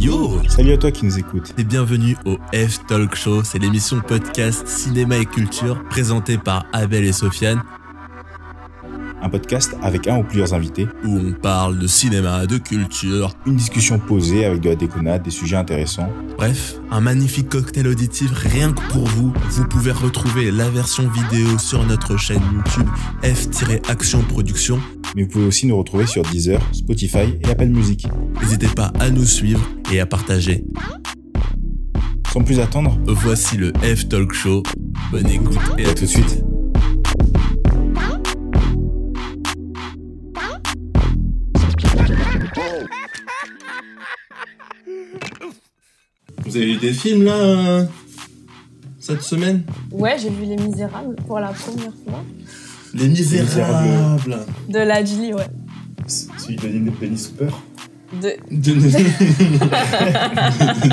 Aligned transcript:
Yo. 0.00 0.40
Salut 0.48 0.72
à 0.72 0.78
toi 0.78 0.90
qui 0.90 1.04
nous 1.04 1.18
écoutes. 1.18 1.52
Et 1.58 1.64
bienvenue 1.64 2.16
au 2.24 2.38
F 2.54 2.86
Talk 2.86 3.14
Show, 3.14 3.44
c'est 3.44 3.58
l'émission 3.58 4.00
podcast 4.00 4.66
cinéma 4.66 5.18
et 5.18 5.26
culture 5.26 5.84
présentée 5.90 6.38
par 6.38 6.64
Abel 6.72 7.04
et 7.04 7.12
Sofiane 7.12 7.62
un 9.22 9.28
podcast 9.28 9.76
avec 9.82 10.08
un 10.08 10.18
ou 10.18 10.22
plusieurs 10.22 10.54
invités 10.54 10.86
où 11.04 11.18
on 11.18 11.32
parle 11.32 11.78
de 11.78 11.86
cinéma, 11.86 12.46
de 12.46 12.58
culture, 12.58 13.32
une 13.46 13.56
discussion 13.56 13.98
posée 13.98 14.44
avec 14.44 14.60
de 14.60 14.70
la 14.70 14.76
déconnade, 14.76 15.22
des 15.22 15.30
sujets 15.30 15.56
intéressants. 15.56 16.08
Bref, 16.36 16.76
un 16.90 17.00
magnifique 17.00 17.48
cocktail 17.48 17.86
auditif 17.86 18.30
rien 18.32 18.72
que 18.72 18.80
pour 18.92 19.06
vous. 19.06 19.32
Vous 19.50 19.64
pouvez 19.66 19.92
retrouver 19.92 20.50
la 20.50 20.68
version 20.68 21.08
vidéo 21.08 21.58
sur 21.58 21.84
notre 21.84 22.16
chaîne 22.16 22.42
YouTube 22.52 22.88
F-Action 23.22 24.22
Production. 24.22 24.78
Mais 25.16 25.22
vous 25.22 25.28
pouvez 25.28 25.46
aussi 25.46 25.66
nous 25.66 25.76
retrouver 25.76 26.06
sur 26.06 26.22
Deezer, 26.22 26.60
Spotify 26.72 27.34
et 27.42 27.50
Apple 27.50 27.66
Music. 27.66 28.06
N'hésitez 28.40 28.68
pas 28.68 28.92
à 29.00 29.10
nous 29.10 29.24
suivre 29.24 29.60
et 29.92 30.00
à 30.00 30.06
partager. 30.06 30.64
Sans 32.32 32.42
plus 32.42 32.60
attendre, 32.60 32.96
voici 33.06 33.56
le 33.56 33.72
F 33.82 34.08
Talk 34.08 34.32
Show. 34.32 34.62
Bonne 35.10 35.28
écoute 35.28 35.58
et 35.78 35.86
à 35.86 35.94
tout 35.94 36.04
de 36.04 36.10
suite. 36.10 36.49
Vous 46.50 46.56
avez 46.56 46.66
vu 46.66 46.78
des 46.78 46.92
films 46.92 47.22
là 47.22 47.34
euh, 47.34 47.84
cette 48.98 49.22
semaine? 49.22 49.62
Ouais, 49.92 50.16
j'ai 50.18 50.30
vu 50.30 50.46
Les 50.46 50.56
Misérables 50.56 51.14
pour 51.28 51.38
la 51.38 51.52
première 51.52 51.92
fois. 52.04 52.24
Les 52.92 53.06
Misérables 53.06 54.36
De 54.68 54.80
la 54.80 55.04
Julie, 55.04 55.32
ouais. 55.32 55.46
Celui 56.08 56.56
de 56.56 56.90
Denis 56.90 57.18
Super? 57.18 57.56
De. 58.20 58.32
De 58.50 58.72
Denis 58.72 58.82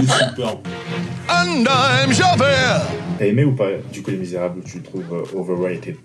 Super. 0.07 0.57
T'as 3.17 3.25
aimé 3.25 3.43
ou 3.43 3.55
pas 3.55 3.69
du 3.91 4.03
coup 4.03 4.11
Les 4.11 4.17
Misérables 4.17 4.61
tu 4.63 4.77
le 4.77 4.83
trouves 4.83 5.11
euh, 5.11 5.39
overrated? 5.39 5.95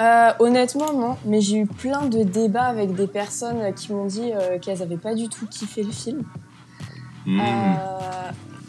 Euh, 0.00 0.30
honnêtement, 0.38 0.94
non. 0.94 1.18
Mais 1.26 1.42
j'ai 1.42 1.58
eu 1.58 1.66
plein 1.66 2.06
de 2.06 2.22
débats 2.22 2.68
avec 2.68 2.94
des 2.94 3.06
personnes 3.06 3.74
qui 3.74 3.92
m'ont 3.92 4.06
dit 4.06 4.30
qu'elles 4.62 4.78
n'avaient 4.78 4.96
pas 4.96 5.14
du 5.14 5.28
tout 5.28 5.46
kiffé 5.46 5.82
le 5.82 5.92
film. 5.92 6.22
Hmm. 7.26 7.38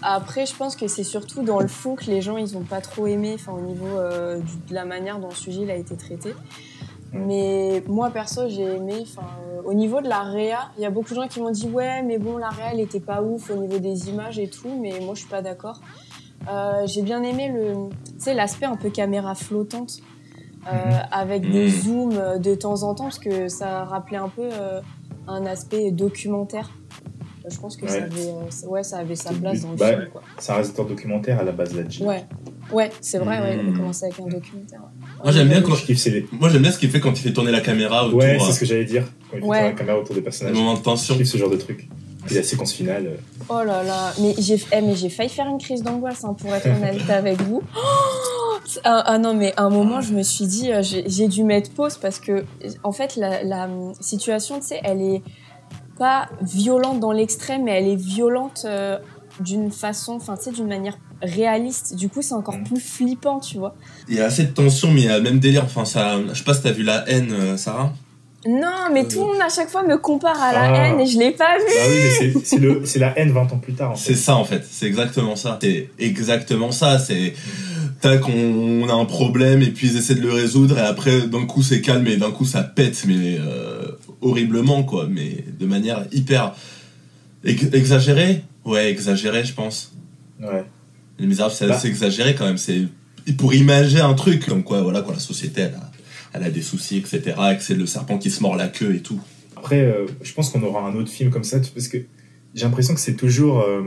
Après, 0.06 0.46
je 0.46 0.54
pense 0.54 0.76
que 0.76 0.88
c'est 0.88 1.06
surtout 1.06 1.44
dans 1.44 1.62
le 1.62 1.70
fond 1.70 1.96
que 1.96 2.06
les 2.06 2.22
gens 2.22 2.36
ils 2.36 2.58
ont 2.58 2.64
pas 2.64 2.82
trop 2.82 3.08
aimé, 3.08 3.32
enfin 3.36 3.54
au 3.54 3.62
niveau 3.62 3.88
euh, 3.88 4.42
de 4.68 4.74
la 4.74 4.84
manière 4.84 5.18
dont 5.18 5.30
le 5.30 5.36
sujet 5.36 5.62
il 5.62 5.72
a 5.72 5.76
été 5.76 5.96
traité. 5.96 6.34
Mais 7.14 7.82
moi 7.88 8.10
perso, 8.10 8.50
j'ai 8.50 8.64
aimé. 8.64 8.96
Enfin, 9.02 9.28
euh, 9.48 9.62
au 9.64 9.74
niveau 9.74 10.02
de 10.02 10.10
la 10.10 10.24
réa, 10.24 10.72
il 10.78 10.84
y 10.84 10.86
a 10.86 10.90
beaucoup 10.90 11.12
de 11.12 11.16
gens 11.16 11.28
qui 11.28 11.40
m'ont 11.40 11.52
dit 11.52 11.70
ouais, 11.70 12.04
mais 12.04 12.18
bon, 12.18 12.38
la 12.38 12.50
réa 12.50 12.74
elle 12.74 12.82
était 12.82 13.00
pas 13.00 13.22
ouf 13.22 13.50
au 13.50 13.56
niveau 13.56 13.78
des 13.78 14.10
images 14.10 14.40
et 14.40 14.50
tout, 14.50 14.78
mais 14.82 15.00
moi 15.00 15.14
je 15.14 15.22
suis 15.22 15.30
pas 15.30 15.42
d'accord. 15.42 15.80
Euh, 16.50 16.86
j'ai 16.86 17.02
bien 17.02 17.24
aimé 17.24 17.48
le, 17.48 18.34
l'aspect 18.34 18.66
un 18.66 18.76
peu 18.76 18.90
caméra 18.90 19.36
flottante. 19.36 20.00
Mhm. 20.66 20.94
avec 21.12 21.52
des 21.52 21.66
mhm. 21.66 21.82
zooms 21.82 22.40
de 22.40 22.56
temps 22.56 22.84
en 22.84 22.96
temps 22.96 23.04
parce 23.04 23.20
que 23.20 23.50
ça 23.50 23.84
rappelait 23.84 24.16
un 24.16 24.30
peu 24.30 24.48
un 25.28 25.46
aspect 25.46 25.92
documentaire 25.92 26.72
je 27.50 27.60
pense 27.60 27.76
que 27.76 27.88
ça, 27.88 28.04
avait, 28.04 28.28
euh, 28.28 28.68
ouais, 28.68 28.84
ça 28.84 28.98
avait 29.00 29.16
sa 29.16 29.34
place 29.34 29.62
dans 29.62 29.72
le 29.72 29.78
bah, 29.78 29.90
film. 29.90 30.08
C'est 30.38 30.52
un 30.52 30.56
réalisateur 30.56 30.86
documentaire 30.86 31.40
à 31.40 31.44
la 31.44 31.52
base, 31.52 31.76
là 31.76 31.84
Ouais, 32.06 32.26
ouais 32.72 32.90
c'est 33.02 33.18
vrai, 33.18 33.40
ouais, 33.40 33.56
il 33.56 33.60
avait 33.60 33.70
hmm. 33.70 33.78
commencé 33.78 34.06
avec 34.06 34.20
un 34.20 34.28
documentaire. 34.28 34.80
Moi 35.22 35.32
j'aime 35.32 35.50
bien 35.50 35.62
quand 35.62 35.72
Moi 36.32 36.50
j'aime 36.50 36.62
bien 36.62 36.72
ce 36.72 36.80
qu'il 36.80 36.90
fait 36.90 37.00
quand 37.00 37.12
il 37.12 37.22
fait 37.22 37.34
tourner 37.34 37.52
la 37.52 37.62
caméra 37.62 38.06
autour. 38.06 38.20
Ouais, 38.20 38.38
c'est 38.40 38.54
ce 38.54 38.60
que 38.60 38.66
j'allais 38.66 38.86
dire. 38.86 39.04
Quand 39.30 39.38
il 39.38 39.42
fait 39.42 39.42
tourner 39.42 39.62
la 39.62 39.72
caméra 39.74 40.00
autour 40.00 40.16
des 40.16 40.22
personnages. 40.22 40.56
moment 40.56 40.76
de 40.76 40.80
tension. 40.80 41.16
ce 41.24 41.38
genre 41.38 41.50
de 41.50 41.58
truc. 41.58 41.90
Puis 42.26 42.36
la 42.36 42.44
séquence 42.44 42.72
finale. 42.72 43.08
Euh. 43.08 43.46
Oh 43.50 43.64
là 43.66 43.84
là, 43.84 44.14
mais 44.22 44.34
j'ai 44.38 44.56
eh, 44.72 44.82
mais 44.82 44.96
j'ai 44.96 45.10
failli 45.10 45.28
faire 45.28 45.48
une 45.48 45.58
crise 45.58 45.84
d'angoisse 45.84 46.24
hein, 46.24 46.34
pour 46.40 46.54
être 46.56 46.68
honnête 46.68 47.02
avec 47.10 47.42
vous. 47.42 47.62
ah, 48.86 49.04
ah, 49.06 49.18
non, 49.18 49.34
mais 49.34 49.54
à 49.58 49.64
un 49.64 49.70
moment 49.70 50.00
je 50.00 50.14
me 50.14 50.24
suis 50.24 50.46
dit 50.46 50.72
euh, 50.72 50.82
j'ai 50.82 51.28
dû 51.28 51.44
mettre 51.44 51.72
pause 51.72 51.98
parce 51.98 52.20
que 52.20 52.46
en 52.84 52.94
fait 52.94 53.18
la, 53.18 53.44
la 53.44 53.68
situation, 54.00 54.62
tu 54.62 54.68
sais, 54.68 54.80
elle 54.86 55.02
est 55.02 55.22
pas 55.98 56.30
violente 56.42 57.00
dans 57.00 57.12
l'extrême, 57.12 57.64
mais 57.64 57.72
elle 57.72 57.88
est 57.88 57.96
violente 57.96 58.64
euh, 58.66 58.98
d'une 59.40 59.72
façon, 59.72 60.14
enfin, 60.14 60.36
tu 60.38 60.44
sais, 60.44 60.52
d'une 60.52 60.68
manière 60.68 60.98
réaliste. 61.22 61.96
Du 61.96 62.10
coup, 62.10 62.22
c'est 62.22 62.34
encore 62.34 62.58
mm. 62.58 62.64
plus 62.64 62.80
flippant, 62.80 63.40
tu 63.40 63.58
vois. 63.58 63.76
Il 64.08 64.16
y 64.16 64.20
a 64.20 64.26
assez 64.26 64.44
de 64.44 64.52
tension, 64.52 64.92
mais 64.92 65.02
il 65.02 65.08
y 65.08 65.10
a 65.10 65.18
le 65.18 65.24
même 65.24 65.40
délire. 65.40 65.64
Enfin, 65.66 65.86
ça, 65.86 66.18
je 66.32 66.38
sais 66.38 66.44
pas 66.44 66.54
si 66.54 66.62
t'as 66.62 66.72
vu 66.72 66.84
la 66.84 67.08
haine, 67.10 67.32
euh, 67.32 67.58
Sarah. 67.58 67.94
Non, 68.46 68.90
mais 68.92 69.08
tout 69.08 69.20
le 69.20 69.26
monde 69.28 69.42
à 69.42 69.50
chaque 69.50 69.70
fois 69.70 69.84
me 69.84 69.98
compare 69.98 70.42
à 70.42 70.52
la 70.52 70.64
ah. 70.64 70.88
haine 70.88 71.00
et 71.00 71.06
je 71.06 71.18
l'ai 71.18 71.32
pas 71.32 71.58
vu. 71.58 71.64
Bah 71.64 72.42
oui, 72.42 72.82
c'est 72.84 73.00
la 73.00 73.18
haine 73.18 73.32
20 73.32 73.54
ans 73.54 73.58
plus 73.58 73.74
tard. 73.74 73.94
C'est 73.96 74.16
ça 74.16 74.36
en 74.36 74.44
fait, 74.44 74.66
c'est 74.70 74.86
exactement 74.86 75.38
ça. 75.38 75.58
C'est 75.62 75.90
exactement 75.98 76.72
ça. 76.72 77.00
C'est 77.00 77.34
tac, 78.02 78.28
on, 78.28 78.88
a 78.90 78.94
un 78.94 79.06
problème 79.06 79.62
et 79.62 79.72
puis 79.72 79.88
ils 79.88 79.98
essaient 79.98 80.16
de 80.16 80.22
le 80.22 80.34
résoudre 80.34 80.78
et 80.78 80.82
après 80.82 81.22
d'un 81.28 81.46
coup 81.46 81.64
c'est 81.64 81.80
calme 81.80 82.06
et 82.08 82.18
d'un 82.18 82.32
coup 82.32 82.44
ça 82.44 82.64
pète, 82.64 83.06
mais 83.08 83.38
euh, 83.40 83.93
horriblement, 84.24 84.84
quoi, 84.84 85.08
mais 85.10 85.44
de 85.60 85.66
manière 85.66 86.06
hyper 86.12 86.56
exagérée. 87.44 88.44
Ouais, 88.66 88.90
exagérée, 88.90 89.44
je 89.44 89.54
pense. 89.54 89.94
Ouais. 90.42 90.64
Les 91.20 91.28
Misérables, 91.28 91.54
c'est 91.54 91.68
bah. 91.68 91.76
assez 91.76 91.88
exagéré 91.88 92.36
quand 92.36 92.46
même. 92.46 92.58
C'est 92.58 92.88
pour 93.38 93.54
imaginer 93.54 94.02
un 94.02 94.14
truc 94.14 94.46
comme 94.46 94.64
quoi, 94.64 94.82
voilà, 94.82 95.02
quoi, 95.02 95.14
la 95.14 95.20
société, 95.20 95.62
elle 95.62 95.76
a, 95.76 95.92
elle 96.34 96.44
a 96.44 96.50
des 96.50 96.62
soucis, 96.62 96.98
etc. 96.98 97.36
Et 97.52 97.58
que 97.58 97.64
c'est 97.64 97.76
le 97.76 97.86
serpent 97.86 98.18
qui 98.18 98.32
se 98.32 98.42
mord 98.42 98.56
la 98.56 98.68
queue 98.68 98.96
et 98.96 99.02
tout. 99.02 99.20
Après, 99.56 99.82
euh, 99.82 100.06
je 100.22 100.34
pense 100.34 100.50
qu'on 100.50 100.64
aura 100.64 100.82
un 100.88 100.96
autre 100.96 101.10
film 101.10 101.30
comme 101.30 101.44
ça, 101.44 101.60
parce 101.74 101.88
que 101.88 101.98
j'ai 102.54 102.66
l'impression 102.66 102.94
que 102.94 103.00
c'est 103.00 103.16
toujours, 103.16 103.62
euh, 103.62 103.82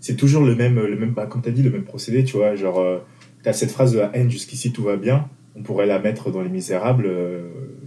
c'est 0.00 0.16
toujours 0.16 0.44
le 0.44 0.54
même, 0.54 0.78
le 0.78 0.96
même, 0.96 1.12
bah, 1.12 1.26
comme 1.26 1.42
t'as 1.42 1.50
dit, 1.50 1.62
le 1.62 1.70
même 1.70 1.84
procédé, 1.84 2.24
tu 2.24 2.36
vois, 2.36 2.54
genre, 2.54 2.78
euh, 2.78 2.98
t'as 3.42 3.52
cette 3.52 3.70
phrase 3.70 3.92
de 3.92 3.98
la 3.98 4.10
haine 4.14 4.30
jusqu'ici 4.30 4.72
tout 4.72 4.84
va 4.84 4.96
bien, 4.96 5.28
on 5.56 5.62
pourrait 5.62 5.86
la 5.86 5.98
mettre 5.98 6.30
dans 6.30 6.42
Les 6.42 6.48
Misérables, 6.48 7.10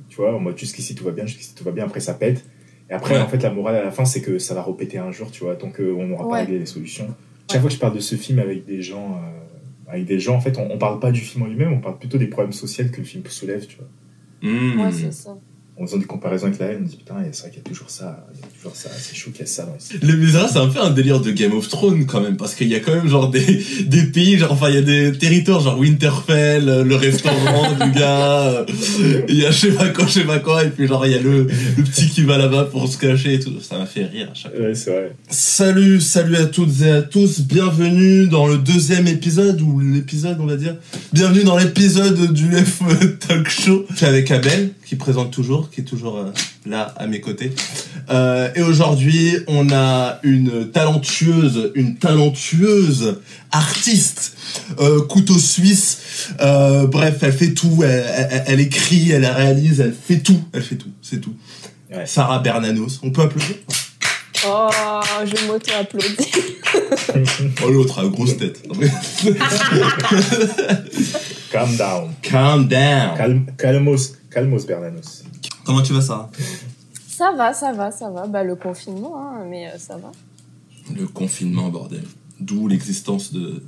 tu 0.09 0.17
vois, 0.17 0.35
en 0.35 0.39
mode 0.39 0.57
jusqu'ici 0.57 0.95
tout 0.95 1.03
va 1.03 1.11
bien, 1.11 1.25
jusqu'ici 1.25 1.55
tout 1.55 1.63
va 1.63 1.71
bien, 1.71 1.85
après 1.85 1.99
ça 1.99 2.13
pète. 2.13 2.45
Et 2.89 2.93
après, 2.93 3.19
en 3.19 3.27
fait, 3.27 3.43
la 3.43 3.51
morale 3.51 3.75
à 3.75 3.83
la 3.83 3.91
fin, 3.91 4.03
c'est 4.03 4.21
que 4.21 4.39
ça 4.39 4.55
va 4.55 4.63
repéter 4.63 4.97
un 4.97 5.11
jour, 5.11 5.29
tu 5.29 5.43
vois, 5.43 5.55
tant 5.55 5.69
qu'on 5.69 6.07
n'aura 6.07 6.27
pas 6.27 6.37
réglé 6.37 6.57
les 6.57 6.65
solutions. 6.65 7.07
Chaque 7.51 7.61
fois 7.61 7.69
que 7.69 7.75
je 7.75 7.79
parle 7.79 7.93
de 7.93 7.99
ce 7.99 8.15
film 8.15 8.39
avec 8.39 8.65
des 8.65 8.81
gens, 8.81 9.13
euh, 9.13 9.91
avec 9.91 10.05
des 10.05 10.19
gens, 10.19 10.35
en 10.35 10.41
fait, 10.41 10.57
on, 10.57 10.71
on 10.71 10.77
parle 10.79 10.99
pas 10.99 11.11
du 11.11 11.19
film 11.19 11.43
en 11.43 11.47
lui-même, 11.47 11.71
on 11.71 11.81
parle 11.81 11.99
plutôt 11.99 12.17
des 12.17 12.27
problèmes 12.27 12.51
sociaux 12.51 12.85
que 12.91 12.97
le 12.97 13.03
film 13.03 13.23
soulève, 13.27 13.65
tu 13.67 13.77
vois. 13.77 13.87
Mmh. 14.41 14.81
Ouais, 14.81 14.91
c'est 14.91 15.13
ça 15.13 15.37
en 15.79 15.85
faisant 15.85 15.97
des 15.97 16.05
comparaisons 16.05 16.47
avec 16.47 16.59
la 16.59 16.67
haine, 16.67 16.81
on 16.83 16.85
dit 16.85 16.97
putain, 16.97 17.15
c'est 17.31 17.41
vrai 17.41 17.51
qu'il 17.51 17.59
y 17.59 17.65
a 17.65 17.69
toujours 17.69 17.89
ça, 17.89 18.27
il 18.33 18.41
y 18.41 18.43
a 18.43 18.47
toujours 18.57 18.75
ça, 18.75 18.89
c'est 18.97 19.15
chaud 19.15 19.31
qu'il 19.31 19.41
y 19.41 19.43
a 19.43 19.47
ça 19.47 19.63
dans 19.63 19.73
les... 19.73 20.17
Les 20.17 20.31
c'est 20.31 20.57
un 20.57 20.67
peu 20.67 20.81
un 20.81 20.89
délire 20.89 21.21
de 21.21 21.31
Game 21.31 21.53
of 21.53 21.69
Thrones 21.69 22.05
quand 22.05 22.19
même, 22.19 22.35
parce 22.35 22.53
qu'il 22.53 22.67
y 22.67 22.75
a 22.75 22.81
quand 22.81 22.93
même 22.93 23.07
genre 23.07 23.29
des, 23.29 23.63
des 23.85 24.03
pays, 24.03 24.37
genre, 24.37 24.51
enfin, 24.51 24.69
il 24.69 24.75
y 24.75 24.77
a 24.77 24.81
des 24.81 25.17
territoires, 25.17 25.61
genre 25.61 25.79
Winterfell, 25.79 26.83
le 26.85 26.95
restaurant 26.95 27.71
du 27.81 27.91
gars, 27.91 28.65
il 29.29 29.35
y 29.35 29.45
a 29.45 29.51
je 29.51 29.57
sais 29.57 29.71
pas 29.71 29.87
quoi, 29.89 30.05
je 30.05 30.11
sais 30.11 30.25
pas 30.25 30.39
quoi, 30.39 30.65
et 30.65 30.69
puis 30.69 30.85
genre, 30.85 31.05
il 31.05 31.13
y 31.13 31.15
a 31.15 31.21
le, 31.21 31.43
le 31.43 31.83
petit 31.83 32.09
qui 32.09 32.23
va 32.23 32.37
là-bas 32.37 32.65
pour 32.65 32.87
se 32.89 32.97
cacher 32.97 33.35
et 33.35 33.39
tout. 33.39 33.53
Ça 33.61 33.77
m'a 33.77 33.85
fait 33.85 34.03
rire 34.03 34.29
à 34.31 34.33
chaque 34.33 34.53
fois. 34.53 34.65
Ouais, 34.65 34.75
c'est 34.75 34.91
vrai. 34.91 35.15
Salut, 35.29 36.01
salut 36.01 36.35
à 36.35 36.45
toutes 36.45 36.81
et 36.81 36.91
à 36.91 37.01
tous, 37.01 37.41
bienvenue 37.41 38.27
dans 38.27 38.47
le 38.47 38.57
deuxième 38.57 39.07
épisode, 39.07 39.61
ou 39.61 39.79
l'épisode, 39.79 40.37
on 40.41 40.45
va 40.45 40.57
dire. 40.57 40.75
Bienvenue 41.13 41.45
dans 41.45 41.57
l'épisode 41.57 42.33
du 42.33 42.51
F 42.51 42.81
Talk 43.19 43.49
Show. 43.49 43.85
Je 43.91 43.95
suis 43.95 44.05
avec 44.05 44.29
Abel, 44.31 44.71
qui 44.85 44.97
présente 44.97 45.31
toujours, 45.31 45.68
qui 45.71 45.81
est 45.81 45.83
toujours 45.83 46.17
euh, 46.17 46.31
là 46.65 46.93
à 46.97 47.07
mes 47.07 47.21
côtés. 47.21 47.51
Euh, 48.09 48.49
et 48.55 48.61
aujourd'hui, 48.61 49.37
on 49.47 49.71
a 49.71 50.19
une 50.23 50.71
talentueuse, 50.71 51.71
une 51.75 51.97
talentueuse 51.97 53.21
artiste, 53.51 54.37
euh, 54.79 55.01
couteau 55.01 55.37
suisse. 55.37 56.31
bref, 56.39 57.17
elle 57.21 57.33
fait 57.33 57.53
tout. 57.53 57.83
Elle, 57.83 58.59
écrit, 58.59 59.11
elle 59.11 59.25
réalise, 59.25 59.79
elle 59.79 59.93
fait 59.93 60.19
tout. 60.19 60.41
Elle 60.53 60.63
fait 60.63 60.75
tout. 60.75 60.91
C'est 61.01 61.21
tout. 61.21 61.35
Sarah 62.05 62.39
Bernanos. 62.39 62.99
On 63.03 63.11
peut 63.11 63.23
applaudir? 63.23 63.55
Oh, 64.45 64.69
je 65.25 65.47
m'auto-applaudis. 65.47 66.31
oh, 67.63 67.69
l'autre 67.69 67.99
a 67.99 68.07
grosse 68.07 68.37
tête. 68.37 68.61
Calm 71.51 71.75
down. 71.75 72.13
Calm 72.21 72.67
down. 72.67 73.17
Calm, 73.17 73.45
calmos, 73.57 74.13
calmos 74.31 74.65
Bernanos. 74.65 75.23
Comment 75.69 75.83
tu 75.83 75.93
vas, 75.93 76.01
ça 76.01 76.31
Ça 77.07 77.31
va, 77.37 77.53
ça 77.53 77.71
va, 77.71 77.91
ça 77.91 78.09
va. 78.09 78.25
Bah, 78.25 78.43
le 78.43 78.55
confinement, 78.55 79.21
hein, 79.21 79.45
mais 79.47 79.67
euh, 79.67 79.77
ça 79.77 79.97
va. 79.97 80.11
Le 80.95 81.05
confinement, 81.05 81.69
bordel. 81.69 82.01
D'où 82.39 82.67
l'existence 82.67 83.31
de, 83.31 83.61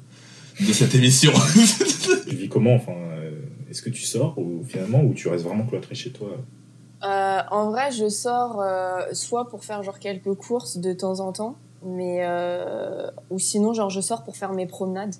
de 0.59 0.73
cette 0.73 0.95
émission. 0.95 1.31
tu 2.27 2.35
vis 2.35 2.49
comment 2.49 2.73
enfin, 2.73 2.93
euh, 2.93 3.29
Est-ce 3.69 3.83
que 3.83 3.91
tu 3.91 4.01
sors 4.01 4.35
ou, 4.39 4.63
finalement 4.67 5.03
ou 5.03 5.13
tu 5.13 5.27
restes 5.27 5.45
vraiment 5.45 5.63
cloîtré 5.63 5.93
chez 5.93 6.11
toi? 6.11 6.29
Euh, 7.03 7.41
En 7.51 7.69
vrai, 7.69 7.91
je 7.91 8.09
sors 8.09 8.63
soit 9.13 9.47
pour 9.47 9.63
faire 9.63 9.83
genre 9.83 9.99
quelques 9.99 10.33
courses 10.33 10.77
de 10.77 10.93
temps 10.93 11.19
en 11.19 11.31
temps, 11.31 11.55
mais 11.85 12.25
ou 13.29 13.37
sinon 13.37 13.73
genre 13.75 13.91
je 13.91 14.01
sors 14.01 14.23
pour 14.23 14.37
faire 14.37 14.53
mes 14.53 14.65
promenades. 14.65 15.13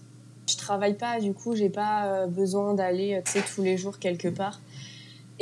Je 0.49 0.57
travaille 0.57 0.95
pas, 0.95 1.19
du 1.21 1.33
coup, 1.33 1.55
j'ai 1.55 1.69
pas 1.69 2.25
besoin 2.25 2.73
d'aller 2.73 3.21
tous 3.53 3.61
les 3.61 3.77
jours 3.77 3.99
quelque 3.99 4.29
part. 4.29 4.59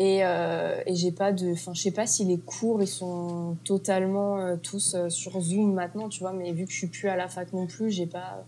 Et, 0.02 0.22
euh, 0.24 0.80
et 0.86 0.96
j'ai 0.96 1.12
pas 1.12 1.34
de, 1.34 1.52
enfin, 1.52 1.74
je 1.76 1.82
sais 1.82 1.92
pas 1.92 2.08
si 2.08 2.24
les 2.24 2.38
cours 2.38 2.82
ils 2.82 2.88
sont 2.88 3.58
totalement 3.66 4.40
euh, 4.40 4.56
tous 4.56 4.96
euh, 4.96 5.10
sur 5.10 5.42
Zoom 5.42 5.74
maintenant, 5.74 6.08
tu 6.08 6.22
vois. 6.22 6.32
Mais 6.32 6.54
vu 6.54 6.64
que 6.64 6.72
je 6.72 6.78
suis 6.78 6.88
plus 6.88 7.10
à 7.10 7.18
la 7.18 7.28
fac 7.28 7.52
non 7.52 7.68
plus, 7.68 7.92
j'ai 7.92 8.06
pas, 8.06 8.46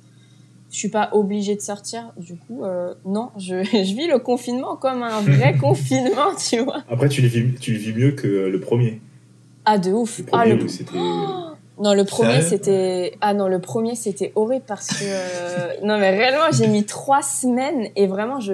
je 0.71 0.77
suis 0.77 0.87
pas 0.87 1.09
obligée 1.11 1.53
de 1.55 1.59
sortir. 1.59 2.13
Du 2.15 2.37
coup, 2.37 2.63
euh, 2.63 2.93
non, 3.05 3.31
je, 3.37 3.63
je 3.65 3.95
vis 3.95 4.07
le 4.07 4.19
confinement 4.19 4.77
comme 4.77 5.03
un 5.03 5.19
vrai 5.19 5.57
confinement, 5.61 6.33
tu 6.37 6.59
vois. 6.59 6.83
Après, 6.89 7.09
tu 7.09 7.21
le 7.21 7.27
vis, 7.27 7.53
tu 7.59 7.73
le 7.73 7.79
vis 7.79 7.93
mieux 7.93 8.11
que 8.13 8.27
le 8.27 8.59
premier. 8.61 9.01
Ah 9.65 9.77
de 9.77 9.91
ouf. 9.91 10.19
Le 10.19 10.25
ah 10.31 10.37
premier 10.37 10.55
le. 10.55 10.67
Non, 11.79 11.93
le 11.95 12.05
premier 12.05 12.41
c'était 12.41 13.17
ah 13.21 13.33
non 13.33 13.47
le 13.47 13.57
premier 13.57 13.95
c'était 13.95 14.31
horrible 14.35 14.65
parce 14.67 14.87
que 14.87 15.83
non 15.83 15.97
mais 15.97 16.11
réellement 16.11 16.51
j'ai 16.51 16.67
mis 16.67 16.83
trois 16.83 17.23
semaines 17.23 17.87
et 17.95 18.05
vraiment 18.05 18.39
je 18.39 18.53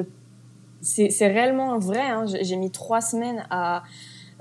c'est 0.88 1.10
c'est 1.10 1.28
réellement 1.28 1.78
vrai 1.80 2.00
hein, 2.01 2.25
j'ai 2.28 2.56
mis 2.56 2.72
trois 2.72 3.01
semaines 3.01 3.45
à 3.50 3.84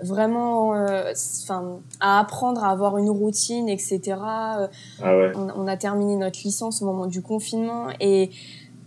vraiment 0.02 0.74
euh, 0.74 1.12
enfin 1.42 1.78
à 2.00 2.20
apprendre 2.20 2.62
à 2.62 2.70
avoir 2.70 2.98
une 2.98 3.10
routine 3.10 3.68
etc. 3.68 4.00
Euh, 4.06 4.66
Ah 5.02 5.16
ouais. 5.16 5.32
on, 5.34 5.48
on 5.56 5.66
a 5.66 5.76
terminé 5.76 6.16
notre 6.16 6.38
licence 6.44 6.82
au 6.82 6.84
moment 6.86 7.06
du 7.06 7.22
confinement 7.22 7.88
et 8.00 8.30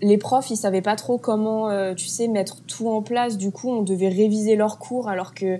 les 0.02 0.18
profs 0.18 0.50
ils 0.52 0.56
savaient 0.58 0.82
pas 0.84 0.96
trop 0.96 1.18
comment 1.18 1.70
euh, 1.70 1.94
tu 1.96 2.08
sais 2.08 2.28
mettre 2.28 2.62
tout 2.66 2.88
en 2.90 3.02
place 3.02 3.38
du 3.38 3.52
coup 3.52 3.70
on 3.70 3.82
devait 3.82 4.08
réviser 4.10 4.56
leurs 4.56 4.78
cours 4.80 5.10
alors 5.10 5.34
que 5.34 5.60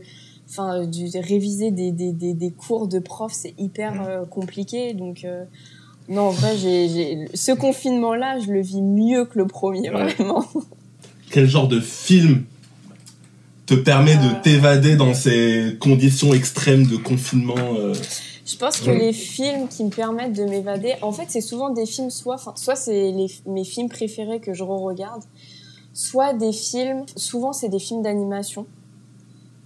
enfin 0.50 0.88
réviser 1.16 1.72
des, 1.72 1.92
des, 1.92 2.12
des, 2.14 2.34
des 2.34 2.52
cours 2.52 2.88
de 2.88 3.00
profs 3.00 3.34
c'est 3.34 3.54
hyper 3.58 4.08
euh, 4.08 4.26
compliqué 4.26 4.94
donc 4.94 5.26
non 6.08 6.22
en 6.28 6.32
vrai 6.32 6.56
j'ai 6.58 6.88
j'ai 6.88 7.28
ce 7.34 7.52
confinement 7.52 8.14
là 8.16 8.40
je 8.40 8.52
le 8.52 8.62
vis 8.62 8.82
mieux 8.82 9.26
que 9.26 9.38
le 9.38 9.48
premier 9.48 9.90
Ouais. 9.90 10.08
vraiment 10.14 10.44
Quel 11.32 11.48
genre 11.48 11.68
de 11.68 11.80
film 11.80 12.44
te 13.66 13.74
permet 13.76 14.16
Euh. 14.18 14.30
de 14.30 14.42
t'évader 14.42 14.96
dans 14.96 15.14
ces 15.14 15.78
conditions 15.80 16.34
extrêmes 16.34 16.88
de 16.88 16.98
confinement 16.98 17.56
euh, 17.58 17.94
Je 18.46 18.58
pense 18.58 18.80
que 18.82 18.90
Ouais. 18.90 18.98
les 18.98 19.14
films 19.14 19.68
qui 19.68 19.84
me 19.84 19.92
permettent 19.92 20.34
de 20.34 20.44
m'évader, 20.44 20.96
en 21.04 21.12
fait, 21.12 21.26
c'est 21.28 21.42
souvent 21.42 21.70
des 21.70 21.86
films, 21.86 22.10
soit, 22.10 22.34
enfin, 22.36 22.54
soit 22.56 22.76
c'est 22.76 23.14
mes 23.46 23.64
films 23.64 23.90
préférés 23.90 24.40
que 24.40 24.54
je 24.56 24.64
re-regarde, 24.64 25.22
soit 25.94 26.34
des 26.34 26.52
films, 26.52 27.04
souvent 27.16 27.54
c'est 27.54 27.70
des 27.70 27.78
films 27.80 28.02
d'animation. 28.02 28.66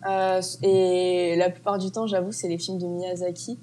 Euh, 0.09 0.41
et 0.63 1.35
la 1.37 1.49
plupart 1.49 1.77
du 1.77 1.91
temps, 1.91 2.07
j'avoue, 2.07 2.33
c'est 2.33 2.49
les 2.49 2.57
films 2.57 2.77
de 2.77 2.87
Miyazaki. 2.87 3.57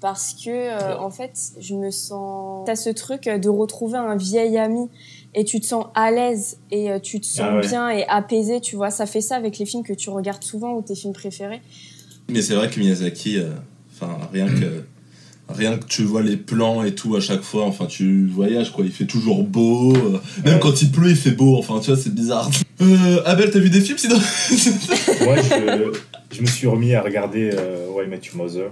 Parce 0.00 0.34
que, 0.34 0.50
euh, 0.50 0.98
en 0.98 1.10
fait, 1.10 1.32
je 1.60 1.74
me 1.74 1.90
sens. 1.90 2.64
T'as 2.66 2.76
ce 2.76 2.90
truc 2.90 3.22
de 3.28 3.48
retrouver 3.48 3.96
un 3.98 4.16
vieil 4.16 4.58
ami 4.58 4.88
et 5.36 5.44
tu 5.44 5.60
te 5.60 5.66
sens 5.66 5.86
à 5.94 6.10
l'aise 6.10 6.56
et 6.72 6.90
euh, 6.90 6.98
tu 6.98 7.20
te 7.20 7.26
sens 7.26 7.40
Ah 7.48 7.54
ouais. 7.56 7.60
bien 7.68 7.88
et 7.90 8.04
apaisé, 8.08 8.60
tu 8.60 8.74
vois. 8.74 8.90
Ça 8.90 9.06
fait 9.06 9.20
ça 9.20 9.36
avec 9.36 9.58
les 9.58 9.66
films 9.66 9.84
que 9.84 9.92
tu 9.92 10.10
regardes 10.10 10.42
souvent 10.42 10.74
ou 10.74 10.82
tes 10.82 10.96
films 10.96 11.12
préférés. 11.12 11.60
Mais 12.28 12.42
c'est 12.42 12.54
vrai 12.54 12.68
que 12.68 12.80
Miyazaki, 12.80 13.38
euh, 13.38 13.50
enfin 13.94 14.18
rien 14.32 14.46
que 14.48 14.82
rien 15.48 15.78
que 15.78 15.84
tu 15.84 16.02
vois 16.02 16.22
les 16.22 16.36
plans 16.36 16.82
et 16.82 16.92
tout 16.96 17.14
à 17.14 17.20
chaque 17.20 17.42
fois, 17.42 17.66
enfin 17.66 17.86
tu 17.86 18.26
voyages 18.26 18.72
quoi, 18.72 18.84
il 18.84 18.90
fait 18.90 19.04
toujours 19.04 19.44
beau, 19.44 19.94
euh, 19.94 20.18
même 20.44 20.54
Ouais. 20.54 20.60
quand 20.60 20.82
il 20.82 20.90
pleut 20.90 21.10
il 21.10 21.16
fait 21.16 21.30
beau, 21.30 21.56
enfin 21.56 21.78
tu 21.80 21.92
vois 21.92 22.00
c'est 22.02 22.14
bizarre. 22.14 22.50
Euh, 22.82 23.22
Abel 23.24 23.50
t'as 23.50 23.58
vu 23.58 23.70
des 23.70 23.80
films 23.80 23.96
sinon? 23.96 24.16
Moi, 25.24 25.36
je, 25.36 26.36
je 26.36 26.42
me 26.42 26.46
suis 26.46 26.66
remis 26.66 26.94
à 26.94 27.00
regarder 27.00 27.50
euh, 27.54 27.86
Why 27.90 28.06
Met 28.06 28.20
Your 28.26 28.36
Mother. 28.36 28.70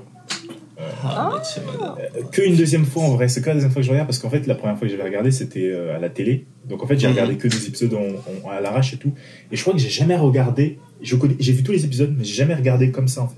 Ah, 1.04 1.30
madame. 1.66 1.94
Euh, 1.98 2.22
que 2.32 2.42
une 2.42 2.56
deuxième 2.56 2.84
fois 2.84 3.04
en 3.04 3.10
vrai, 3.10 3.28
c'est 3.28 3.40
que 3.40 3.46
la 3.46 3.54
deuxième 3.54 3.70
fois 3.70 3.80
que 3.80 3.86
je 3.86 3.90
regarde? 3.92 4.08
Parce 4.08 4.18
qu'en 4.18 4.30
fait 4.30 4.46
la 4.46 4.54
première 4.56 4.76
fois 4.78 4.86
que 4.88 4.92
j'avais 4.92 5.04
regardé 5.08 5.30
c'était 5.30 5.70
euh, 5.70 5.94
à 5.96 5.98
la 6.00 6.08
télé. 6.08 6.46
Donc 6.68 6.82
en 6.82 6.86
fait 6.86 6.98
j'ai 6.98 7.06
Mhm. 7.06 7.12
regardé 7.12 7.36
que 7.36 7.46
des 7.48 7.66
épisodes 7.66 7.94
en- 7.94 8.46
en- 8.46 8.50
à 8.50 8.60
l'arrache 8.60 8.92
et 8.92 8.96
tout. 8.96 9.12
Et 9.52 9.56
je 9.56 9.60
crois 9.62 9.72
que 9.74 9.78
j'ai 9.78 9.88
jamais 9.90 10.16
regardé. 10.16 10.78
je 11.02 11.16
connais- 11.16 11.36
J'ai 11.38 11.52
vu 11.52 11.62
tous 11.62 11.72
les 11.72 11.84
épisodes, 11.84 12.14
mais 12.16 12.24
j'ai 12.24 12.34
jamais 12.34 12.54
regardé 12.54 12.90
comme 12.90 13.08
ça 13.08 13.22
en 13.22 13.28
fait. 13.28 13.36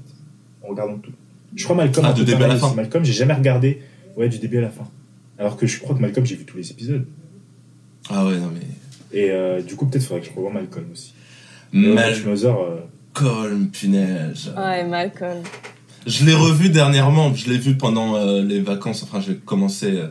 En 0.65 0.69
regardant 0.69 0.99
tout. 0.99 1.11
Je 1.55 1.65
crois 1.65 1.75
Malcolm. 1.77 2.07
Ah, 2.09 2.13
de 2.13 2.23
début 2.25 2.43
à 2.45 2.49
la 2.49 2.57
fin. 2.57 2.73
Malcolm, 2.75 3.05
j'ai 3.05 3.13
jamais 3.13 3.35
regardé. 3.35 3.81
Ouais, 4.17 4.29
du 4.29 4.39
début 4.39 4.59
à 4.59 4.63
la 4.63 4.71
fin. 4.71 4.87
Alors 5.39 5.57
que 5.57 5.67
je 5.67 5.79
crois 5.81 5.95
que 5.97 6.01
Malcolm 6.01 6.25
j'ai 6.25 6.37
vu 6.37 6.45
tous 6.45 6.57
les 6.57 6.71
épisodes. 6.71 7.07
Ah 8.09 8.25
ouais 8.25 8.37
non 8.39 8.51
mais 8.55 9.19
Et 9.19 9.31
euh, 9.31 9.61
du 9.63 9.75
coup 9.77 9.87
peut-être 9.87 10.05
faudrait 10.05 10.21
que 10.23 10.29
je 10.31 10.33
revoie 10.35 10.53
Malcolm 10.53 10.87
aussi. 10.93 11.13
Mother, 11.73 12.57
euh, 12.57 12.81
Malcolm 13.21 13.69
punaise. 13.71 14.53
Ouais, 14.57 14.85
Malcolm. 14.85 15.43
Je 16.07 16.25
l'ai 16.25 16.35
revu 16.35 16.69
dernièrement, 16.69 17.35
je 17.35 17.51
l'ai 17.51 17.59
vu 17.59 17.77
pendant 17.77 18.15
euh, 18.17 18.43
les 18.43 18.61
vacances, 18.61 19.03
enfin 19.03 19.21
j'ai 19.27 19.35
commencé 19.37 19.87
euh, 19.93 20.07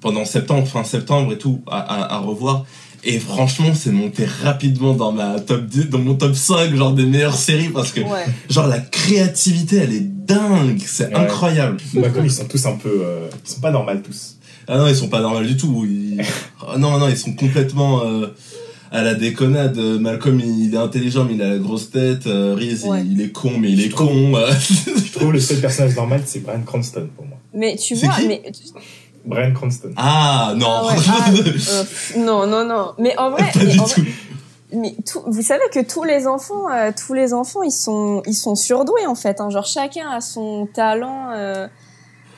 pendant 0.00 0.24
septembre, 0.26 0.66
fin 0.66 0.84
septembre 0.84 1.32
et 1.32 1.38
tout, 1.38 1.62
à, 1.66 1.78
à, 1.78 2.14
à 2.14 2.18
revoir. 2.18 2.64
Et 3.06 3.18
franchement, 3.18 3.72
c'est 3.74 3.90
monté 3.92 4.24
rapidement 4.42 4.94
dans 4.94 5.12
ma 5.12 5.38
top 5.40 5.66
10, 5.66 5.88
dans 5.90 5.98
mon 5.98 6.14
top 6.14 6.34
5, 6.34 6.74
genre 6.74 6.92
des 6.92 7.04
meilleures 7.06 7.36
séries, 7.36 7.68
parce 7.68 7.92
que 7.92 8.00
Ouais. 8.00 8.24
genre 8.50 8.66
la 8.66 8.80
créativité, 8.80 9.76
elle 9.76 9.92
est 9.92 10.00
dingue, 10.26 10.80
c'est 10.86 11.08
Ouais. 11.08 11.14
incroyable. 11.14 11.76
Malcolm 11.94 12.24
ils 12.24 12.30
sont 12.30 12.46
tous 12.46 12.64
un 12.66 12.76
peu, 12.76 12.88
euh, 13.04 13.28
ils 13.44 13.50
sont 13.50 13.60
pas 13.60 13.70
normaux 13.70 13.92
tous. 14.02 14.36
Ah 14.68 14.78
non, 14.78 14.88
ils 14.88 14.96
sont 14.96 15.08
pas 15.08 15.20
normaux 15.20 15.42
du 15.42 15.56
tout. 15.56 15.86
Ils... 15.88 16.22
Ah 16.66 16.78
non, 16.78 16.98
non, 16.98 17.08
ils 17.08 17.16
sont 17.16 17.34
complètement 17.34 18.04
euh, 18.06 18.28
à 18.90 19.02
la 19.02 19.14
déconnade. 19.14 19.76
Euh, 19.78 19.98
Malcolm, 19.98 20.40
il, 20.40 20.66
il 20.66 20.74
est 20.74 20.78
intelligent, 20.78 21.24
mais 21.24 21.34
il 21.34 21.42
a 21.42 21.48
la 21.48 21.58
grosse 21.58 21.90
tête. 21.90 22.26
Euh, 22.26 22.54
Reese, 22.58 22.84
Ouais. 22.84 23.00
il, 23.04 23.12
il 23.12 23.20
est 23.22 23.30
con, 23.32 23.52
mais 23.58 23.70
il 23.72 23.80
est 23.80 23.90
Je 23.90 23.94
con. 23.96 24.34
euh. 24.36 24.50
Je 24.60 25.12
trouve 25.12 25.32
le 25.32 25.40
seul 25.40 25.60
personnage 25.60 25.94
normal 25.96 26.22
c'est 26.26 26.40
Brian 26.40 26.62
Cranston 26.64 27.08
pour 27.16 27.26
moi. 27.26 27.38
Mais 27.52 27.76
tu 27.76 27.94
vois, 27.94 28.14
qui 28.14 28.26
mais 28.28 28.42
Brian 29.24 29.52
Cranston. 29.54 29.90
ah 29.96 30.52
non. 30.56 30.66
Ah 30.68 30.86
ouais, 30.86 30.94
ah, 31.08 31.30
euh, 31.30 32.18
non, 32.18 32.46
non, 32.46 32.64
non. 32.66 32.92
Mais 32.98 33.16
en 33.18 33.30
vrai, 33.30 33.42
pas 33.52 33.60
mais 33.60 33.66
du 33.72 33.78
en 33.80 33.84
vrai- 33.84 33.94
tout. 33.94 34.06
mais 34.76 34.94
tout- 35.10 35.22
vous 35.26 35.42
savez 35.42 35.62
que 35.72 35.80
tous 35.80 36.04
les 36.04 36.26
enfants, 36.26 36.68
euh, 36.70 36.90
tous 36.96 37.14
les 37.14 37.32
enfants, 37.32 37.62
ils 37.62 37.70
sont, 37.72 38.22
ils 38.26 38.34
sont 38.34 38.54
surdoués 38.54 39.06
en 39.06 39.14
fait. 39.14 39.40
hein. 39.40 39.48
Genre 39.50 39.64
chacun 39.66 40.10
a 40.10 40.20
son 40.20 40.66
talent 40.74 41.30
euh, 41.32 41.66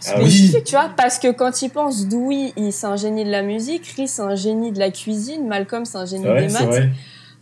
Ah 0.06 0.14
oui. 0.22 0.52
tu 0.64 0.70
vois. 0.72 0.90
Parce 0.96 1.18
que 1.18 1.32
quand 1.32 1.62
ils 1.62 1.70
pensent, 1.70 2.06
Dewey, 2.06 2.52
il 2.56 2.72
c'est 2.72 2.86
un 2.86 2.96
génie 2.96 3.24
de 3.24 3.30
la 3.30 3.42
musique, 3.42 3.82
Chris, 3.82 4.08
c'est 4.08 4.22
un 4.22 4.34
génie 4.34 4.72
de 4.72 4.78
la 4.78 4.90
cuisine, 4.90 5.46
Malcolm, 5.46 5.84
c'est 5.84 5.98
un 5.98 6.06
génie 6.06 6.24
vrai, 6.24 6.46
des 6.46 6.52
maths. 6.52 6.66
vrai. 6.66 6.90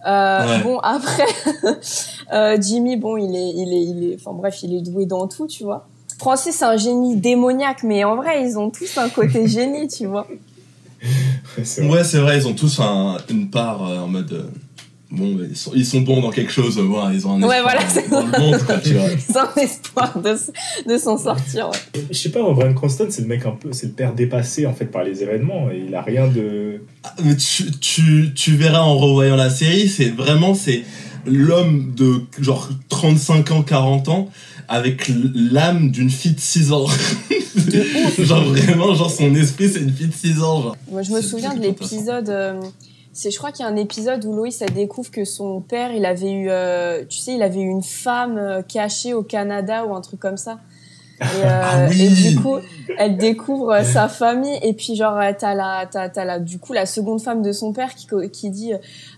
Euh, 0.06 0.46
Ouais. 0.46 0.62
Bon 0.62 0.78
après, 0.80 1.24
euh, 2.32 2.58
Jimmy, 2.60 2.96
bon, 2.96 3.16
il 3.16 3.34
est, 3.34 3.50
il 3.56 3.72
est, 3.72 3.82
il 3.82 4.12
est, 4.12 4.16
enfin 4.20 4.32
bref, 4.36 4.62
il 4.62 4.74
est 4.76 4.80
doué 4.82 5.06
dans 5.06 5.26
tout, 5.28 5.46
tu 5.46 5.64
vois. 5.64 5.88
Francis, 6.18 6.54
c'est 6.56 6.64
un 6.64 6.76
génie 6.76 7.16
démoniaque, 7.16 7.82
mais 7.82 8.04
en 8.04 8.16
vrai, 8.16 8.42
ils 8.46 8.58
ont 8.58 8.70
tous 8.70 8.96
un 8.98 9.08
côté 9.08 9.46
génie, 9.48 9.88
tu 9.88 10.06
vois. 10.06 10.26
C'est 11.62 11.82
vrai. 11.82 11.98
Ouais, 11.98 12.04
c'est 12.04 12.18
vrai, 12.18 12.36
ils 12.38 12.46
ont 12.46 12.54
tous 12.54 12.80
un- 12.80 13.16
une 13.30 13.50
part 13.50 13.86
euh, 13.88 13.98
en 13.98 14.08
mode. 14.08 14.50
Euh, 15.14 15.36
bon, 15.36 15.38
ils 15.50 15.56
sont, 15.56 15.72
ils 15.74 15.86
sont 15.86 16.00
bons 16.00 16.20
dans 16.20 16.30
quelque 16.30 16.50
chose, 16.52 16.78
voilà, 16.78 17.12
ils 17.14 17.26
ont 17.26 17.32
un 17.32 17.42
Ouais, 17.42 17.56
espoir 17.56 17.62
voilà, 17.62 17.82
dans- 17.82 17.88
c'est- 17.90 18.08
dans 18.10 18.26
le 18.26 18.38
monde, 18.50 18.62
quoi, 18.64 18.76
tu 18.78 18.94
vois. 18.94 19.08
C'est 19.18 19.36
un 19.36 19.62
espoir 19.62 20.18
de, 20.18 20.92
de 20.92 20.98
s'en 20.98 21.16
sortir. 21.18 21.70
ouais. 21.70 22.02
Je 22.10 22.16
sais 22.16 22.30
pas, 22.30 22.40
Brian 22.52 22.74
Cranston, 22.74 23.06
c'est 23.10 23.22
le 23.22 23.28
mec 23.28 23.46
un 23.46 23.52
peu, 23.52 23.72
c'est 23.72 23.86
le 23.86 23.92
père 23.92 24.12
dépassé 24.14 24.66
en 24.66 24.72
fait 24.74 24.86
par 24.86 25.04
les 25.04 25.22
événements. 25.22 25.70
Et 25.70 25.84
il 25.88 25.94
a 25.94 26.02
rien 26.02 26.28
de. 26.28 26.82
Ah, 27.02 27.14
Mais 27.24 27.36
tu, 27.36 27.70
tu, 27.80 28.32
tu 28.34 28.56
verras 28.56 28.80
en 28.80 28.96
revoyant 28.98 29.36
la 29.36 29.50
série, 29.50 29.88
c'est 29.88 30.10
vraiment 30.10 30.54
c'est 30.54 30.82
l'homme 31.26 31.92
de 31.96 32.20
genre 32.40 32.68
35 32.90 33.50
ans, 33.52 33.62
40 33.62 34.08
ans 34.08 34.28
avec 34.68 35.10
l'âme 35.34 35.90
d'une 35.90 36.10
fille 36.10 36.32
de 36.32 36.40
6 36.40 36.72
ans. 36.72 36.86
genre 38.18 38.44
vraiment, 38.44 38.94
genre 38.94 39.10
son 39.10 39.34
esprit 39.34 39.68
c'est 39.68 39.80
une 39.80 39.92
fille 39.92 40.08
de 40.08 40.12
6 40.14 40.42
ans. 40.42 40.62
Genre. 40.62 40.76
Moi, 40.90 41.02
je 41.02 41.10
me 41.12 41.20
souviens 41.20 41.54
de 41.54 41.60
l'épisode. 41.60 42.28
euh, 42.28 42.60
c'est, 43.14 43.30
je 43.30 43.38
crois 43.38 43.52
qu'il 43.52 43.64
y 43.64 43.68
a 43.68 43.70
un 43.70 43.76
épisode 43.76 44.24
où 44.24 44.34
Loïs 44.34 44.60
elle 44.60 44.74
découvre 44.74 45.10
que 45.10 45.24
son 45.24 45.60
père, 45.60 45.92
il 45.92 46.04
avait 46.04 46.32
eu, 46.32 46.50
euh, 46.50 47.04
tu 47.08 47.18
sais, 47.18 47.32
il 47.34 47.42
avait 47.42 47.60
eu 47.60 47.68
une 47.68 47.82
femme 47.82 48.36
euh, 48.36 48.60
cachée 48.62 49.14
au 49.14 49.22
Canada 49.22 49.86
ou 49.86 49.94
un 49.94 50.00
truc 50.00 50.20
comme 50.20 50.36
ça. 50.36 50.58
Et, 51.20 51.24
euh, 51.44 51.62
Ah 51.62 51.86
oui. 51.88 52.02
et 52.02 52.08
du 52.32 52.40
coup, 52.40 52.56
elle 52.98 53.16
découvre 53.16 53.72
euh, 53.72 53.84
sa 53.84 54.08
famille. 54.08 54.58
Et 54.62 54.72
puis 54.72 54.96
genre 54.96 55.16
euh, 55.16 55.30
t'as 55.38 55.54
la, 55.54 55.86
t'as, 55.90 56.08
t'as 56.08 56.24
la, 56.24 56.40
du 56.40 56.58
coup 56.58 56.72
la 56.72 56.86
seconde 56.86 57.22
femme 57.22 57.40
de 57.40 57.52
son 57.52 57.72
père 57.72 57.94
qui, 57.94 58.08
qui 58.32 58.50
dit 58.50 58.72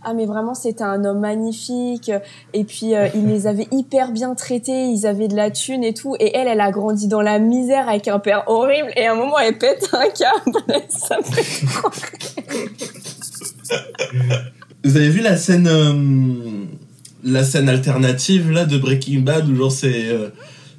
ah 0.05 0.13
mais 0.13 0.27
vraiment 0.27 0.53
c'était 0.55 0.85
un 0.85 1.05
homme 1.07 1.21
magnifique 1.21 2.11
et 2.53 2.65
puis 2.65 2.95
euh, 2.95 3.09
il 3.15 3.27
les 3.27 3.47
avait 3.47 3.67
hyper 3.71 4.13
bien 4.13 4.35
traités, 4.35 4.89
ils 4.89 5.07
avaient 5.07 5.29
de 5.29 5.37
la 5.37 5.51
thune 5.51 5.83
et 5.83 5.95
tout. 5.95 6.17
Et 6.21 6.37
elle 6.37 6.49
elle 6.49 6.61
a 6.61 6.71
grandi 6.71 7.09
dans 7.09 7.23
la 7.23 7.39
misère 7.39 7.89
avec 7.89 8.09
un 8.09 8.19
père 8.19 8.45
horrible. 8.47 8.91
Et 8.97 9.07
à 9.07 9.13
un 9.13 9.17
moment 9.17 9.39
elle 9.39 9.57
pète 9.57 9.89
un 9.95 10.09
câble, 10.11 10.59
ça 10.91 11.17
fait 11.23 11.67
Vous 14.85 14.97
avez 14.97 15.09
vu 15.09 15.21
la 15.21 15.37
scène 15.37 15.67
euh, 15.67 16.65
la 17.25 17.45
scène 17.45 17.69
alternative 17.69 18.51
là 18.51 18.65
de 18.65 18.79
Breaking 18.79 19.21
Bad 19.21 19.49
où 19.49 19.57
genre 19.57 19.73
c'est 19.73 20.09
euh, 20.09 20.29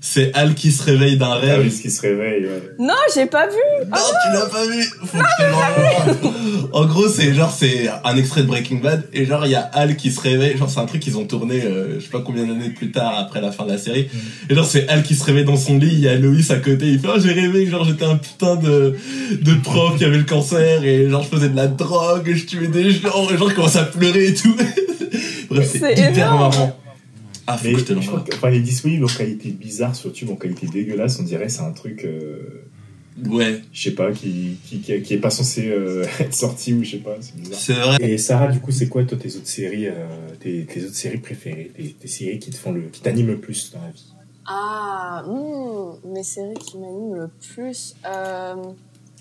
c'est 0.09 0.31
Al 0.33 0.53
qui 0.55 0.71
se 0.71 0.83
réveille 0.83 1.17
d'un 1.17 1.31
Ah 1.31 1.35
rêve. 1.35 1.69
ce 1.69 1.81
qui 1.81 1.91
se 1.91 2.01
réveille. 2.01 2.43
ouais. 2.45 2.61
Non, 2.79 2.93
j'ai 3.13 3.25
pas 3.25 3.47
vu. 3.47 3.55
Non, 3.89 3.97
tu 3.97 4.33
l'as 4.33 4.45
pas 4.45 4.65
vu. 4.65 4.81
Faut 4.83 5.17
que 5.17 5.23
tu 5.37 5.43
le 5.43 5.53
revoies. 5.53 6.69
En 6.73 6.85
gros, 6.85 7.07
c'est 7.09 7.33
genre 7.33 7.51
c'est 7.51 7.89
un 8.03 8.15
extrait 8.17 8.41
de 8.43 8.47
Breaking 8.47 8.77
Bad 8.77 9.03
et 9.13 9.25
genre 9.25 9.45
il 9.45 9.51
y 9.51 9.55
a 9.55 9.61
Al 9.73 9.95
qui 9.97 10.11
se 10.11 10.19
réveille. 10.21 10.57
Genre 10.57 10.69
c'est 10.69 10.79
un 10.79 10.85
truc 10.85 11.01
qu'ils 11.01 11.17
ont 11.17 11.25
tourné, 11.25 11.61
euh, 11.63 11.95
je 11.99 12.05
sais 12.05 12.09
pas 12.11 12.21
combien 12.21 12.45
d'années 12.45 12.69
plus 12.69 12.91
tard 12.91 13.17
après 13.19 13.41
la 13.41 13.51
fin 13.51 13.65
de 13.65 13.71
la 13.71 13.77
série. 13.77 14.07
Et 14.49 14.55
genre 14.55 14.65
c'est 14.65 14.87
Al 14.87 15.03
qui 15.03 15.15
se 15.15 15.23
réveille 15.25 15.45
dans 15.45 15.57
son 15.57 15.77
lit. 15.77 15.89
Il 15.91 15.99
y 15.99 16.07
a 16.07 16.15
Loïs 16.15 16.49
à 16.51 16.57
côté. 16.57 16.85
Il 16.87 16.99
fait 16.99 17.07
oh, 17.13 17.19
j'ai 17.19 17.33
rêvé 17.33 17.65
que 17.65 17.71
genre 17.71 17.83
j'étais 17.85 18.05
un 18.05 18.17
putain 18.17 18.55
de 18.55 18.95
de 19.41 19.53
prof 19.63 19.97
qui 19.97 20.05
avait 20.05 20.17
le 20.17 20.23
cancer 20.23 20.83
et 20.83 21.09
genre 21.09 21.23
je 21.23 21.35
faisais 21.35 21.49
de 21.49 21.55
la 21.55 21.67
drogue, 21.67 22.31
je 22.33 22.45
tuais 22.45 22.67
des 22.67 22.91
gens 22.91 23.27
et 23.33 23.37
genre 23.37 23.49
je 23.49 23.55
commence 23.55 23.75
à 23.75 23.83
pleurer 23.83 24.27
et 24.27 24.33
tout. 24.33 24.55
Bref, 25.49 25.67
c'est 25.71 25.79
C'est 25.79 25.93
hyper 25.93 26.27
énorme. 26.27 26.39
marrant. 26.39 26.79
Ah, 27.47 27.57
faut 27.57 27.65
Mais 27.67 27.73
que 27.73 27.79
je 27.79 27.85
te 27.85 27.93
l'envoie. 27.93 28.23
enfin, 28.33 28.49
il 28.51 28.57
est 28.57 28.61
disponible 28.61 29.05
en 29.05 29.07
qualité 29.07 29.49
bizarre 29.49 29.95
sur 29.95 30.09
YouTube, 30.09 30.29
en 30.31 30.35
qualité 30.35 30.67
dégueulasse. 30.67 31.19
On 31.19 31.23
dirait 31.23 31.47
c'est 31.49 31.61
un 31.61 31.71
truc, 31.71 32.03
euh, 32.05 32.63
Ouais, 33.25 33.61
je 33.73 33.83
sais 33.89 33.95
pas, 33.95 34.11
qui, 34.11 34.57
qui, 34.63 34.79
qui, 34.79 35.01
qui 35.01 35.13
est 35.15 35.17
pas 35.17 35.31
censé 35.31 35.69
euh, 35.71 36.05
être 36.19 36.35
sorti 36.35 36.73
ou 36.73 36.83
je 36.83 36.91
sais 36.91 36.97
pas, 36.97 37.15
c'est 37.19 37.35
bizarre. 37.35 37.59
c'est 37.59 37.73
vrai. 37.73 37.97
Et 38.01 38.17
Sarah, 38.19 38.47
du 38.51 38.59
coup, 38.59 38.71
c'est 38.71 38.87
quoi 38.89 39.03
toi 39.05 39.17
tes 39.17 39.35
autres 39.35 39.47
séries, 39.47 39.87
euh, 39.87 39.93
tes, 40.39 40.65
tes 40.65 40.83
autres 40.83 40.93
séries 40.95 41.17
préférées, 41.17 41.71
tes, 41.75 41.93
tes 41.99 42.07
séries 42.07 42.37
qui 42.37 42.51
te 42.51 42.57
font 42.57 42.71
le, 42.73 42.81
qui 42.91 43.01
t'animent 43.01 43.29
le 43.29 43.39
plus 43.39 43.71
dans 43.71 43.81
la 43.81 43.89
vie? 43.89 44.05
Ah, 44.45 45.23
hmm, 45.25 46.11
mes 46.13 46.23
séries 46.23 46.53
qui 46.59 46.77
m'animent 46.77 47.15
le 47.15 47.29
plus. 47.55 47.95
Euh, 48.05 48.55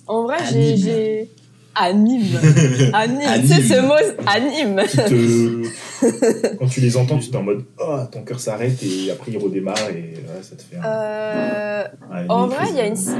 en 0.06 0.22
vrai, 0.24 0.38
j'ai- 0.50 1.28
Anime. 1.78 2.36
Anime. 2.92 3.20
Anime. 3.26 3.40
Tu 3.42 3.46
sais, 3.48 3.62
ce 3.62 3.80
mot, 3.80 3.94
anime. 4.26 4.82
Te, 4.86 6.56
quand 6.58 6.66
tu 6.66 6.80
les 6.80 6.96
entends, 6.96 7.18
tu 7.18 7.30
t'es 7.30 7.36
en 7.36 7.42
mode, 7.42 7.64
oh, 7.78 7.98
ton 8.10 8.22
cœur 8.22 8.40
s'arrête 8.40 8.82
et 8.82 9.10
après 9.10 9.32
il 9.32 9.38
redémarre 9.38 9.90
et 9.90 10.14
ouais, 10.14 10.42
ça 10.42 10.56
te 10.56 10.62
fait. 10.62 10.76
Un, 10.76 10.84
Euh, 10.84 11.84
en 12.28 12.46
vrai, 12.46 12.66
il 12.70 12.76
y 12.76 12.80
a 12.80 12.86
une, 12.86 12.94
plaisir. 12.94 13.16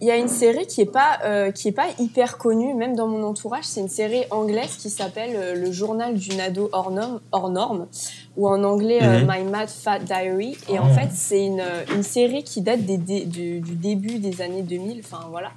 il 0.00 0.08
y 0.08 0.10
a 0.10 0.16
une 0.16 0.28
série 0.28 0.66
qui 0.66 0.80
est 0.80 0.90
pas, 0.92 1.18
euh, 1.24 1.50
qui 1.50 1.68
est 1.68 1.72
pas 1.72 1.86
hyper 1.98 2.38
connue, 2.38 2.74
même 2.74 2.96
dans 2.96 3.06
mon 3.06 3.22
entourage. 3.22 3.64
C'est 3.64 3.80
une 3.80 3.88
série 3.88 4.22
anglaise 4.30 4.76
qui 4.78 4.88
s'appelle 4.90 5.32
euh, 5.34 5.54
Le 5.54 5.70
journal 5.72 6.14
d'une 6.14 6.40
ado 6.40 6.68
hors 6.72 6.90
norme, 6.90 7.20
hors 7.32 7.50
norme 7.50 7.86
ou 8.36 8.48
en 8.48 8.62
anglais 8.64 9.00
euh, 9.02 9.20
Mhm. 9.20 9.28
My 9.28 9.50
Mad 9.50 9.68
Fat 9.68 9.98
Diary. 10.00 10.56
Et 10.68 10.78
Ah. 10.78 10.82
en 10.84 10.94
fait, 10.94 11.08
c'est 11.12 11.44
une, 11.44 11.62
une 11.94 12.02
série 12.02 12.42
qui 12.44 12.60
date 12.62 12.80
des, 12.86 12.96
des- 12.96 13.24
du, 13.26 13.60
du 13.60 13.72
début 13.74 14.18
des 14.18 14.40
années 14.40 14.62
2000. 14.62 15.00
Enfin 15.04 15.26
voilà. 15.30 15.50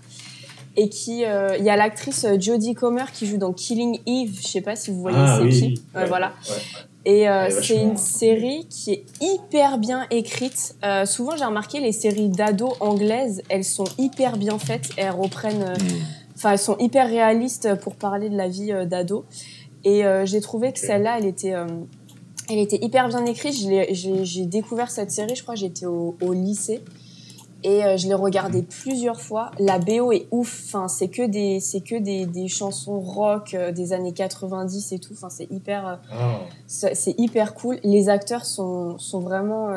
Et 0.75 0.89
qui, 0.89 1.23
euh, 1.23 1.55
il 1.59 1.63
y 1.63 1.69
a 1.69 1.75
l'actrice 1.75 2.23
euh, 2.25 2.35
Jodie 2.39 2.73
Comer 2.73 3.05
qui 3.13 3.27
joue 3.27 3.37
dans 3.37 3.53
Killing 3.53 3.99
Eve. 4.07 4.39
Je 4.41 4.47
sais 4.47 4.61
pas 4.61 4.75
si 4.75 4.89
vous 4.91 5.01
voyez 5.01 5.17
Ah 5.19 5.35
c'est 5.37 5.43
oui, 5.43 5.49
qui. 5.51 5.61
oui. 5.65 5.81
Ouais, 5.93 6.01
Ouais, 6.01 6.07
voilà. 6.07 6.33
ouais. 6.49 6.55
Et 7.05 7.29
euh, 7.29 7.49
c'est 7.51 7.75
une 7.81 7.97
série 7.97 8.65
qui 8.69 8.91
est 8.93 9.03
hyper 9.21 9.77
bien 9.77 10.07
écrite. 10.09 10.75
Euh, 10.83 11.05
souvent, 11.05 11.35
j'ai 11.37 11.45
remarqué 11.45 11.79
les 11.79 11.91
séries 11.91 12.29
d'ados 12.29 12.73
anglaises, 12.79 13.43
elles 13.49 13.65
sont 13.65 13.83
hyper 13.99 14.37
bien 14.37 14.57
faites. 14.57 14.89
Elles 14.97 15.11
reprennent, 15.11 15.73
Hmm. 15.73 16.35
enfin, 16.35 16.51
elles 16.53 16.59
sont 16.59 16.77
hyper 16.79 17.07
réalistes 17.07 17.75
pour 17.81 17.95
parler 17.95 18.29
de 18.29 18.37
la 18.37 18.47
vie 18.47 18.71
d'ado. 18.87 19.25
Et 19.83 20.03
j'ai 20.23 20.39
trouvé 20.39 20.71
que 20.71 20.79
celle-là, 20.79 21.17
elle 21.19 21.25
était, 21.25 21.53
elle 22.49 22.57
était 22.57 22.79
hyper 22.81 23.09
bien 23.09 23.25
écrite. 23.25 23.53
J'ai 23.53 24.45
découvert 24.45 24.89
cette 24.89 25.11
série, 25.11 25.35
je 25.35 25.43
crois, 25.43 25.55
j'étais 25.55 25.85
au, 25.85 26.15
au 26.21 26.31
lycée. 26.33 26.79
Et 27.63 27.83
euh, 27.83 27.97
je 27.97 28.07
l'ai 28.07 28.13
regardée 28.13 28.61
plusieurs 28.61 29.21
fois. 29.21 29.51
La 29.57 29.79
BO 29.79 30.11
est 30.11 30.27
ouf. 30.31 30.63
Enfin, 30.67 30.87
c'est 30.87 31.07
que 31.07 31.25
des, 31.25 31.59
c'est 31.59 31.81
que 31.81 31.95
des, 31.95 32.25
des 32.25 32.47
chansons 32.47 32.99
rock 32.99 33.53
euh, 33.53 33.71
des 33.71 33.93
années 33.93 34.13
90 34.13 34.91
et 34.91 34.99
tout. 34.99 35.13
Enfin, 35.13 35.29
c'est 35.29 35.49
hyper. 35.51 35.87
euh, 35.87 35.95
Ah. 36.11 36.39
c'est 36.67 37.15
hyper 37.17 37.53
cool. 37.55 37.79
Les 37.83 38.09
acteurs 38.09 38.45
sont, 38.45 38.97
sont 38.99 39.19
vraiment 39.21 39.69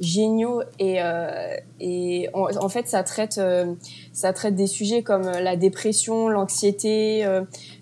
géniaux 0.00 0.62
et, 0.78 0.98
et 1.80 2.28
en, 2.32 2.46
en 2.56 2.68
fait 2.68 2.86
ça 2.86 3.02
traite, 3.02 3.40
ça 4.12 4.32
traite 4.32 4.54
des 4.54 4.68
sujets 4.68 5.02
comme 5.02 5.22
la 5.22 5.56
dépression, 5.56 6.28
l'anxiété 6.28 7.26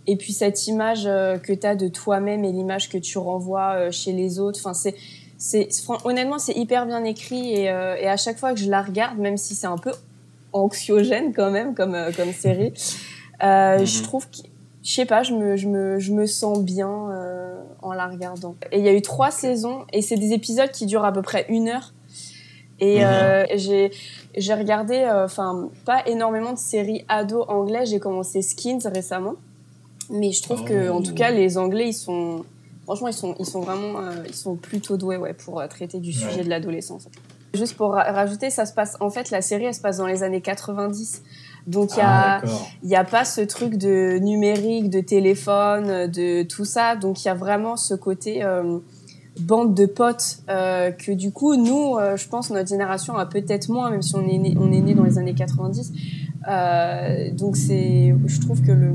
et 0.06 0.16
puis 0.16 0.32
cette 0.32 0.66
image 0.66 1.04
que 1.04 1.52
tu 1.52 1.66
as 1.66 1.76
de 1.76 1.88
toi-même 1.88 2.42
et 2.44 2.52
l'image 2.52 2.88
que 2.88 2.96
tu 2.96 3.18
renvoies 3.18 3.90
chez 3.90 4.12
les 4.12 4.38
autres. 4.38 4.58
Enfin, 4.62 4.72
c'est, 4.72 4.94
c'est, 5.38 5.68
honnêtement, 6.04 6.38
c'est 6.38 6.54
hyper 6.56 6.86
bien 6.86 7.04
écrit 7.04 7.54
et, 7.54 7.70
euh, 7.70 7.96
et 7.96 8.08
à 8.08 8.16
chaque 8.16 8.38
fois 8.38 8.52
que 8.54 8.60
je 8.60 8.70
la 8.70 8.82
regarde, 8.82 9.18
même 9.18 9.36
si 9.36 9.54
c'est 9.54 9.66
un 9.66 9.78
peu 9.78 9.92
anxiogène 10.52 11.32
quand 11.34 11.50
même 11.50 11.74
comme, 11.74 11.94
euh, 11.94 12.10
comme 12.12 12.32
série, 12.32 12.72
euh, 13.42 13.84
je 13.84 13.98
Mhm. 13.98 14.02
trouve 14.04 14.26
que 14.30 14.38
je 14.82 14.92
sais 14.92 15.04
pas, 15.04 15.22
je 15.24 15.34
me, 15.34 15.56
je 15.56 15.66
me, 15.66 15.98
je 15.98 16.12
me 16.12 16.26
sens 16.26 16.60
bien 16.62 16.88
en 17.82 17.92
la 17.92 18.06
regardant. 18.06 18.54
Et 18.70 18.78
il 18.78 18.84
y 18.84 18.88
a 18.88 18.92
eu 18.92 19.02
trois 19.02 19.30
saisons 19.32 19.84
et 19.92 20.00
c'est 20.00 20.14
des 20.16 20.32
épisodes 20.32 20.70
qui 20.70 20.86
durent 20.86 21.04
à 21.04 21.12
peu 21.12 21.22
près 21.22 21.44
une 21.48 21.68
heure. 21.68 21.92
Et 22.78 23.00
Mhm. 23.04 23.46
j'ai 23.56 23.90
j'ai 24.36 24.54
regardé, 24.54 25.04
enfin 25.24 25.70
pas 25.84 26.06
énormément 26.06 26.52
de 26.52 26.58
séries 26.58 27.04
ados 27.08 27.44
anglais. 27.48 27.84
J'ai 27.86 27.98
commencé 27.98 28.42
Skins 28.42 28.78
récemment, 28.86 29.34
mais 30.10 30.30
je 30.30 30.40
trouve 30.42 30.62
que 30.62 30.88
en 30.90 30.98
Oh. 30.98 31.02
tout 31.02 31.14
cas 31.14 31.30
les 31.32 31.58
Anglais 31.58 31.88
ils 31.88 31.92
sont 31.94 32.44
franchement 32.86 33.08
ils 33.08 33.12
sont 33.12 33.34
ils 33.38 33.44
sont 33.46 33.60
vraiment 33.60 33.98
euh, 34.00 34.12
ils 34.26 34.34
sont 34.34 34.56
plutôt 34.56 34.96
doués 34.96 35.18
ouais 35.18 35.34
pour 35.34 35.60
euh, 35.60 35.66
traiter 35.66 36.00
du 36.00 36.12
sujet 36.12 36.38
Ouais. 36.38 36.44
de 36.44 36.48
l'adolescence. 36.48 37.08
Juste 37.54 37.76
pour 37.76 37.92
ra- 37.92 38.10
rajouter, 38.12 38.48
ça 38.50 38.64
se 38.66 38.72
passe 38.72 38.96
en 39.00 39.10
fait 39.10 39.30
la 39.30 39.42
série 39.42 39.64
elle 39.66 39.74
se 39.74 39.80
passe 39.80 39.98
dans 39.98 40.06
les 40.06 40.22
années 40.22 40.40
90. 40.40 41.22
Donc 41.66 41.90
il 41.94 41.98
y 41.98 42.00
a 42.02 42.38
Ah, 42.38 42.42
n'y 42.84 42.96
a 42.96 43.04
pas 43.04 43.24
ce 43.24 43.40
truc 43.40 43.76
de 43.76 44.18
numérique, 44.18 44.88
de 44.88 45.00
téléphone, 45.00 46.06
de 46.06 46.42
tout 46.44 46.64
ça. 46.64 46.96
Donc 46.96 47.24
il 47.24 47.28
y 47.28 47.30
a 47.30 47.34
vraiment 47.34 47.76
ce 47.76 47.94
côté 47.94 48.42
euh, 48.44 48.78
bande 49.40 49.74
de 49.74 49.84
potes 49.86 50.38
euh, 50.48 50.90
que 50.92 51.12
du 51.12 51.30
coup 51.32 51.56
nous, 51.56 51.96
euh, 51.98 52.16
je 52.16 52.28
pense 52.28 52.50
notre 52.50 52.68
génération 52.68 53.16
a 53.16 53.26
peut-être 53.26 53.68
moins, 53.68 53.90
même 53.90 54.02
si 54.02 54.14
on 54.16 54.26
est 54.26 54.38
né, 54.38 54.54
on 54.58 54.70
est 54.72 54.80
né 54.80 54.94
dans 54.94 55.04
les 55.04 55.18
années 55.18 55.34
90. 55.34 55.92
Euh, 56.48 57.30
donc 57.32 57.56
c'est, 57.56 58.14
je 58.26 58.40
trouve 58.40 58.62
que 58.62 58.72
le 58.72 58.90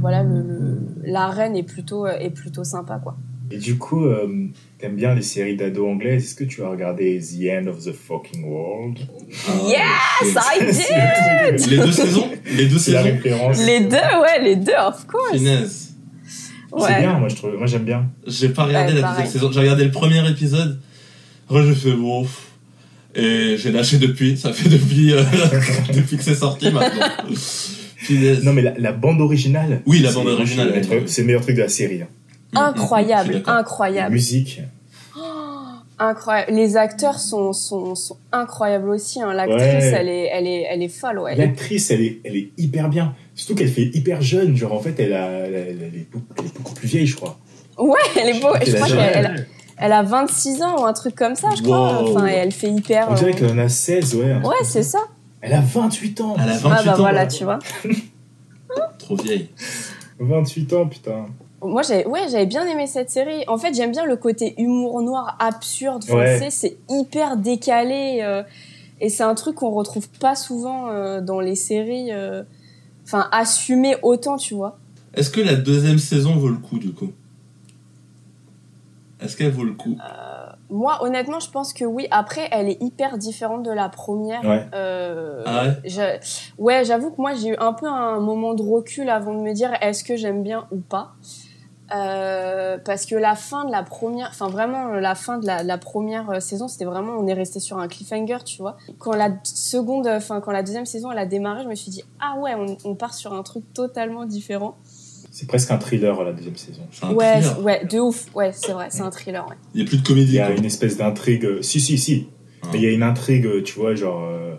voilà 0.00 0.22
le, 0.22 0.40
le- 0.42 0.78
l'arène 1.04 1.54
est 1.56 1.62
plutôt 1.62 2.06
est 2.06 2.30
plutôt 2.30 2.64
sympa 2.64 2.98
quoi. 3.02 3.16
Et 3.50 3.58
du 3.58 3.76
coup, 3.76 4.06
euh, 4.06 4.46
t'aimes 4.78 4.96
bien 4.96 5.14
les 5.14 5.20
séries 5.20 5.56
d'ados 5.56 5.86
anglaises. 5.86 6.24
Est-ce 6.24 6.34
que 6.34 6.44
tu 6.44 6.62
as 6.62 6.68
regardé 6.70 7.20
The 7.20 7.50
End 7.62 7.66
of 7.68 7.84
the 7.84 7.92
Fucking 7.92 8.44
World? 8.44 8.98
Yes, 9.66 10.34
I 10.34 10.64
did. 11.58 11.68
Les 11.70 11.76
deux 11.76 11.92
saisons? 11.92 12.28
Les 12.56 12.64
deux 12.66 12.76
la 12.76 12.80
saisons? 12.80 13.02
référence. 13.02 13.58
Les 13.58 13.80
deux, 13.80 13.96
ouais, 13.96 14.42
les 14.42 14.56
deux, 14.56 14.72
of 14.88 15.06
course. 15.06 15.32
Finesse. 15.34 15.92
C'est 16.78 16.98
bien, 17.00 17.18
moi 17.18 17.28
je 17.28 17.36
trouve. 17.36 17.54
Moi 17.58 17.66
j'aime 17.66 17.84
bien. 17.84 18.06
J'ai 18.26 18.48
pas 18.48 18.64
regardé 18.64 18.94
Ouais, 18.94 19.00
la 19.02 19.08
deuxième 19.10 19.26
saison. 19.26 19.52
J'ai 19.52 19.60
regardé 19.60 19.84
le 19.84 19.90
premier 19.90 20.26
épisode. 20.30 20.80
Après, 21.50 21.62
j'ai 21.66 21.74
fait 21.74 21.92
bon. 21.92 22.22
pff. 22.22 22.51
Et 23.14 23.56
j'ai 23.58 23.70
lâché 23.72 23.98
depuis. 23.98 24.36
Ça 24.36 24.52
fait 24.52 24.68
depuis, 24.68 25.12
euh, 25.12 25.22
depuis 25.94 26.16
que 26.16 26.22
c'est 26.22 26.34
sorti 26.34 26.70
maintenant. 26.70 27.06
Non 28.44 28.52
mais 28.52 28.62
la, 28.62 28.74
la 28.78 28.92
bande 28.92 29.20
originale. 29.20 29.82
Oui, 29.86 30.00
la 30.00 30.10
bande 30.12 30.26
originale, 30.28 30.82
c'est 31.06 31.20
le 31.22 31.26
meilleur 31.26 31.42
truc- 31.42 31.56
de 31.56 31.62
la 31.62 31.68
série. 31.68 32.02
hein. 32.02 32.08
Mm, 32.52 32.58
mm, 32.58 32.60
mm, 32.60 32.64
Incroyable, 32.64 33.32
d'accord. 33.34 33.54
La 33.54 33.60
incroyable. 33.60 34.12
musique. 34.12 34.60
Incroyable. 35.98 36.52
Les 36.52 36.76
acteurs 36.76 37.18
sont, 37.20 37.52
sont, 37.52 37.94
sont 37.94 38.16
incroyables 38.32 38.88
aussi. 38.88 39.20
Hein. 39.22 39.32
L'actrice, 39.34 39.60
Ouais. 39.62 39.92
elle, 39.94 40.08
est, 40.08 40.28
elle, 40.32 40.46
est, 40.48 40.66
elle 40.68 40.82
est 40.82 40.88
folle. 40.88 41.20
Ouais. 41.20 41.36
L'actrice, 41.36 41.90
elle 41.92 42.00
est, 42.02 42.18
elle 42.24 42.36
est 42.36 42.48
hyper 42.58 42.88
bien. 42.88 43.14
Surtout 43.36 43.54
qu'elle 43.54 43.68
fait 43.70 43.90
hyper 43.94 44.20
jeune. 44.20 44.56
Genre 44.56 44.72
en 44.72 44.80
fait, 44.80 44.98
elle, 44.98 45.12
a, 45.12 45.28
elle, 45.46 45.54
elle 45.54 45.94
est, 46.00 46.06
beaucoup, 46.10 46.24
elle 46.38 46.46
est 46.46 46.54
beaucoup 46.56 46.74
plus 46.74 46.88
vieille, 46.88 47.06
je 47.06 47.14
crois. 47.14 47.38
Ouais, 47.78 48.00
elle 48.20 48.36
est 48.36 48.40
beau. 48.40 48.48
Je 48.66 48.72
crois 48.74 48.88
qu'elle 48.88 49.46
elle 49.82 49.92
a, 49.92 49.98
elle 50.00 50.06
a 50.06 50.08
26 50.08 50.62
ans 50.62 50.82
ou 50.82 50.84
un 50.86 50.92
truc 50.92 51.14
comme 51.14 51.34
ça, 51.34 51.48
je 51.56 51.62
crois. 51.62 52.02
Wow. 52.02 52.08
Enfin, 52.16 52.26
et 52.26 52.32
elle 52.32 52.52
fait 52.52 52.70
hyper. 52.70 53.08
On 53.10 53.14
dirait 53.14 53.30
euh, 53.32 53.34
qu'elle 53.34 53.52
en 53.52 53.58
a 53.58 53.68
16, 53.68 54.14
ouais. 54.16 54.34
Ouais, 54.44 54.54
c'est 54.64 54.82
ça. 54.82 54.98
Elle 55.40 55.52
a 55.54 55.60
28 55.60 56.20
ans. 56.20 56.36
Elle 56.38 56.50
a 56.50 56.58
28 56.58 56.68
Ah 56.70 56.82
bah 56.84 56.92
ans. 56.92 56.96
voilà, 56.98 57.26
tu 57.26 57.44
vois. 57.44 57.58
Trop 58.98 59.16
vieille. 59.16 59.48
28 60.18 60.72
ans, 60.74 60.86
putain. 60.86 61.26
Moi, 61.64 61.82
j'avais, 61.82 62.06
ouais, 62.06 62.22
j'avais 62.30 62.46
bien 62.46 62.66
aimé 62.66 62.86
cette 62.86 63.10
série. 63.10 63.44
En 63.48 63.58
fait, 63.58 63.74
j'aime 63.74 63.92
bien 63.92 64.04
le 64.04 64.16
côté 64.16 64.54
humour 64.60 65.00
noir 65.02 65.36
absurde. 65.38 66.02
Enfin, 66.04 66.16
Ouais. 66.18 66.48
c'est 66.50 66.76
hyper 66.88 67.36
décalé. 67.36 68.20
euh, 68.22 68.42
et 69.00 69.08
c'est 69.08 69.24
un 69.24 69.34
truc 69.34 69.56
qu'on 69.56 69.70
retrouve 69.70 70.08
pas 70.20 70.34
souvent 70.36 70.88
euh, 70.90 71.20
dans 71.20 71.40
les 71.40 71.54
séries. 71.56 72.12
euh, 72.12 72.42
Enfin, 73.04 73.26
assumé 73.32 73.96
autant, 74.02 74.36
tu 74.36 74.54
vois. 74.54 74.78
Est-ce 75.14 75.28
que 75.30 75.40
la 75.40 75.56
deuxième 75.56 75.98
saison 75.98 76.36
vaut 76.36 76.48
le 76.48 76.58
coup 76.58 76.78
du 76.78 76.92
coup? 76.92 77.10
Est-ce 79.22 79.36
qu'elle 79.36 79.52
vaut 79.52 79.64
le 79.64 79.74
coup? 79.74 79.96
Moi, 80.70 81.02
honnêtement, 81.02 81.38
je 81.40 81.50
pense 81.50 81.72
que 81.72 81.84
oui. 81.84 82.08
Après, 82.10 82.48
elle 82.50 82.68
est 82.68 82.82
hyper 82.82 83.18
différente 83.18 83.62
de 83.62 83.70
la 83.70 83.88
première. 83.88 84.42
Ouais. 84.44 84.66
Euh, 84.74 85.42
Ah 85.44 85.64
ouais? 85.66 86.20
Ouais, 86.58 86.84
j'avoue 86.84 87.10
que 87.10 87.20
moi, 87.20 87.34
j'ai 87.34 87.48
eu 87.50 87.56
un 87.58 87.72
peu 87.74 87.86
un 87.86 88.20
moment 88.20 88.54
de 88.54 88.62
recul 88.62 89.10
avant 89.10 89.34
de 89.34 89.40
me 89.40 89.52
dire 89.52 89.70
est-ce 89.82 90.02
que 90.02 90.16
j'aime 90.16 90.42
bien 90.42 90.66
ou 90.70 90.78
pas? 90.78 91.12
Euh, 91.94 92.78
parce 92.82 93.04
que 93.04 93.14
la 93.16 93.34
fin 93.34 93.66
de 93.66 93.70
la 93.70 93.82
première, 93.82 94.28
enfin 94.30 94.48
vraiment 94.48 94.86
la 94.94 95.14
fin 95.14 95.36
de 95.36 95.46
la, 95.46 95.62
la 95.62 95.76
première 95.76 96.30
euh, 96.30 96.40
saison, 96.40 96.66
c'était 96.66 96.86
vraiment 96.86 97.12
on 97.18 97.26
est 97.26 97.34
resté 97.34 97.60
sur 97.60 97.76
un 97.78 97.86
cliffhanger, 97.86 98.38
tu 98.46 98.62
vois. 98.62 98.78
Quand 98.98 99.12
la 99.14 99.28
seconde, 99.44 100.06
enfin 100.06 100.40
quand 100.40 100.52
la 100.52 100.62
deuxième 100.62 100.86
saison 100.86 101.12
elle 101.12 101.18
a 101.18 101.26
démarré, 101.26 101.64
je 101.64 101.68
me 101.68 101.74
suis 101.74 101.90
dit 101.90 102.02
ah 102.18 102.38
ouais, 102.38 102.54
on, 102.54 102.78
on 102.86 102.94
part 102.94 103.12
sur 103.12 103.34
un 103.34 103.42
truc 103.42 103.64
totalement 103.74 104.24
différent. 104.24 104.76
C'est 105.34 105.48
presque 105.48 105.70
un 105.70 105.78
thriller, 105.78 106.22
la 106.24 106.32
deuxième 106.34 106.56
saison. 106.56 106.82
Un 107.00 107.14
ouais, 107.14 107.40
thriller. 107.40 107.64
ouais, 107.64 107.84
de 107.86 107.98
ouf, 108.00 108.26
ouais, 108.34 108.50
c'est 108.52 108.72
vrai, 108.72 108.88
c'est 108.90 109.00
un 109.00 109.10
thriller, 109.10 109.46
ouais. 109.48 109.56
Il 109.74 109.78
n'y 109.80 109.86
a 109.86 109.88
plus 109.88 109.96
de 109.96 110.02
Il 110.02 110.06
comédie. 110.06 110.32
y 110.34 110.38
a 110.40 110.48
quoi. 110.48 110.56
une 110.56 110.64
espèce 110.66 110.98
d'intrigue. 110.98 111.46
euh, 111.46 111.62
Si, 111.62 111.80
si, 111.80 111.96
si. 111.96 112.26
Ah. 112.62 112.66
Mais 112.72 112.78
il 112.80 112.84
y 112.84 112.86
a 112.86 112.90
une 112.92 113.02
intrigue, 113.02 113.46
euh, 113.46 113.62
tu 113.62 113.72
vois, 113.78 113.94
genre. 113.94 114.22
euh, 114.30 114.54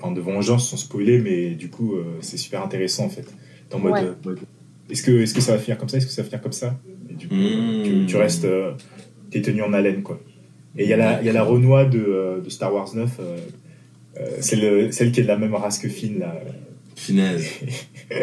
enfin, 0.00 0.12
de 0.14 0.20
vengeance 0.22 0.70
sans 0.70 0.78
spoiler, 0.78 1.18
mais 1.18 1.50
du 1.50 1.68
coup, 1.68 1.94
euh, 1.96 2.04
c'est 2.22 2.38
super 2.38 2.62
intéressant 2.64 3.04
en 3.04 3.08
fait. 3.10 3.26
T'es 3.68 3.74
en 3.76 3.80
mode. 3.80 3.92
Ouais. 3.92 4.02
euh, 4.28 4.34
Est-ce 4.90 5.02
que, 5.02 5.10
est 5.22 5.32
que 5.34 5.40
ça 5.42 5.52
va 5.52 5.58
finir 5.58 5.76
comme 5.76 5.90
ça? 5.90 5.98
Est-ce 5.98 6.06
que 6.06 6.12
ça 6.12 6.22
va 6.22 6.26
finir 6.28 6.40
comme 6.40 6.52
ça? 6.52 6.74
Et 7.10 7.14
du 7.14 7.28
coup, 7.28 7.34
Mmh. 7.34 7.82
tu, 7.84 8.06
tu 8.06 8.16
restes. 8.16 8.44
euh, 8.46 8.72
T'es 9.30 9.42
tenu 9.42 9.62
en 9.62 9.74
haleine, 9.74 10.02
quoi. 10.02 10.18
Et 10.78 10.84
il 10.84 10.88
y 10.88 10.92
a 10.94 10.96
la, 10.96 11.20
il 11.20 11.26
y 11.26 11.28
a 11.28 11.34
la 11.34 11.42
Renoir 11.42 11.88
de, 11.90 11.98
euh, 11.98 12.40
de 12.40 12.48
Star 12.48 12.72
Wars 12.72 12.88
9. 12.94 13.10
euh, 13.20 13.36
euh, 14.18 14.26
c'est 14.40 14.56
le- 14.56 14.90
celle 14.90 15.12
qui 15.12 15.20
est 15.20 15.22
de 15.22 15.28
la 15.28 15.36
même 15.38 15.54
race 15.54 15.78
que 15.78 15.88
Finn, 15.88 16.18
là. 16.18 16.34
Finesse. 17.02 17.44
tu 18.10 18.16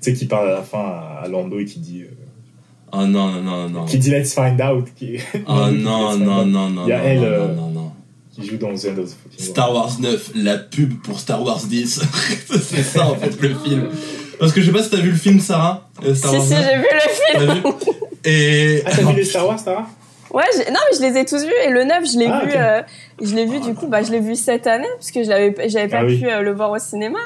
sais, 0.00 0.12
qui 0.12 0.26
parle 0.26 0.48
à 0.50 0.54
la 0.54 0.62
fin 0.62 0.78
à, 1.22 1.26
Lando 1.28 1.58
et 1.58 1.64
qui 1.64 1.78
dit. 1.80 2.02
euh, 2.02 2.10
Oh 2.92 3.04
non, 3.04 3.28
non, 3.32 3.42
non, 3.42 3.68
non. 3.68 3.84
Qui 3.84 3.98
dit 3.98 4.10
Let's 4.10 4.34
Find 4.34 4.60
Out. 4.60 4.86
Qui... 4.96 5.18
Oh 5.46 5.68
non, 5.70 6.16
non, 6.18 6.46
non, 6.46 6.70
non. 6.70 6.84
Il 6.86 6.90
y 6.90 6.92
a 6.92 6.98
non, 6.98 7.04
elle, 7.04 7.18
non, 7.18 7.24
euh, 7.24 7.48
non, 7.48 7.54
non, 7.54 7.70
non. 7.70 7.92
qui 8.32 8.46
joue 8.46 8.56
dans 8.56 8.68
The 8.74 8.86
End 8.86 8.98
of 9.02 9.10
the 9.10 9.16
Fucking 9.22 9.38
Star 9.46 9.74
Wars 9.74 9.90
9, 10.00 10.30
la 10.36 10.56
pub 10.58 10.94
pour 11.02 11.18
Star 11.20 11.42
Wars 11.42 11.60
10. 11.66 12.02
c'est 12.62 12.82
ça, 12.82 13.06
en 13.08 13.16
fait, 13.16 13.40
le 13.40 13.54
film. 13.54 13.88
Parce 14.38 14.52
que 14.52 14.60
je 14.60 14.66
sais 14.66 14.72
pas 14.72 14.82
si 14.82 14.90
t'as 14.90 14.98
vu 14.98 15.10
le 15.10 15.16
film, 15.16 15.40
Sarah 15.40 15.88
euh, 16.04 16.14
Star 16.14 16.30
Si, 16.32 16.36
Wars 16.36 16.46
si, 16.46 16.52
9. 16.54 16.64
j'ai 16.64 16.76
vu 16.76 16.84
le 16.92 17.00
film. 17.00 17.62
T'as 17.62 17.70
vu 17.70 17.74
Et. 18.24 18.82
Ah, 18.86 18.90
t'as 18.94 19.02
vu 19.10 19.16
les 19.16 19.24
Star 19.24 19.46
Wars, 19.46 19.58
Sarah? 19.58 19.86
Ouais, 20.32 20.44
j'ai- 20.54 20.70
non, 20.70 20.80
mais 20.90 20.96
je 20.98 21.02
les 21.02 21.18
ai 21.20 21.24
tous 21.24 21.42
vus. 21.42 21.52
Et 21.66 21.70
le 21.70 21.84
9, 21.84 22.04
je 22.12 22.18
l'ai 22.18 22.26
Ah, 22.26 22.40
vu, 22.44 22.50
ok. 22.50 22.56
euh, 22.56 22.82
je 23.22 23.34
l'ai 23.34 23.46
vu, 23.46 23.60
du 23.60 23.74
coup, 23.74 23.86
bah, 23.86 24.02
je 24.02 24.10
l'ai 24.12 24.20
vu 24.20 24.34
cette 24.36 24.66
année, 24.66 24.86
parce 24.96 25.10
que 25.10 25.22
je 25.24 25.28
l'avais, 25.30 25.54
j'avais 25.68 25.88
pas 25.88 26.00
Ah 26.00 26.04
oui. 26.04 26.18
pu 26.18 26.28
euh, 26.28 26.42
le 26.42 26.52
voir 26.52 26.70
au 26.72 26.78
cinéma. 26.78 27.18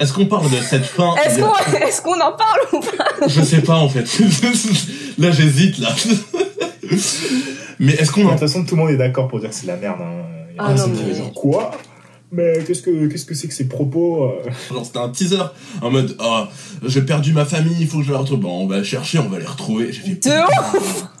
Est-ce 0.00 0.12
qu'on 0.12 0.26
parle 0.26 0.50
de 0.50 0.56
cette 0.56 0.84
fin 0.84 1.14
Est-ce 1.24 1.38
qu'on, 1.40 1.76
est-ce 1.86 2.02
qu'on 2.02 2.14
en 2.20 2.32
parle 2.32 2.60
ou 2.72 2.80
pas 2.80 3.26
Je 3.28 3.42
sais 3.42 3.60
pas, 3.62 3.76
en 3.76 3.88
fait. 3.88 4.04
là, 5.18 5.30
j'hésite, 5.30 5.78
là. 5.78 5.90
Mais 7.78 7.92
est-ce 7.94 8.10
qu'on 8.12 8.22
De 8.22 8.26
en 8.26 8.30
toute 8.30 8.40
façon, 8.40 8.64
tout 8.64 8.76
le 8.76 8.82
monde 8.82 8.90
est 8.90 8.96
d'accord 8.96 9.28
pour 9.28 9.40
dire 9.40 9.50
que 9.50 9.54
c'est 9.54 9.62
de 9.66 9.68
la 9.68 9.76
merde. 9.76 10.00
Hein. 10.00 10.22
Ah, 10.58 10.74
non, 10.74 10.86
mais- 10.88 11.30
quoi 11.34 11.72
Mais 12.30 12.62
qu'est-ce 12.66 12.82
que 12.82 13.06
qu'est-ce 13.08 13.24
que 13.24 13.34
c'est 13.34 13.48
que 13.48 13.54
ces 13.54 13.66
propos 13.68 14.24
euh 14.24 14.50
Genre, 14.72 14.84
c'était 14.86 14.98
un 14.98 15.08
teaser 15.08 15.42
en 15.82 15.90
mode 15.90 16.16
oh, 16.20 16.44
j'ai 16.86 17.02
perdu 17.02 17.32
ma 17.32 17.44
famille, 17.44 17.76
il 17.80 17.86
faut 17.88 17.98
que 17.98 18.04
je 18.04 18.12
la 18.12 18.18
retrouve. 18.18 18.40
Bon, 18.40 18.62
on 18.62 18.66
va 18.66 18.82
chercher, 18.84 19.18
on 19.18 19.28
va 19.28 19.38
les 19.38 19.44
retrouver. 19.46 19.92
J'ai 19.92 20.02
fait 20.02 20.14
De 20.14 20.30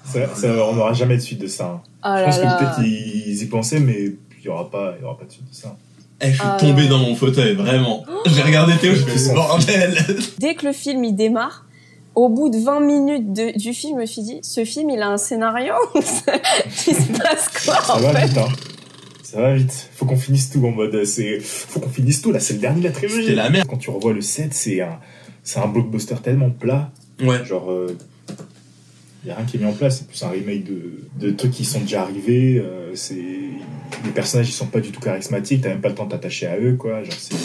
ça, 0.04 0.34
ça, 0.34 0.48
On 0.68 0.74
n'aura 0.74 0.92
jamais 0.92 1.16
de 1.16 1.22
suite 1.22 1.40
de 1.40 1.46
ça. 1.48 1.64
hein. 1.64 1.80
Oh 2.04 2.08
Je 2.16 2.20
là 2.20 2.24
pense 2.26 2.36
que 2.38 2.58
peut-être 2.64 2.88
ils, 2.88 3.42
y 3.42 3.46
pensaient, 3.46 3.80
mais 3.80 3.98
il 4.04 4.16
n'y 4.44 4.48
aura, 4.48 4.70
pas- 4.70 4.94
il 4.98 5.02
y 5.02 5.04
aura 5.04 5.18
pas 5.18 5.24
de 5.24 5.32
suite 5.32 5.48
de 5.50 5.54
ça. 5.54 5.76
Eh, 6.24 6.28
je 6.30 6.34
suis 6.34 6.42
Ah, 6.42 6.56
tombé 6.58 6.88
dans 6.88 6.98
mon 6.98 7.14
fauteuil, 7.14 7.54
vraiment. 7.54 8.04
J'ai 8.26 8.42
regardé 8.42 8.74
Théo, 8.76 8.94
je 8.94 9.02
Ils 9.02 9.18
fais 9.18 9.34
bordel. 9.34 9.98
Dès 10.38 10.54
que 10.54 10.66
le 10.66 10.72
film 10.72 11.04
il 11.04 11.14
démarre, 11.14 11.66
au 12.14 12.28
bout 12.28 12.48
de 12.48 12.58
20 12.58 12.80
minutes 12.80 13.32
de- 13.32 13.56
du 13.58 13.72
film, 13.74 13.96
je 13.96 14.00
me 14.02 14.06
suis 14.06 14.22
dit, 14.22 14.38
ce 14.42 14.64
film 14.64 14.90
il 14.90 15.00
a 15.02 15.08
un 15.08 15.16
scénario 15.18 15.74
Il 15.94 16.02
se 16.94 17.12
passe 17.18 17.48
quoi 17.64 17.80
Ça 17.82 17.94
en 17.96 17.98
va 18.00 18.14
fait 18.14 18.26
vite, 18.28 18.38
hein. 18.38 18.48
Ça 19.22 19.40
va 19.40 19.54
vite. 19.54 19.90
Faut 19.96 20.06
qu'on 20.06 20.16
finisse 20.16 20.50
tout 20.50 20.64
en 20.64 20.70
mode. 20.70 20.94
euh, 20.94 21.04
C'est, 21.04 21.40
faut 21.40 21.80
qu'on 21.80 21.88
finisse 21.88 22.22
tout 22.22 22.30
là. 22.30 22.38
C'est 22.40 22.54
le 22.54 22.60
dernier 22.60 22.80
de 22.80 22.84
la 22.86 22.92
trilogie. 22.92 23.22
C'était 23.22 23.34
la 23.34 23.50
merde. 23.50 23.66
Quand 23.68 23.76
tu 23.78 23.90
revois 23.90 24.12
le 24.12 24.20
7, 24.20 24.54
c'est 24.54 24.80
un, 24.80 24.98
c'est 25.42 25.58
un 25.58 25.66
blockbuster 25.66 26.14
tellement 26.22 26.50
plat. 26.50 26.90
Ouais. 27.20 27.44
Genre, 27.44 27.68
il 27.88 27.96
y 29.28 29.30
a 29.30 29.36
rien 29.36 29.44
qui 29.44 29.56
est 29.56 29.60
mis 29.60 29.66
en 29.66 29.72
place. 29.72 29.98
C'est 29.98 30.06
plus 30.08 30.22
un 30.22 30.28
remake 30.30 30.64
de, 30.64 31.00
de 31.18 31.30
trucs 31.30 31.52
qui 31.52 31.64
sont 31.64 31.80
déjà 31.80 32.02
arrivés. 32.02 32.58
euh, 32.58 32.94
c'est 32.94 33.14
les 34.04 34.10
personnages 34.14 34.48
ils 34.48 34.52
sont 34.52 34.66
pas 34.66 34.80
du 34.80 34.90
tout 34.90 35.00
charismatiques. 35.00 35.62
T'as 35.62 35.70
même 35.70 35.80
pas 35.80 35.88
le 35.88 35.94
temps 35.94 36.04
de 36.06 36.10
t'attacher 36.10 36.46
à 36.46 36.58
eux, 36.58 36.74
quoi. 36.76 37.02
Genre, 37.04 37.14
c'est... 37.18 37.36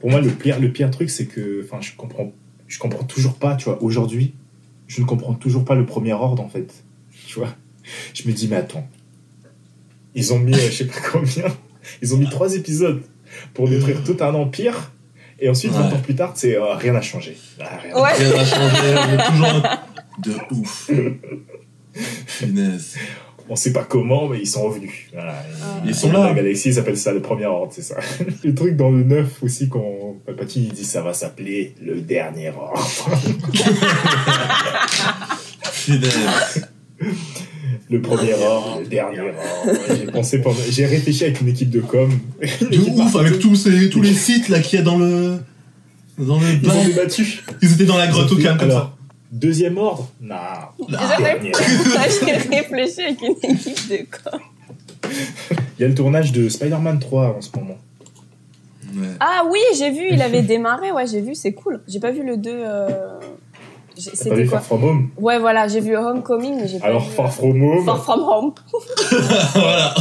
Pour 0.00 0.10
moi, 0.10 0.20
le 0.20 0.30
pire, 0.30 0.60
le 0.60 0.70
pire 0.70 0.90
truc, 0.90 1.10
c'est 1.10 1.26
que, 1.26 1.62
enfin, 1.64 1.80
je 1.80 1.92
comprends, 1.96 2.32
je 2.68 2.78
comprends 2.78 3.04
toujours 3.04 3.34
pas. 3.34 3.54
Tu 3.56 3.64
vois, 3.64 3.82
aujourd'hui, 3.82 4.34
je 4.86 5.00
ne 5.00 5.06
comprends 5.06 5.34
toujours 5.34 5.64
pas 5.64 5.74
le 5.74 5.86
premier 5.86 6.12
ordre 6.12 6.42
en 6.42 6.48
fait. 6.48 6.84
Tu 7.26 7.38
vois, 7.38 7.54
je 8.12 8.28
me 8.28 8.32
dis 8.34 8.48
mais 8.48 8.56
attends, 8.56 8.86
ils 10.14 10.32
ont 10.32 10.38
mis, 10.38 10.54
euh, 10.54 10.58
je 10.70 10.70
sais 10.72 10.84
pas 10.86 11.00
combien, 11.12 11.44
ils 12.02 12.14
ont 12.14 12.18
mis 12.18 12.28
trois 12.28 12.54
épisodes 12.54 13.02
pour 13.54 13.68
détruire 13.68 14.02
tout 14.04 14.16
un 14.20 14.34
empire. 14.34 14.92
Et 15.40 15.48
ensuite, 15.48 15.72
Ouais. 15.72 15.78
20 15.78 15.92
ans 15.94 16.00
plus 16.00 16.14
tard, 16.14 16.32
c'est 16.36 16.56
euh, 16.56 16.74
rien 16.74 16.92
n'a 16.92 17.00
changé. 17.02 17.36
Ah, 17.60 17.78
rien. 17.82 17.94
Ouais. 17.94 18.36
N'a 18.36 18.44
changé, 18.44 18.94
on 18.96 19.12
est 19.18 19.26
toujours 19.26 19.46
un- 19.46 19.78
de 20.18 20.32
ouf. 20.52 20.90
Punaise. 22.38 22.96
On 23.48 23.56
sait 23.56 23.72
pas 23.72 23.84
comment, 23.84 24.28
mais 24.28 24.38
ils 24.40 24.46
sont 24.46 24.62
revenus. 24.62 25.08
Voilà. 25.12 25.34
Ah. 25.62 25.82
Ils 25.84 25.94
sont 25.94 26.10
là. 26.10 26.28
La 26.28 26.34
galaxie 26.34 26.70
ils 26.70 26.78
appellent 26.78 26.96
ça 26.96 27.12
le 27.12 27.20
premier 27.20 27.44
ordre, 27.44 27.72
c'est 27.74 27.82
ça. 27.82 27.96
le 28.44 28.54
truc 28.54 28.76
dans 28.76 28.90
le 28.90 29.04
9 29.04 29.42
aussi, 29.42 29.68
quand 29.68 30.16
Palpatine 30.24 30.64
il 30.64 30.72
dit 30.72 30.84
ça 30.84 31.02
va 31.02 31.12
s'appeler 31.12 31.74
le 31.82 32.00
dernier 32.00 32.48
ordre. 32.50 32.90
Punaise. 35.84 36.68
Le 37.90 38.00
premier 38.00 38.32
ordre, 38.32 38.80
le 38.80 38.86
dernier 38.86 39.20
ordre. 39.20 39.78
J'ai 39.90 40.06
pensé 40.06 40.40
pendant... 40.40 40.56
J'ai 40.70 40.86
réfléchi 40.86 41.24
avec 41.24 41.42
une 41.42 41.48
équipe 41.48 41.68
de 41.68 41.80
com. 41.80 42.10
De 42.60 42.78
ouf, 42.78 43.14
avec 43.16 43.38
tous, 43.40 43.56
ces, 43.56 43.90
tous 43.90 44.00
les 44.00 44.14
sites 44.14 44.48
là 44.48 44.60
qu'il 44.60 44.78
y 44.78 44.82
a 44.82 44.84
dans 44.84 44.96
le. 44.96 45.38
Dans 46.16 46.40
le 46.40 46.46
Ils 46.62 46.70
ont 46.70 46.84
débattu. 46.84 47.42
Ils 47.60 47.74
étaient 47.74 47.84
dans 47.84 47.98
la 47.98 48.06
grotte 48.06 48.32
au 48.32 48.36
calme 48.36 48.56
comme 48.56 48.70
ça. 48.70 48.96
Deuxième 49.34 49.78
ordre? 49.78 50.08
Non. 50.20 50.36
J'ai 50.88 50.96
réfléchi 52.56 53.02
avec 53.02 53.20
une 53.20 53.50
équipe 53.50 53.88
de 53.90 54.06
corps. 54.08 54.40
Il 55.76 55.82
y 55.82 55.84
a 55.84 55.88
le 55.88 55.94
tournage 55.94 56.30
de 56.30 56.48
Spider-Man 56.48 57.00
3 57.00 57.36
en 57.36 57.40
ce 57.40 57.50
moment. 57.58 57.76
Ouais. 58.94 59.08
Ah 59.18 59.42
oui, 59.50 59.58
j'ai 59.76 59.90
vu, 59.90 60.06
il 60.12 60.22
avait 60.22 60.42
démarré, 60.54 60.92
ouais, 60.92 61.08
j'ai 61.08 61.20
vu, 61.20 61.34
c'est 61.34 61.52
cool. 61.52 61.80
J'ai 61.88 61.98
pas 61.98 62.12
vu 62.12 62.24
le 62.24 62.36
2. 62.36 62.48
Euh... 62.54 63.18
pas 63.18 63.24
C'était 63.96 64.36
vu 64.36 64.48
quoi? 64.48 64.58
Far 64.60 64.66
From 64.66 64.84
Home? 64.84 65.10
Ouais, 65.18 65.40
voilà, 65.40 65.66
j'ai 65.66 65.80
vu 65.80 65.96
Homecoming, 65.96 66.60
mais 66.60 66.68
j'ai 66.68 66.78
pas 66.78 66.86
Alors 66.86 67.02
vu. 67.02 67.10
Far 67.10 67.26
euh, 67.26 67.30
From 67.30 67.60
Home, 67.60 67.84
Far 67.84 68.04
From 68.04 68.20
Home. 68.20 68.52
voilà. 69.56 69.94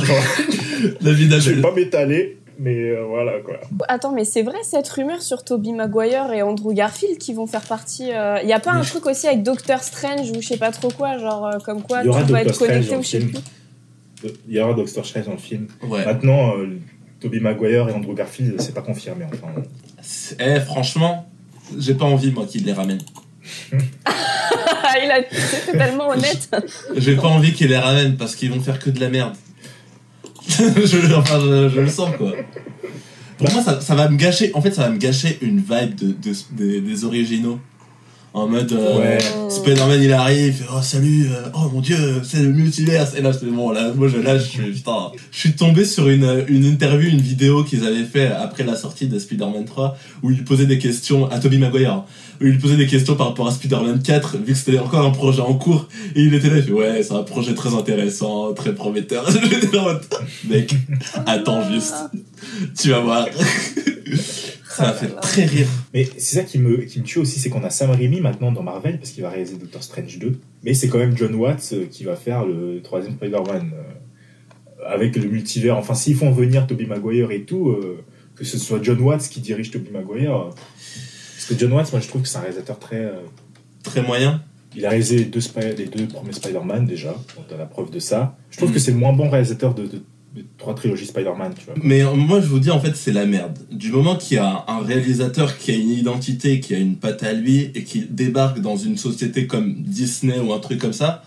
La 1.01 1.11
vie 1.11 1.27
je 1.27 1.51
vais 1.53 1.61
pas 1.61 1.71
m'étaler, 1.73 2.37
mais 2.63 2.91
euh, 2.91 3.03
voilà 3.03 3.39
quoi. 3.41 3.59
Attends, 3.89 4.13
mais 4.13 4.23
c'est 4.23 4.41
vrai 4.41 4.55
cette 4.63 4.87
rumeur 4.87 5.21
sur 5.21 5.43
Tobey 5.43 5.73
Maguire 5.73 6.31
et 6.31 6.41
Andrew 6.41 6.73
Garfield 6.73 7.17
qui 7.17 7.33
vont 7.33 7.45
faire 7.45 7.61
partie. 7.61 8.05
Il 8.07 8.47
y 8.47 8.53
a 8.53 8.59
pas 8.59 8.71
un 8.71 8.81
truc 8.81 9.05
aussi 9.05 9.27
avec 9.27 9.43
Doctor 9.43 9.83
Strange 9.83 10.31
ou 10.31 10.41
je 10.41 10.47
sais 10.47 10.57
pas 10.57 10.71
trop 10.71 10.89
quoi, 10.89 11.17
genre 11.17 11.45
euh, 11.45 11.57
comme 11.59 11.81
quoi 11.81 12.01
Il 12.01 12.05
y 12.05 12.09
aura 12.09 12.23
tout 12.23 12.31
va 12.31 12.43
Doctor 12.45 12.67
être 12.67 12.73
connecté 12.73 12.85
Strange 12.85 12.99
ou 12.99 13.03
je 13.03 13.09
sais 13.09 13.19
plus. 13.19 14.33
Il 14.47 14.55
y 14.55 14.59
aura 14.61 14.73
Doctor 14.73 15.05
Strange 15.05 15.25
dans 15.25 15.33
le 15.33 15.37
film. 15.37 15.67
Ouais. 15.83 16.05
Maintenant, 16.05 16.57
euh, 16.57 16.79
Tobey 17.19 17.41
Maguire 17.41 17.89
et 17.89 17.91
Andrew 17.91 18.13
Garfield, 18.13 18.61
c'est 18.61 18.73
pas 18.73 18.81
confirmé. 18.81 19.25
Enfin, 19.25 19.61
Eh, 20.39 20.61
franchement, 20.61 21.27
j'ai 21.77 21.95
pas 21.95 22.05
envie, 22.05 22.31
moi, 22.31 22.45
qu'ils 22.45 22.65
les 22.65 22.73
ramènent. 22.73 23.01
Il 23.73 25.11
a 25.11 25.21
c'est 25.29 25.71
totalement 25.71 26.09
honnête. 26.09 26.49
J'ai 26.95 27.15
pas 27.15 27.27
envie 27.27 27.51
qu'ils 27.51 27.69
les 27.69 27.77
ramènent 27.77 28.15
parce 28.15 28.35
qu'ils 28.35 28.51
vont 28.51 28.61
faire 28.61 28.77
que 28.77 28.91
de 28.91 28.99
la 28.99 29.09
merde. 29.09 29.33
je, 30.85 31.79
le 31.79 31.87
sens, 31.89 32.09
quoi. 32.17 32.31
Pour 33.37 33.51
moi, 33.51 33.61
ça, 33.81 33.95
va 33.95 34.09
me 34.09 34.17
gâcher. 34.17 34.51
En 34.53 34.61
fait, 34.61 34.71
ça 34.73 34.83
va 34.83 34.89
me 34.89 34.97
gâcher 34.97 35.37
une 35.41 35.57
vibe 35.57 35.95
de, 35.95 36.07
de- 36.07 36.35
des- 36.51 36.81
des 36.81 37.05
originaux. 37.05 37.59
En 38.33 38.47
mode. 38.47 38.71
euh, 38.73 38.97
Ouais. 38.99 39.17
Spider-Man 39.49 40.01
il 40.01 40.11
arrive, 40.11 40.47
il 40.47 40.53
fait, 40.53 40.65
oh 40.75 40.81
salut, 40.81 41.27
euh, 41.31 41.49
oh 41.53 41.69
mon 41.71 41.81
dieu, 41.81 41.97
c'est 42.23 42.41
le 42.41 42.49
multiverse. 42.49 43.13
Et 43.15 43.21
là, 43.21 43.31
c'est 43.31 43.45
bon, 43.45 43.71
là, 43.71 43.91
moi 43.95 44.07
je 44.07 44.17
lâche, 44.17 44.51
je 44.53 44.61
fais, 44.61 44.69
putain. 44.71 45.11
Je 45.31 45.37
suis 45.37 45.53
tombé 45.53 45.85
sur 45.85 46.09
une, 46.09 46.43
une 46.47 46.65
interview, 46.65 47.09
une 47.09 47.21
vidéo 47.21 47.63
qu'ils 47.63 47.85
avaient 47.85 48.03
fait 48.05 48.27
après 48.31 48.63
la 48.63 48.75
sortie 48.75 49.05
de 49.07 49.19
Spider-Man 49.19 49.65
3, 49.65 49.95
où 50.23 50.31
il 50.31 50.43
posait 50.43 50.65
des 50.65 50.79
questions 50.79 51.29
à 51.29 51.37
Tobey 51.39 51.57
Maguire, 51.59 52.03
où 52.41 52.45
il 52.47 52.57
posait 52.57 52.75
des 52.77 52.87
questions 52.87 53.15
par 53.15 53.27
rapport 53.27 53.47
à 53.47 53.51
Spider-Man 53.51 54.01
4, 54.01 54.37
vu 54.37 54.53
que 54.53 54.57
c'était 54.57 54.79
encore 54.79 55.05
un 55.05 55.11
projet 55.11 55.41
en 55.41 55.53
cours, 55.53 55.87
et 56.15 56.21
il 56.21 56.33
était 56.33 56.49
là, 56.49 56.57
il 56.57 56.63
fait, 56.63 56.71
ouais, 56.71 57.03
c'est 57.03 57.13
un 57.13 57.21
projet 57.23 57.53
très 57.53 57.75
intéressant, 57.75 58.53
très 58.53 58.73
prometteur. 58.73 59.29
Mec, 60.49 60.73
attends 61.27 61.71
juste, 61.71 61.93
tu 62.79 62.89
vas 62.89 62.99
voir. 63.01 63.27
Ça 64.75 64.83
m'a 64.87 64.93
fait 64.93 65.07
très 65.21 65.45
rire. 65.45 65.67
Mais 65.93 66.05
c'est 66.17 66.35
ça 66.37 66.43
qui 66.43 66.57
me, 66.59 66.77
qui 66.77 66.99
me 66.99 67.03
tue 67.05 67.19
aussi, 67.19 67.39
c'est 67.39 67.49
qu'on 67.49 67.63
a 67.63 67.69
Sam 67.69 67.91
Raimi 67.91 68.21
maintenant 68.21 68.51
dans 68.51 68.63
Marvel, 68.63 68.97
parce 68.97 69.11
qu'il 69.11 69.23
va 69.23 69.29
réaliser 69.29 69.55
Doctor 69.57 69.83
Strange 69.83 70.17
2. 70.19 70.39
Mais 70.63 70.73
c'est 70.73 70.87
quand 70.87 70.97
même 70.99 71.15
John 71.17 71.33
Watts 71.35 71.69
euh, 71.73 71.85
qui 71.85 72.03
va 72.03 72.15
faire 72.15 72.45
le 72.45 72.81
troisième 72.81 73.13
Spider-Man. 73.15 73.71
euh, 73.73 73.81
avec 74.85 75.15
le 75.15 75.29
multivers. 75.29 75.77
Enfin, 75.77 75.93
s'ils 75.93 76.15
font 76.15 76.31
venir 76.31 76.67
Tobey 76.67 76.85
Maguire 76.85 77.31
et 77.31 77.43
tout, 77.43 77.69
euh, 77.69 78.03
que 78.35 78.43
ce 78.43 78.57
soit 78.57 78.79
John 78.83 78.99
Watts 78.99 79.29
qui 79.29 79.39
dirige 79.39 79.71
Tobey 79.71 79.91
Maguire. 79.91 80.35
euh, 80.35 80.49
parce 80.49 81.45
que 81.47 81.57
John 81.57 81.71
Watts, 81.73 81.91
moi 81.93 82.01
je 82.01 82.07
trouve 82.09 82.21
que 82.21 82.27
c'est 82.27 82.37
un 82.37 82.41
réalisateur 82.41 82.79
très. 82.79 82.97
euh, 82.99 83.13
Très 83.83 84.01
moyen. 84.01 84.41
il 84.75 84.85
a 84.85 84.89
réalisé 84.89 85.17
les 85.17 85.25
deux, 85.25 85.39
les 85.77 85.85
deux 85.85 86.07
premiers 86.07 86.31
Spider-Man 86.33 86.85
déjà, 86.85 87.09
donc 87.35 87.47
t'as 87.49 87.57
la 87.57 87.65
preuve 87.65 87.91
de 87.91 87.99
ça. 87.99 88.37
Je 88.49 88.57
trouve 88.57 88.71
que 88.73 88.79
c'est 88.79 88.91
le 88.91 88.97
moins 88.97 89.11
bon 89.13 89.29
réalisateur 89.29 89.73
de, 89.73 89.83
de, 89.87 90.01
trois 90.57 90.73
trilogies 90.75 91.05
Spider-Man, 91.05 91.53
tu 91.57 91.65
vois. 91.65 91.75
Mais 91.83 92.01
euh, 92.01 92.13
moi, 92.13 92.41
je 92.41 92.47
vous 92.47 92.59
dis, 92.59 92.71
en 92.71 92.79
fait, 92.79 92.95
c'est 92.95 93.11
la 93.11 93.25
merde. 93.25 93.57
Du 93.71 93.91
moment 93.91 94.15
qu'il 94.15 94.37
y 94.37 94.39
a 94.39 94.65
un 94.67 94.79
réalisateur 94.79 95.57
qui 95.57 95.71
a 95.71 95.75
une 95.75 95.91
identité, 95.91 96.59
qui 96.59 96.73
a 96.73 96.77
une 96.79 96.95
patte 96.95 97.23
à 97.23 97.33
lui, 97.33 97.71
et 97.75 97.83
qui 97.83 98.05
débarque 98.09 98.59
dans 98.59 98.75
une 98.77 98.97
société 98.97 99.45
comme 99.47 99.75
Disney 99.79 100.39
ou 100.39 100.53
un 100.53 100.59
truc 100.59 100.79
comme 100.79 100.93
ça, 100.93 101.23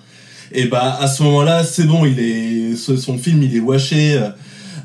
et 0.52 0.66
bah, 0.66 0.96
à 1.00 1.08
ce 1.08 1.22
moment-là, 1.24 1.64
c'est 1.64 1.84
bon, 1.84 2.04
il 2.04 2.18
est, 2.20 2.76
son 2.76 3.18
film, 3.18 3.42
il 3.42 3.56
est 3.56 3.60
washé, 3.60 4.14
euh, 4.14 4.28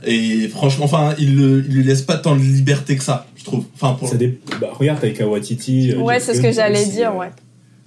et 0.06 0.48
franchement, 0.48 0.86
enfin, 0.86 1.14
il, 1.20 1.36
le- 1.38 1.64
il 1.68 1.74
lui 1.76 1.84
laisse 1.84 2.02
pas 2.02 2.18
tant 2.18 2.36
de 2.36 2.42
liberté 2.42 2.98
que 2.98 3.04
ça, 3.04 3.28
je 3.36 3.44
trouve. 3.44 3.66
Enfin, 3.76 3.94
pour 3.94 4.08
Ça 4.10 4.16
dé- 4.18 4.40
bah, 4.60 4.70
regarde, 4.74 5.00
Taika 5.00 5.28
Waititi. 5.28 5.92
euh, 5.92 5.98
Ouais, 6.00 6.20
c'est 6.20 6.34
ce 6.36 6.42
que 6.42 6.52
j'allais 6.52 6.86
dire, 6.86 7.16
ouais. 7.16 7.30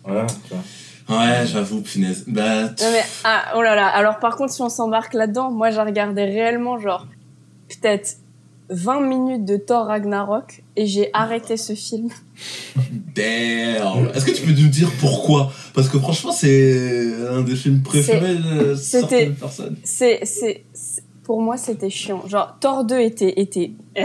Voilà, 0.04 0.26
tu 0.26 0.50
vois. 0.54 0.62
Ouais, 1.08 1.44
j'avoue, 1.46 1.82
punaise. 1.82 2.24
Bah, 2.26 2.62
Non 2.64 2.90
mais 2.92 3.02
ah 3.24 3.52
oh 3.56 3.62
là 3.62 3.74
là. 3.74 3.88
Alors 3.88 4.18
par 4.18 4.36
contre, 4.36 4.52
si 4.52 4.62
on 4.62 4.68
s'embarque 4.68 5.14
là-dedans, 5.14 5.50
moi 5.50 5.70
j'ai 5.70 5.80
regardé 5.82 6.24
réellement 6.24 6.78
genre 6.78 7.06
peut-être 7.68 8.16
20 8.70 9.00
minutes 9.00 9.44
de 9.44 9.56
Thor 9.58 9.86
Ragnarok 9.86 10.62
et 10.76 10.86
j'ai 10.86 11.10
arrêté 11.12 11.56
ce 11.56 11.74
film. 11.74 12.08
damn. 13.14 14.08
Est-ce 14.14 14.24
que 14.24 14.30
tu 14.30 14.42
peux 14.42 14.52
nous 14.52 14.68
dire 14.68 14.90
pourquoi? 14.98 15.52
Parce 15.74 15.88
que 15.88 15.98
franchement, 15.98 16.32
c'est 16.32 17.12
un 17.30 17.42
des 17.42 17.56
films 17.56 17.82
préférés 17.82 18.36
de 18.36 18.74
certaines 18.74 19.34
personnes. 19.34 19.76
C'est 19.84 20.20
c'est 20.24 20.64
pour 21.22 21.42
moi 21.42 21.56
c'était 21.58 21.90
chiant. 21.90 22.26
Genre 22.26 22.56
Thor 22.60 22.84
2 22.84 23.00
était 23.00 23.40
était 23.40 23.72
euh, 23.98 24.02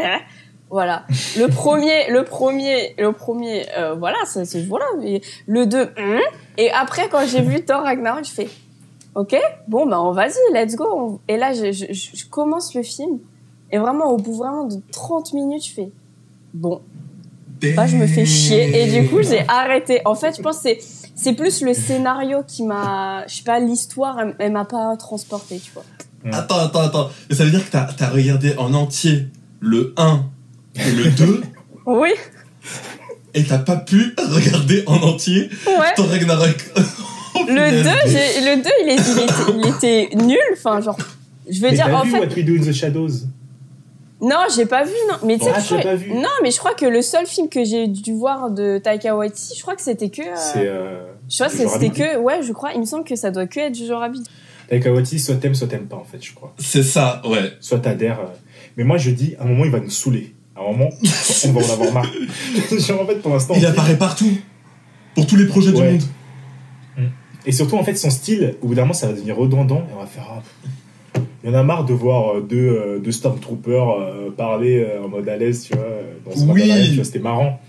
Voilà. 0.69 1.05
Le 1.38 1.47
premier, 1.49 2.10
le 2.10 2.23
premier, 2.23 2.95
le 2.97 3.12
premier, 3.12 3.65
euh, 3.77 3.95
voilà, 3.95 4.17
c'est 4.25 4.65
voilà. 4.67 4.86
Et 5.03 5.21
le 5.47 5.65
2, 5.65 5.89
et 6.58 6.71
après 6.71 7.10
quand 7.10 7.25
j'ai 7.27 7.41
vu 7.41 7.63
Thor 7.63 7.82
Ragnarok, 7.82 8.25
je 8.25 8.32
fais, 8.32 8.49
ok, 9.15 9.36
bon 9.67 9.86
ben 9.88 9.99
on 9.99 10.12
vas-y, 10.12 10.53
let's 10.53 10.75
go. 10.75 11.21
Et 11.27 11.38
là, 11.38 11.53
je, 11.53 11.71
je, 11.71 11.86
je 11.91 12.25
commence 12.29 12.75
le 12.75 12.84
film 12.84 13.19
et 13.71 13.77
vraiment 13.77 14.12
au 14.12 14.17
bout 14.17 14.34
vraiment 14.34 14.65
de 14.65 14.82
30 14.91 15.34
minutes, 15.34 15.65
je 15.65 15.73
fais, 15.73 15.91
bon, 16.53 16.82
bah, 17.75 17.88
je 17.88 17.97
me 17.97 18.08
fais 18.08 18.25
chier 18.25 18.84
et 18.84 19.01
du 19.01 19.10
coup 19.10 19.21
j'ai 19.21 19.43
arrêté. 19.47 20.01
En 20.05 20.15
fait, 20.15 20.38
je 20.38 20.41
pense 20.41 20.58
que 20.58 20.63
c'est 20.63 20.79
c'est 21.15 21.34
plus 21.34 21.62
le 21.62 21.73
scénario 21.73 22.43
qui 22.47 22.63
m'a, 22.63 23.27
je 23.27 23.36
sais 23.36 23.43
pas, 23.43 23.60
l'histoire, 23.60 24.19
elle, 24.21 24.36
elle 24.39 24.53
m'a 24.53 24.63
pas 24.63 24.95
transporté, 24.95 25.60
tu 25.60 25.71
vois. 25.73 25.84
Attends, 26.32 26.60
attends, 26.60 26.82
attends. 26.82 27.10
Mais 27.29 27.36
ça 27.36 27.43
veut 27.43 27.51
dire 27.51 27.65
que 27.65 27.71
t'as 27.71 27.88
as 27.99 28.10
regardé 28.10 28.55
en 28.58 28.73
entier 28.73 29.27
le 29.60 29.93
1 29.97 30.23
et 30.88 30.92
le 30.92 31.12
2 31.12 31.44
Oui, 31.86 32.10
et 33.34 33.44
t'as 33.44 33.60
pas 33.60 33.76
pu 33.78 34.15
regarder 34.18 34.84
en 34.88 34.98
entier 34.98 35.50
ouais. 35.68 35.94
ton 35.96 36.06
Ragnarok. 36.08 36.56
Oh, 37.36 37.42
Le 37.48 37.54
punaise. 37.54 37.84
2, 37.84 37.89
j'ai, 38.08 38.42
le 38.56 38.63
2, 38.63 38.70
il, 38.82 38.89
est, 38.89 38.96
il, 38.96 39.20
était, 39.22 39.54
il 39.56 39.68
était 40.10 40.15
nul. 40.26 40.39
Enfin, 40.54 40.82
genre, 40.82 40.98
je 41.48 41.62
veux 41.62 41.70
Mais 41.70 41.76
dire, 41.76 41.86
t'as 41.86 41.94
en 42.00 42.04
vu 42.04 42.10
fait, 42.12 42.20
What 42.20 42.26
We 42.36 42.44
Do 42.44 42.54
in 42.56 42.62
the 42.72 42.74
Shadows? 42.74 43.10
Non, 44.20 44.38
j'ai 44.54 44.65
pas 44.65 44.84
vu, 44.84 44.92
non. 45.08 45.15
Mais 45.24 45.38
tu 45.38 45.46
sais, 45.46 45.52
Ah, 45.54 45.62
crois- 45.62 45.80
pas 45.82 45.94
vu 45.96 46.12
non, 46.12 46.28
mais 46.42 46.50
je 46.50 46.58
crois 46.58 46.74
que 46.74 46.88
le 46.88 47.04
seul 47.04 47.28
film 47.28 47.48
que 47.48 47.63
j'ai 47.63 47.88
dû 47.88 48.13
voir 48.13 48.50
de 48.50 48.80
Taika 48.84 49.15
Waititi, 49.15 49.54
je 49.56 49.62
crois 49.62 49.76
que 49.76 49.82
c'était 49.84 50.10
que, 50.10 50.24
euh, 50.24 50.36
C'est. 50.36 50.68
Euh, 50.68 51.04
je 51.30 51.36
crois 51.44 51.50
que 51.50 51.70
c'était 51.72 51.89
que, 51.92 52.18
ouais, 52.18 52.42
je 52.42 52.52
crois, 52.52 52.72
il 52.74 52.80
me 52.82 52.86
semble 52.86 53.04
que 53.04 53.15
ça 53.15 53.30
doit 53.30 53.46
que 53.46 53.60
être 53.60 53.76
Jojo 53.78 54.00
Rabbit. 54.00 54.24
Taika 54.68 54.92
Waititi, 54.92 55.20
soit 55.20 55.36
t'aimes, 55.36 55.54
soit 55.56 55.68
t'aimes 55.68 55.86
pas, 55.88 55.98
en 55.98 56.04
fait, 56.04 56.18
je 56.26 56.34
crois. 56.34 56.56
C'est 56.58 56.84
ça, 56.84 57.22
ouais. 57.26 57.54
Soit 57.60 57.80
t'adhères. 57.80 58.20
euh. 58.22 58.26
Mais 58.76 58.84
moi, 58.84 58.98
je 58.98 59.12
dis, 59.12 59.36
à 59.39 59.44
un 59.44 59.46
moment, 59.46 59.65
il 59.65 59.72
va 59.72 59.80
nous 59.80 59.92
saouler. 59.92 60.34
À 60.60 60.63
un 60.63 60.72
moment, 60.74 60.89
on 61.45 61.52
va 61.54 61.62
en 61.62 61.74
avoir 61.74 61.93
marre. 61.93 62.12
Genre, 62.80 63.02
en 63.02 63.06
fait, 63.06 63.15
pour 63.22 63.32
l'instant. 63.32 63.54
Il 63.56 63.65
apparaît 63.65 63.98
partout. 63.98 64.32
Pour 65.15 65.26
tous 65.26 65.36
les 65.38 65.45
projets 65.45 65.72
Ouais. 65.72 65.98
du 65.98 66.04
monde. 66.98 67.10
Et 67.45 67.52
surtout, 67.54 67.78
en 67.78 67.84
fait, 67.84 67.95
son 67.95 68.10
style, 68.10 68.56
au 68.62 68.67
bout 68.67 68.76
d'un 68.76 68.82
moment, 68.82 68.93
ça 68.93 69.08
va 69.08 69.13
devenir 69.13 69.38
redondant. 69.38 69.78
Et 69.89 69.93
on 69.95 70.00
va 70.02 70.06
faire. 70.06 70.28
ah, 70.30 71.19
il 71.43 71.50
y 71.50 71.54
en 71.54 71.58
a 71.58 71.63
marre 71.63 71.86
de 71.86 71.93
voir 71.93 72.36
euh, 72.36 72.41
deux, 72.41 72.58
euh, 72.58 73.00
deux 73.00 73.13
Stormtroopers 73.13 73.89
euh, 73.91 74.30
parler 74.36 74.86
en 75.04 75.08
mode 75.08 75.28
à 75.30 75.38
l'aise, 75.38 75.63
tu 75.63 75.74
vois. 75.74 75.86
Dans 76.26 76.36
ce 76.38 76.43
Oui. 76.45 77.00
C'était 77.04 77.19
marrant. 77.19 77.62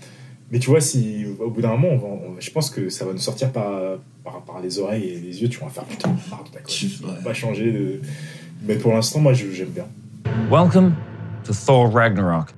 Mais 0.51 0.59
tu 0.59 0.69
vois, 0.69 0.81
si 0.81 1.25
au 1.39 1.49
bout 1.49 1.61
d'un 1.61 1.69
moment, 1.77 1.87
on 1.93 1.97
va- 1.97 2.07
on- 2.07 2.35
je 2.41 2.51
pense 2.51 2.69
que 2.69 2.89
ça 2.89 3.05
va 3.05 3.13
nous 3.13 3.19
sortir 3.19 3.51
par, 3.53 3.71
par, 4.25 4.41
par 4.41 4.59
les 4.61 4.77
oreilles 4.79 5.05
et 5.07 5.19
les 5.19 5.41
yeux. 5.41 5.47
Tu 5.47 5.59
vas 5.61 5.69
faire 5.69 5.85
putain, 5.85 6.09
marre 6.29 6.43
de 6.43 7.23
pas 7.23 7.33
changer. 7.33 7.71
De... 7.71 8.01
Mais 8.67 8.75
pour 8.75 8.91
l'instant, 8.93 9.21
moi, 9.21 9.31
je- 9.31 9.49
j'aime 9.53 9.69
bien. 9.69 9.85
Welcome 10.51 10.93
to 11.45 11.53
Thor 11.53 11.89
Ragnarok. 11.93 12.49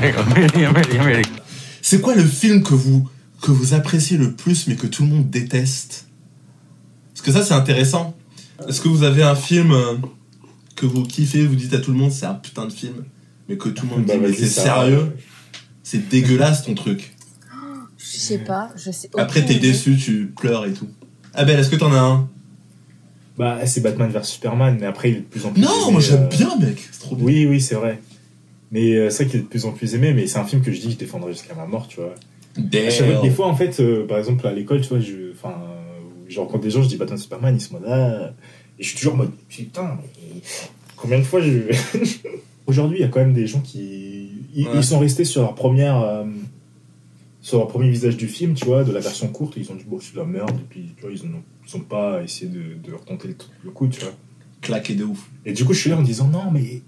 C'est 1.82 2.00
quoi 2.00 2.14
le 2.14 2.24
film 2.24 2.62
que 2.62 2.74
vous, 2.74 3.08
que 3.40 3.50
vous 3.50 3.74
appréciez 3.74 4.16
le 4.16 4.32
plus 4.32 4.66
mais 4.66 4.76
que 4.76 4.86
tout 4.86 5.02
le 5.02 5.08
monde 5.08 5.30
déteste? 5.30 6.06
Parce 7.14 7.26
que 7.26 7.32
ça, 7.32 7.44
c'est 7.44 7.54
intéressant. 7.54 8.16
Est-ce 8.68 8.80
que 8.80 8.88
vous 8.88 9.02
avez 9.02 9.22
un 9.22 9.34
film 9.34 9.72
euh, 9.72 9.96
que 10.76 10.86
vous 10.86 11.02
kiffez, 11.02 11.46
vous 11.46 11.54
dites 11.54 11.74
à 11.74 11.78
tout 11.78 11.92
le 11.92 11.98
monde 11.98 12.12
c'est 12.12 12.26
un 12.26 12.34
putain 12.34 12.66
de 12.66 12.72
film, 12.72 13.04
mais 13.48 13.56
que 13.56 13.68
tout 13.68 13.86
le 13.86 13.96
monde 13.96 14.06
Bah, 14.06 14.14
dit 14.14 14.20
mais 14.20 14.32
c'est 14.32 14.46
sérieux? 14.46 15.16
C'est 15.82 16.08
dégueulasse 16.08 16.64
ton 16.64 16.74
truc. 16.74 17.16
Je 17.98 18.18
sais 18.18 18.38
pas, 18.38 18.70
je 18.76 18.90
sais. 18.90 19.10
Après, 19.18 19.44
t'es 19.44 19.56
déçu, 19.56 19.96
tu 19.96 20.32
pleures 20.36 20.66
et 20.66 20.72
tout. 20.72 20.88
Abel, 21.34 21.58
est-ce 21.58 21.70
que 21.70 21.76
t'en 21.76 21.92
as 21.92 22.00
un? 22.00 22.28
Bah, 23.38 23.58
c'est 23.66 23.80
Batman 23.80 24.10
vs 24.10 24.24
Superman, 24.24 24.76
mais 24.80 24.86
après, 24.86 25.10
il 25.10 25.16
est 25.16 25.20
de 25.20 25.24
plus 25.24 25.44
en 25.46 25.52
plus. 25.52 25.62
Non, 25.62 25.84
aimé, 25.84 25.92
moi 25.92 26.00
j'aime 26.00 26.24
euh, 26.24 26.26
bien, 26.26 26.56
mec. 26.56 26.88
C'est 26.92 27.00
trop 27.00 27.16
bien. 27.16 27.24
Oui, 27.24 27.46
oui, 27.46 27.60
c'est 27.60 27.74
vrai. 27.74 28.00
Mais 28.72 28.92
euh, 28.94 29.10
c'est 29.10 29.24
vrai 29.24 29.30
qu'il 29.32 29.40
est 29.40 29.42
de 29.44 29.48
plus 29.48 29.64
en 29.64 29.72
plus 29.72 29.94
aimé, 29.94 30.12
mais 30.14 30.26
c'est 30.26 30.38
un 30.38 30.44
film 30.44 30.62
que 30.62 30.70
je 30.72 30.80
dis 30.80 30.86
que 30.88 30.92
je 30.94 30.98
défendrai 30.98 31.32
jusqu'à 31.32 31.54
ma 31.54 31.66
mort, 31.66 31.88
tu 31.88 31.96
vois. 32.00 32.14
Fois- 33.04 33.06
des 33.22 33.30
fois, 33.30 33.46
en 33.48 33.54
fait, 33.56 33.80
euh, 33.80 34.06
par 34.06 34.18
exemple, 34.18 34.46
à 34.46 34.52
l'école, 34.52 34.80
tu 34.80 34.88
vois, 34.88 35.00
je, 35.00 35.32
enfin, 35.32 35.54
je 36.28 36.38
rencontre 36.38 36.62
des 36.62 36.70
gens, 36.70 36.82
je 36.82 36.88
dis 36.88 36.96
Batman 36.96 37.18
Superman, 37.18 37.54
ils 37.56 37.60
se 37.60 37.68
disent, 37.70 37.78
ah. 37.88 38.32
Et 38.78 38.82
je 38.82 38.88
suis 38.88 38.96
toujours 38.98 39.14
en 39.14 39.18
mode, 39.18 39.32
putain, 39.48 39.98
mais 40.00 40.40
combien 40.96 41.18
de 41.18 41.24
fois 41.24 41.40
je. 41.40 41.50
Aujourd'hui, 42.66 42.98
il 42.98 43.00
y 43.00 43.04
a 43.04 43.08
quand 43.08 43.20
même 43.20 43.32
des 43.34 43.46
gens 43.46 43.60
qui. 43.60 44.28
Ils, 44.54 44.66
Ouais. 44.66 44.72
ils 44.76 44.84
sont 44.84 44.98
restés 44.98 45.24
sur 45.24 45.42
leur 45.42 45.54
première. 45.54 46.00
euh, 46.00 46.24
sur 47.42 47.56
leur 47.58 47.68
premier 47.68 47.88
visage 47.88 48.16
du 48.18 48.28
film, 48.28 48.52
tu 48.54 48.66
vois, 48.66 48.84
de 48.84 48.92
la 48.92 49.00
version 49.00 49.26
courte, 49.28 49.54
ils 49.56 49.70
ont 49.72 49.74
dit, 49.74 49.84
bon, 49.86 49.98
c'est 50.00 50.12
de 50.12 50.18
la 50.18 50.26
merde, 50.26 50.50
et 50.50 50.66
puis, 50.68 50.90
tu 50.96 51.02
vois, 51.02 51.10
ils 51.10 51.22
n'ont 51.26 51.84
pas 51.84 52.22
essayé 52.22 52.50
de, 52.50 52.60
de 52.86 52.94
retenter 52.94 53.28
le, 53.28 53.34
le 53.64 53.70
coup, 53.70 53.88
tu 53.88 54.00
vois. 54.00 54.12
Claqué 54.60 54.94
de 54.94 55.04
ouf. 55.04 55.26
Et 55.46 55.52
du 55.54 55.64
coup, 55.64 55.72
je 55.72 55.80
suis 55.80 55.88
là 55.90 55.96
en 55.96 56.02
disant 56.02 56.26
non, 56.28 56.50
mais 56.52 56.82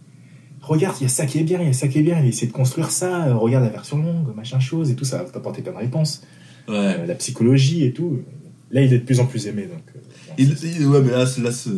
regarde, 0.63 0.97
il 1.01 1.05
y 1.05 1.07
a 1.07 1.11
ça 1.11 1.27
qui 1.27 1.39
est 1.39 1.43
bien, 1.43 1.61
il 1.61 1.67
y 1.67 1.71
a 1.71 1.73
ça 1.75 1.89
qui 1.89 1.99
est 1.99 2.03
bien, 2.03 2.19
il 2.19 2.25
a 2.25 2.29
essayé 2.29 2.47
de 2.47 2.53
construire 2.53 2.91
ça, 2.91 3.27
euh, 3.27 3.35
regarde 3.35 3.65
la 3.65 3.71
version 3.71 3.99
longue, 3.99 4.35
machin 4.35 4.59
chose 4.61 4.91
et 4.91 4.95
tout, 4.95 5.05
ça 5.05 5.19
va 5.19 5.25
t'apporter 5.25 5.61
plein 5.63 5.73
de 5.73 5.79
réponses. 5.79 6.23
Ouais. 6.69 6.75
Euh, 6.77 7.07
la 7.07 7.15
psychologie 7.17 7.85
et 7.85 7.93
tout. 7.93 8.21
Là, 8.71 8.81
il 8.83 8.93
est 8.93 8.99
de 9.01 9.05
plus 9.05 9.21
en 9.21 9.27
plus 9.27 9.47
aimé, 9.49 9.63
donc. 9.63 9.83
euh, 9.95 9.99
Il- 10.39 10.57
il- 10.81 10.87
ouais, 10.87 11.03
mais 11.03 11.11
là, 11.11 11.27
c'est- 11.27 11.43
là 11.43 11.53
ce 11.53 11.69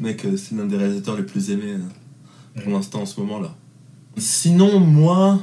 mec, 0.00 0.24
euh, 0.24 0.36
c'est 0.36 0.54
l'un 0.54 0.66
des 0.66 0.76
réalisateurs 0.76 1.16
les 1.16 1.24
plus 1.24 1.50
aimés 1.50 1.72
euh, 1.72 2.60
pour 2.60 2.70
Mm. 2.70 2.74
l'instant 2.74 3.02
en 3.02 3.06
ce 3.06 3.18
moment 3.18 3.40
là. 3.40 3.52
Sinon, 4.16 4.78
moi, 4.78 5.40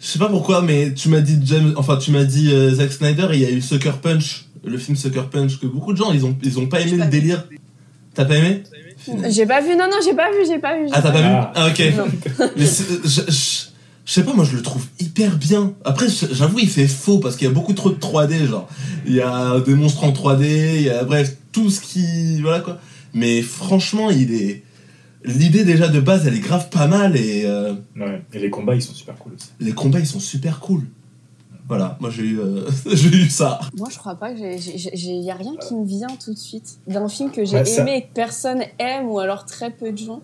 je 0.00 0.06
sais 0.06 0.18
pas 0.18 0.28
pourquoi, 0.28 0.60
mais 0.62 0.92
tu 0.94 1.08
m'as 1.08 1.20
dit 1.20 1.38
James, 1.44 1.72
enfin 1.76 1.96
tu 1.96 2.10
m'as 2.10 2.24
dit 2.24 2.52
euh, 2.52 2.74
Zack 2.74 2.92
Snyder 2.92 3.28
et 3.32 3.36
il 3.36 3.40
y 3.40 3.46
a 3.46 3.50
eu 3.50 3.60
Sucker 3.62 3.92
Punch, 4.02 4.46
le 4.64 4.76
film 4.78 4.96
Sucker 4.96 5.24
Punch 5.30 5.58
que 5.60 5.66
beaucoup 5.66 5.92
de 5.92 5.98
gens 5.98 6.12
ils 6.12 6.24
ont 6.26 6.36
ils 6.42 6.58
ont 6.58 6.66
pas 6.66 6.80
aimé 6.80 6.96
le 7.02 7.06
délire. 7.10 7.46
T'as 8.14 8.24
pas 8.26 8.36
aimé? 8.36 8.62
J'ai 9.30 9.46
pas 9.46 9.60
vu, 9.60 9.70
non, 9.76 9.84
non, 9.90 9.96
j'ai 10.04 10.14
pas 10.14 10.30
vu, 10.30 10.38
j'ai 10.46 10.58
pas 10.58 10.76
vu. 10.78 10.86
Ah 10.92 11.02
t'as 11.02 11.10
pas 11.12 11.20
vu 11.22 11.28
Ah 11.54 11.68
ok. 11.68 11.78
Mais 12.56 12.64
je, 12.66 13.08
je- 13.08 13.66
je 14.04 14.12
sais 14.12 14.24
pas, 14.24 14.32
moi 14.34 14.44
je 14.44 14.56
le 14.56 14.62
trouve 14.62 14.84
hyper 14.98 15.36
bien. 15.36 15.74
Après, 15.84 16.06
j'avoue, 16.08 16.58
il 16.58 16.68
fait 16.68 16.88
faux 16.88 17.18
parce 17.18 17.36
qu'il 17.36 17.46
y 17.46 17.50
a 17.50 17.54
beaucoup 17.54 17.72
trop 17.72 17.90
de 17.90 17.96
3D, 17.96 18.46
genre. 18.48 18.68
Il 19.06 19.14
y 19.14 19.20
a 19.20 19.60
des 19.60 19.74
monstres 19.74 20.04
en 20.04 20.10
3D, 20.12 20.44
il 20.76 20.82
y 20.82 20.90
a 20.90 21.04
bref, 21.04 21.36
tout 21.52 21.70
ce 21.70 21.80
qui. 21.80 22.40
Voilà 22.40 22.60
quoi. 22.60 22.78
Mais 23.14 23.42
franchement, 23.42 24.10
il 24.10 24.34
est. 24.34 24.62
L'idée 25.24 25.62
déjà 25.64 25.86
de 25.86 26.00
base, 26.00 26.26
elle 26.26 26.34
est 26.34 26.40
grave 26.40 26.68
pas 26.68 26.88
mal 26.88 27.16
et 27.16 27.42
euh, 27.46 27.74
Ouais. 27.96 28.22
Et 28.32 28.40
les 28.40 28.50
combats, 28.50 28.74
ils 28.74 28.82
sont 28.82 28.92
super 28.92 29.14
cool 29.16 29.34
aussi. 29.34 29.50
les 29.60 29.72
combats, 29.72 30.00
ils 30.00 30.06
sont 30.06 30.18
super 30.18 30.58
cool. 30.58 30.82
Voilà, 31.76 31.96
moi 32.00 32.10
j'ai 32.10 32.22
eu, 32.22 32.38
euh, 32.40 32.66
eu 33.12 33.28
ça. 33.28 33.60
Moi, 33.78 33.88
je 33.90 33.98
crois 33.98 34.14
pas 34.14 34.32
que 34.32 34.38
j'ai, 34.38 35.30
a 35.30 35.34
rien 35.34 35.54
qui 35.56 35.74
me 35.74 35.84
vient 35.86 36.08
tout 36.22 36.32
de 36.34 36.38
suite 36.38 36.78
d'un 36.86 37.08
film 37.08 37.30
que 37.30 37.44
j'ai 37.44 37.64
ça- 37.64 37.80
aimé 37.82 37.96
et 37.96 38.02
que 38.02 38.12
personne 38.14 38.62
aime 38.78 39.08
ou 39.08 39.18
alors 39.18 39.46
très 39.46 39.70
peu 39.70 39.90
de 39.90 39.96
gens. 39.98 40.20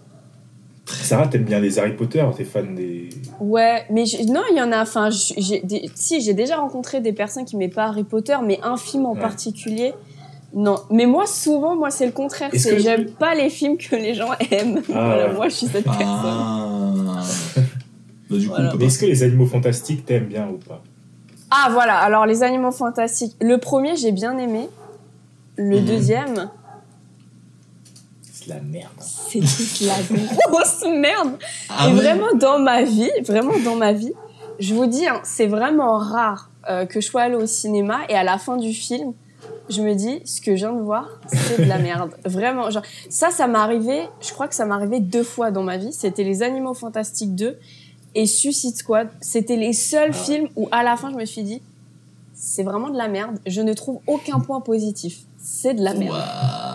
Sarah, 0.87 1.27
t'aimes 1.27 1.45
bien 1.45 1.61
les 1.61 1.79
Harry 1.79 1.93
Potter, 1.95 2.25
t'es 2.37 2.45
fan 2.45 2.75
des. 2.75 3.11
Ouais, 3.41 3.85
mais 3.91 4.05
je- 4.07 4.23
non, 4.31 4.41
il 4.51 4.57
y 4.57 4.63
en 4.63 4.73
a. 4.73 4.83
Enfin, 4.83 5.11
des- 5.11 5.91
si 5.95 6.21
j'ai 6.21 6.35
déjà 6.35 6.57
rencontré 6.57 7.01
des 7.01 7.13
personnes 7.13 7.45
qui 7.45 7.57
m'aimaient 7.57 7.73
pas 7.73 7.85
Harry 7.87 8.05
Potter, 8.05 8.37
mais 8.45 8.59
un 8.63 8.77
film 8.77 9.05
en 9.07 9.13
Ouais. 9.15 9.21
particulier. 9.21 9.93
Non, 10.55 10.77
mais 10.91 11.05
moi 11.05 11.27
souvent, 11.27 11.77
moi 11.77 11.91
c'est 11.91 12.07
le 12.07 12.13
contraire. 12.13 12.51
C'est 12.55 12.71
que- 12.77 12.79
j'aime 12.79 13.07
pas 13.11 13.35
les 13.35 13.51
films 13.51 13.77
que 13.77 13.97
les 13.97 14.15
gens 14.15 14.31
aiment. 14.51 14.81
voilà, 14.89 15.29
ouais. 15.29 15.35
moi 15.35 15.49
je 15.51 15.55
suis 15.57 15.67
cette 15.67 15.85
personne. 15.85 16.05
Ah. 16.07 17.23
Bah, 18.31 18.37
du 18.37 18.47
coup, 18.49 18.55
Voilà. 18.55 18.75
Mais 18.79 18.87
est-ce 18.87 18.99
que 18.99 19.07
les 19.07 19.23
animaux 19.23 19.47
fantastiques 19.47 20.05
t'aimes 20.07 20.27
bien 20.27 20.49
ou 20.49 20.57
pas? 20.57 20.83
Ah 21.51 21.69
voilà, 21.71 21.99
alors 21.99 22.27
les 22.27 22.43
animaux 22.43 22.73
fantastiques. 22.73 23.37
Le 23.41 23.59
premier 23.59 23.97
j'ai 23.97 24.13
bien 24.13 24.37
aimé. 24.39 24.69
Le 25.57 25.81
Mhm. 25.81 25.85
deuxième, 25.87 26.51
C'est 28.33 28.49
la 28.49 28.61
merde. 28.61 28.93
c'était 29.01 29.41
de 29.41 29.87
la 29.87 29.95
grosse 30.49 30.85
merde. 30.87 31.39
Ah 31.69 31.89
et 31.89 31.93
vraiment 31.93 32.33
dans 32.37 32.59
ma 32.59 32.83
vie, 32.83 33.11
vraiment 33.27 33.59
dans 33.65 33.75
ma 33.77 33.93
vie, 33.93 34.13
je 34.61 34.75
vous 34.75 34.87
dis, 34.87 35.07
hein, 35.07 35.21
c'est 35.25 35.47
vraiment 35.47 35.97
rare 35.99 36.51
euh, 36.71 36.87
que 36.87 37.01
je 37.01 37.07
sois 37.07 37.23
allée 37.23 37.35
au 37.37 37.47
cinéma 37.47 38.01
et 38.09 38.15
à 38.15 38.23
la 38.25 38.39
fin 38.39 38.57
du 38.57 38.73
film, 38.73 39.13
je 39.71 39.83
me 39.83 39.95
dis, 39.95 40.21
ce 40.25 40.41
que 40.41 40.53
je 40.53 40.67
viens 40.67 40.73
de 40.73 40.81
voir, 40.81 41.09
c'est 41.27 41.59
de 41.59 41.65
la 41.65 41.79
merde. 41.79 42.11
Vraiment, 42.25 42.71
genre, 42.71 42.83
ça, 43.11 43.31
ça 43.31 43.47
m'est 43.49 43.59
arrivé, 43.59 44.09
je 44.21 44.33
crois 44.33 44.49
que 44.49 44.55
ça 44.55 44.65
m'est 44.65 44.75
arrivé 44.75 45.01
deux 45.01 45.23
fois 45.25 45.51
dans 45.51 45.63
ma 45.63 45.77
vie. 45.77 45.93
C'était 45.93 46.25
Les 46.25 46.43
Animaux 46.43 46.75
Fantastiques 46.75 47.35
2 47.35 47.59
et 48.14 48.27
Suicide 48.27 48.77
Squad. 48.77 49.09
C'était 49.21 49.57
les 49.57 49.73
seuls 49.73 50.11
Ah. 50.12 50.25
films 50.25 50.49
où 50.57 50.68
à 50.71 50.83
la 50.83 50.97
fin, 50.97 51.11
je 51.11 51.16
me 51.16 51.25
suis 51.25 51.42
dit, 51.42 51.61
c'est 52.35 52.62
vraiment 52.62 52.90
de 52.90 52.97
la 52.97 53.09
merde. 53.09 53.38
Je 53.47 53.61
ne 53.61 53.73
trouve 53.75 54.01
aucun 54.07 54.40
point 54.40 54.61
positif. 54.61 55.21
C'est 55.40 55.75
de 55.75 55.83
la 55.83 55.94
merde. 55.94 56.16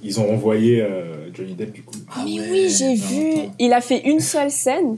Ils 0.03 0.19
ont 0.19 0.25
renvoyé 0.27 0.81
euh, 0.81 1.31
Johnny 1.33 1.53
Depp, 1.53 1.71
du 1.73 1.83
coup. 1.83 1.95
Ah 2.15 2.21
Mais 2.25 2.39
ouais, 2.39 2.47
oui, 2.49 2.69
j'ai 2.69 2.89
non, 2.95 2.95
vu. 2.95 3.33
Il 3.59 3.73
a 3.73 3.81
fait 3.81 3.99
une 4.09 4.19
seule 4.19 4.51
scène, 4.51 4.97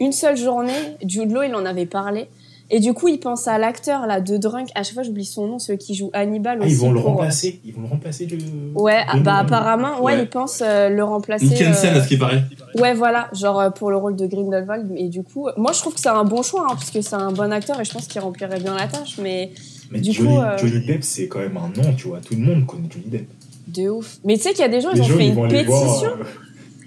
une 0.00 0.12
seule 0.12 0.36
journée. 0.36 0.72
Jude 1.04 1.30
Law, 1.32 1.42
il 1.42 1.54
en 1.54 1.64
avait 1.64 1.86
parlé. 1.86 2.28
Et 2.74 2.80
du 2.80 2.94
coup, 2.94 3.06
il 3.08 3.18
pense 3.20 3.46
à 3.48 3.58
l'acteur 3.58 4.06
là 4.06 4.20
de 4.22 4.38
Drunk. 4.38 4.68
À 4.74 4.82
chaque 4.82 4.94
fois, 4.94 5.02
j'oublie 5.02 5.26
son 5.26 5.46
nom, 5.46 5.58
celui 5.58 5.78
qui 5.78 5.94
joue 5.94 6.10
Hannibal 6.14 6.58
Ah, 6.60 6.64
aussi. 6.64 6.72
ils 6.74 6.78
vont 6.78 6.90
le 6.90 7.00
pour- 7.00 7.10
remplacer 7.10 7.60
Ils 7.66 7.74
vont 7.74 7.82
le 7.82 7.86
remplacer 7.88 8.24
le. 8.26 8.38
Ouais, 8.74 9.02
ah, 9.06 9.16
le- 9.18 9.22
bah 9.22 9.36
apparemment, 9.36 10.00
ouais, 10.02 10.14
Ouais. 10.14 10.22
il 10.22 10.28
pense 10.28 10.62
euh, 10.64 10.88
le 10.88 11.04
remplacer. 11.04 11.44
Mikkelsen, 11.44 11.94
euh, 11.94 11.98
à 12.00 12.02
ce 12.02 12.08
qui 12.08 12.16
paraît. 12.16 12.42
Ouais, 12.78 12.94
voilà, 12.94 13.28
genre 13.34 13.60
euh, 13.60 13.68
pour 13.70 13.90
le 13.90 13.98
rôle 13.98 14.16
de 14.16 14.26
Grindelwald. 14.26 14.90
Et 14.96 15.08
du 15.10 15.22
coup, 15.22 15.48
moi, 15.58 15.72
je 15.72 15.80
trouve 15.80 15.92
que 15.94 16.00
c'est 16.00 16.08
un 16.08 16.24
bon 16.24 16.42
choix, 16.42 16.62
hein, 16.62 16.74
parce 16.74 16.90
que 16.90 17.02
c'est 17.02 17.14
un 17.14 17.30
bon 17.30 17.52
acteur 17.52 17.78
et 17.78 17.84
je 17.84 17.92
pense 17.92 18.06
qu'il 18.06 18.20
remplirait 18.22 18.58
bien 18.58 18.74
la 18.74 18.86
tâche. 18.88 19.18
Mais 19.22 19.50
Mais 19.90 20.00
Du 20.00 20.12
Johnny, 20.12 20.28
coup, 20.30 20.40
euh, 20.40 20.56
Johnny 20.56 20.86
Depp, 20.86 21.04
c'est 21.04 21.28
quand 21.28 21.40
même 21.40 21.58
un 21.58 21.68
nom, 21.82 21.92
tu 21.94 22.08
vois. 22.08 22.20
Tout 22.20 22.34
le 22.34 22.40
monde 22.40 22.64
connaît 22.64 22.88
Johnny 22.90 23.04
Depp. 23.10 23.28
de 23.68 23.90
ouf. 23.90 24.16
Mais 24.24 24.36
tu 24.38 24.44
sais 24.44 24.50
qu'il 24.52 24.60
y 24.60 24.64
a 24.64 24.68
des 24.68 24.80
gens, 24.80 24.90
ils 24.92 24.96
Les 24.96 25.02
ont 25.02 25.04
gens, 25.08 25.16
fait 25.18 25.26
ils 25.26 25.38
une 25.38 25.48
pétition. 25.48 25.74
voir. 25.76 26.16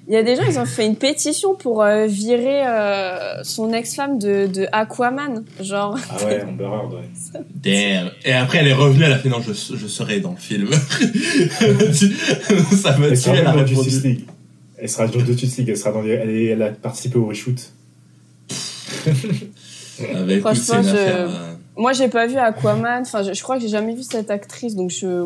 Il 0.08 0.14
y 0.14 0.18
a 0.18 0.24
des 0.24 0.36
gens, 0.36 0.44
ils 0.48 0.60
ont 0.60 0.66
fait 0.66 0.86
une 0.86 0.96
pétition 0.98 1.56
pour 1.56 1.82
euh, 1.82 2.06
virer 2.06 2.62
euh, 2.68 3.44
son 3.44 3.74
ex-femme 3.74 4.20
de, 4.20 4.46
de 4.46 4.68
Aquaman. 4.72 5.44
Genre, 5.62 5.98
Ah 6.12 6.26
ouais, 6.26 6.44
Amber 6.44 6.64
Heard, 6.66 6.94
ouais. 6.94 7.10
Damn. 7.56 8.12
Et 8.24 8.32
après, 8.34 8.60
elle 8.60 8.68
est 8.68 8.74
revenue, 8.74 9.04
elle 9.04 9.14
a 9.14 9.18
fait 9.18 9.30
non, 9.30 9.42
je, 9.42 9.52
je 9.54 9.88
serai 9.88 10.20
dans 10.20 10.32
le 10.32 10.38
film. 10.38 10.70
ça 12.76 12.98
m'a 12.98 13.08
Elle 13.08 13.12
tué, 13.14 13.16
sera 13.16 13.36
elle 13.38 13.48
a 13.48 13.52
répondu. 13.54 13.90
League. 14.04 14.26
Elle 14.78 14.90
sera 14.90 15.08
dans 15.08 15.20
Justice 15.26 15.58
League, 15.58 15.70
elle 15.70 15.78
sera 15.78 15.92
dans 15.92 16.02
les- 16.02 16.12
elle, 16.12 16.30
est- 16.30 16.46
elle 16.48 16.62
a 16.62 16.70
participé 16.70 17.18
au 17.18 17.26
reshoot. 17.26 17.72
C'est 18.78 20.40
Franchement, 20.42 20.84
je- 20.84 20.90
affaire. 20.90 21.16
euh, 21.30 21.54
moi, 21.78 21.94
j'ai 21.94 22.08
pas 22.10 22.28
vu 22.28 22.36
Aquaman. 22.38 23.02
Enfin, 23.02 23.24
je, 23.24 23.34
je 23.34 23.42
crois 23.42 23.56
que 23.56 23.62
j'ai 23.62 23.70
jamais 23.70 23.96
vu 23.96 24.04
cette 24.04 24.30
actrice, 24.30 24.76
donc 24.76 24.92
je. 24.92 25.26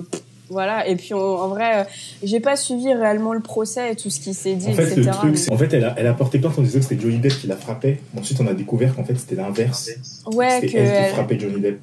Voilà. 0.49 0.87
Et 0.87 0.95
puis, 0.95 1.13
en, 1.13 1.19
en 1.19 1.47
vrai, 1.49 1.81
euh, 1.81 1.83
j'ai 2.23 2.39
pas 2.39 2.55
suivi 2.55 2.93
réellement 2.93 3.33
le 3.33 3.39
procès 3.39 3.91
et 3.91 3.95
tout 3.95 4.09
ce 4.09 4.19
qui 4.19 4.33
s'est 4.33 4.55
dit, 4.55 4.67
En 4.69 4.73
fait, 4.73 4.83
etc. 4.91 5.01
le 5.05 5.11
truc, 5.11 5.31
mais- 5.31 5.37
c'est- 5.37 5.51
en 5.51 5.57
fait, 5.57 5.73
elle 5.73 5.85
a, 5.85 5.93
elle 5.97 6.07
a 6.07 6.13
porté 6.13 6.39
plainte 6.39 6.57
en 6.57 6.61
disant 6.61 6.79
que 6.79 6.85
c'était 6.85 7.01
Johnny 7.01 7.19
Depp 7.19 7.33
qui 7.33 7.47
la 7.47 7.55
frappait. 7.55 7.99
Ensuite, 8.17 8.39
on 8.41 8.47
a 8.47 8.53
découvert 8.53 8.95
qu'en 8.95 9.03
fait, 9.03 9.15
c'était 9.15 9.35
l'inverse. 9.35 9.89
Ouais, 10.33 10.49
C'était 10.61 10.67
que 10.73 10.77
elle 10.77 10.85
qui 10.87 10.91
elle- 10.95 11.13
frappait 11.13 11.39
Johnny 11.39 11.61
Depp. 11.61 11.79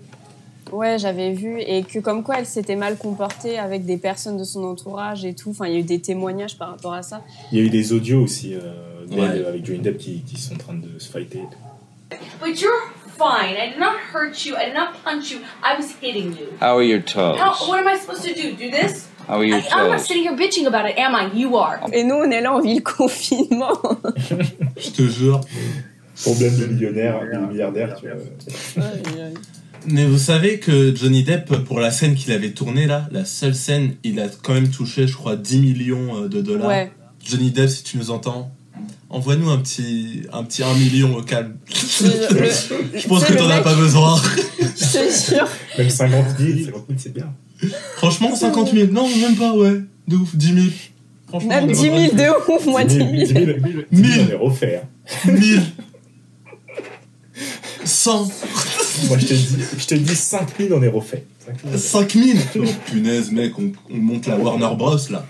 Ouais, 0.73 0.99
j'avais 0.99 1.33
vu 1.33 1.61
et 1.61 1.85
que 1.85 2.01
comme 2.01 2.25
quoi 2.25 2.41
elle 2.41 2.47
s'était 2.47 2.75
mal 2.75 2.97
comportée 2.97 3.57
avec 3.57 3.85
des 3.85 3.99
personnes 3.99 4.37
de 4.37 4.43
son 4.43 4.65
entourage 4.65 5.25
et 5.25 5.33
tout. 5.33 5.51
Enfin, 5.51 5.67
il 5.67 5.75
y 5.75 5.77
a 5.77 5.79
eu 5.79 5.85
des 5.85 6.01
témoignages 6.01 6.59
par 6.59 6.71
rapport 6.71 6.93
à 6.93 7.05
ça. 7.05 7.23
Il 7.53 7.59
y 7.59 7.61
a 7.63 7.65
eu 7.65 7.71
des 7.71 7.93
audios 7.93 8.21
aussi 8.23 8.55
euh, 8.55 8.73
Ouais. 9.17 9.47
avec 9.47 9.65
Johnny 9.65 9.79
Depp 9.79 9.99
qui, 9.99 10.23
qui 10.23 10.41
sont 10.41 10.55
en 10.55 10.59
train 10.59 10.75
de 10.75 10.99
se 10.99 11.09
fighter. 11.09 11.39
et 11.39 11.43
tout. 11.43 12.17
But 12.45 12.61
you're 12.61 12.73
fine. 13.17 13.57
I 13.57 13.71
did 13.71 13.79
not 13.79 13.97
hurt 13.99 14.45
you. 14.45 14.57
I 14.57 14.65
did 14.67 14.75
not 14.75 15.03
punch 15.05 15.31
you. 15.31 15.41
I 15.63 15.77
was 15.77 15.91
hitting 15.93 16.37
you. 16.37 16.57
How 16.61 16.77
are 16.77 16.83
your 16.83 17.01
toes? 17.01 17.39
How, 17.39 17.53
what 17.69 17.81
am 17.81 17.89
I 17.89 17.97
supposed 17.99 18.25
to 18.25 18.35
do? 18.35 18.55
Do 18.55 18.71
this? 18.71 19.09
How 19.27 19.39
are 19.39 19.43
I, 19.45 19.47
your 19.47 19.57
I'm 19.59 19.91
not 19.91 19.99
toes? 19.99 20.07
sitting 20.07 20.23
here 20.23 20.37
bitching 20.37 20.67
about 20.67 20.87
it, 20.91 20.97
am 20.99 21.15
I? 21.15 21.31
You 21.33 21.57
are. 21.57 21.81
Et 21.93 22.05
nous, 22.05 22.17
on 22.17 22.31
est 22.31 22.41
là, 22.41 22.55
on 22.55 22.61
vit 22.61 22.75
le 22.77 22.83
confinement. 22.83 23.79
Je 24.77 24.91
te 24.91 25.03
jure. 25.09 25.41
Problème 26.23 26.57
de 26.59 26.67
millionnaire, 26.67 27.21
de 27.21 27.47
milliardaire, 27.53 27.95
tu 28.01 28.07
vois. 28.09 28.83
Mais 29.89 30.05
vous 30.05 30.19
savez 30.19 30.59
que 30.59 30.95
Johnny 30.97 31.23
Depp, 31.23 31.65
pour 31.65 31.79
la 31.79 31.91
scène 31.91 32.15
qu'il 32.15 32.33
avait 32.33 32.51
tournée 32.51 32.87
là, 32.87 33.07
la 33.13 33.25
seule 33.25 33.55
scène, 33.55 33.97
il 34.03 34.19
a 34.19 34.27
quand 34.43 34.55
même 34.55 34.71
touché, 34.71 35.07
je 35.07 35.15
crois, 35.15 35.37
10 35.37 35.59
millions 35.61 36.25
euh, 36.25 36.29
de 36.29 36.41
dollars. 36.41 36.69
ouais. 36.69 36.91
Johnny 37.23 37.51
Depp, 37.51 37.69
si 37.69 37.83
tu 37.85 37.99
nous 37.99 38.11
entends, 38.11 38.51
envoie-nous 39.11 39.49
un 39.51 39.59
petit, 39.59 40.23
un 40.33 40.43
petit 40.45 40.63
1 40.63 40.75
million 40.75 41.17
au 41.17 41.23
calme. 41.23 41.57
Le- 42.03 42.09
Je 42.99 43.07
pense 43.09 43.25
que 43.25 43.33
t'en 43.35 43.49
as 43.51 43.61
pas 43.61 43.75
besoin. 43.75 44.17
Je 44.59 44.99
te 44.99 45.35
jure. 45.35 45.49
Même 45.79 45.91
50 45.91 46.25
000, 46.39 46.59
50 46.67 46.85
000, 46.89 46.99
c'est 46.99 47.13
bien. 47.13 47.33
Franchement, 47.97 48.35
50 48.35 48.73
000. 48.73 48.93
Non, 48.93 49.09
même 49.09 49.37
pas, 49.37 49.53
ouais. 49.55 49.81
De 50.09 50.17
ouf, 50.17 50.35
10 50.37 50.47
000. 50.55 50.67
Franchement, 51.29 51.49
Même 51.49 51.65
on 51.65 51.73
10 51.73 51.75
000 51.81 51.95
devrait- 51.95 52.11
de 52.27 52.53
ouf, 52.53 52.67
moi 52.67 52.85
10 52.85 52.95
000. 52.97 53.09
10 53.11 53.27
000, 53.27 53.27
10 53.27 53.33
000, 53.35 53.55
10 53.91 54.13
000, 54.13 54.27
on 54.27 54.31
est 54.33 54.35
refait. 54.37 54.83
hein. 54.85 55.31
1000. 55.33 55.63
100. 57.85 58.25
Moi, 59.09 59.19
je 59.19 59.27
te 59.27 59.35
dis, 59.35 59.49
je 59.79 59.87
te 59.87 59.95
dis 59.95 60.15
5 60.17 60.49
000, 60.59 60.75
on 60.79 60.83
est 60.83 60.89
refait. 60.89 61.25
5 61.47 61.57
000. 61.65 61.77
5000. 61.79 62.37
Oh, 62.59 62.65
punaise, 62.87 63.31
mec, 63.31 63.53
on, 63.59 63.73
on 63.91 63.97
monte 63.97 64.27
la 64.27 64.37
Warner 64.37 64.69
Bros 64.77 64.97
là. 65.11 65.25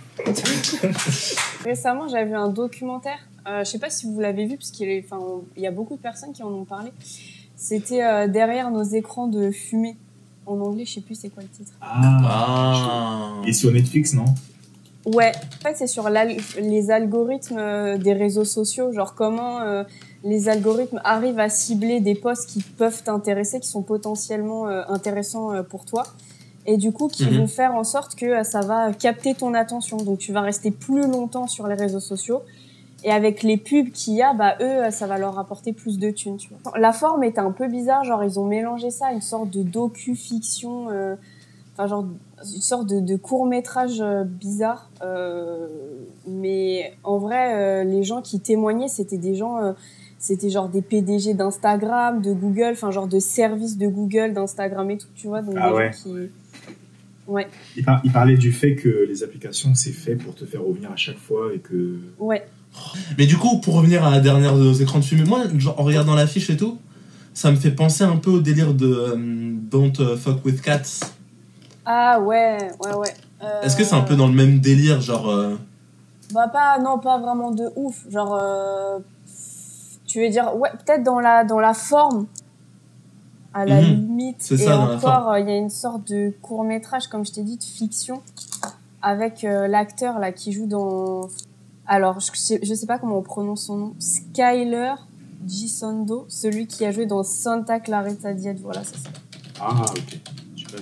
Récemment, 1.65 2.09
j'avais 2.09 2.27
vu 2.27 2.35
un 2.37 2.49
documentaire. 2.49 3.19
Euh, 3.47 3.65
je 3.65 3.71
sais 3.71 3.79
pas 3.79 3.91
si 3.91 4.07
vous 4.07 4.19
l'avez 4.21 4.47
vu, 4.47 4.57
parce 4.57 4.71
qu'il 4.71 4.89
est- 4.89 5.05
enfin, 5.05 5.19
on- 5.23 5.45
il 5.57 5.63
y 5.63 5.67
a 5.67 5.71
beaucoup 5.71 5.97
de 5.97 6.01
personnes 6.01 6.33
qui 6.33 6.43
en 6.43 6.53
ont 6.53 6.65
parlé. 6.65 6.91
C'était 7.57 8.03
euh, 8.05 8.27
derrière 8.29 8.71
nos 8.71 8.83
écrans 8.83 9.29
de 9.29 9.51
fumée. 9.51 9.97
En 10.47 10.61
anglais, 10.61 10.85
je 10.85 10.95
sais 10.95 11.01
plus 11.01 11.15
c'est 11.17 11.29
quoi 11.29 11.43
le 11.43 11.49
titre. 11.49 11.73
Ah. 11.81 12.21
Ah. 12.25 13.33
Et 13.47 13.53
sur 13.53 13.71
Netflix, 13.73 14.13
non? 14.15 14.25
Ouais, 15.05 15.33
en 15.37 15.63
fait, 15.63 15.75
c'est 15.77 15.87
sur 15.87 16.09
les 16.09 16.91
algorithmes 16.91 17.59
euh, 17.59 17.97
des 17.99 18.13
réseaux 18.13 18.45
sociaux, 18.45 18.93
genre 18.93 19.15
comment 19.15 19.61
euh, 19.61 19.85
les 20.25 20.49
algorithmes 20.49 21.01
arrivent 21.05 21.39
à 21.39 21.49
cibler 21.49 22.01
des 22.01 22.15
posts 22.17 22.49
qui 22.51 22.61
peuvent 22.61 23.03
t'intéresser, 23.05 23.61
qui 23.61 23.69
sont 23.69 23.83
potentiellement 23.83 24.67
euh, 24.69 24.83
intéressants 24.89 25.53
euh, 25.53 25.63
pour 25.63 25.85
toi, 25.85 26.03
et 26.67 26.77
du 26.77 26.91
coup 26.91 27.07
qui 27.07 27.25
Mhm. 27.27 27.39
vont 27.39 27.47
faire 27.47 27.75
en 27.77 27.85
sorte 27.85 28.17
que 28.17 28.27
euh, 28.27 28.43
ça 28.43 28.61
va 28.63 28.93
capter 28.93 29.35
ton 29.35 29.55
attention. 29.55 29.97
Donc 29.97 30.19
tu 30.19 30.33
vas 30.33 30.41
rester 30.41 30.73
plus 30.73 31.03
longtemps 31.03 31.47
sur 31.47 31.69
les 31.69 31.75
réseaux 31.77 32.01
sociaux. 32.01 32.43
Et 33.05 33.11
avec 33.13 33.43
les 33.43 33.57
pubs 33.57 33.91
qu'il 33.91 34.15
y 34.15 34.23
a, 34.23 34.33
bah 34.35 34.57
eux, 34.61 34.85
euh, 34.87 34.91
ça 34.91 35.07
va 35.07 35.19
leur 35.19 35.39
apporter 35.39 35.73
plus 35.73 35.99
de 35.99 36.11
thunes. 36.11 36.39
Tu 36.39 36.49
vois. 36.49 36.79
La 36.79 36.93
forme 36.93 37.23
était 37.25 37.41
un 37.41 37.53
peu 37.53 37.69
bizarre, 37.69 38.05
genre 38.05 38.25
ils 38.25 38.41
ont 38.41 38.47
mélangé 38.47 38.91
ça 38.91 39.09
à 39.09 39.13
une 39.13 39.21
sorte 39.21 39.51
de 39.51 39.63
docu-fiction, 39.63 40.91
euh, 40.91 41.15
enfin 41.75 41.87
genre 41.87 42.07
une 42.55 42.61
sorte 42.63 42.87
de, 42.89 43.01
de 43.01 43.17
court 43.17 43.47
métrage 43.47 44.01
euh, 44.01 44.25
bizarre. 44.25 44.91
Euh, 45.03 45.69
mais 46.27 46.95
en 47.05 47.19
vrai, 47.19 47.55
euh, 47.55 47.85
les 47.85 48.03
gens 48.03 48.23
qui 48.23 48.41
témoignaient, 48.41 48.89
c'était 48.89 49.19
des 49.19 49.35
gens, 49.35 49.59
euh, 49.63 49.73
c'était 50.19 50.49
genre 50.51 50.69
des 50.71 50.83
PDG 50.83 51.35
d'Instagram, 51.35 52.23
de 52.23 52.33
Google, 52.33 52.71
enfin 52.73 52.91
genre 52.91 53.07
de 53.09 53.19
services 53.19 53.77
de 53.77 53.87
Google, 53.89 54.33
d'Instagram 54.33 54.91
et 54.91 54.99
tout, 54.99 55.09
tu 55.15 55.27
vois. 55.29 55.43
Donc 55.43 55.55
Ah 55.61 55.69
des 55.71 55.77
ouais. 55.77 55.93
gens 55.93 55.99
qui, 56.03 56.15
ouais, 57.29 57.47
il, 57.77 57.85
par- 57.85 58.01
il 58.05 58.11
parlait 58.11 58.37
du 58.37 58.53
fait 58.53 58.75
que 58.75 59.07
les 59.07 59.23
applications, 59.23 59.75
c'est 59.75 59.93
fait 59.93 60.17
pour 60.17 60.35
te 60.35 60.45
faire 60.47 60.63
revenir 60.65 60.91
à 60.91 60.97
chaque 60.97 61.19
fois 61.19 61.53
et 61.55 61.59
que. 61.59 61.99
ouais. 62.19 62.45
Mais 63.19 63.27
du 63.27 63.37
coup, 63.37 63.59
pour 63.61 63.75
revenir 63.75 64.05
à 64.05 64.11
la 64.11 64.21
dernière 64.21 64.55
de 64.57 64.63
nos 64.63 64.73
écrans 64.73 64.99
de 64.99 65.05
fumée, 65.05 65.25
moi, 65.25 65.43
genre, 65.59 65.79
en 65.81 65.85
regardant 65.85 66.15
l'affiche 66.15 66.51
et 66.51 66.57
tout, 66.57 66.79
ça 67.35 67.51
me 67.51 67.57
fait 67.57 67.71
penser 67.71 68.05
un 68.05 68.17
peu 68.17 68.31
au 68.31 68.41
délire 68.41 68.75
de 68.75 68.87
euh, 68.87 69.17
Don't 69.17 69.93
euh, 70.01 70.17
Fuck 70.17 70.45
with 70.45 70.61
Cats. 70.63 71.01
Ah 71.85 72.21
ouais, 72.21 72.71
ouais, 72.81 72.95
ouais. 72.95 73.15
Euh, 73.43 73.63
Est-ce 73.63 73.77
que 73.77 73.85
c'est 73.85 73.95
un 73.95 74.01
peu 74.03 74.17
dans 74.17 74.27
le 74.27 74.33
même 74.35 74.61
délire, 74.61 75.01
genre. 75.01 75.29
euh, 75.29 75.57
Bah 76.33 76.49
pas, 76.49 76.79
non, 76.79 76.99
pas 76.99 77.19
vraiment 77.19 77.51
de 77.51 77.65
ouf. 77.77 78.05
Genre, 78.11 78.35
euh, 78.35 78.99
tu 80.07 80.21
veux 80.23 80.29
dire, 80.31 80.57
ouais, 80.57 80.71
peut-être 80.85 81.03
dans 81.05 81.21
la, 81.21 81.45
dans 81.45 81.61
la 81.61 81.75
forme, 81.75 82.27
à 83.55 83.65
la 83.67 83.81
Mhm. 83.83 83.95
limite. 83.95 84.37
C'est 84.41 84.55
Et 84.55 84.59
ça, 84.59 84.79
encore, 84.79 85.31
euh, 85.33 85.41
il 85.41 85.49
y 85.49 85.53
a 85.53 85.57
une 85.57 85.71
sorte 85.71 86.09
de 86.11 86.33
court 86.43 86.65
métrage, 86.65 87.07
comme 87.09 87.25
je 87.25 87.33
t'ai 87.33 87.43
dit, 87.43 87.57
de 87.59 87.65
fiction, 87.65 88.23
avec 89.03 89.45
euh, 89.45 89.69
l'acteur 89.69 90.19
là 90.19 90.33
qui 90.33 90.53
joue 90.53 90.67
dans. 90.67 91.29
Alors, 91.87 92.21
je 92.21 92.31
sais, 92.35 92.59
je 92.63 92.75
sais 92.75 92.87
pas 92.87 92.99
comment 92.99 93.19
on 93.19 93.23
prononce 93.23 93.67
son 93.67 93.77
nom. 93.77 93.95
Skyler 93.99 94.95
Gisondo, 95.47 96.27
celui 96.29 96.67
qui 96.67 96.85
a 96.85 96.93
joué 96.93 97.07
dans 97.07 97.23
Santa 97.23 97.79
Clarita 97.81 98.33
Diet. 98.35 98.57
Voilà, 98.61 98.83
c'est 98.85 98.97
ça. 98.99 99.11
Ah, 99.61 99.85
ok. 99.91 100.19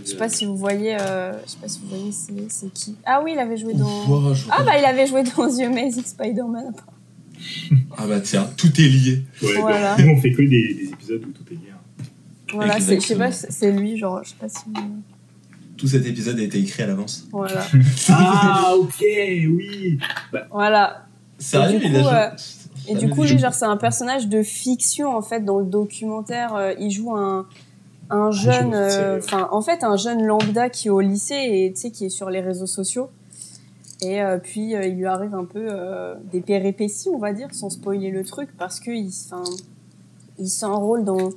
Je 0.05 0.11
sais 0.11 0.17
pas 0.17 0.29
si 0.29 0.45
vous 0.47 0.57
voyez, 0.57 0.97
euh, 0.99 1.33
je 1.45 1.51
sais 1.51 1.57
pas 1.61 1.69
si 1.69 1.79
vous 1.81 1.89
voyez, 1.89 2.11
c'est 2.11 2.33
c'est 2.51 2.73
qui. 2.73 2.97
Ah 3.05 3.21
oui, 3.23 3.33
il 3.35 3.39
avait 3.39 3.57
joué 3.57 3.75
dans. 3.75 3.87
Ah 4.51 4.63
bah 4.65 4.79
il 4.79 4.85
avait 4.85 5.07
joué 5.07 5.23
dans 5.23 5.47
The 5.49 5.61
Amazing 5.61 6.05
Spider-Man. 6.05 6.73
Ah 7.99 8.07
bah 8.07 8.21
tiens, 8.21 8.49
tout 8.57 8.69
est 8.81 8.89
lié. 8.89 9.23
Ouais, 9.43 9.61
Voilà. 9.61 9.97
Nous, 9.99 10.09
on 10.13 10.21
fait 10.21 10.33
que 10.33 10.41
des, 10.43 10.75
des 10.75 10.89
épisodes 10.93 11.23
où 11.25 11.31
tout 11.33 11.45
est 11.51 11.55
lié. 11.57 11.73
hein. 11.73 12.05
Voilà, 12.55 12.81
c'est- 12.81 12.99
je 13.01 13.07
sais 13.07 13.17
pas, 13.17 13.31
c'est 13.33 13.71
lui, 13.73 13.99
genre, 13.99 14.23
je 14.25 14.31
sais 14.31 14.37
pas 14.41 14.49
si. 14.49 14.61
Tout 15.77 15.89
cet 15.89 16.07
épisode 16.07 16.39
a 16.39 16.43
été 16.43 16.59
écrit 16.59 16.83
à 16.83 16.87
l'avance. 16.87 17.27
Voilà. 17.33 17.65
Ah, 18.09 18.75
ok, 18.79 19.03
oui. 19.03 19.99
voilà. 20.51 21.07
Sérieux, 21.39 21.81
il 21.83 21.97
a 21.97 21.99
coup, 22.01 22.05
joué- 22.09 22.15
euh, 22.15 22.29
Et 22.87 22.93
Ah, 22.95 22.99
du 22.99 23.09
coup, 23.11 23.23
lui, 23.25 23.39
genre, 23.39 23.55
c'est 23.55 23.65
un 23.65 23.77
personnage 23.77 24.29
de 24.29 24.43
fiction, 24.43 25.17
en 25.17 25.23
fait, 25.23 25.41
dans 25.41 25.59
le 25.59 25.65
documentaire. 25.65 26.55
euh, 26.55 26.75
il 26.79 26.91
joue 26.91 27.15
un, 27.17 27.47
un 28.11 28.31
jeune, 28.31 28.71
vois, 28.71 28.89
c'est- 28.91 29.01
euh, 29.01 29.19
enfin, 29.19 29.49
en 29.51 29.63
fait, 29.63 29.83
un 29.85 29.97
jeune 29.97 30.23
lambda 30.25 30.69
qui 30.69 30.89
est 30.89 30.91
au 30.91 31.01
lycée 31.01 31.35
et, 31.35 31.73
tu 31.75 31.81
sais, 31.81 31.91
qui 31.91 32.05
est 32.07 32.11
sur 32.11 32.31
les 32.31 32.41
réseaux 32.41 32.67
sociaux. 32.67 33.09
Et 34.03 34.21
euh, 34.23 34.39
puis, 34.39 34.75
euh, 34.77 34.87
il 34.87 34.97
lui 34.97 35.07
arrive 35.07 35.35
un 35.35 35.45
peu 35.47 35.67
euh, 35.71 36.15
des 36.33 36.41
péripéties, 36.43 37.09
on 37.09 37.19
va 37.19 37.33
dire, 37.33 37.49
sans 37.53 37.71
spoiler 37.71 38.11
le 38.11 38.23
truc, 38.25 38.51
parce 38.59 38.79
que 38.81 38.91
il, 38.91 39.09
enfin, 39.31 39.45
il 40.39 40.49
s'enrôle 40.49 41.05
dans, 41.05 41.31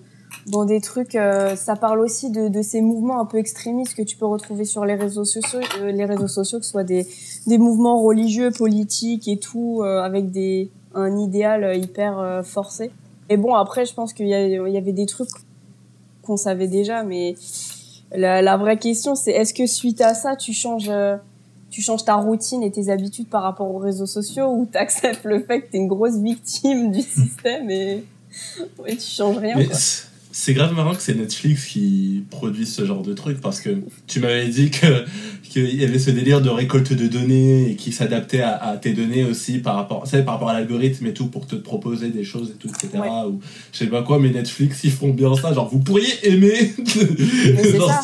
dans 0.45 0.65
des 0.65 0.79
trucs. 0.79 1.15
euh, 1.15 1.55
ça 1.55 1.75
parle 1.75 1.99
aussi 1.99 2.29
de, 2.29 2.47
de 2.47 2.61
ces 2.61 2.81
mouvements 2.81 3.19
un 3.19 3.25
peu 3.25 3.37
extrémistes 3.37 3.95
que 3.95 4.03
tu 4.03 4.15
peux 4.15 4.25
retrouver 4.25 4.65
sur 4.65 4.85
les 4.85 4.95
réseaux 4.95 5.25
sociaux, 5.25 5.59
euh, 5.81 5.91
les 5.91 6.05
réseaux 6.05 6.27
sociaux, 6.27 6.59
que 6.59 6.65
ce 6.65 6.71
soit 6.71 6.83
des, 6.83 7.07
des 7.47 7.57
mouvements 7.57 8.01
religieux, 8.01 8.51
politiques 8.51 9.27
et 9.27 9.37
tout, 9.37 9.81
euh, 9.81 10.01
avec 10.01 10.31
des, 10.31 10.69
un 10.93 11.17
idéal 11.17 11.63
euh, 11.63 11.75
hyper 11.75 12.19
euh, 12.19 12.43
forcé. 12.43 12.91
Et 13.29 13.37
bon, 13.37 13.55
après, 13.55 13.85
je 13.85 13.93
pense 13.93 14.13
qu'il 14.13 14.27
y, 14.27 14.29
y 14.29 14.77
avait 14.77 14.93
des 14.93 15.05
trucs 15.05 15.29
qu'on 16.23 16.37
savait 16.37 16.67
déjà, 16.67 17.03
mais 17.03 17.35
la, 18.15 18.41
la 18.41 18.55
vraie 18.57 18.77
question, 18.77 19.15
c'est 19.15 19.31
est-ce 19.31 19.53
que 19.53 19.67
suite 19.67 19.99
à 19.99 20.13
ça, 20.13 20.37
tu 20.37 20.53
changes, 20.53 20.87
euh, 20.89 21.17
tu 21.69 21.81
changes 21.81 22.05
ta 22.05 22.15
routine 22.15 22.63
et 22.63 22.71
tes 22.71 22.89
habitudes 22.89 23.27
par 23.27 23.43
rapport 23.43 23.69
aux 23.73 23.79
réseaux 23.79 24.05
sociaux 24.05 24.47
ou 24.47 24.65
t'acceptes 24.65 25.25
le 25.25 25.41
fait 25.41 25.61
que 25.61 25.71
t'es 25.71 25.77
une 25.77 25.87
grosse 25.89 26.17
victime 26.17 26.91
du 26.91 27.01
système 27.01 27.69
et, 27.69 28.05
et 28.85 28.95
tu 28.95 29.09
changes 29.09 29.37
rien, 29.37 29.55
quoi. 29.55 29.75
C'est- 30.39 30.53
grave 30.53 30.73
marrant 30.73 30.93
que 30.95 31.01
c'est 31.01 31.15
Netflix 31.15 31.65
qui 31.65 32.23
produit 32.29 32.65
ce 32.65 32.85
genre 32.85 33.01
de 33.01 33.13
truc 33.13 33.39
parce 33.41 33.59
que 33.61 33.69
tu 34.07 34.19
m'avais 34.19 34.47
dit 34.47 34.69
que 34.71 35.05
qu'il 35.43 35.75
y 35.75 35.83
avait 35.83 35.99
ce 35.99 36.11
délire 36.11 36.41
de 36.41 36.49
récolte 36.49 36.91
de 36.93 37.07
données 37.07 37.71
et 37.71 37.75
qui 37.75 37.91
s'adaptait 37.91 38.41
à, 38.41 38.55
à 38.57 38.77
tes 38.77 38.93
données 38.93 39.23
aussi 39.23 39.59
par 39.59 39.75
rapport, 39.75 40.03
par 40.03 40.33
rapport 40.33 40.49
à 40.49 40.53
l'algorithme 40.53 41.05
et 41.07 41.13
tout 41.13 41.27
pour 41.27 41.47
te 41.47 41.55
proposer 41.55 42.09
des 42.09 42.23
choses 42.23 42.51
et 42.51 42.53
tout, 42.59 42.67
etc. 42.67 42.89
Ouais. 42.99 43.09
Ou 43.27 43.39
je 43.71 43.77
sais 43.79 43.87
pas 43.87 44.03
quoi, 44.03 44.19
mais 44.19 44.29
Netflix 44.29 44.83
ils 44.83 44.91
font 44.91 45.09
bien 45.13 45.33
ça. 45.35 45.53
Genre 45.53 45.69
vous 45.69 45.79
pourriez 45.79 46.13
aimer. 46.23 46.73
Genre, 47.75 47.89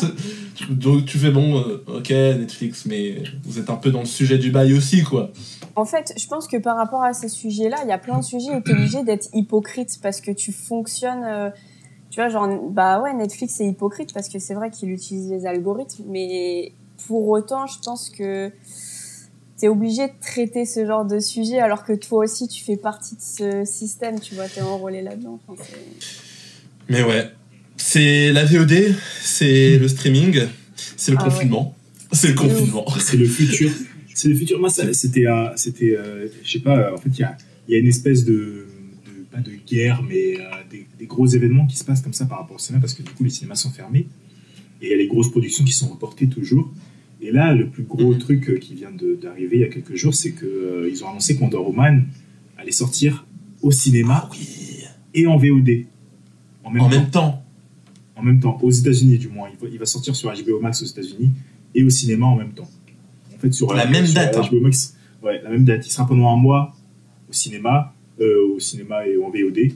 Donc 0.70 1.04
tu 1.04 1.18
fais 1.18 1.30
bon, 1.30 1.58
euh, 1.58 1.84
ok 1.98 2.10
Netflix, 2.10 2.84
mais 2.86 3.22
vous 3.44 3.58
êtes 3.58 3.70
un 3.70 3.76
peu 3.76 3.90
dans 3.90 4.00
le 4.00 4.06
sujet 4.06 4.38
du 4.38 4.50
bail 4.50 4.72
aussi 4.72 5.02
quoi. 5.02 5.30
En 5.76 5.84
fait, 5.84 6.12
je 6.16 6.26
pense 6.28 6.46
que 6.46 6.56
par 6.56 6.76
rapport 6.76 7.02
à 7.02 7.12
ces 7.12 7.28
sujets-là, 7.28 7.78
il 7.82 7.88
y 7.88 7.92
a 7.92 7.98
plein 7.98 8.18
de 8.18 8.24
sujets 8.24 8.54
où 8.54 8.60
tu 8.60 8.70
es 8.70 8.74
obligé 8.74 9.02
d'être 9.02 9.28
hypocrite 9.34 9.98
parce 10.02 10.20
que 10.20 10.30
tu 10.30 10.52
fonctionnes. 10.52 11.24
euh, 11.24 11.50
tu 12.14 12.20
vois, 12.20 12.28
genre, 12.28 12.48
bah 12.70 13.00
ouais, 13.02 13.12
Netflix 13.12 13.60
est 13.60 13.66
hypocrite 13.66 14.14
parce 14.14 14.28
que 14.28 14.38
c'est 14.38 14.54
vrai 14.54 14.70
qu'il 14.70 14.90
utilise 14.90 15.28
les 15.30 15.46
algorithmes, 15.46 16.04
mais 16.08 16.70
pour 17.08 17.26
autant, 17.28 17.66
je 17.66 17.74
pense 17.84 18.08
que 18.08 18.50
tu 19.58 19.64
es 19.64 19.68
obligé 19.68 20.06
de 20.06 20.12
traiter 20.20 20.64
ce 20.64 20.86
genre 20.86 21.04
de 21.04 21.18
sujet 21.18 21.58
alors 21.58 21.84
que 21.84 21.92
toi 21.92 22.24
aussi, 22.24 22.46
tu 22.46 22.62
fais 22.62 22.76
partie 22.76 23.16
de 23.16 23.20
ce 23.20 23.64
système, 23.64 24.20
tu 24.20 24.36
vois, 24.36 24.46
tu 24.48 24.60
es 24.60 24.62
enrôlé 24.62 25.02
là-dedans. 25.02 25.40
Enfin, 25.48 25.60
Mais 26.88 27.02
ouais, 27.02 27.30
c'est 27.76 28.30
la 28.30 28.44
VOD, 28.44 28.94
c'est 29.20 29.76
le 29.78 29.88
streaming, 29.88 30.42
c'est 30.96 31.10
le 31.10 31.16
Ah 31.20 31.24
ouais. 31.24 31.30
confinement. 31.30 31.74
C'est 32.12 32.28
le 32.28 32.34
confinement. 32.34 32.84
C'est 33.00 33.16
le 33.16 33.26
futur. 33.26 33.72
C'est 34.14 34.28
le 34.28 34.36
futur. 34.36 34.60
Moi, 34.60 34.70
c'était, 34.70 35.26
euh, 35.26 35.48
c'était, 35.56 35.96
euh, 35.96 36.28
je 36.44 36.52
sais 36.52 36.60
pas. 36.60 36.78
euh, 36.78 36.94
En 36.94 36.98
fait, 36.98 37.10
il 37.12 37.18
y 37.18 37.24
a, 37.24 37.36
il 37.66 37.74
y 37.74 37.76
a 37.76 37.80
une 37.80 37.88
espèce 37.88 38.24
de- 38.24 38.66
pas 39.34 39.40
de 39.40 39.52
guerre, 39.66 40.02
mais 40.02 40.38
euh, 40.38 40.42
des, 40.70 40.86
des 40.98 41.06
gros 41.06 41.26
événements 41.26 41.66
qui 41.66 41.76
se 41.76 41.84
passent 41.84 42.02
comme 42.02 42.12
ça 42.12 42.26
par 42.26 42.38
rapport 42.38 42.56
au 42.56 42.58
cinéma, 42.58 42.80
parce 42.80 42.94
que 42.94 43.02
du 43.02 43.10
coup, 43.10 43.24
les 43.24 43.30
cinémas 43.30 43.56
sont 43.56 43.70
fermés 43.70 44.06
et 44.80 44.86
il 44.86 44.90
y 44.90 44.94
a 44.94 44.96
les 44.96 45.06
grosses 45.08 45.30
productions 45.30 45.64
qui 45.64 45.72
sont 45.72 45.88
reportées 45.88 46.28
toujours. 46.28 46.72
Et 47.20 47.30
là, 47.32 47.54
le 47.54 47.68
plus 47.70 47.84
gros 47.84 48.12
Mhm. 48.12 48.18
truc 48.18 48.50
euh, 48.50 48.58
qui 48.58 48.74
vient 48.74 48.90
d'arriver 48.92 49.56
il 49.56 49.60
y 49.60 49.64
a 49.64 49.68
quelques 49.68 49.94
jours, 49.94 50.14
c'est 50.14 50.32
que 50.32 50.44
euh, 50.46 50.90
ils 50.90 51.02
ont 51.04 51.08
annoncé 51.08 51.36
qu'Wonder 51.36 51.56
Woman 51.56 52.04
allait 52.58 52.70
sortir 52.72 53.26
au 53.62 53.70
cinéma 53.70 54.22
Ah 54.24 54.28
oui. 54.32 54.84
et 55.14 55.26
en 55.26 55.36
VOD 55.36 55.86
en 56.64 56.70
même 56.70 56.82
En 56.82 56.88
temps 56.88 56.96
même 57.00 57.10
temps. 57.10 57.44
en 58.16 58.22
même 58.22 58.40
temps, 58.40 58.58
aux 58.62 58.70
États-Unis 58.70 59.18
du 59.18 59.28
moins. 59.28 59.48
Il 59.52 59.58
va, 59.58 59.72
il 59.72 59.78
va 59.78 59.86
sortir 59.86 60.14
sur 60.16 60.30
HBO 60.32 60.60
Max 60.60 60.82
aux 60.82 60.86
États-Unis 60.86 61.30
et 61.74 61.82
au 61.82 61.90
cinéma 61.90 62.26
en 62.26 62.36
même 62.36 62.52
temps. 62.52 62.68
En 63.34 63.38
fait, 63.38 63.52
sur 63.52 63.72
La 63.74 63.86
même 63.86 64.04
sur 64.06 64.14
date, 64.16 64.36
hein. 64.36 64.48
HBO 64.50 64.60
Max, 64.60 64.94
ouais, 65.22 65.40
la 65.42 65.50
même 65.50 65.64
date. 65.64 65.86
Il 65.86 65.90
sera 65.90 66.06
pendant 66.06 66.28
un 66.28 66.36
mois 66.36 66.74
au 67.28 67.32
cinéma, 67.32 67.93
euh, 68.20 68.54
au 68.54 68.60
cinéma 68.60 69.06
et 69.06 69.16
en 69.16 69.30
VOD. 69.30 69.72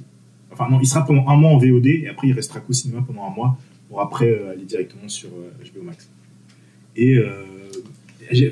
Enfin 0.50 0.68
non, 0.70 0.78
il 0.80 0.86
sera 0.86 1.04
pendant 1.04 1.26
un 1.28 1.36
mois 1.36 1.50
en 1.50 1.58
VOD 1.58 1.86
et 1.86 2.08
après 2.08 2.28
il 2.28 2.32
restera 2.32 2.60
qu'au 2.60 2.72
cinéma 2.72 3.02
pendant 3.06 3.24
un 3.24 3.30
mois 3.34 3.58
pour 3.88 4.00
après 4.00 4.30
euh, 4.30 4.52
aller 4.52 4.64
directement 4.64 5.08
sur 5.08 5.28
euh, 5.30 5.50
HBO 5.74 5.82
Max. 5.82 6.08
Et 6.96 7.16
euh, 7.16 7.44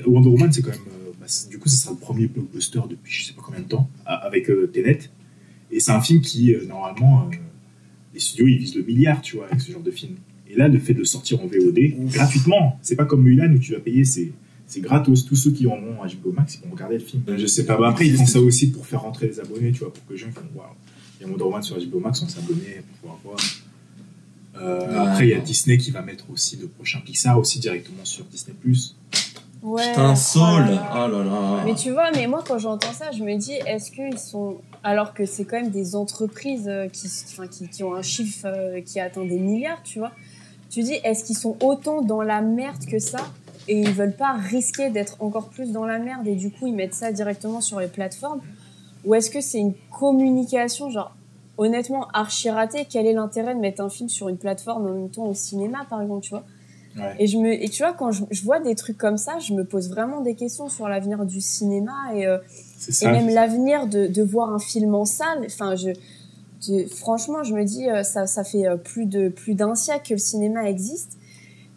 Wonder 0.06 0.28
Woman, 0.28 0.52
c'est 0.52 0.62
quand 0.62 0.70
même, 0.70 0.80
euh, 0.88 1.12
bah, 1.20 1.26
du 1.50 1.58
coup, 1.58 1.68
ce 1.68 1.76
sera 1.76 1.92
le 1.92 1.98
premier 1.98 2.26
blockbuster 2.26 2.80
depuis 2.88 3.12
je 3.12 3.24
sais 3.26 3.32
pas 3.34 3.42
combien 3.44 3.60
de 3.60 3.66
temps 3.68 3.88
a- 4.04 4.14
avec 4.14 4.48
euh, 4.50 4.66
Tenet. 4.72 4.98
Et 5.70 5.80
c'est 5.80 5.90
un 5.92 6.00
film 6.00 6.20
qui 6.20 6.54
euh, 6.54 6.64
normalement 6.66 7.22
euh, 7.32 7.36
les 8.14 8.20
studios 8.20 8.46
ils 8.46 8.58
visent 8.58 8.76
le 8.76 8.82
milliard, 8.82 9.20
tu 9.20 9.36
vois, 9.36 9.46
avec 9.46 9.60
ce 9.60 9.72
genre 9.72 9.82
de 9.82 9.90
film. 9.90 10.14
Et 10.48 10.56
là, 10.56 10.68
le 10.68 10.78
fait 10.78 10.94
de 10.94 11.00
le 11.00 11.04
sortir 11.04 11.42
en 11.42 11.46
VOD 11.46 11.78
gratuitement, 12.12 12.78
c'est 12.82 12.94
pas 12.96 13.04
comme 13.04 13.22
Mulan 13.24 13.52
où 13.52 13.58
tu 13.58 13.72
vas 13.72 13.80
payer, 13.80 14.04
c'est 14.04 14.30
c'est 14.66 14.80
gratos. 14.80 15.24
Tous 15.24 15.36
ceux 15.36 15.50
qui 15.50 15.66
en 15.66 15.72
ont 15.74 16.02
à 16.02 16.06
HBO 16.08 16.32
Max, 16.32 16.56
ils 16.56 16.66
vont 16.66 16.74
regarder 16.74 16.98
le 16.98 17.04
film. 17.04 17.22
Je 17.36 17.46
sais 17.46 17.64
pas. 17.66 17.76
Bah, 17.76 17.88
après, 17.88 18.06
ils 18.06 18.16
font 18.16 18.26
ça 18.26 18.40
aussi 18.40 18.70
pour 18.70 18.86
faire 18.86 19.02
rentrer 19.02 19.26
les 19.28 19.40
abonnés, 19.40 19.72
tu 19.72 19.80
vois, 19.80 19.92
pour 19.92 20.04
que 20.06 20.12
les 20.12 20.18
gens 20.18 20.26
ils 20.28 20.32
font 20.32 20.40
waouh. 20.54 20.66
Il 21.20 21.22
y 21.26 21.28
a 21.28 21.30
Wonder 21.32 21.44
Woman 21.44 21.62
sur 21.62 21.76
HBO 21.76 22.00
Max, 22.00 22.22
on 22.22 22.28
s'abonner 22.28 22.82
pour 23.00 23.16
pouvoir 23.16 23.18
voir. 23.24 23.38
Euh, 24.58 24.88
Ouais. 24.88 24.96
après, 25.10 25.26
il 25.26 25.30
y 25.30 25.34
a 25.34 25.38
Disney 25.40 25.76
qui 25.78 25.90
va 25.90 26.00
mettre 26.02 26.24
aussi 26.30 26.56
le 26.56 26.66
prochain 26.66 27.00
Pixar 27.04 27.38
aussi 27.38 27.58
directement 27.58 28.04
sur 28.04 28.24
Disney+. 28.24 28.54
Ouais. 29.62 29.88
Putain, 29.90 30.14
Soul. 30.16 30.42
oh 30.42 30.58
là 30.60 30.70
là. 30.70 30.92
Oh 30.94 31.10
là 31.10 31.24
là. 31.24 31.62
Mais 31.64 31.74
tu 31.74 31.90
vois, 31.90 32.10
mais 32.12 32.26
moi 32.26 32.42
quand 32.46 32.58
j'entends 32.58 32.92
ça, 32.92 33.10
je 33.12 33.22
me 33.22 33.36
dis, 33.36 33.52
est-ce 33.66 33.90
qu'ils 33.90 34.18
sont, 34.18 34.58
alors 34.84 35.12
que 35.12 35.26
c'est 35.26 35.44
quand 35.44 35.60
même 35.60 35.70
des 35.70 35.94
entreprises 35.96 36.68
euh, 36.68 36.88
qui, 36.88 37.08
enfin, 37.28 37.46
qui, 37.48 37.68
qui 37.68 37.82
ont 37.82 37.94
un 37.94 38.02
chiffre 38.02 38.46
euh, 38.46 38.80
qui 38.80 39.00
atteint 39.00 39.24
des 39.24 39.38
milliards, 39.38 39.82
tu 39.82 39.98
vois, 39.98 40.12
tu 40.70 40.82
dis, 40.82 40.94
est-ce 41.04 41.24
qu'ils 41.24 41.36
sont 41.36 41.56
autant 41.62 42.00
dans 42.02 42.22
la 42.22 42.40
merde 42.42 42.84
que 42.86 42.98
ça? 42.98 43.30
Et 43.68 43.80
ils 43.80 43.92
veulent 43.92 44.16
pas 44.16 44.32
risquer 44.34 44.90
d'être 44.90 45.16
encore 45.20 45.48
plus 45.48 45.72
dans 45.72 45.84
la 45.84 45.98
merde 45.98 46.26
et 46.26 46.34
du 46.36 46.50
coup 46.50 46.66
ils 46.66 46.74
mettent 46.74 46.94
ça 46.94 47.12
directement 47.12 47.60
sur 47.60 47.80
les 47.80 47.88
plateformes. 47.88 48.40
Ou 49.04 49.14
est-ce 49.14 49.30
que 49.30 49.40
c'est 49.40 49.58
une 49.58 49.74
communication 49.98 50.90
genre 50.90 51.14
honnêtement 51.58 52.08
archi 52.12 52.50
ratée? 52.50 52.86
Quel 52.88 53.06
est 53.06 53.12
l'intérêt 53.12 53.54
de 53.54 53.60
mettre 53.60 53.80
un 53.82 53.88
film 53.88 54.08
sur 54.08 54.28
une 54.28 54.36
plateforme 54.38 54.86
en 54.86 54.92
même 54.94 55.10
temps 55.10 55.26
au 55.26 55.34
cinéma 55.34 55.86
par 55.88 56.00
exemple 56.02 56.22
tu 56.22 56.30
vois? 56.30 56.44
Ouais. 56.98 57.14
et 57.18 57.26
je 57.26 57.36
me 57.36 57.52
et 57.52 57.68
tu 57.68 57.82
vois 57.82 57.92
quand 57.92 58.10
je, 58.10 58.24
je 58.30 58.42
vois 58.42 58.58
des 58.58 58.74
trucs 58.74 58.96
comme 58.96 59.18
ça 59.18 59.38
je 59.38 59.52
me 59.52 59.64
pose 59.64 59.90
vraiment 59.90 60.22
des 60.22 60.34
questions 60.34 60.70
sur 60.70 60.88
l'avenir 60.88 61.26
du 61.26 61.42
cinéma 61.42 61.92
et, 62.14 62.26
euh, 62.26 62.38
et 63.02 63.06
même 63.08 63.28
l'avenir 63.28 63.86
de, 63.86 64.06
de 64.06 64.22
voir 64.22 64.50
un 64.50 64.58
film 64.58 64.94
en 64.94 65.04
salle. 65.04 65.44
Enfin 65.46 65.76
je, 65.76 65.90
je- 66.66 66.86
franchement 66.88 67.42
je 67.44 67.52
me 67.54 67.64
dis 67.64 67.90
euh, 67.90 68.02
ça 68.02 68.26
ça 68.26 68.44
fait 68.44 68.66
euh, 68.66 68.76
plus 68.76 69.04
de 69.04 69.28
plus 69.28 69.54
d'un 69.54 69.74
siècle 69.74 70.08
que 70.08 70.14
le 70.14 70.18
cinéma 70.18 70.68
existe 70.70 71.18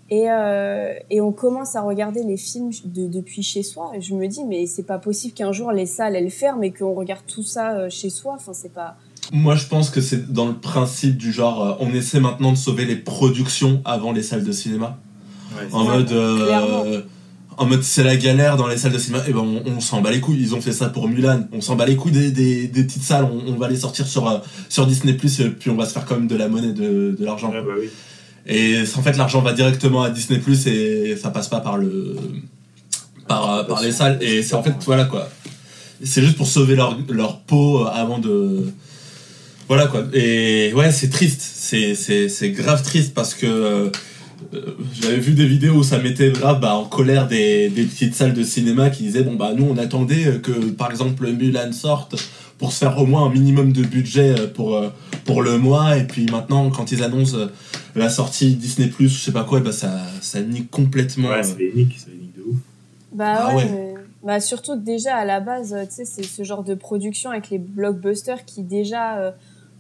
et, 0.09 0.29
euh, 0.29 0.93
et 1.09 1.21
on 1.21 1.31
commence 1.31 1.75
à 1.75 1.81
regarder 1.81 2.23
les 2.23 2.37
films 2.37 2.71
de, 2.85 3.07
depuis 3.07 3.43
chez 3.43 3.63
soi. 3.63 3.91
Et 3.95 4.01
je 4.01 4.13
me 4.15 4.27
dis, 4.27 4.43
mais 4.45 4.65
c'est 4.65 4.83
pas 4.83 4.97
possible 4.99 5.33
qu'un 5.33 5.51
jour 5.51 5.71
les 5.71 5.85
salles 5.85 6.15
elles 6.15 6.31
ferment 6.31 6.63
et 6.63 6.71
qu'on 6.71 6.93
regarde 6.93 7.21
tout 7.27 7.43
ça 7.43 7.73
euh, 7.73 7.89
chez 7.89 8.09
soi. 8.09 8.33
Enfin, 8.35 8.53
c'est 8.53 8.73
pas. 8.73 8.97
Moi, 9.31 9.55
je 9.55 9.67
pense 9.67 9.89
que 9.91 10.01
c'est 10.01 10.31
dans 10.31 10.47
le 10.47 10.55
principe 10.55 11.15
du 11.17 11.31
genre, 11.31 11.63
euh, 11.63 11.73
on 11.85 11.93
essaie 11.93 12.19
maintenant 12.19 12.51
de 12.51 12.57
sauver 12.57 12.85
les 12.85 12.95
productions 12.95 13.81
avant 13.85 14.11
les 14.11 14.23
salles 14.23 14.43
de 14.43 14.51
cinéma. 14.51 14.97
Ouais, 15.55 15.67
En 15.71 15.85
ça. 15.85 15.91
mode, 15.93 16.11
euh, 16.11 16.45
clairement. 16.45 16.83
en 17.57 17.65
mode, 17.65 17.83
c'est 17.83 18.03
la 18.03 18.15
galère 18.15 18.57
dans 18.57 18.67
les 18.67 18.77
salles 18.77 18.93
de 18.93 18.97
cinéma. 18.97 19.23
Et 19.27 19.33
ben, 19.33 19.39
on, 19.41 19.61
on 19.75 19.79
s'en 19.79 20.01
bat 20.01 20.09
les 20.11 20.19
couilles. 20.19 20.41
Ils 20.41 20.55
ont 20.55 20.61
fait 20.61 20.71
ça 20.71 20.89
pour 20.89 21.07
Mulan. 21.07 21.41
On 21.53 21.61
s'en 21.61 21.75
bat 21.75 21.85
les 21.85 21.95
couilles 21.95 22.11
des, 22.11 22.31
des, 22.31 22.67
des 22.67 22.83
petites 22.83 23.03
salles. 23.03 23.25
On, 23.25 23.51
on 23.53 23.55
va 23.55 23.67
les 23.67 23.75
sortir 23.77 24.07
sur 24.07 24.27
euh, 24.27 24.39
sur 24.69 24.87
Disney 24.87 25.13
Plus. 25.13 25.41
Puis 25.59 25.69
on 25.69 25.75
va 25.75 25.85
se 25.85 25.93
faire 25.93 26.05
quand 26.05 26.15
même 26.15 26.27
de 26.27 26.35
la 26.35 26.47
monnaie, 26.47 26.73
de, 26.73 27.15
de 27.19 27.25
l'argent. 27.25 27.51
Ouais, 27.51 27.61
bah 27.61 27.73
oui. 27.79 27.89
Et 28.49 28.81
en 28.97 29.01
fait, 29.03 29.15
l'argent 29.15 29.41
va 29.41 29.53
directement 29.53 30.01
à 30.01 30.09
Disney 30.09 30.39
Plus 30.39 30.65
et 30.67 31.15
ça 31.15 31.29
passe 31.29 31.47
pas 31.47 31.61
par 31.61 31.77
le 31.77 32.15
par, 33.27 33.53
euh, 33.53 33.63
par 33.63 33.81
les 33.81 33.91
salles. 33.91 34.17
Et 34.21 34.41
c'est 34.41 34.55
en 34.55 34.63
fait 34.63 34.73
voilà 34.85 35.05
quoi. 35.05 35.29
C'est 36.03 36.23
juste 36.23 36.35
pour 36.35 36.47
sauver 36.47 36.75
leur 36.75 36.97
leur 37.09 37.41
peau 37.41 37.85
avant 37.85 38.17
de 38.17 38.65
voilà 39.67 39.85
quoi. 39.85 40.03
Et 40.13 40.73
ouais, 40.73 40.91
c'est 40.91 41.09
triste. 41.09 41.41
C'est 41.41 42.51
grave 42.51 42.81
triste 42.81 43.13
parce 43.13 43.35
que 43.35 43.45
euh, 43.45 43.89
euh, 44.53 44.61
j'avais 44.99 45.19
vu 45.19 45.33
des 45.33 45.45
vidéos 45.45 45.75
où 45.75 45.83
ça 45.83 45.99
mettait 45.99 46.31
grave 46.31 46.59
bah, 46.59 46.73
en 46.73 46.85
colère 46.85 47.27
des, 47.27 47.69
des 47.69 47.83
petites 47.83 48.15
salles 48.15 48.33
de 48.33 48.41
cinéma 48.41 48.89
qui 48.89 49.03
disaient 49.03 49.21
bon 49.21 49.35
bah 49.35 49.51
nous 49.55 49.67
on 49.69 49.77
attendait 49.77 50.39
que 50.41 50.51
par 50.71 50.89
exemple 50.89 51.29
Mulan 51.29 51.73
sorte 51.73 52.15
pour 52.59 52.73
se 52.73 52.79
faire 52.79 52.97
au 52.99 53.05
moins 53.05 53.25
un 53.25 53.29
minimum 53.29 53.71
de 53.71 53.81
budget 53.81 54.35
euh, 54.37 54.47
pour 54.47 54.75
euh, 54.75 54.89
pour 55.25 55.41
le 55.41 55.57
mois 55.57 55.97
et 55.97 56.05
puis 56.05 56.25
maintenant 56.31 56.69
quand 56.69 56.91
ils 56.91 57.03
annoncent 57.03 57.37
euh, 57.37 57.47
la 57.95 58.09
sortie 58.09 58.55
Disney 58.55 58.87
Plus 58.89 59.09
je 59.09 59.19
sais 59.23 59.31
pas 59.31 59.43
quoi 59.43 59.59
bah 59.59 59.71
ça 59.71 59.91
ça 60.21 60.41
nique 60.41 60.69
complètement 60.71 61.29
Ouais, 61.29 61.39
euh, 61.39 61.43
c'est 61.43 61.57
les 61.57 61.73
niques, 61.73 61.95
c'est 61.97 62.11
les 62.11 62.17
niques 62.17 62.35
de 62.37 62.43
ouf. 62.43 62.57
Bah 63.11 63.35
Ah 63.39 63.47
ouais. 63.55 63.63
ouais. 63.63 63.69
mais- 63.71 63.93
Bah 64.23 64.39
surtout 64.39 64.73
que 64.73 64.83
déjà 64.83 65.15
à 65.15 65.25
la 65.25 65.39
base, 65.39 65.73
euh, 65.73 65.85
tu 65.85 65.91
sais, 65.95 66.05
c'est 66.05 66.23
ce 66.23 66.43
genre 66.43 66.63
de 66.63 66.75
production 66.75 67.29
avec 67.31 67.49
les 67.49 67.57
blockbusters 67.57 68.43
qui 68.45 68.63
déjà 68.63 69.17
euh, 69.19 69.31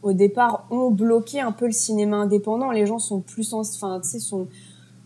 au 0.01 0.13
départ 0.13 0.65
ont 0.71 0.91
bloqué 0.91 1.41
un 1.41 1.51
peu 1.51 1.65
le 1.65 1.73
cinéma 1.73 2.15
indépendant. 2.17 2.71
Les 2.71 2.85
gens 2.85 2.99
sont 2.99 3.19
plus, 3.19 3.51
en- 3.53 3.59
enfin, 3.61 3.99
tu 4.01 4.07
sais, 4.09 4.19
sont 4.19 4.47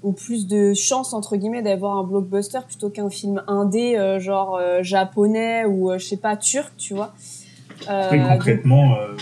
ont 0.06 0.12
plus 0.13 0.48
de 0.48 0.74
chance 0.74 1.13
entre 1.13 1.36
guillemets 1.38 1.62
d'avoir 1.63 1.98
un 1.98 2.04
blockbuster 2.04 2.60
plutôt 2.67 2.89
qu'un 2.89 3.10
film 3.10 3.41
indé 3.48 3.96
euh, 3.98 4.19
genre 4.19 4.58
euh, 4.62 4.84
japonais 4.84 5.63
ou 5.65 5.89
euh, 5.91 5.98
je 5.98 6.06
sais 6.06 6.17
pas 6.17 6.36
turc, 6.38 6.72
tu 6.78 6.93
vois. 6.93 7.13
Euh, 7.89 8.12
donc- 8.12 8.28
concrètement, 8.34 8.96
euh, 8.96 9.15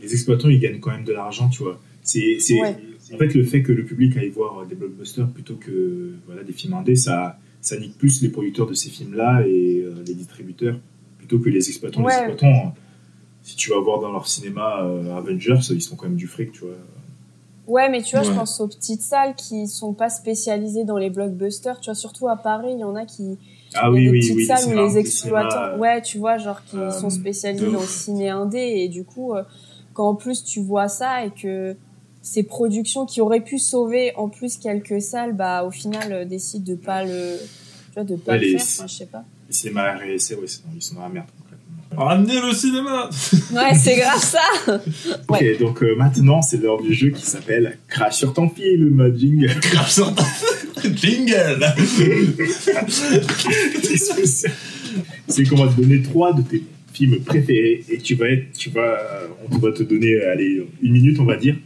les 0.00 0.12
exploitants, 0.12 0.48
ils 0.48 0.60
gagnent 0.60 0.80
quand 0.80 0.90
même 0.90 1.04
de 1.04 1.12
l'argent, 1.12 1.48
tu 1.48 1.62
vois. 1.62 1.80
C'est, 2.02 2.38
c'est, 2.38 2.60
Ouais. 2.60 2.76
En 3.14 3.18
fait, 3.18 3.34
le 3.34 3.44
fait 3.44 3.62
que 3.62 3.70
le 3.70 3.84
public 3.84 4.16
aille 4.16 4.30
voir 4.30 4.58
euh, 4.58 4.64
des 4.64 4.74
blockbusters 4.74 5.28
plutôt 5.28 5.54
que 5.54 6.14
voilà, 6.26 6.42
des 6.42 6.52
films 6.52 6.74
indés, 6.74 6.96
ça, 6.96 7.38
ça 7.60 7.78
nique 7.78 7.96
plus 7.96 8.20
les 8.20 8.30
producteurs 8.30 8.66
de 8.66 8.74
ces 8.74 8.90
films-là 8.90 9.46
et 9.46 9.80
euh, 9.80 10.02
les 10.04 10.14
distributeurs 10.14 10.76
plutôt 11.18 11.38
que 11.38 11.48
les 11.48 11.68
exploitants. 11.68 12.02
Ouais. 12.02 12.12
Les 12.12 12.32
exploitants, 12.32 12.74
si 13.44 13.54
tu 13.54 13.70
vas 13.70 13.78
voir 13.78 14.00
dans 14.00 14.10
leur 14.10 14.26
cinéma 14.26 14.82
euh, 14.82 15.16
Avengers, 15.16 15.60
ils 15.70 15.80
sont 15.80 15.94
quand 15.94 16.06
même 16.06 16.16
du 16.16 16.26
fric, 16.26 16.50
tu 16.50 16.60
vois. 16.62 16.74
Ouais, 17.68 17.88
mais 17.88 18.02
tu 18.02 18.16
vois, 18.16 18.24
je 18.24 18.32
pense 18.32 18.60
aux 18.60 18.68
petites 18.68 19.02
salles 19.02 19.34
qui 19.34 19.66
sont 19.66 19.92
pas 19.92 20.08
spécialisées 20.08 20.84
dans 20.84 20.98
les 20.98 21.10
blockbusters. 21.10 21.80
Tu 21.80 21.86
vois, 21.86 21.94
surtout 21.96 22.28
à 22.28 22.36
Paris, 22.36 22.70
il 22.72 22.78
y 22.78 22.84
en 22.84 22.94
a 22.94 23.04
qui 23.06 23.38
Ah 23.74 23.90
oui, 23.90 24.04
des 24.04 24.10
oui, 24.10 24.20
petites 24.20 24.36
oui. 24.36 24.46
salles 24.46 24.66
où 24.68 24.86
les 24.86 24.98
exploitants, 24.98 25.76
ouais, 25.78 26.00
tu 26.02 26.18
vois, 26.18 26.38
genre 26.38 26.62
qui 26.64 26.76
euh, 26.76 26.90
sont 26.92 27.10
spécialisés 27.10 27.66
dans 27.66 27.80
le 27.80 27.86
ciné 27.86 28.28
indé 28.30 28.58
et 28.58 28.88
du 28.88 29.02
coup, 29.04 29.34
euh, 29.34 29.42
quand 29.96 30.08
en 30.10 30.14
plus 30.14 30.44
tu 30.44 30.60
vois 30.60 30.88
ça 30.88 31.24
et 31.24 31.30
que 31.30 31.74
ces 32.22 32.42
productions 32.42 33.06
qui 33.06 33.20
auraient 33.20 33.40
pu 33.40 33.58
sauver 33.58 34.12
en 34.16 34.28
plus 34.28 34.56
quelques 34.58 35.00
salles, 35.00 35.32
bah 35.32 35.64
au 35.64 35.70
final 35.70 36.12
euh, 36.12 36.24
décident 36.24 36.64
de 36.64 36.74
pas 36.76 37.02
le, 37.04 37.36
tu 37.88 37.94
vois, 37.94 38.04
de 38.04 38.16
pas 38.16 38.36
le 38.36 38.48
faire. 38.50 38.60
Enfin, 38.60 38.86
je 38.86 38.94
sais 38.94 39.06
pas. 39.06 39.24
Les 39.48 39.54
cinémas 39.54 39.94
RSC, 39.96 40.34
ouais, 40.34 40.46
c'est- 40.46 40.60
ils 40.74 40.82
sont 40.82 40.96
dans 40.96 41.02
la 41.02 41.08
merde, 41.08 41.26
concrètement. 41.38 42.04
ramenez 42.04 42.40
le 42.40 42.52
cinéma 42.52 43.08
Ouais, 43.54 43.74
c'est 43.74 43.96
grave 43.96 44.20
ça. 44.22 44.40
Ok, 45.28 45.58
donc 45.60 45.82
euh, 45.82 45.94
maintenant, 45.96 46.42
c'est 46.42 46.56
l'heure 46.56 46.82
du 46.82 46.92
jeu 46.92 47.10
qui 47.10 47.24
s'appelle 47.24 47.78
Crash 47.88 48.16
sur 48.16 48.34
ton 48.34 48.48
film, 48.48 49.14
jingle. 49.16 49.46
Grave 49.70 49.90
sur 49.90 50.12
ta- 50.14 50.24
jingle 50.94 51.58
c'est 55.28 55.44
qu'on 55.44 55.64
va 55.64 55.72
te 55.72 55.80
donner 55.80 56.02
trois 56.02 56.32
de 56.32 56.42
tes 56.42 56.62
films 56.96 57.16
préférés 57.20 57.84
et 57.90 57.98
tu 57.98 58.14
vas 58.14 58.28
être, 58.28 58.52
tu 58.56 58.70
vas, 58.70 58.98
on 59.50 59.58
va 59.58 59.72
te 59.72 59.82
donner, 59.82 60.14
euh, 60.14 60.32
allez, 60.32 60.62
une 60.82 60.92
minute, 60.92 61.18
on 61.20 61.24
va 61.24 61.36
dire, 61.36 61.56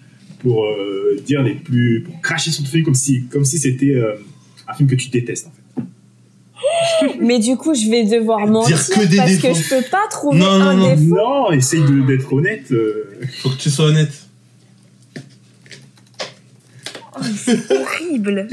pour 0.41 0.65
euh, 0.65 1.17
dire 1.25 1.43
les 1.43 1.55
plus, 1.55 2.03
pour 2.07 2.21
cracher 2.21 2.51
sur 2.51 2.63
ton 2.65 2.71
film 2.71 2.85
comme 2.85 2.95
si, 2.95 3.25
comme 3.33 3.45
si 3.45 3.59
c'était 3.59 3.95
euh, 3.95 4.15
un 4.69 4.75
film 4.75 4.89
que 4.89 4.95
tu 4.97 5.09
détestes 5.09 5.47
en 5.49 5.51
fait. 5.51 5.57
Mais 7.21 7.39
du 7.39 7.57
coup, 7.57 7.75
je 7.75 7.89
vais 7.91 8.05
devoir 8.05 8.47
mentir 8.47 8.77
que 8.89 9.07
des 9.07 9.17
parce 9.17 9.31
défauts. 9.33 9.49
que 9.49 9.55
je 9.55 9.69
peux 9.77 9.91
pas 9.91 10.07
trouver 10.11 10.39
Non, 10.39 10.59
non, 10.59 10.65
un 10.67 10.77
non. 10.77 10.95
défaut. 10.95 11.15
Non, 11.15 11.53
essaye 11.53 11.83
d'être 12.07 12.33
honnête. 12.33 12.71
euh, 12.73 13.05
Faut 13.43 13.51
que 13.51 13.57
tu 13.57 13.71
sois 13.71 13.87
honnête. 13.87 14.13
Horrible. 17.71 18.49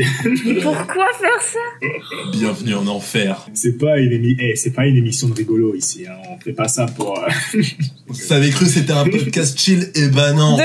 Pourquoi 0.61 1.05
faire 1.20 1.41
ça? 1.41 1.59
Bienvenue 2.32 2.76
en 2.76 2.88
enfer. 2.88 3.47
c'est 3.53 3.78
pas 3.78 3.97
une 3.99 4.11
émi- 4.11 4.36
eh, 4.39 4.55
c'est 4.55 4.72
pas 4.72 4.86
une 4.86 4.97
émission 4.97 5.28
de 5.30 5.34
rigolo 5.34 5.74
ici. 5.76 6.05
Hein. 6.07 6.15
On 6.30 6.38
fait 6.39 6.53
pas 6.53 6.68
ça 6.68 6.86
pour. 6.86 7.18
euh, 7.20 7.30
Vous 8.07 8.34
avez 8.34 8.49
cru 8.49 8.65
que 8.65 8.72
c'était 8.72 8.93
un 8.93 9.05
podcast 9.07 9.57
chill? 9.59 9.89
Eh 9.95 10.07
ben 10.09 10.34
non. 10.34 10.57
De 10.57 10.63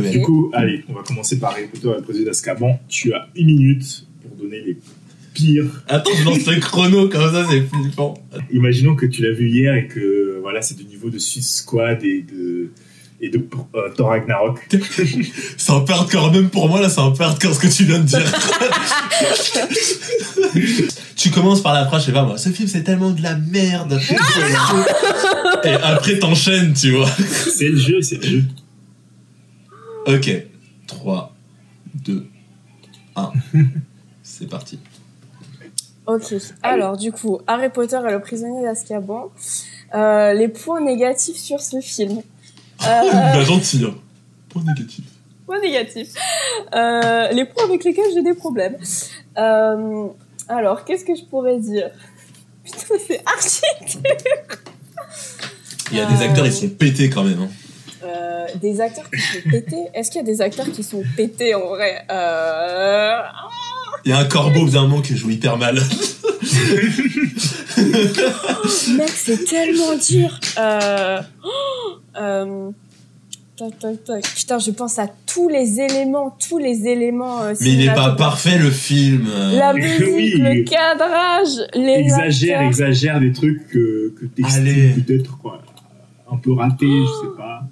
Du 0.12 0.20
coup, 0.22 0.50
allez, 0.54 0.82
on 0.88 0.94
va 0.94 1.02
commencer 1.02 1.38
par 1.38 1.58
et 1.58 1.68
le 1.82 2.00
président 2.02 2.26
d'Azkaban. 2.26 2.80
Tu 2.88 3.12
as 3.12 3.28
une 3.36 3.46
minute 3.46 4.06
pour 4.22 4.34
donner 4.36 4.60
les 4.60 4.78
pires. 5.34 5.82
Attends, 5.88 6.10
je 6.18 6.24
lance 6.24 6.46
le 6.46 6.58
chrono 6.60 7.08
comme 7.08 7.30
ça, 7.32 7.46
c'est 7.50 7.60
flippant. 7.60 8.14
Imaginons 8.50 8.94
que 8.94 9.04
tu 9.06 9.22
l'as 9.22 9.32
vu 9.32 9.48
hier 9.50 9.74
et 9.74 9.86
que 9.86 10.38
voilà, 10.40 10.62
c'est 10.62 10.76
du 10.76 10.84
niveau 10.84 11.10
de 11.10 11.18
Suicide 11.18 11.42
Squad 11.42 12.02
et 12.04 12.22
de 12.22 12.70
et 13.24 13.30
de 13.30 13.46
euh, 13.74 13.90
Thor 13.96 14.10
Ragnarok. 14.10 14.68
C'est 15.56 15.72
un 15.72 15.80
peu 15.80 15.92
hardcore, 15.92 16.32
même 16.32 16.50
pour 16.50 16.68
moi 16.68 16.80
là, 16.80 16.88
c'est 16.88 17.00
un 17.00 17.10
peu 17.10 17.24
hardcore 17.24 17.54
ce 17.54 17.60
que 17.60 17.68
tu 17.68 17.84
viens 17.84 17.98
de 17.98 18.04
dire. 18.04 18.20
tu 21.16 21.30
commences 21.30 21.62
par 21.62 21.74
la 21.74 21.86
phrase, 21.86 22.02
je 22.02 22.06
sais 22.06 22.12
pas 22.12 22.24
moi, 22.24 22.36
ce 22.36 22.50
film 22.50 22.68
c'est 22.68 22.82
tellement 22.82 23.10
de 23.10 23.22
la 23.22 23.36
merde. 23.36 23.98
Et 25.64 25.70
après 25.70 26.18
t'enchaînes, 26.18 26.74
tu 26.74 26.92
vois. 26.92 27.08
C'est 27.08 27.68
le 27.68 27.78
jeu, 27.78 28.02
c'est 28.02 28.16
le 28.16 28.22
jeu. 28.22 28.42
Ok. 30.06 30.30
3, 30.86 31.34
2, 31.94 32.26
1. 33.16 33.32
C'est 34.22 34.48
parti. 34.48 34.78
Ok. 36.06 36.34
Alors, 36.62 36.96
du 36.96 37.12
coup, 37.12 37.38
Harry 37.46 37.70
Potter 37.70 37.98
et 38.06 38.12
le 38.12 38.20
prisonnier 38.20 38.62
d'Azkaban. 38.62 39.30
Euh, 39.94 40.34
les 40.34 40.48
points 40.48 40.82
négatifs 40.82 41.36
sur 41.36 41.60
ce 41.60 41.80
film. 41.80 42.20
Euh, 42.86 43.10
Bah 43.32 43.44
gentil, 43.44 43.84
hein. 43.86 43.94
Point 44.48 44.62
négatif. 44.64 45.04
points 45.46 45.60
négatifs. 45.60 46.08
Euh, 46.74 47.28
les 47.32 47.44
points 47.44 47.64
avec 47.64 47.84
lesquels 47.84 48.04
j'ai 48.14 48.22
des 48.22 48.34
problèmes. 48.34 48.76
Euh, 49.38 50.06
alors, 50.48 50.84
qu'est-ce 50.84 51.04
que 51.04 51.14
je 51.14 51.24
pourrais 51.24 51.58
dire? 51.58 51.90
Putain, 52.64 52.94
c'est 53.06 53.20
archi 53.26 53.60
Il 55.90 55.98
y 55.98 56.00
a 56.00 56.06
des 56.06 56.22
Euh. 56.22 56.28
acteurs, 56.28 56.46
ils 56.46 56.52
sont 56.52 56.68
pétés 56.68 57.10
quand 57.10 57.24
même. 57.24 57.42
hein. 57.42 57.48
Euh, 58.04 58.46
des 58.56 58.80
acteurs 58.80 59.08
qui 59.10 59.20
sont 59.20 59.50
pétés. 59.50 59.84
Est-ce 59.94 60.10
qu'il 60.10 60.20
y 60.20 60.24
a 60.24 60.26
des 60.26 60.40
acteurs 60.42 60.70
qui 60.70 60.82
sont 60.82 61.02
pétés 61.16 61.54
en 61.54 61.68
vrai? 61.68 62.04
Euh... 62.10 63.18
Il 64.04 64.10
y 64.10 64.12
a 64.12 64.18
un 64.18 64.24
corbeau 64.26 64.68
d'un 64.68 64.82
moment 64.82 65.00
qui 65.00 65.16
joue 65.16 65.30
hyper 65.30 65.56
mal. 65.56 65.76
Mec, 67.76 69.08
c'est 69.14 69.44
tellement 69.46 69.94
dur. 69.96 70.38
Euh... 70.58 71.20
oh, 71.44 71.92
euh, 72.20 72.70
Tac, 73.56 73.78
tac, 73.78 74.02
tac. 74.04 74.24
Putain, 74.34 74.58
je 74.58 74.72
pense 74.72 74.98
à 74.98 75.06
tous 75.26 75.48
les 75.48 75.80
éléments, 75.80 76.36
tous 76.48 76.58
les 76.58 76.88
éléments. 76.88 77.40
euh, 77.42 77.54
Mais 77.60 77.68
il 77.70 77.86
est 77.88 77.94
pas 77.94 78.10
parfait 78.16 78.58
le 78.58 78.68
film. 78.68 79.28
euh. 79.28 79.56
La 79.56 79.72
Oui. 79.72 79.80
musique, 79.80 80.34
le 80.38 80.64
cadrage, 80.64 81.64
les 81.74 82.00
Exagère, 82.00 82.54
acteurs. 82.58 82.66
exagère 82.68 83.20
des 83.20 83.32
trucs 83.32 83.68
que, 83.68 84.12
que 84.18 84.24
t'estimes 84.26 85.04
peut-être 85.04 85.38
quoi. 85.38 85.60
Un 86.32 86.36
peu 86.36 86.52
raté, 86.52 86.86
je 86.88 87.06
sais 87.06 87.36
pas. 87.36 87.62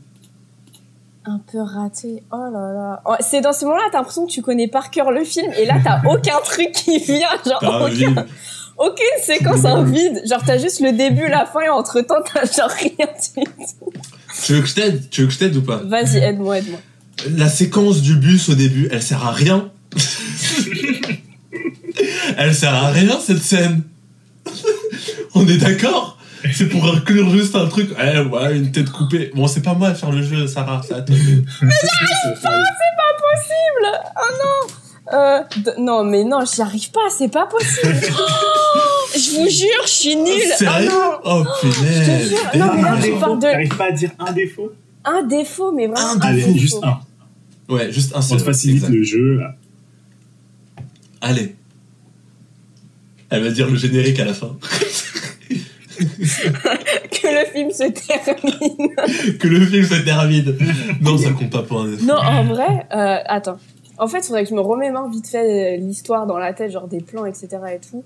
Un 1.24 1.40
peu 1.50 1.60
raté. 1.62 2.22
Oh 2.32 2.36
là 2.52 2.72
là. 2.72 3.02
Oh, 3.06 3.14
C'est 3.18 3.40
dans 3.40 3.52
ce 3.52 3.64
moment-là, 3.64 3.84
t'as 3.90 3.98
l'impression 3.98 4.26
que 4.26 4.30
tu 4.30 4.40
connais 4.42 4.68
par 4.68 4.88
cœur 4.90 5.10
le 5.10 5.24
film 5.24 5.50
et 5.58 5.66
là, 5.66 5.78
t'as 5.82 6.00
aucun 6.08 6.38
truc 6.44 6.70
qui 6.72 6.98
vient. 6.98 7.26
Genre, 7.44 7.82
aucun-. 7.86 8.24
Aucune 8.78 9.22
séquence 9.22 9.64
en 9.64 9.82
vide. 9.84 10.22
Genre, 10.28 10.42
t'as 10.44 10.58
juste 10.58 10.80
le 10.80 10.92
début, 10.92 11.28
la 11.28 11.46
fin 11.46 11.60
et 11.60 11.68
entre 11.68 12.00
temps, 12.00 12.22
t'as 12.32 12.44
genre 12.44 12.70
rien 12.70 12.90
du 12.90 13.44
tout. 13.44 13.92
Tu 14.44 14.54
veux 14.54 14.60
que 14.60 14.66
je 14.66 14.74
t'aide? 14.74 15.10
Tu 15.10 15.22
veux 15.22 15.26
que 15.28 15.32
je 15.32 15.38
t'aide 15.38 15.56
ou 15.56 15.62
pas? 15.62 15.76
Vas-y, 15.84 16.18
aide-moi, 16.18 16.58
aide-moi. 16.58 16.78
La 17.36 17.48
séquence 17.48 18.00
du 18.00 18.16
bus 18.16 18.48
au 18.48 18.54
début, 18.54 18.88
elle 18.90 19.02
sert 19.02 19.24
à 19.24 19.32
rien. 19.32 19.70
elle 22.36 22.54
sert 22.54 22.74
à 22.74 22.90
rien 22.90 23.18
cette 23.20 23.42
scène. 23.42 23.82
On 25.34 25.46
est 25.46 25.58
d'accord? 25.58 26.18
C'est 26.52 26.66
pour 26.66 26.84
inclure 26.92 27.30
juste 27.30 27.54
un 27.54 27.66
truc. 27.68 27.90
Eh 28.02 28.18
ouais, 28.18 28.56
une 28.56 28.72
tête 28.72 28.90
coupée. 28.90 29.30
Bon, 29.34 29.46
c'est 29.46 29.62
pas 29.62 29.74
moi 29.74 29.88
à 29.88 29.94
faire 29.94 30.10
le 30.10 30.22
jeu, 30.22 30.46
Sarah, 30.48 30.80
c'est 30.86 30.94
à 30.94 31.02
toi. 31.02 31.14
Ah, 32.44 32.50
Euh, 35.12 35.40
non, 35.78 36.04
mais 36.04 36.24
non, 36.24 36.40
j'y 36.44 36.60
arrive 36.62 36.90
pas, 36.90 37.00
c'est 37.16 37.28
pas 37.28 37.46
possible. 37.46 37.94
Oh, 39.14 39.18
je 39.18 39.30
vous 39.42 39.48
jure, 39.50 39.82
je 39.84 39.90
suis 39.90 40.16
nulle. 40.16 40.40
Oh 40.52 40.56
Sérieux 40.56 40.88
non. 40.88 41.18
Oh 41.24 41.44
Je 41.62 41.68
te 41.68 41.74
punaise 41.74 42.28
jure. 42.30 42.38
Non, 42.56 42.74
mais 42.74 42.82
là, 42.82 42.96
défaut. 42.96 43.18
parles 43.20 43.36
de 43.38 43.42
T'arrives 43.42 43.76
pas 43.76 43.84
à 43.88 43.90
dire 43.92 44.10
un 44.18 44.32
défaut 44.32 44.72
un 45.04 45.22
défaut, 45.24 45.72
mais 45.72 45.86
vraiment. 45.86 46.12
Un 46.12 46.16
un 46.16 46.20
Allez, 46.20 46.42
défaut. 46.44 46.58
juste 46.58 46.78
un. 46.82 47.00
Ouais, 47.68 47.92
juste 47.92 48.14
un 48.14 48.20
On 48.20 48.22
seul. 48.22 48.38
te 48.38 48.42
facilite 48.44 48.76
exact. 48.76 48.94
le 48.94 49.02
jeu. 49.02 49.38
là. 49.40 49.56
Allez. 51.20 51.56
Elle 53.28 53.42
va 53.44 53.50
dire 53.50 53.68
le 53.68 53.76
générique 53.76 54.18
à 54.20 54.24
la 54.24 54.32
fin. 54.34 54.56
Que 55.98 57.28
le 57.28 57.46
film 57.52 57.70
se 57.70 57.84
termine. 57.90 59.36
que 59.38 59.46
le 59.48 59.66
film 59.66 59.84
se 59.84 60.02
termine. 60.02 60.56
Non, 61.00 61.16
ça 61.18 61.30
compte 61.30 61.50
pas 61.50 61.62
pour 61.62 61.82
un 61.82 61.88
défaut. 61.88 62.04
Non, 62.06 62.16
en 62.16 62.44
vrai, 62.44 62.86
euh, 62.94 63.18
attends. 63.26 63.58
En 64.02 64.08
fait, 64.08 64.18
il 64.18 64.24
faudrait 64.24 64.42
que 64.42 64.50
je 64.50 64.54
me 64.54 64.60
remémore 64.60 65.08
vite 65.08 65.28
fait 65.28 65.74
euh, 65.74 65.76
l'histoire 65.76 66.26
dans 66.26 66.38
la 66.38 66.52
tête, 66.52 66.70
genre 66.72 66.88
des 66.88 67.00
plans, 67.00 67.24
etc. 67.24 67.48
et 67.74 67.78
tout. 67.78 68.02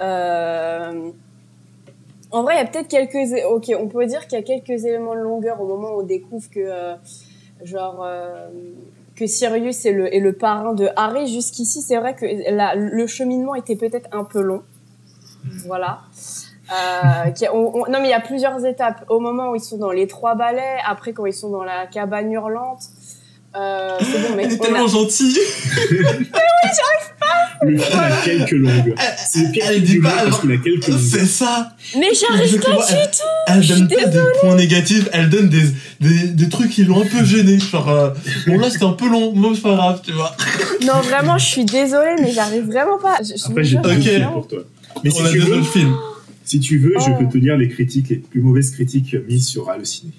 Euh... 0.00 1.10
En 2.30 2.42
vrai, 2.42 2.54
il 2.54 2.58
y 2.58 2.60
a 2.60 2.66
peut-être 2.66 2.88
quelques... 2.88 3.44
Ok, 3.50 3.72
on 3.78 3.88
peut 3.88 4.04
dire 4.06 4.26
qu'il 4.26 4.38
y 4.38 4.42
a 4.42 4.44
quelques 4.44 4.84
éléments 4.84 5.14
de 5.14 5.20
longueur 5.20 5.60
au 5.60 5.66
moment 5.66 5.90
où 5.96 6.00
on 6.00 6.02
découvre 6.02 6.48
que, 6.50 6.60
euh, 6.60 6.94
genre, 7.62 8.02
euh, 8.04 8.48
que 9.16 9.26
Sirius 9.26 9.84
est 9.86 9.92
le, 9.92 10.14
est 10.14 10.20
le 10.20 10.32
parrain 10.32 10.72
de 10.74 10.88
Harry. 10.96 11.26
Jusqu'ici, 11.26 11.80
c'est 11.82 11.96
vrai 11.96 12.14
que 12.14 12.26
la- 12.50 12.74
le 12.74 13.06
cheminement 13.06 13.54
était 13.54 13.76
peut-être 13.76 14.08
un 14.12 14.24
peu 14.24 14.40
long. 14.40 14.62
Voilà. 15.66 16.00
Euh, 16.70 17.30
qui- 17.30 17.48
on- 17.48 17.74
on- 17.76 17.86
non, 17.90 17.98
mais 18.00 18.08
il 18.08 18.10
y 18.10 18.14
a 18.14 18.20
plusieurs 18.20 18.64
étapes. 18.66 19.04
Au 19.08 19.20
moment 19.20 19.50
où 19.50 19.54
ils 19.56 19.60
sont 19.62 19.78
dans 19.78 19.90
les 19.90 20.06
trois 20.06 20.34
balais, 20.34 20.76
après 20.86 21.12
quand 21.14 21.24
ils 21.26 21.32
sont 21.34 21.48
dans 21.50 21.64
la 21.64 21.86
cabane 21.86 22.30
hurlante. 22.32 22.82
Euh, 23.58 23.96
c'est 24.00 24.22
bon, 24.28 24.36
mais 24.36 24.44
Elle 24.44 24.52
est 24.52 24.58
on 24.60 24.62
a- 24.62 24.66
tellement 24.66 24.86
gentille. 24.88 25.38
Le 27.60 27.76
film 27.76 27.98
a 27.98 28.10
quelques 28.24 28.50
longues. 28.52 28.94
C'est 29.26 29.40
le 29.46 29.50
pire 29.50 29.64
elle 29.68 29.82
dit 29.82 29.92
du 29.94 30.00
pas, 30.00 30.12
parce 30.24 30.40
qu'il 30.40 30.52
a 30.52 30.56
quelques 30.58 30.86
longues. 30.86 30.98
C'est 31.00 31.26
ça. 31.26 31.72
Mais 31.96 32.06
j'arrive 32.14 32.60
pas 32.60 32.70
du 32.70 32.76
elle- 32.90 33.10
tout. 33.10 33.18
Elle 33.48 33.66
donne 33.66 33.88
pas 33.88 34.04
des 34.06 34.20
points 34.40 34.54
négatifs, 34.54 35.08
elle 35.12 35.28
donne 35.28 35.48
des, 35.48 35.62
des, 36.00 36.28
des 36.28 36.48
trucs 36.48 36.70
qui 36.70 36.84
l'ont 36.84 37.02
un 37.02 37.06
peu 37.06 37.24
gêné. 37.24 37.58
Genre, 37.58 37.88
euh, 37.88 38.10
bon 38.46 38.58
là 38.60 38.70
c'était 38.70 38.84
un 38.84 38.92
peu 38.92 39.08
long, 39.08 39.32
bon 39.32 39.54
c'est 39.54 39.62
pas 39.62 39.74
grave, 39.74 40.00
tu 40.04 40.12
vois. 40.12 40.36
Non, 40.86 41.00
vraiment, 41.00 41.36
je 41.36 41.44
suis 41.46 41.64
désolée, 41.64 42.14
mais 42.20 42.30
j'arrive 42.30 42.64
vraiment 42.66 42.98
pas. 42.98 43.18
Je, 43.22 43.34
je 43.36 43.46
Après, 43.48 43.64
j'ai 43.64 43.76
pas 43.78 43.88
de 43.88 43.94
Ok. 43.96 44.02
j'arrive 44.02 44.02
film 44.04 44.18
vraiment- 44.22 44.32
pour 44.34 44.46
toi. 44.48 44.58
Mais 45.02 45.10
si 45.10 45.20
On 45.20 45.24
a 45.26 45.30
tu, 45.30 45.38
deux 45.40 45.44
veux, 45.46 45.56
autres 45.58 45.72
films. 45.72 45.96
si 46.44 46.60
tu 46.60 46.78
veux, 46.78 46.94
je 46.96 47.10
Oh. 47.10 47.18
peux 47.18 47.28
te 47.28 47.38
dire 47.38 47.56
les 47.56 47.68
critiques, 47.68 48.08
les 48.10 48.16
plus 48.16 48.40
mauvaises 48.40 48.70
critiques 48.70 49.16
mises 49.28 49.48
sur 49.48 49.68
Allociné. 49.68 50.12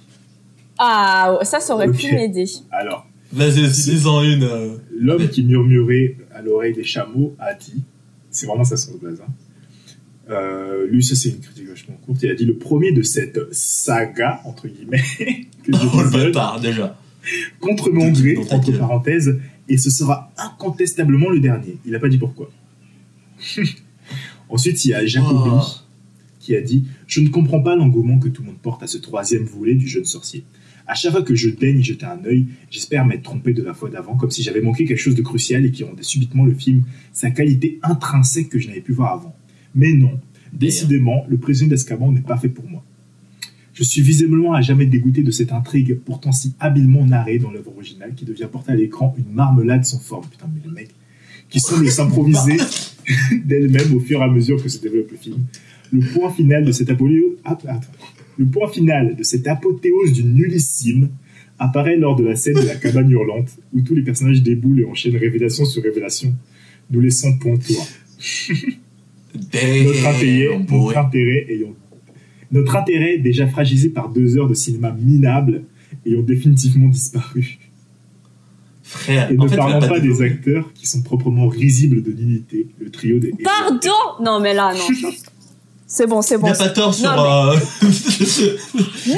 Ah, 0.77 1.39
ça, 1.43 1.59
ça 1.61 1.73
aurait 1.73 1.89
pu 1.89 2.11
m'aider. 2.13 2.45
Alors, 2.71 3.05
Vas-y, 3.31 3.67
dis-en 3.69 4.23
une. 4.23 4.43
euh. 4.43 4.75
l'homme 4.97 5.27
qui 5.29 5.43
murmurait 5.43 6.17
à 6.33 6.41
l'oreille 6.41 6.73
des 6.73 6.83
chameaux 6.83 7.35
a 7.39 7.53
dit, 7.53 7.83
c'est 8.31 8.45
vraiment 8.47 8.63
ça 8.63 8.77
son 8.77 8.97
base, 8.97 9.21
hein. 9.21 9.31
Euh, 10.31 10.85
lui, 10.87 11.03
ça 11.03 11.15
c'est 11.15 11.29
une 11.29 11.39
critique 11.39 11.67
vachement 11.67 11.95
courte. 12.05 12.21
Il 12.21 12.29
a 12.29 12.35
dit 12.35 12.45
le 12.45 12.55
premier 12.55 12.91
de 12.91 13.01
cette 13.01 13.39
saga 13.51 14.41
entre 14.45 14.67
guillemets 14.67 15.01
que 15.63 15.73
je 15.73 15.77
Oh 15.91 16.01
le 16.03 16.09
bâtard, 16.11 16.59
déjà. 16.59 16.99
contre 17.59 17.89
mon 17.91 18.11
gré, 18.11 18.37
entre 18.51 18.71
parenthèses, 18.77 19.39
et 19.67 19.77
ce 19.77 19.89
sera 19.89 20.31
incontestablement 20.37 21.29
le 21.29 21.39
dernier. 21.39 21.77
Il 21.85 21.93
n'a 21.93 21.99
pas 21.99 22.09
dit 22.09 22.19
pourquoi. 22.19 22.51
Ensuite, 24.49 24.85
il 24.85 24.89
y 24.89 24.93
a 24.93 25.05
Jacobi 25.05 25.49
Oh. 25.51 25.61
qui 26.39 26.55
a 26.55 26.61
dit 26.61 26.85
Je 27.07 27.21
ne 27.21 27.29
comprends 27.29 27.61
pas 27.61 27.75
l'engouement 27.75 28.19
que 28.19 28.27
tout 28.29 28.41
le 28.43 28.47
monde 28.49 28.59
porte 28.61 28.83
à 28.83 28.87
ce 28.87 28.97
troisième 28.99 29.43
volet 29.45 29.73
du 29.75 29.87
jeune 29.87 30.05
sorcier. 30.05 30.43
À 30.91 30.95
chaque 30.95 31.11
fois 31.11 31.21
que 31.21 31.35
je 31.35 31.49
daigne 31.49 31.83
jeter 31.83 32.07
un 32.07 32.19
œil, 32.25 32.47
j'espère 32.71 33.05
m'être 33.05 33.21
trompé 33.21 33.53
de 33.53 33.61
la 33.61 33.75
fois 33.75 33.91
d'avant, 33.91 34.15
comme 34.17 34.31
si 34.31 34.41
j'avais 34.41 34.59
manqué 34.61 34.85
quelque 34.85 34.97
chose 34.97 35.13
de 35.13 35.21
crucial 35.21 35.63
et 35.63 35.71
qui 35.71 35.83
rendait 35.83 36.01
subitement 36.01 36.45
le 36.45 36.55
film 36.55 36.81
sa 37.13 37.29
qualité 37.29 37.77
intrinsèque 37.83 38.49
que 38.49 38.57
je 38.57 38.67
n'avais 38.67 38.81
pu 38.81 38.93
voir 38.93 39.13
avant. 39.13 39.35
Mais 39.75 39.93
non, 39.93 40.19
décidément, 40.51 41.25
le 41.29 41.37
prisonnier 41.37 41.69
d'Azkaban 41.69 42.11
n'est 42.11 42.21
pas 42.21 42.37
fait 42.37 42.49
pour 42.49 42.67
moi. 42.67 42.83
Je 43.75 43.83
suis 43.83 44.01
visiblement 44.01 44.53
à 44.53 44.61
jamais 44.61 44.87
dégoûté 44.87 45.21
de 45.21 45.29
cette 45.29 45.51
intrigue, 45.51 45.99
pourtant 46.03 46.31
si 46.31 46.53
habilement 46.59 47.05
narrée 47.05 47.37
dans 47.37 47.51
l'œuvre 47.51 47.71
originale, 47.75 48.15
qui 48.15 48.25
devient 48.25 48.47
porter 48.51 48.71
à 48.71 48.75
l'écran 48.75 49.15
une 49.19 49.31
marmelade 49.31 49.85
sans 49.85 49.99
forme. 49.99 50.25
Putain, 50.27 50.49
mais 50.51 50.59
le 50.65 50.73
mec, 50.73 50.89
qui 51.49 51.59
semble 51.59 51.87
s'improviser 51.91 52.57
d'elle-même 53.45 53.93
au 53.93 53.99
fur 53.99 54.21
et 54.21 54.23
à 54.23 54.27
mesure 54.27 54.61
que 54.61 54.69
se 54.69 54.79
développe 54.81 55.11
le 55.11 55.17
film. 55.17 55.37
Le 55.93 56.01
point 56.01 56.31
final 56.33 56.65
de 56.65 56.71
cette 56.71 56.89
apolé- 56.89 57.37
ah, 57.45 57.51
attends. 57.67 57.77
Le 58.39 58.45
point 58.45 58.69
final 58.69 59.17
de 59.17 59.23
cette 59.23 59.47
apothéose 59.47 60.13
du 60.13 60.23
nullissime 60.23 61.09
apparaît 61.59 61.97
lors 61.97 62.15
de 62.15 62.23
la 62.23 62.37
scène 62.37 62.55
de 62.55 62.65
la 62.65 62.75
cabane 62.75 63.11
hurlante, 63.11 63.49
où 63.73 63.81
tous 63.81 63.93
les 63.93 64.01
personnages 64.01 64.41
déboulent 64.41 64.79
et 64.79 64.85
enchaînent 64.85 65.17
révélation 65.17 65.65
sur 65.65 65.83
révélation, 65.83 66.33
nous 66.89 67.01
laissant 67.01 67.37
pantois. 67.37 67.85
Notre 69.35 70.07
intérêt, 70.07 70.59
notre 70.69 70.97
intérêt 70.97 71.45
ayant, 71.49 71.75
notre 72.51 72.75
intérêt 72.77 73.17
déjà 73.17 73.45
fragilisé 73.45 73.89
par 73.89 74.07
deux 74.09 74.37
heures 74.37 74.47
de 74.47 74.53
cinéma 74.53 74.95
minable 74.97 75.63
ayant 76.05 76.21
définitivement 76.21 76.87
disparu. 76.87 77.59
Frère, 78.83 79.31
Et 79.31 79.37
en 79.37 79.43
ne 79.43 79.49
fait, 79.49 79.57
parlons 79.57 79.85
pas 79.85 79.99
des 79.99 80.21
acteurs 80.21 80.73
qui 80.73 80.87
sont 80.87 81.03
proprement 81.03 81.47
risibles 81.47 82.01
de 82.01 82.11
l'unité, 82.11 82.69
le 82.79 82.89
trio 82.89 83.19
des. 83.19 83.33
Pardon 83.43 84.23
Non, 84.23 84.39
mais 84.39 84.53
là, 84.53 84.73
non. 84.73 85.09
non. 85.89 85.95
C'est 85.95 86.07
bon, 86.07 86.21
c'est 86.21 86.35
Il 86.35 86.41
bon. 86.41 86.47
n'a 86.47 86.53
pas 86.53 86.69
tort 86.69 86.93
sur. 86.93 87.11
Non, 87.15 87.51
euh, 87.51 87.55
Non, 89.07 89.15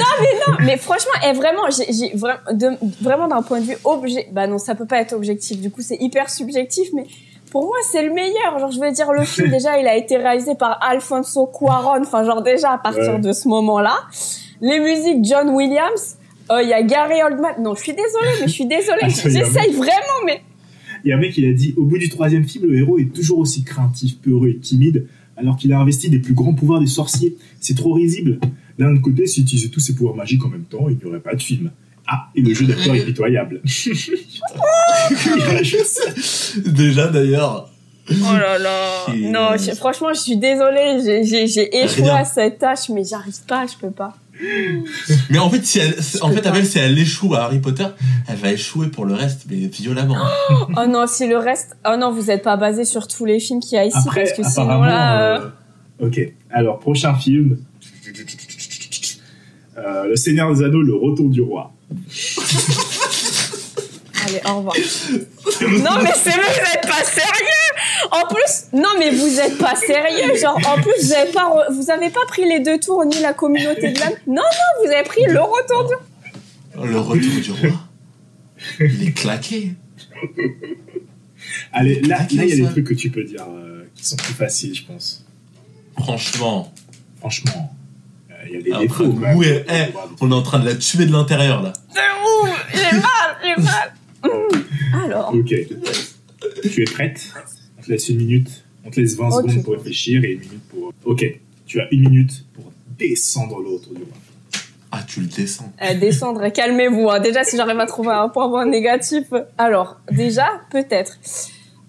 mais 0.60 0.76
vraiment, 0.76 1.30
et 1.30 1.32
vraiment, 1.34 1.62
j'ai, 1.70 1.92
j'ai 1.92 2.14
vra- 2.16 2.40
de- 2.52 2.76
vraiment 3.02 3.28
d'un 3.28 3.42
point 3.42 3.60
de 3.60 3.66
vue 3.66 3.76
objet, 3.84 4.28
bah 4.32 4.46
non, 4.46 4.58
ça 4.58 4.74
peut 4.74 4.86
pas 4.86 4.98
être 5.00 5.12
objectif. 5.12 5.60
Du 5.60 5.70
coup, 5.70 5.82
c'est 5.82 5.96
hyper 6.00 6.30
subjectif, 6.30 6.88
mais 6.94 7.04
pour 7.50 7.64
moi, 7.64 7.76
c'est 7.90 8.02
le 8.02 8.12
meilleur. 8.12 8.58
Genre, 8.58 8.70
je 8.72 8.80
veux 8.80 8.90
dire, 8.90 9.12
le 9.12 9.24
film 9.24 9.50
déjà, 9.56 9.78
il 9.78 9.86
a 9.86 9.96
été 9.96 10.16
réalisé 10.16 10.54
par 10.54 10.78
Alfonso 10.82 11.46
Cuarón. 11.46 12.00
Enfin, 12.02 12.24
genre 12.24 12.42
déjà 12.42 12.70
à 12.72 12.78
partir 12.78 13.14
Ouais. 13.14 13.20
de 13.20 13.32
ce 13.32 13.48
moment-là, 13.48 13.94
les 14.60 14.80
musiques 14.80 15.24
John 15.24 15.50
Williams. 15.50 16.16
euh, 16.50 16.62
Il 16.62 16.68
y 16.68 16.72
a 16.72 16.82
Gary 16.82 17.22
Oldman. 17.22 17.54
Non, 17.60 17.74
je 17.74 17.82
suis 17.82 17.92
désolée, 17.92 18.32
mais 18.40 18.46
je 18.48 18.52
suis 18.52 18.66
désolée. 18.66 19.00
Il 19.02 19.08
a 19.08 19.30
J'essaye 19.44 19.72
vraiment, 19.72 20.20
mais 20.24 20.40
Il 21.04 21.10
y 21.10 21.12
a 21.12 21.16
un 21.16 21.20
mec 21.20 21.32
qui 21.32 21.46
a 21.46 21.52
dit 21.52 21.74
au 21.76 21.84
bout 21.84 21.98
du 21.98 22.08
troisième 22.08 22.44
film, 22.44 22.66
le 22.70 22.78
héros 22.78 22.98
est 22.98 23.12
toujours 23.14 23.38
aussi 23.40 23.62
craintif, 23.64 24.18
peureux 24.22 24.48
et 24.48 24.58
timide, 24.58 25.06
alors 25.36 25.56
qu'il 25.56 25.72
a 25.72 25.78
investi 25.80 26.10
des 26.10 26.18
plus 26.18 26.34
grands 26.34 26.54
pouvoirs 26.54 26.80
des 26.80 26.86
sorciers. 26.86 27.36
C'est 27.60 27.76
trop 27.76 27.92
risible. 27.94 28.38
D'un 28.78 28.92
autre 28.92 29.02
côté, 29.02 29.26
s'il 29.26 29.44
utilisait 29.44 29.68
tous 29.68 29.80
ses 29.80 29.94
pouvoirs 29.94 30.14
magiques 30.16 30.44
en 30.44 30.48
même 30.48 30.64
temps, 30.64 30.88
il 30.88 30.96
n'y 30.96 31.04
aurait 31.04 31.20
pas 31.20 31.34
de 31.34 31.42
film. 31.42 31.70
Ah, 32.06 32.28
et 32.34 32.42
le 32.42 32.52
jeu 32.52 32.66
d'acteur 32.66 32.94
est 32.94 33.04
pitoyable. 33.04 33.60
Déjà, 36.66 37.06
d'ailleurs. 37.08 37.68
Oh 38.10 38.14
là 38.32 38.58
là. 38.58 39.06
Non, 39.16 39.50
je- 39.56 39.74
franchement, 39.76 40.12
je 40.12 40.20
suis 40.20 40.36
désolée. 40.36 41.22
J'ai- 41.24 41.82
échoué 41.84 42.02
Rien. 42.04 42.16
à 42.16 42.24
cette 42.24 42.58
tâche, 42.58 42.88
mais 42.88 43.04
j'arrive 43.04 43.36
pas, 43.46 43.64
je 43.66 43.76
peux 43.78 43.92
pas. 43.92 44.16
Mais 45.30 45.38
en 45.38 45.48
fait, 45.50 45.64
si 45.64 45.78
elle, 45.78 45.94
en 46.22 46.30
fait. 46.30 46.46
Abel, 46.46 46.66
si 46.66 46.78
elle 46.78 46.98
échoue 46.98 47.34
à 47.34 47.42
Harry 47.44 47.58
Potter, 47.60 47.86
elle 48.28 48.36
va 48.36 48.50
échouer 48.52 48.88
pour 48.88 49.04
le 49.04 49.14
reste, 49.14 49.42
mais 49.48 49.56
violemment. 49.66 50.16
Oh 50.76 50.86
non, 50.88 51.06
si 51.06 51.26
le 51.28 51.36
reste. 51.36 51.76
Oh 51.86 51.96
non, 51.98 52.12
vous 52.12 52.30
êtes 52.30 52.42
pas 52.42 52.56
basé 52.56 52.84
sur 52.84 53.06
tous 53.08 53.24
les 53.24 53.38
films 53.40 53.60
qu'il 53.60 53.76
y 53.76 53.78
a 53.78 53.84
ici, 53.84 53.96
Après, 53.98 54.24
parce 54.24 54.32
que 54.36 54.42
sinon 54.42 54.64
apparemment. 54.64 54.84
là. 54.84 55.20
euh, 55.36 55.40
euh, 56.02 56.06
Ok, 56.06 56.20
alors, 56.50 56.78
prochain 56.80 57.14
film. 57.14 57.58
Euh, 59.78 60.04
le 60.08 60.16
Seigneur 60.16 60.52
des 60.54 60.62
Anneaux, 60.64 60.82
le 60.82 60.94
retour 60.94 61.28
du 61.30 61.40
roi. 61.40 61.72
Allez, 64.24 64.40
au 64.46 64.56
revoir. 64.58 64.74
non, 64.76 66.02
mais 66.02 66.10
c'est 66.14 66.30
vrai, 66.30 66.42
vous 66.52 66.72
êtes 66.74 66.86
pas 66.88 67.04
sérieux 67.04 67.61
En 68.12 68.26
plus, 68.28 68.64
non, 68.74 68.88
mais 68.98 69.10
vous 69.10 69.40
êtes 69.40 69.56
pas 69.58 69.74
sérieux. 69.74 70.36
Genre, 70.38 70.56
en 70.66 70.80
plus, 70.82 70.92
vous 71.02 71.12
avez 71.12 71.32
pas, 71.32 71.48
re- 71.48 71.72
vous 71.72 71.90
avez 71.90 72.10
pas 72.10 72.24
pris 72.28 72.44
les 72.46 72.60
deux 72.60 72.78
tours 72.78 73.04
ni 73.06 73.18
la 73.20 73.32
communauté 73.32 73.90
de 73.92 73.98
l'âme. 73.98 74.12
Non, 74.26 74.34
non, 74.42 74.84
vous 74.84 74.90
avez 74.92 75.02
pris 75.04 75.22
le 75.26 75.40
retour 75.40 75.88
du. 75.88 75.94
Le 76.88 76.98
retour 76.98 77.40
du 77.40 77.50
roi. 77.68 77.80
Il 78.80 79.08
est 79.08 79.12
claqué. 79.12 79.72
Allez, 81.72 82.00
là, 82.02 82.26
il 82.30 82.36
y 82.44 82.52
a 82.52 82.56
des 82.56 82.64
trucs 82.70 82.86
que 82.86 82.94
tu 82.94 83.10
peux 83.10 83.24
dire 83.24 83.44
euh, 83.48 83.84
qui 83.94 84.04
sont 84.06 84.16
plus 84.16 84.34
faciles, 84.34 84.74
je 84.74 84.84
pense. 84.84 85.24
Franchement. 85.98 86.72
Franchement, 87.20 87.72
euh, 88.30 88.34
il 88.46 88.52
y 88.52 88.56
a 88.56 88.62
des 88.62 88.72
Après, 88.72 89.06
défauts. 89.06 89.42
eh, 89.44 89.92
on 90.20 90.30
est 90.30 90.34
en 90.34 90.42
train 90.42 90.58
de 90.58 90.66
la 90.68 90.74
tuer 90.74 91.06
de 91.06 91.12
l'intérieur, 91.12 91.62
là. 91.62 91.72
C'est 91.94 92.00
où? 92.00 92.48
J'ai 92.74 92.96
mal, 92.98 93.36
j'ai 93.42 93.62
mal. 93.62 93.92
Alors, 95.04 95.32
Ok. 95.34 95.54
Tu 96.70 96.82
es 96.82 96.84
prête? 96.84 97.28
On 97.82 97.86
te 97.86 97.90
laisse 97.90 98.08
une 98.08 98.18
minute. 98.18 98.64
On 98.84 98.90
te 98.90 99.00
laisse 99.00 99.16
20 99.16 99.26
Ok. 99.28 99.50
secondes 99.50 99.64
pour 99.64 99.72
réfléchir 99.74 100.22
et 100.24 100.32
une 100.34 100.40
minute 100.40 100.68
pour. 100.68 100.92
Ok. 101.04 101.24
Tu 101.66 101.80
as 101.80 101.88
une 101.92 102.00
minute 102.00 102.44
pour 102.54 102.64
descendre 102.98 103.56
retour 103.56 103.92
du 103.94 104.02
roi. 104.02 104.12
Ah, 104.92 105.00
tu 105.06 105.20
le 105.20 105.26
descends. 105.26 105.72
euh, 105.82 105.94
descendre, 105.98 106.46
calmez-vous. 106.50 107.08
hein. 107.10 107.18
Déjà, 107.18 107.44
si 107.44 107.56
j'arrive 107.56 107.80
à 107.80 107.86
trouver 107.86 108.10
un 108.10 108.28
point 108.28 108.46
moins 108.48 108.66
négatif. 108.66 109.24
Alors, 109.58 109.98
déjà, 110.10 110.46
peut-être. 110.70 111.18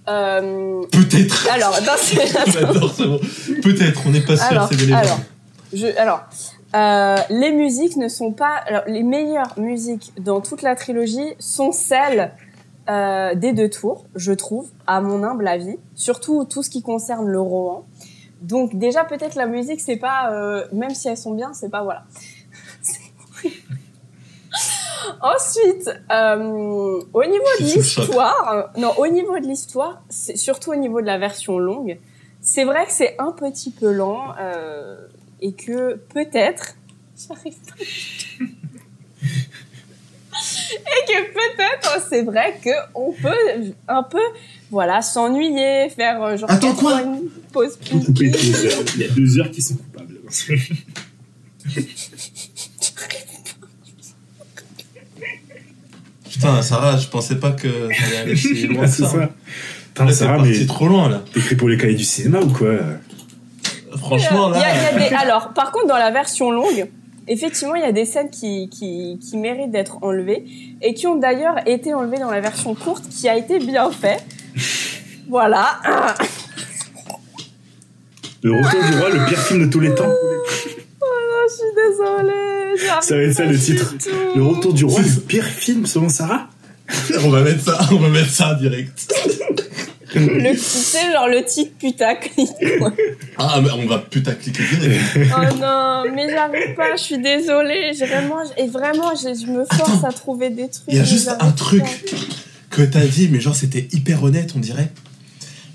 Euh, 0.07 0.81
Peut-être. 0.91 1.47
alors, 1.51 1.77
dans 1.85 1.97
ces... 1.97 2.15
Peut-être, 3.61 4.01
on 4.05 4.09
n'est 4.09 4.21
pas 4.21 4.35
sûr, 4.37 4.45
Alors, 4.47 4.69
c'est 4.71 4.91
alors, 4.93 5.19
je, 5.73 5.87
alors 5.97 6.23
euh, 6.75 7.17
les 7.29 7.51
musiques 7.51 7.97
ne 7.97 8.07
sont 8.07 8.31
pas. 8.31 8.55
Alors, 8.67 8.83
les 8.87 9.03
meilleures 9.03 9.53
musiques 9.59 10.11
dans 10.19 10.41
toute 10.41 10.61
la 10.61 10.75
trilogie 10.75 11.33
sont 11.39 11.71
celles 11.71 12.31
euh, 12.89 13.33
des 13.35 13.53
deux 13.53 13.69
tours, 13.69 14.05
je 14.15 14.33
trouve, 14.33 14.69
à 14.87 14.99
mon 14.99 15.23
humble 15.23 15.47
avis. 15.47 15.77
Surtout 15.95 16.43
tout 16.45 16.63
ce 16.63 16.69
qui 16.69 16.81
concerne 16.81 17.27
le 17.27 17.39
Rohan. 17.39 17.85
Donc 18.41 18.75
déjà 18.77 19.05
peut-être 19.05 19.35
la 19.35 19.45
musique 19.45 19.79
c'est 19.79 19.95
pas 19.95 20.33
euh, 20.33 20.65
même 20.73 20.93
si 20.93 21.07
elles 21.07 21.15
sont 21.17 21.33
bien 21.33 21.53
c'est 21.53 21.69
pas 21.69 21.81
voilà. 21.83 22.03
Ensuite, 25.21 25.89
euh, 26.11 27.01
au 27.13 27.23
niveau 27.23 27.45
de 27.59 27.63
l'histoire, 27.63 28.71
non, 28.77 28.91
au 28.97 29.07
niveau 29.07 29.39
de 29.39 29.45
l'histoire, 29.45 30.01
surtout 30.09 30.71
au 30.71 30.75
niveau 30.75 30.99
de 30.99 31.05
la 31.05 31.17
version 31.17 31.57
longue, 31.57 31.97
c'est 32.41 32.65
vrai 32.65 32.85
que 32.85 32.91
c'est 32.91 33.15
un 33.17 33.31
petit 33.31 33.71
peu 33.71 33.93
lent 33.93 34.33
et 35.39 35.53
que 35.53 35.95
peut-être, 35.95 36.75
j'arrive 37.27 37.57
pas. 37.61 37.75
Et 40.73 41.11
que 41.11 41.33
peut-être, 41.33 42.05
c'est 42.09 42.23
vrai 42.23 42.59
que 42.63 42.69
on 42.95 43.11
peut 43.11 43.73
un 43.87 44.03
peu, 44.03 44.21
voilà, 44.71 45.01
s'ennuyer, 45.01 45.89
faire 45.89 46.21
euh, 46.23 46.37
genre 46.37 46.49
Attends, 46.51 46.73
quoi? 46.73 47.01
une 47.01 47.29
pause 47.51 47.77
pipi. 47.77 48.31
Il 48.95 49.01
y 49.01 49.05
a 49.05 49.07
deux 49.09 49.39
heures 49.39 49.51
qui 49.51 49.61
sont 49.61 49.75
coupables. 49.75 50.15
Putain, 56.29 56.61
Sarah, 56.61 56.97
je 56.97 57.07
pensais 57.07 57.35
pas 57.35 57.51
que 57.51 57.67
ça 57.93 58.05
allait 58.07 58.17
aller 58.17 58.35
si 58.35 58.67
loin 58.67 58.87
c'est 58.87 59.03
ça. 59.03 59.09
ça. 59.09 59.29
Putain, 59.93 60.11
Sarah, 60.11 60.37
parti 60.37 60.59
mais 60.59 60.65
trop 60.65 60.87
loin, 60.87 61.09
là. 61.09 61.23
t'écris 61.33 61.55
pour 61.55 61.69
les 61.69 61.77
cahiers 61.77 61.95
du 61.95 62.03
cinéma 62.03 62.39
ou 62.39 62.49
quoi? 62.49 62.71
Franchement, 63.97 64.51
Il 64.53 64.59
y 64.59 64.63
a- 64.63 64.75
il 64.75 64.81
y 64.81 64.85
a 64.85 64.91
là. 64.99 65.09
des- 65.09 65.15
Alors, 65.27 65.49
par 65.53 65.71
contre, 65.71 65.87
dans 65.87 65.97
la 65.97 66.09
version 66.11 66.51
longue, 66.51 66.87
effectivement, 67.27 67.75
il 67.75 67.81
y 67.81 67.85
a 67.85 67.91
des 67.91 68.05
scènes 68.05 68.29
qui, 68.29 68.69
qui, 68.69 69.19
qui 69.19 69.37
méritent 69.37 69.71
d'être 69.71 70.03
enlevées 70.03 70.45
et 70.81 70.93
qui 70.93 71.07
ont 71.07 71.15
d'ailleurs 71.15 71.55
été 71.67 71.93
enlevées 71.93 72.19
dans 72.19 72.31
la 72.31 72.41
version 72.41 72.75
courte 72.75 73.07
qui 73.09 73.29
a 73.29 73.37
été 73.37 73.59
bien 73.59 73.91
fait. 73.91 74.23
Voilà. 75.29 75.79
Le 78.43 78.53
retour 78.53 78.83
du 78.83 78.97
roi, 78.97 79.09
le 79.09 79.25
pire 79.25 79.39
film 79.39 79.65
de 79.65 79.71
tous 79.71 79.79
les 79.79 79.95
temps. 79.95 80.09
Oh, 80.09 81.05
je 81.49 81.53
suis 81.53 81.63
désolée. 81.75 82.77
Ça 83.01 83.15
va 83.15 83.23
être 83.23 83.33
ça, 83.33 83.45
le 83.45 83.57
titre. 83.57 83.95
tout. 83.97 84.09
Le 84.35 84.43
retour 84.43 84.73
du 84.73 84.85
roi, 84.85 84.99
le 85.01 85.21
pire 85.21 85.45
film 85.45 85.85
selon 85.85 86.09
Sarah? 86.09 86.49
On 87.23 87.29
va 87.29 87.41
mettre 87.41 87.63
ça, 87.63 87.79
on 87.91 87.97
va 87.97 88.09
mettre 88.09 88.29
ça 88.29 88.53
direct. 88.55 89.13
Le, 90.19 90.51
tu 90.53 90.57
sais, 90.59 91.11
genre 91.11 91.27
le 91.27 91.43
titre 91.45 91.71
putaclic. 91.79 92.49
quoi. 92.79 92.93
Ah, 93.37 93.59
mais 93.61 93.69
on 93.71 93.85
va 93.87 93.99
putain 93.99 94.33
cliquer 94.33 94.63
direct. 94.79 95.01
Oh 95.17 95.55
non, 95.59 96.03
mais 96.15 96.29
j'arrive 96.29 96.75
pas, 96.75 96.95
je 96.95 97.01
suis 97.01 97.17
désolée. 97.19 97.91
J'ai 97.97 98.05
Vraiment, 98.05 98.41
et 98.57 98.67
vraiment, 98.67 99.11
je, 99.15 99.51
me 99.51 99.65
force 99.65 100.03
à 100.03 100.11
trouver 100.11 100.49
des 100.49 100.69
trucs. 100.69 100.83
Il 100.87 100.95
y 100.97 100.99
a 100.99 101.03
juste 101.03 101.27
un 101.29 101.35
pas. 101.35 101.51
truc 101.51 101.83
que 102.69 102.81
t'as 102.81 103.05
dit, 103.05 103.29
mais 103.31 103.39
genre 103.39 103.55
c'était 103.55 103.87
hyper 103.91 104.23
honnête, 104.23 104.53
on 104.55 104.59
dirait. 104.59 104.91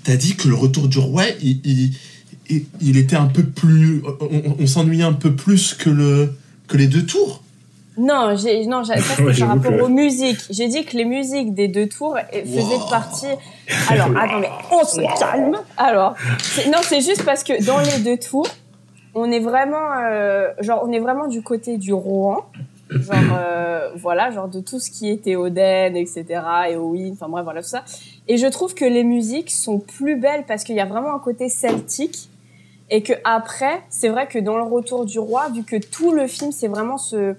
T'as 0.03 0.15
dit 0.15 0.35
que 0.35 0.47
le 0.47 0.55
retour 0.55 0.87
du 0.87 0.97
roi, 0.99 1.23
il, 1.41 1.59
il, 1.63 1.93
il- 2.49 2.65
il 2.81 2.97
était 2.97 3.15
un 3.15 3.27
peu 3.27 3.43
plus. 3.43 4.01
On, 4.21 4.55
on 4.59 4.67
s'ennuyait 4.67 5.03
un 5.03 5.13
peu 5.13 5.35
plus 5.35 5.73
que, 5.75 5.89
le, 5.89 6.33
que 6.67 6.77
les 6.77 6.87
deux 6.87 7.05
tours. 7.05 7.43
Non, 7.99 8.35
j'ai, 8.35 8.65
non, 8.65 8.83
ça 8.83 8.95
c'est 8.97 9.21
Ouais, 9.23 9.37
par 9.37 9.49
rapport 9.49 9.71
que- 9.71 9.81
aux 9.81 9.89
musiques. 9.89 10.39
J'ai 10.49 10.67
dit 10.67 10.85
que 10.85 10.95
les 10.97 11.05
musiques 11.05 11.53
des 11.53 11.67
deux 11.67 11.87
tours 11.87 12.17
eh, 12.31 12.41
faisaient 12.45 12.77
Wow. 12.77 12.89
partie. 12.89 13.27
Alors, 13.89 14.07
attends, 14.17 14.39
mais 14.39 14.49
on 14.71 14.83
se 14.85 15.01
calme. 15.19 15.57
Alors, 15.77 16.15
non, 16.67 16.79
c'est 16.83 17.01
juste 17.01 17.23
parce 17.25 17.43
que 17.43 17.63
dans 17.65 17.79
les 17.79 17.99
deux 17.99 18.17
tours, 18.17 18.47
on 19.15 19.29
est 19.31 19.39
vraiment, 19.41 19.91
euh, 20.03 20.47
genre, 20.61 20.81
on 20.87 20.91
est 20.91 20.99
vraiment 20.99 21.27
du 21.27 21.41
côté 21.41 21.77
du 21.77 21.93
Rohan. 21.93 22.45
Genre, 22.91 23.15
euh, 23.33 23.89
voilà, 23.97 24.31
genre 24.31 24.47
de 24.47 24.61
tout 24.61 24.79
ce 24.79 24.89
qui 24.89 25.11
est 25.11 25.17
Théoden, 25.23 25.95
etc., 25.95 26.25
et 26.69 26.75
Owen, 26.75 27.11
enfin 27.13 27.27
bref, 27.29 27.43
voilà 27.43 27.61
tout 27.61 27.67
ça. 27.67 27.83
Et 28.27 28.37
je 28.37 28.47
trouve 28.47 28.73
que 28.73 28.85
les 28.85 29.03
musiques 29.03 29.51
sont 29.51 29.77
plus 29.79 30.15
belles 30.15 30.43
parce 30.47 30.63
qu'il 30.63 30.75
y 30.75 30.79
a 30.79 30.85
vraiment 30.85 31.13
un 31.13 31.19
côté 31.19 31.49
celtique. 31.49 32.29
Et 32.89 33.03
que 33.03 33.13
après, 33.25 33.83
c'est 33.89 34.09
vrai 34.09 34.25
que 34.25 34.39
dans 34.39 34.57
le 34.57 34.63
retour 34.63 35.05
du 35.05 35.19
roi, 35.19 35.49
vu 35.53 35.63
que 35.63 35.75
tout 35.75 36.11
le 36.11 36.25
film, 36.25 36.51
c'est 36.51 36.67
vraiment 36.67 36.97
ce, 36.97 37.35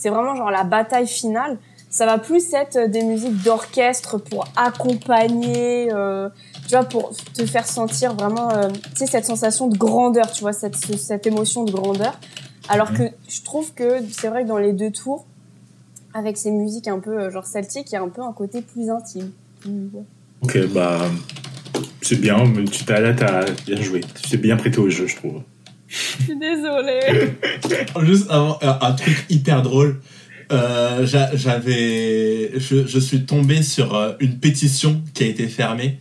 c'est 0.00 0.08
vraiment 0.08 0.34
genre 0.34 0.50
la 0.50 0.64
bataille 0.64 1.06
finale. 1.06 1.58
Ça 1.90 2.06
va 2.06 2.18
plus 2.18 2.54
être 2.54 2.76
euh, 2.76 2.86
des 2.88 3.02
musiques 3.02 3.42
d'orchestre 3.42 4.16
pour 4.18 4.44
accompagner, 4.56 5.92
euh, 5.92 6.28
tu 6.68 6.70
vois, 6.76 6.84
pour 6.84 7.10
te 7.34 7.44
faire 7.44 7.66
sentir 7.66 8.14
vraiment, 8.14 8.50
euh, 8.52 8.68
tu 8.70 8.80
sais, 8.94 9.06
cette 9.06 9.24
sensation 9.26 9.66
de 9.66 9.76
grandeur, 9.76 10.30
tu 10.32 10.42
vois, 10.42 10.52
cette, 10.52 10.76
ce- 10.76 10.96
cette 10.96 11.26
émotion 11.26 11.64
de 11.64 11.72
grandeur. 11.72 12.18
Alors 12.68 12.92
que 12.92 13.02
je 13.28 13.42
trouve 13.42 13.72
que 13.74 13.98
c'est 14.12 14.28
vrai 14.28 14.44
que 14.44 14.48
dans 14.48 14.58
les 14.58 14.72
deux 14.72 14.92
tours, 14.92 15.26
avec 16.14 16.36
ces 16.36 16.52
musiques 16.52 16.86
un 16.88 17.00
peu 17.00 17.28
genre 17.30 17.44
celtiques, 17.46 17.90
il 17.90 17.94
y 17.94 17.98
a 17.98 18.02
un 18.02 18.08
peu 18.08 18.22
un 18.22 18.32
côté 18.32 18.62
plus 18.62 18.88
intime. 18.90 19.32
Mm. 19.66 19.88
Ok, 20.42 20.58
bah. 20.72 20.98
C'est 22.02 22.16
bien, 22.20 22.44
mais 22.46 22.64
tu 22.64 22.84
t'as 22.84 22.98
là, 23.00 23.12
t'as 23.14 23.44
bien 23.66 23.80
joué. 23.80 24.00
Tu 24.22 24.30
t'es 24.30 24.36
bien 24.36 24.56
prêté 24.56 24.78
au 24.78 24.88
jeu, 24.88 25.06
je 25.06 25.16
trouve. 25.16 25.42
Je 25.90 26.22
suis 26.24 26.38
désolée. 26.38 27.32
Juste 28.06 28.26
avant, 28.30 28.58
un, 28.62 28.78
un 28.80 28.92
truc 28.92 29.26
hyper 29.28 29.62
drôle. 29.62 30.00
Euh, 30.52 31.04
j'a- 31.06 31.34
J'avais, 31.36 32.52
je, 32.58 32.98
suis 32.98 33.24
tombé 33.24 33.62
sur 33.62 33.94
euh, 33.94 34.12
une 34.20 34.38
pétition 34.38 35.02
qui 35.14 35.24
a 35.24 35.26
été 35.26 35.46
fermée 35.48 35.98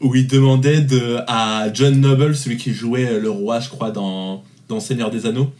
où 0.00 0.14
il 0.14 0.26
demandait 0.26 0.80
de 0.82 1.18
à 1.26 1.66
John 1.72 2.00
Noble, 2.00 2.36
celui 2.36 2.56
qui 2.58 2.72
jouait 2.74 3.06
euh, 3.08 3.18
le 3.20 3.30
roi, 3.30 3.58
je 3.60 3.68
crois, 3.68 3.90
dans 3.90 4.44
dans 4.68 4.80
Seigneur 4.80 5.10
des 5.10 5.24
Anneaux, 5.26 5.50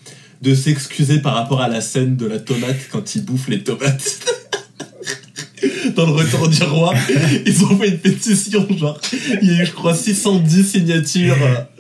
de 0.42 0.54
s'excuser 0.54 1.20
par 1.20 1.34
rapport 1.34 1.60
à 1.62 1.68
la 1.68 1.80
scène 1.80 2.14
de 2.16 2.26
la 2.26 2.38
tomate 2.38 2.76
quand 2.92 3.14
il 3.14 3.24
bouffe 3.24 3.48
les 3.48 3.62
tomates. 3.64 4.20
Dans 5.96 6.06
le 6.06 6.12
retour 6.12 6.48
du 6.48 6.62
roi, 6.64 6.94
ils 7.46 7.64
ont 7.64 7.76
fait 7.78 7.88
une 7.88 7.98
pétition, 7.98 8.66
genre, 8.76 8.98
il 9.42 9.52
y 9.52 9.58
a 9.58 9.62
eu, 9.62 9.66
je 9.66 9.72
crois, 9.72 9.94
610 9.94 10.64
signatures. 10.70 11.36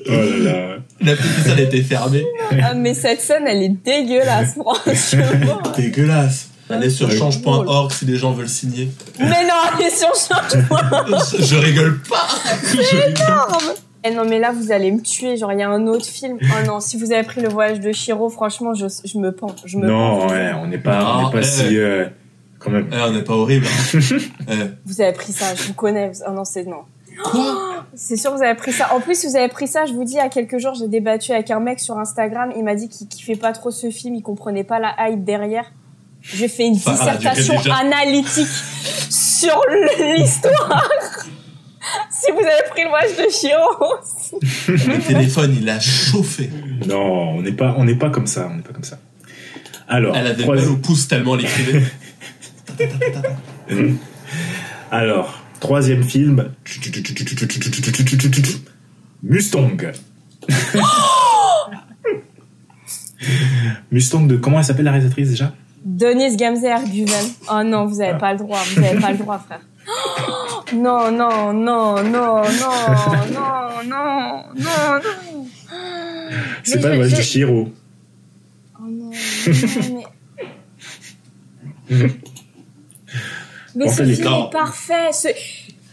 Oh 0.06 0.10
là 0.10 0.36
là. 0.52 0.76
La 1.00 1.14
pétition 1.16 1.52
a 1.56 1.60
été 1.60 1.82
fermée. 1.82 2.24
Ah, 2.62 2.74
mais 2.74 2.94
cette 2.94 3.20
scène, 3.20 3.44
elle 3.46 3.62
est 3.62 3.68
dégueulasse, 3.84 4.54
franchement. 4.54 5.60
Dégueulasse. 5.76 6.48
Allez 6.70 6.90
sur 6.90 7.10
change.org 7.10 7.92
si 7.92 8.04
les 8.04 8.16
gens 8.16 8.32
veulent 8.32 8.48
signer. 8.48 8.90
mais 9.18 9.26
non, 9.44 9.54
allez 9.74 9.88
sur 9.90 10.08
change 10.08 10.62
Je, 11.38 11.42
je 11.44 11.56
rigole 11.56 11.98
pas. 12.02 12.28
Je 12.74 12.78
rigole. 12.78 13.74
Eh 14.04 14.10
non, 14.10 14.24
mais 14.28 14.38
là, 14.38 14.52
vous 14.52 14.70
allez 14.70 14.92
me 14.92 15.00
tuer. 15.00 15.36
Genre, 15.38 15.52
il 15.52 15.58
y 15.60 15.62
a 15.62 15.68
un 15.70 15.86
autre 15.86 16.04
film. 16.06 16.36
Oh 16.42 16.66
non, 16.66 16.80
si 16.80 16.96
vous 16.98 17.10
avez 17.12 17.22
pris 17.24 17.40
le 17.40 17.48
voyage 17.48 17.80
de 17.80 17.90
Shiro, 17.92 18.28
franchement, 18.28 18.74
je, 18.74 18.84
je 19.04 19.18
me 19.18 19.32
pends. 19.32 19.54
Je 19.64 19.76
me 19.78 19.86
Non, 19.86 20.18
pends. 20.20 20.28
ouais, 20.28 20.50
on 20.62 20.66
n'est 20.66 20.78
pas, 20.78 21.16
on 21.18 21.26
n'est 21.26 21.32
pas 21.32 21.38
eh. 21.40 21.42
si. 21.44 21.78
euh, 21.78 22.04
quand 22.58 22.70
même. 22.70 22.88
Eh, 22.92 22.96
on 23.00 23.12
n'est 23.12 23.22
pas 23.22 23.34
horrible. 23.34 23.66
hein. 23.66 23.98
Eh, 24.50 24.54
Vous 24.86 25.00
avez 25.00 25.12
pris 25.12 25.32
ça, 25.32 25.54
je 25.54 25.62
vous 25.64 25.74
connais. 25.74 26.08
vous- 26.08 26.20
Oh 26.28 26.32
non, 26.32 26.44
c'est 26.44 26.64
non. 26.64 26.82
C'est 27.94 28.16
sûr, 28.16 28.34
vous 28.36 28.42
avez 28.42 28.54
pris 28.54 28.72
ça. 28.72 28.94
En 28.94 29.00
plus, 29.00 29.18
si 29.18 29.26
vous 29.26 29.36
avez 29.36 29.48
pris 29.48 29.66
ça, 29.66 29.86
je 29.86 29.92
vous 29.92 30.04
dis, 30.04 30.12
il 30.12 30.16
y 30.16 30.20
a 30.20 30.28
quelques 30.28 30.58
jours, 30.58 30.74
j'ai 30.74 30.86
débattu 30.88 31.32
avec 31.32 31.50
un 31.50 31.58
mec 31.60 31.80
sur 31.80 31.98
Instagram. 31.98 32.52
Il 32.56 32.62
m'a 32.64 32.74
dit 32.76 32.88
qu'il 32.88 33.08
kiffait 33.08 33.34
pas 33.36 33.52
trop 33.52 33.70
ce 33.72 33.90
film, 33.90 34.14
il 34.14 34.22
comprenait 34.22 34.62
pas 34.64 34.78
la 34.78 34.94
hype 35.08 35.24
derrière. 35.24 35.64
J'ai 36.22 36.48
fait 36.48 36.66
une 36.66 36.74
a 36.76 36.78
duré 36.78 36.92
dissertation 36.94 37.56
déjà. 37.56 37.74
analytique 37.76 38.46
sur 39.10 39.60
l'histoire. 40.16 40.88
si 42.10 42.30
vous 42.32 42.38
avez 42.40 42.68
pris 42.70 42.82
le 42.84 42.88
voyage 42.88 43.16
de 43.16 43.30
Chiro. 43.30 43.94
le 44.68 45.06
téléphone, 45.06 45.56
il 45.60 45.68
a 45.68 45.80
chauffé. 45.80 46.50
Non, 46.86 47.36
on 47.36 47.42
n'est 47.42 47.52
pas, 47.52 47.74
on 47.78 47.84
n'est 47.84 47.94
pas 47.96 48.10
comme 48.10 48.26
ça, 48.26 48.48
on 48.50 48.56
n'est 48.56 48.62
pas 48.62 48.72
comme 48.72 48.84
ça. 48.84 48.98
Alors, 49.88 50.14
Elle 50.16 50.36
troisi- 50.36 50.62
mal 50.64 50.70
au 50.72 50.76
pouce 50.76 51.08
tellement 51.08 51.34
elle 51.36 51.44
écrivait. 51.44 51.82
alors, 54.90 55.42
troisième 55.60 56.02
film. 56.02 56.52
Mustang. 59.22 59.76
Mustang 63.90 64.26
de 64.26 64.36
comment 64.36 64.58
elle 64.58 64.64
s'appelle 64.64 64.84
la 64.84 64.92
réalisatrice 64.92 65.30
déjà? 65.30 65.52
Denise 65.84 66.36
Gamzer 66.36 66.84
Guven. 66.84 67.14
Oh 67.50 67.62
non, 67.64 67.86
vous 67.86 68.00
avez 68.00 68.18
pas 68.18 68.32
le 68.32 68.38
droit, 68.38 68.58
vous 68.74 68.84
avez 68.84 69.00
pas 69.00 69.12
le 69.12 69.18
droit, 69.18 69.38
frère. 69.38 69.60
Non, 70.74 71.10
non, 71.10 71.52
non, 71.52 72.02
non, 72.02 72.02
non, 72.02 72.42
non, 72.42 72.42
non, 73.32 73.82
non, 73.86 74.44
non. 74.56 75.46
C'est 76.62 76.76
Mais 76.76 76.82
pas 76.82 76.88
le 76.90 76.96
voyage 76.96 77.14
de 77.14 77.22
Shiro. 77.22 77.72
Oh 78.78 78.82
non, 78.82 79.10
non, 79.10 80.02
mais... 81.90 82.08
mais 83.74 83.86
On 83.86 83.92
ce 83.92 84.02
film 84.04 84.26
est 84.26 84.50
parfait. 84.50 85.12
Ce... 85.12 85.28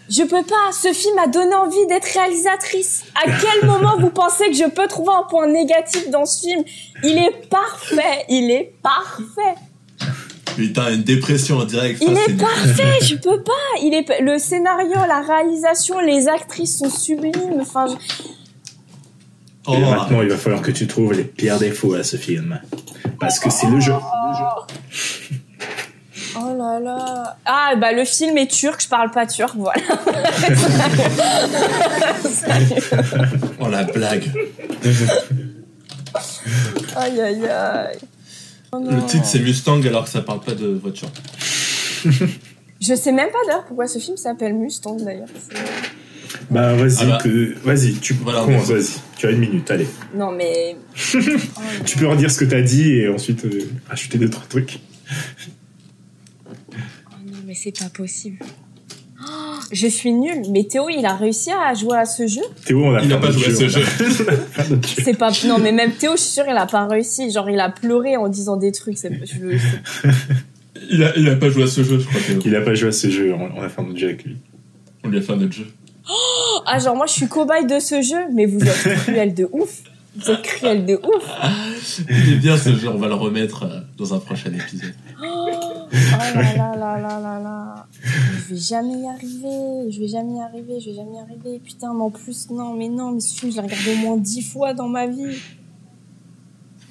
Je 0.08 0.22
peux 0.22 0.44
pas. 0.44 0.72
Ce 0.72 0.94
film 0.94 1.18
a 1.18 1.28
donné 1.28 1.56
envie 1.56 1.86
d'être 1.88 2.06
réalisatrice. 2.14 3.04
À 3.16 3.30
quel 3.30 3.68
moment 3.70 3.98
vous 4.00 4.10
pensez 4.12 4.48
que 4.50 4.54
je 4.56 4.70
peux 4.70 4.88
trouver 4.88 5.14
un 5.18 5.24
point 5.24 5.48
négatif 5.48 6.10
dans 6.12 6.26
ce 6.26 6.42
film? 6.48 6.64
Il 7.04 7.18
est 7.18 7.48
parfait. 7.50 8.26
Il 8.30 8.52
est 8.52 8.74
parfait. 8.84 9.56
Putain, 10.56 10.94
une 10.94 11.04
dépression 11.04 11.58
en 11.58 11.66
direct. 11.66 12.02
Il 12.08 12.14
est 12.16 12.38
parfait. 12.40 13.00
Je 13.04 13.16
peux 13.16 13.42
pas. 13.42 13.52
Il 13.82 13.94
est 13.94 14.22
le 14.22 14.38
scénario, 14.38 14.94
la 15.08 15.22
réalisation, 15.22 16.00
les 16.00 16.28
actrices 16.30 16.78
sont 16.80 16.90
sublimes. 16.90 17.60
Enfin, 17.60 17.88
je- 17.88 18.24
Oh, 19.68 19.74
Et 19.74 19.80
maintenant, 19.80 20.22
il 20.22 20.30
va 20.30 20.38
falloir 20.38 20.62
que 20.62 20.70
tu 20.70 20.86
trouves 20.86 21.14
les 21.14 21.24
pires 21.24 21.58
défauts 21.58 21.96
à 21.96 22.04
ce 22.04 22.18
film. 22.18 22.62
Parce 23.20 23.40
que 23.40 23.50
c'est 23.50 23.66
le 23.68 23.80
jeu. 23.80 23.94
Oh 23.96 24.62
là 26.58 26.80
là. 26.80 27.38
Ah, 27.46 27.74
bah 27.80 27.92
le 27.94 28.04
film 28.06 28.38
est 28.38 28.52
turc, 28.52 28.82
je 28.84 28.88
parle 28.90 29.12
pas 29.12 29.26
turc, 29.26 29.56
voilà. 29.56 29.82
oh, 33.60 33.70
la 33.70 33.84
blague. 33.84 34.32
Aïe 36.96 37.22
aïe 37.22 37.48
aïe. 37.48 37.98
Oh. 38.72 38.80
Le 38.80 39.06
titre 39.06 39.26
c'est 39.26 39.40
Mustang 39.40 39.82
alors 39.86 40.06
que 40.06 40.10
ça 40.10 40.22
parle 40.22 40.42
pas 40.42 40.54
de 40.54 40.68
voiture. 40.68 41.10
Je 42.06 42.94
sais 42.96 43.12
même 43.12 43.30
pas 43.30 43.38
d'ailleurs 43.48 43.66
pourquoi 43.66 43.88
ce 43.88 44.00
film 44.00 44.18
s'appelle 44.18 44.54
Mustang 44.54 44.98
d'ailleurs. 44.98 45.28
Bah, 46.52 46.74
vas-y, 46.76 46.98
Ah 47.02 47.06
bah. 47.06 47.18
que- 47.24 47.56
vas-y, 47.64 47.94
tu 47.96 48.14
Voilà, 48.14 48.42
commences, 48.42 48.68
vas-y. 48.68 48.82
vas-y. 48.82 48.92
Tu 49.18 49.26
as 49.26 49.32
une 49.32 49.40
minute, 49.40 49.72
allez. 49.72 49.88
Non 50.14 50.32
mais. 50.32 50.76
Oh 51.16 51.20
Tu 51.86 51.98
peux 51.98 52.08
redire 52.08 52.30
ce 52.30 52.40
que 52.40 52.46
t'as 52.46 52.62
dit 52.62 52.92
et 53.00 53.10
ensuite 53.10 53.46
euh, 53.46 53.68
ajouter 53.90 54.18
deux, 54.18 54.30
trois 54.30 54.46
trucs. 54.48 54.80
Oh 57.56 57.62
mais 57.68 57.72
c'est 57.72 57.78
pas 57.84 57.90
possible. 57.90 58.38
Oh, 59.22 59.56
je 59.72 59.88
suis 59.88 60.12
nulle. 60.12 60.42
Mais 60.52 60.66
Théo, 60.66 60.90
il 60.90 61.06
a 61.06 61.16
réussi 61.16 61.50
à 61.52 61.74
jouer 61.74 61.98
à 61.98 62.06
ce 62.06 62.28
jeu? 62.28 62.42
Théo, 62.66 62.84
on 62.86 62.96
a 62.96 63.02
Il 63.02 63.08
n'a 63.10 63.18
pas 63.18 63.32
joué 63.32 63.46
à 63.48 63.56
ce 63.56 63.68
jeu. 63.70 63.82
C'est 65.04 65.18
pas. 65.18 65.32
Non 65.48 65.58
mais 65.60 65.72
même 65.72 65.94
Théo, 65.94 66.12
je 66.16 66.22
suis 66.22 66.32
sûre, 66.32 66.44
il 66.50 66.56
a 66.58 66.66
pas 66.66 66.86
réussi. 66.88 67.32
Genre, 67.32 67.50
il 67.50 67.60
a 67.60 67.70
pleuré 67.70 68.18
en 68.18 68.28
disant 68.28 68.58
des 68.58 68.72
trucs. 68.72 68.98
C'est... 68.98 69.12
Je... 69.26 69.58
c'est- 69.58 70.10
Il 70.92 71.04
a, 71.04 71.18
il 71.18 71.28
a 71.30 71.36
pas 71.38 71.50
joué 71.50 71.64
à 71.64 71.68
ce 71.68 71.82
jeu, 71.84 71.98
je 72.00 72.06
crois. 72.06 72.20
Théo. 72.22 72.40
Il 72.46 72.56
a 72.56 72.62
pas 72.62 72.76
joué 72.76 72.90
à 72.90 72.92
ce 72.92 73.10
jeu, 73.10 73.34
on 73.34 73.50
on 73.58 73.62
a 73.64 73.70
fait 73.70 73.82
un 73.82 73.86
autre 73.86 73.98
jeu 73.98 74.08
avec 74.10 74.24
lui. 74.26 74.36
On 75.04 75.08
lui 75.08 75.18
a 75.18 75.22
fait 75.22 75.32
un 75.32 75.42
autre 75.42 75.54
jeu. 75.54 75.66
Ah 76.68 76.78
genre 76.80 76.96
moi 76.96 77.06
je 77.08 77.14
suis 77.14 77.28
cobaye 77.28 77.66
de 77.66 77.80
ce 77.80 78.02
jeu, 78.02 78.18
mais 78.34 78.46
vous 78.46 78.60
êtes 78.62 78.96
cruel 79.04 79.34
de 79.34 79.48
ouf. 79.54 79.82
Vous 80.18 80.30
êtes 80.32 80.42
cruel 80.44 80.86
de 80.86 80.96
ouf. 80.96 82.00
Il 82.10 82.34
est 82.34 82.36
bien 82.38 82.58
ce 82.58 82.76
jeu, 82.76 82.90
on 82.90 82.98
va 82.98 83.08
le 83.08 83.16
remettre 83.16 83.64
euh, 83.64 83.80
dans 83.98 84.14
un 84.14 84.20
prochain 84.20 84.52
épisode. 84.54 84.94
Oh 85.24 85.45
là 85.96 86.56
là 86.58 86.76
là 86.76 87.00
là 87.00 87.20
là 87.20 87.40
là. 87.40 87.88
Je 88.04 88.54
vais 88.54 88.60
jamais 88.60 89.00
y 89.00 89.08
arriver. 89.08 89.92
Je 89.92 90.00
vais 90.00 90.08
jamais 90.08 90.36
y 90.36 90.42
arriver. 90.42 90.80
Je 90.80 90.90
vais 90.90 90.96
jamais 90.96 91.16
y 91.16 91.20
arriver. 91.20 91.60
Putain, 91.60 91.94
mais 91.94 92.04
en 92.04 92.12
plus, 92.12 92.50
non, 92.50 92.74
mais 92.74 92.90
non, 92.90 93.12
mais 93.12 93.20
ce 93.20 93.40
film, 93.40 93.52
je 93.52 93.58
l'ai 93.58 93.64
regardé 93.64 93.94
au 93.94 93.98
moins 93.98 94.18
dix 94.18 94.42
fois 94.42 94.74
dans 94.74 94.88
ma 94.88 95.08
vie. 95.08 95.38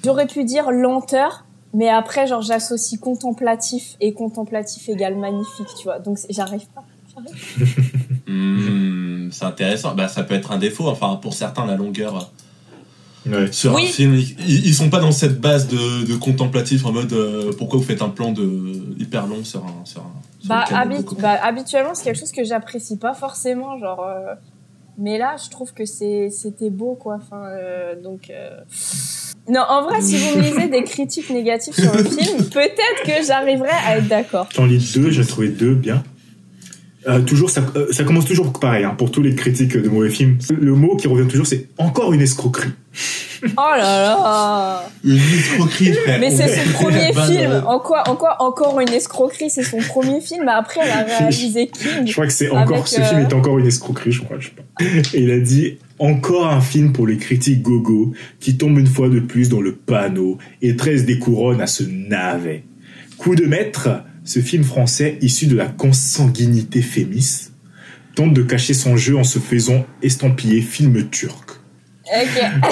J'aurais 0.03 0.27
pu 0.27 0.43
dire 0.43 0.71
lenteur, 0.71 1.45
mais 1.73 1.89
après, 1.89 2.27
genre, 2.27 2.41
j'associe 2.41 2.99
contemplatif 2.99 3.95
et 3.99 4.13
contemplatif 4.13 4.87
égale 4.89 5.17
magnifique, 5.17 5.67
tu 5.77 5.85
vois. 5.85 5.99
Donc, 5.99 6.19
j'arrive 6.29 6.67
pas. 6.73 6.83
J'arrive. 7.13 7.75
Hmm, 8.27 9.29
c'est 9.31 9.45
intéressant. 9.45 9.93
Bah, 9.93 10.07
ça 10.07 10.23
peut 10.23 10.33
être 10.33 10.51
un 10.51 10.57
défaut. 10.57 10.89
Enfin, 10.89 11.15
pour 11.21 11.33
certains, 11.33 11.65
la 11.65 11.75
longueur 11.75 12.17
euh, 12.17 12.21
Ouais. 13.27 13.51
sur 13.51 13.73
Oui. 13.73 13.85
un 13.85 13.87
film, 13.91 14.13
ils, 14.15 14.65
ils 14.67 14.73
sont 14.73 14.89
pas 14.89 14.99
dans 14.99 15.11
cette 15.11 15.41
base 15.41 15.67
de, 15.67 16.05
de 16.05 16.15
contemplatif 16.15 16.85
en 16.85 16.91
mode 16.91 17.11
euh, 17.13 17.51
pourquoi 17.57 17.79
vous 17.79 17.85
faites 17.85 18.01
un 18.01 18.09
plan 18.09 18.31
de 18.31 18.73
hyper 18.99 19.25
long 19.27 19.43
sur 19.43 19.63
un. 19.65 19.83
Sur 19.85 20.01
un 20.01 20.11
sur 20.39 20.49
Bah, 20.49 20.65
bah, 21.19 21.39
habituellement, 21.43 21.95
c'est 21.95 22.03
quelque 22.03 22.19
chose 22.19 22.31
que 22.31 22.43
j'apprécie 22.43 22.97
pas 22.97 23.13
forcément, 23.15 23.79
genre. 23.79 24.05
euh, 24.07 24.33
Mais 24.99 25.17
là, 25.17 25.35
je 25.43 25.49
trouve 25.49 25.73
que 25.73 25.85
c'était 25.85 26.69
beau, 26.69 26.93
quoi. 26.95 27.15
Enfin, 27.21 27.45
euh, 27.47 27.95
donc. 28.01 28.29
euh, 28.29 28.49
Non, 29.49 29.61
en 29.67 29.83
vrai, 29.83 30.01
si 30.01 30.17
vous 30.17 30.37
me 30.37 30.41
lisez 30.43 30.67
des 30.69 30.83
critiques 30.83 31.29
négatives 31.31 31.73
sur 31.73 31.93
le 31.95 32.03
film, 32.17 32.45
peut-être 32.45 33.03
que 33.05 33.25
j'arriverai 33.25 33.69
à 33.87 33.97
être 33.97 34.07
d'accord. 34.07 34.47
J'en 34.55 34.65
lis 34.67 34.91
deux, 34.95 35.09
j'ai 35.09 35.25
trouvé 35.25 35.49
deux 35.49 35.73
bien. 35.73 36.03
Euh, 37.07 37.21
toujours, 37.21 37.51
ça, 37.51 37.61
euh, 37.75 37.91
ça 37.91 38.03
commence 38.03 38.25
toujours 38.25 38.51
pareil, 38.53 38.83
hein, 38.83 38.95
pour 38.97 39.11
tous 39.11 39.21
les 39.21 39.35
critiques 39.35 39.77
de 39.77 39.89
mauvais 39.89 40.09
films. 40.09 40.39
Le 40.49 40.73
mot 40.73 40.95
qui 40.95 41.07
revient 41.07 41.27
toujours, 41.27 41.45
c'est 41.45 41.67
encore 41.77 42.13
une 42.13 42.21
escroquerie. 42.21 42.71
Oh 43.43 43.51
là 43.57 43.77
là 43.77 44.89
Une 45.03 45.17
escroquerie, 45.17 45.93
frère. 45.93 46.19
Mais 46.19 46.31
c'est 46.31 46.47
son 46.47 46.71
premier 46.71 47.11
Bah, 47.13 47.25
film. 47.27 47.51
euh, 47.51 47.61
En 47.63 47.79
quoi, 47.79 48.03
en 48.09 48.15
quoi 48.15 48.41
encore 48.41 48.79
une 48.79 48.89
escroquerie 48.89 49.49
C'est 49.49 49.63
son 49.63 49.77
premier 49.77 50.21
film. 50.21 50.47
Après, 50.47 50.81
elle 50.83 50.91
a 50.91 51.03
réalisé 51.19 51.67
King. 51.67 52.05
Je 52.07 52.13
crois 52.13 52.25
que 52.27 52.33
c'est 52.33 52.49
encore, 52.49 52.77
Avec, 52.77 52.87
ce 52.87 53.01
euh, 53.01 53.03
film 53.05 53.19
est 53.21 53.33
encore 53.33 53.59
une 53.59 53.67
escroquerie, 53.67 54.11
je 54.11 54.21
crois, 54.21 54.37
je 54.39 54.47
sais 54.47 54.53
pas. 54.55 54.63
Et 55.13 55.21
il 55.21 55.31
a 55.31 55.39
dit, 55.39 55.77
encore 55.99 56.47
un 56.47 56.61
film 56.61 56.93
pour 56.93 57.05
les 57.07 57.17
critiques 57.17 57.61
gogo, 57.61 58.13
qui 58.39 58.57
tombe 58.57 58.79
une 58.79 58.87
fois 58.87 59.09
de 59.09 59.19
plus 59.19 59.49
dans 59.49 59.61
le 59.61 59.75
panneau 59.75 60.37
et 60.61 60.75
tresse 60.75 61.05
des 61.05 61.19
couronnes 61.19 61.61
à 61.61 61.67
ce 61.67 61.83
navet. 61.83 62.63
Coup 63.17 63.35
de 63.35 63.45
maître, 63.45 63.89
ce 64.23 64.39
film 64.39 64.63
français 64.63 65.17
issu 65.21 65.47
de 65.47 65.55
la 65.55 65.65
consanguinité 65.67 66.81
fémis 66.81 67.49
tente 68.15 68.33
de 68.33 68.43
cacher 68.43 68.73
son 68.73 68.95
jeu 68.95 69.17
en 69.17 69.25
se 69.25 69.39
faisant 69.39 69.85
estampiller 70.01 70.61
film 70.61 71.09
turc. 71.09 71.44
Ok. 72.07 72.71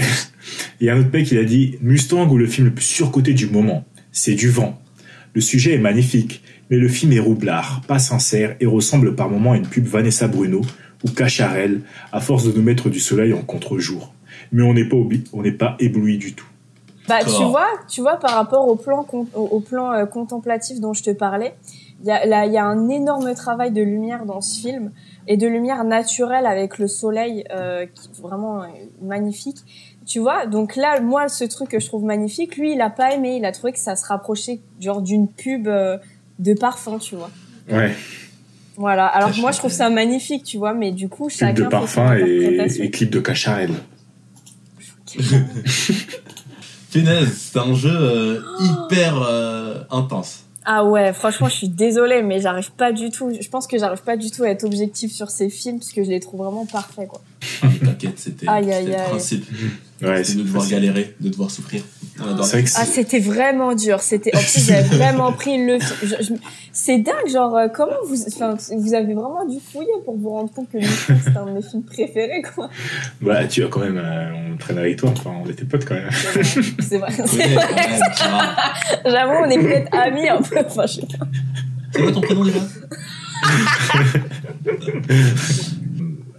Et 0.80 0.90
un 0.90 0.98
autre 1.00 1.10
mec, 1.12 1.30
il 1.30 1.38
a 1.38 1.44
dit 1.44 1.78
Mustang 1.80 2.28
ou 2.28 2.36
le 2.36 2.46
film 2.46 2.66
le 2.68 2.74
plus 2.74 2.84
surcoté 2.84 3.32
du 3.32 3.46
moment? 3.46 3.84
C'est 4.12 4.34
du 4.34 4.48
vent. 4.50 4.78
Le 5.34 5.40
sujet 5.40 5.74
est 5.74 5.78
magnifique, 5.78 6.42
mais 6.70 6.76
le 6.76 6.88
film 6.88 7.12
est 7.12 7.18
roublard, 7.20 7.80
pas 7.88 7.98
sincère 7.98 8.56
et 8.60 8.66
ressemble 8.66 9.14
par 9.14 9.30
moments 9.30 9.52
à 9.52 9.56
une 9.56 9.66
pub 9.66 9.86
Vanessa 9.86 10.28
Bruno 10.28 10.60
ou 11.04 11.10
Cacharel, 11.10 11.80
à 12.12 12.20
force 12.20 12.44
de 12.44 12.52
nous 12.52 12.62
mettre 12.62 12.88
du 12.90 13.00
soleil 13.00 13.32
en 13.32 13.42
contre-jour. 13.42 14.12
Mais 14.52 14.62
on 14.62 14.74
n'est 14.74 14.88
pas, 14.88 14.96
on 15.32 15.42
n'est 15.42 15.52
pas 15.52 15.76
ébloui 15.80 16.18
du 16.18 16.34
tout. 16.34 16.46
Bah, 17.08 17.18
tu 17.22 17.30
vois, 17.44 17.68
tu 17.88 18.00
vois, 18.00 18.16
par 18.16 18.32
rapport 18.34 18.66
au 18.68 18.76
plan, 18.76 19.02
con- 19.02 19.26
au, 19.34 19.42
au 19.42 19.60
plan 19.60 19.92
euh, 19.92 20.06
contemplatif 20.06 20.80
dont 20.80 20.94
je 20.94 21.02
te 21.02 21.10
parlais, 21.10 21.52
il 22.04 22.08
y 22.08 22.10
a, 22.10 22.26
là, 22.26 22.44
il 22.44 22.52
y 22.52 22.58
a 22.58 22.64
un 22.66 22.90
énorme 22.90 23.34
travail 23.34 23.72
de 23.72 23.80
lumière 23.80 24.26
dans 24.26 24.42
ce 24.42 24.60
film 24.60 24.92
et 25.26 25.38
de 25.38 25.46
lumière 25.46 25.84
naturelle 25.84 26.44
avec 26.44 26.76
le 26.78 26.86
soleil, 26.86 27.44
euh, 27.50 27.86
qui 27.86 28.08
est 28.08 28.20
vraiment 28.20 28.62
euh, 28.62 28.66
magnifique. 29.00 29.56
Tu 30.04 30.18
vois, 30.18 30.44
donc 30.44 30.76
là, 30.76 31.00
moi, 31.00 31.28
ce 31.30 31.44
truc 31.44 31.70
que 31.70 31.80
je 31.80 31.86
trouve 31.86 32.04
magnifique, 32.04 32.58
lui, 32.58 32.74
il 32.74 32.82
a 32.82 32.90
pas 32.90 33.14
aimé, 33.14 33.36
il 33.38 33.46
a 33.46 33.52
trouvé 33.52 33.72
que 33.72 33.78
ça 33.78 33.96
se 33.96 34.04
rapprochait 34.04 34.60
genre 34.78 35.00
d'une 35.00 35.28
pub 35.28 35.66
euh, 35.66 35.96
de 36.38 36.52
parfum, 36.52 36.98
tu 36.98 37.16
vois. 37.16 37.30
Ouais, 37.72 37.94
Voilà. 38.76 39.06
Alors 39.06 39.30
moi, 39.38 39.50
je 39.52 39.58
trouve 39.58 39.72
ça 39.72 39.88
magnifique, 39.88 40.44
tu 40.44 40.58
vois, 40.58 40.74
mais 40.74 40.92
du 40.92 41.08
coup, 41.08 41.28
clip 41.28 41.38
chacun 41.38 41.64
de 41.64 41.68
parfum 41.68 42.18
et, 42.18 42.66
et 42.80 42.90
clip 42.90 43.08
de 43.08 43.20
Cacharel. 43.20 43.70
Punaise, 46.92 47.50
c'est 47.50 47.58
un 47.58 47.74
jeu 47.74 47.90
euh, 47.90 48.40
hyper 48.60 49.22
euh, 49.22 49.84
intense. 49.90 50.43
Ah 50.66 50.84
ouais, 50.84 51.12
franchement, 51.12 51.48
je 51.48 51.54
suis 51.56 51.68
désolée, 51.68 52.22
mais 52.22 52.40
j'arrive 52.40 52.70
pas 52.72 52.92
du 52.92 53.10
tout. 53.10 53.30
Je 53.38 53.48
pense 53.48 53.66
que 53.66 53.78
j'arrive 53.78 54.02
pas 54.02 54.16
du 54.16 54.30
tout 54.30 54.44
à 54.44 54.48
être 54.48 54.64
objectif 54.64 55.12
sur 55.12 55.30
ces 55.30 55.50
films 55.50 55.78
parce 55.78 55.92
que 55.92 56.02
je 56.02 56.08
les 56.08 56.20
trouve 56.20 56.40
vraiment 56.40 56.64
parfaits, 56.64 57.06
quoi. 57.06 57.22
Ah, 57.62 57.66
T'inquiète, 57.84 58.18
c'était 58.18 58.46
le 58.46 59.08
principe. 59.08 59.44
Ouais, 60.02 60.24
c'est 60.24 60.36
de 60.36 60.42
devoir 60.42 60.66
galérer, 60.66 61.14
de 61.20 61.28
devoir 61.28 61.50
souffrir. 61.50 61.82
Ah, 62.76 62.84
c'était 62.84 63.18
vraiment 63.18 63.74
dur. 63.74 64.00
C'était, 64.00 64.34
en 64.36 64.38
plus, 64.38 64.66
j'avais 64.66 64.82
vraiment 64.96 65.32
pris 65.32 65.64
le. 65.64 65.78
je- 65.80 66.22
je- 66.22 66.34
C'est 66.72 66.98
dingue, 66.98 67.28
genre, 67.32 67.56
euh, 67.56 67.68
comment 67.68 67.92
vous, 68.08 68.16
enfin, 68.28 68.56
vous 68.76 68.94
avez 68.94 69.14
vraiment 69.14 69.44
dû 69.48 69.58
fouiller 69.72 69.88
pour 70.04 70.16
vous 70.16 70.30
rendre 70.30 70.52
compte 70.52 70.68
que 70.70 70.78
c'était 70.82 71.36
un 71.36 71.46
de 71.46 71.52
mes 71.52 71.62
films 71.62 71.84
préférés, 71.84 72.42
quoi. 72.54 72.68
bah, 73.20 73.44
tu 73.46 73.64
as 73.64 73.68
quand 73.68 73.80
même, 73.80 73.96
euh, 73.98 74.52
on 74.52 74.56
traîne 74.56 74.78
avec 74.78 74.96
toi, 74.96 75.10
enfin, 75.10 75.32
on 75.44 75.48
était 75.48 75.64
potes 75.64 75.84
quand 75.84 75.94
même. 75.94 76.10
C'est 76.80 76.98
vrai. 76.98 77.10
C'est 77.26 77.46
vrai. 77.54 77.66
J'avoue, 79.04 79.34
on 79.44 79.50
est 79.50 79.58
peut-être 79.58 79.94
amis 79.96 80.28
un 80.28 80.42
peu. 80.42 80.56
Enfin, 80.66 80.86
je 80.86 80.94
sais 80.94 81.02
pas. 81.18 81.26
C'est 81.92 82.02
quoi 82.02 82.12
ton 82.12 82.20
prénom 82.20 82.44
déjà? 82.44 82.58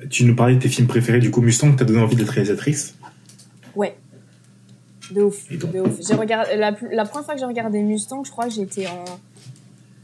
Tu 0.10 0.24
nous 0.26 0.36
parlais 0.36 0.56
de 0.56 0.60
tes 0.62 0.70
films 0.70 0.88
préférés, 0.88 1.20
du 1.20 1.32
coup, 1.32 1.42
Mustang, 1.42 1.74
t'as 1.76 1.84
donné 1.86 2.00
envie 2.00 2.16
d'être 2.16 2.30
réalisatrice? 2.30 2.96
De 5.12 5.24
ouf. 5.24 5.50
De 5.50 5.80
ouf. 5.82 6.00
J'ai 6.08 6.16
regardé, 6.16 6.56
la, 6.56 6.72
première 6.74 7.26
fois 7.26 7.34
que 7.34 7.40
j'ai 7.40 7.46
regardé 7.46 7.82
Mustang, 7.82 8.24
je 8.24 8.32
crois 8.32 8.46
que 8.46 8.52
j'étais 8.52 8.88
en. 8.88 9.04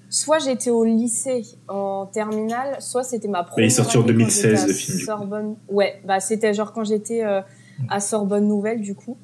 Soit 0.09 0.39
j'étais 0.39 0.69
au 0.69 0.83
lycée 0.83 1.43
en 1.69 2.05
terminale, 2.05 2.75
soit 2.79 3.03
c'était 3.03 3.29
ma 3.29 3.43
première. 3.43 3.65
il 3.65 3.67
est 3.67 3.75
sorti 3.75 3.97
en 3.97 4.01
année 4.01 4.11
quand 4.11 4.17
2016, 4.17 4.43
j'étais 4.43 4.61
à 4.61 4.67
le 4.67 4.73
film. 4.73 4.99
Sorbonne. 4.99 5.55
Ouais, 5.69 6.01
bah 6.05 6.19
c'était 6.19 6.53
genre 6.53 6.73
quand 6.73 6.83
j'étais 6.83 7.23
euh, 7.23 7.41
à 7.89 8.01
Sorbonne 8.01 8.47
Nouvelle, 8.47 8.81
du 8.81 8.93
coup. 8.93 9.17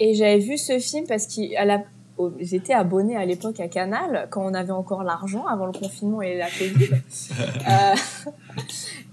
Et 0.00 0.14
j'avais 0.14 0.38
vu 0.38 0.58
ce 0.58 0.78
film 0.78 1.06
parce 1.06 1.26
qu'à 1.26 1.64
la. 1.64 1.84
J'étais 2.38 2.72
abonnée 2.72 3.16
à 3.16 3.24
l'époque 3.24 3.60
à 3.60 3.68
Canal 3.68 4.28
quand 4.30 4.44
on 4.44 4.54
avait 4.54 4.72
encore 4.72 5.02
l'argent 5.02 5.46
avant 5.46 5.66
le 5.66 5.72
confinement 5.72 6.22
et 6.22 6.36
la 6.36 6.48
Covid. 6.48 6.90
Euh, 7.68 7.94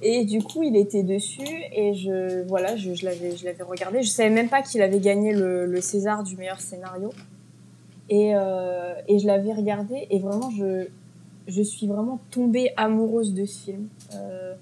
et 0.01 0.25
du 0.25 0.41
coup, 0.41 0.63
il 0.63 0.75
était 0.75 1.03
dessus 1.03 1.47
et 1.73 1.93
je 1.93 2.45
voilà, 2.47 2.75
je, 2.75 2.93
je 2.93 3.05
l'avais 3.05 3.35
je 3.35 3.45
l'avais 3.45 3.63
regardé. 3.63 4.01
Je 4.01 4.09
savais 4.09 4.29
même 4.29 4.49
pas 4.49 4.61
qu'il 4.61 4.81
avait 4.81 4.99
gagné 4.99 5.33
le, 5.33 5.65
le 5.65 5.81
César 5.81 6.23
du 6.23 6.35
meilleur 6.35 6.59
scénario. 6.59 7.11
Et 8.09 8.31
euh, 8.35 8.93
et 9.07 9.19
je 9.19 9.27
l'avais 9.27 9.53
regardé 9.53 10.07
et 10.09 10.19
vraiment 10.19 10.49
je 10.51 10.87
je 11.47 11.61
suis 11.61 11.87
vraiment 11.87 12.19
tombée 12.31 12.71
amoureuse 12.77 13.33
de 13.33 13.45
ce 13.45 13.65
film. 13.65 13.87
Euh, 14.13 14.53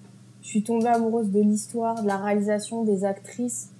je 0.41 0.47
suis 0.47 0.63
tombée 0.63 0.87
amoureuse 0.87 1.29
de 1.29 1.41
l'histoire, 1.41 2.01
de 2.01 2.07
la 2.07 2.17
réalisation, 2.17 2.83
des 2.83 3.03
actrices. 3.03 3.71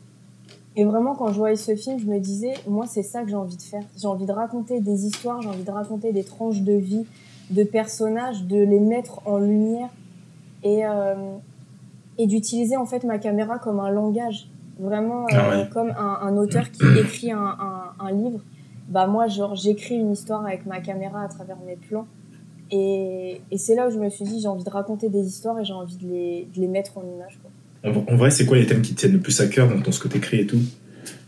Et 0.79 0.85
vraiment, 0.85 1.15
quand 1.15 1.29
je 1.29 1.37
voyais 1.39 1.55
ce 1.55 1.75
film, 1.75 1.97
je 1.99 2.05
me 2.05 2.19
disais, 2.19 2.53
moi, 2.67 2.85
c'est 2.87 3.01
ça 3.01 3.23
que 3.23 3.29
j'ai 3.29 3.35
envie 3.35 3.57
de 3.57 3.61
faire. 3.63 3.81
J'ai 3.99 4.05
envie 4.07 4.27
de 4.27 4.31
raconter 4.31 4.79
des 4.79 5.07
histoires, 5.07 5.41
j'ai 5.41 5.49
envie 5.49 5.63
de 5.63 5.71
raconter 5.71 6.13
des 6.13 6.23
tranches 6.23 6.61
de 6.61 6.73
vie, 6.73 7.03
de 7.49 7.63
personnages, 7.63 8.43
de 8.43 8.57
les 8.57 8.79
mettre 8.79 9.21
en 9.25 9.39
lumière 9.39 9.89
et, 10.63 10.85
euh, 10.85 11.15
et 12.19 12.27
d'utiliser 12.27 12.77
en 12.77 12.85
fait 12.85 13.03
ma 13.05 13.17
caméra 13.17 13.57
comme 13.57 13.79
un 13.79 13.89
langage. 13.89 14.49
Vraiment 14.79 15.23
euh, 15.23 15.27
Ah 15.31 15.49
ouais. 15.49 15.69
comme 15.73 15.89
un, 15.89 16.19
un 16.21 16.37
auteur 16.37 16.69
qui 16.69 16.83
écrit 16.99 17.31
un, 17.31 17.39
un, 17.59 17.93
un 17.99 18.11
livre. 18.11 18.41
Bah 18.87 19.07
moi, 19.07 19.25
genre, 19.27 19.55
j'écris 19.55 19.95
une 19.95 20.11
histoire 20.11 20.45
avec 20.45 20.67
ma 20.67 20.79
caméra 20.79 21.23
à 21.23 21.27
travers 21.27 21.57
mes 21.65 21.75
plans. 21.75 22.05
Et, 22.69 23.41
et 23.49 23.57
c'est 23.57 23.73
là 23.73 23.87
où 23.87 23.89
je 23.89 23.97
me 23.97 24.09
suis 24.09 24.25
dit, 24.25 24.39
j'ai 24.41 24.47
envie 24.47 24.63
de 24.63 24.69
raconter 24.69 25.09
des 25.09 25.25
histoires 25.25 25.57
et 25.59 25.65
j'ai 25.65 25.73
envie 25.73 25.97
de 25.97 26.07
les, 26.07 26.47
de 26.53 26.61
les 26.61 26.67
mettre 26.67 26.99
en 26.99 27.01
image. 27.01 27.39
Quoi. 27.41 27.49
En, 27.87 28.15
vrai, 28.15 28.31
c'est 28.31 28.45
quoi 28.45 28.57
les 28.57 28.65
thèmes 28.65 28.81
qui 28.81 28.93
te 28.93 28.99
tiennent 28.99 29.13
le 29.13 29.19
plus 29.19 29.39
à 29.41 29.47
cœur 29.47 29.67
dans 29.69 29.81
ton 29.81 29.91
ce 29.91 29.99
que 29.99 30.07
t'écris 30.07 30.41
et 30.41 30.47
tout? 30.47 30.59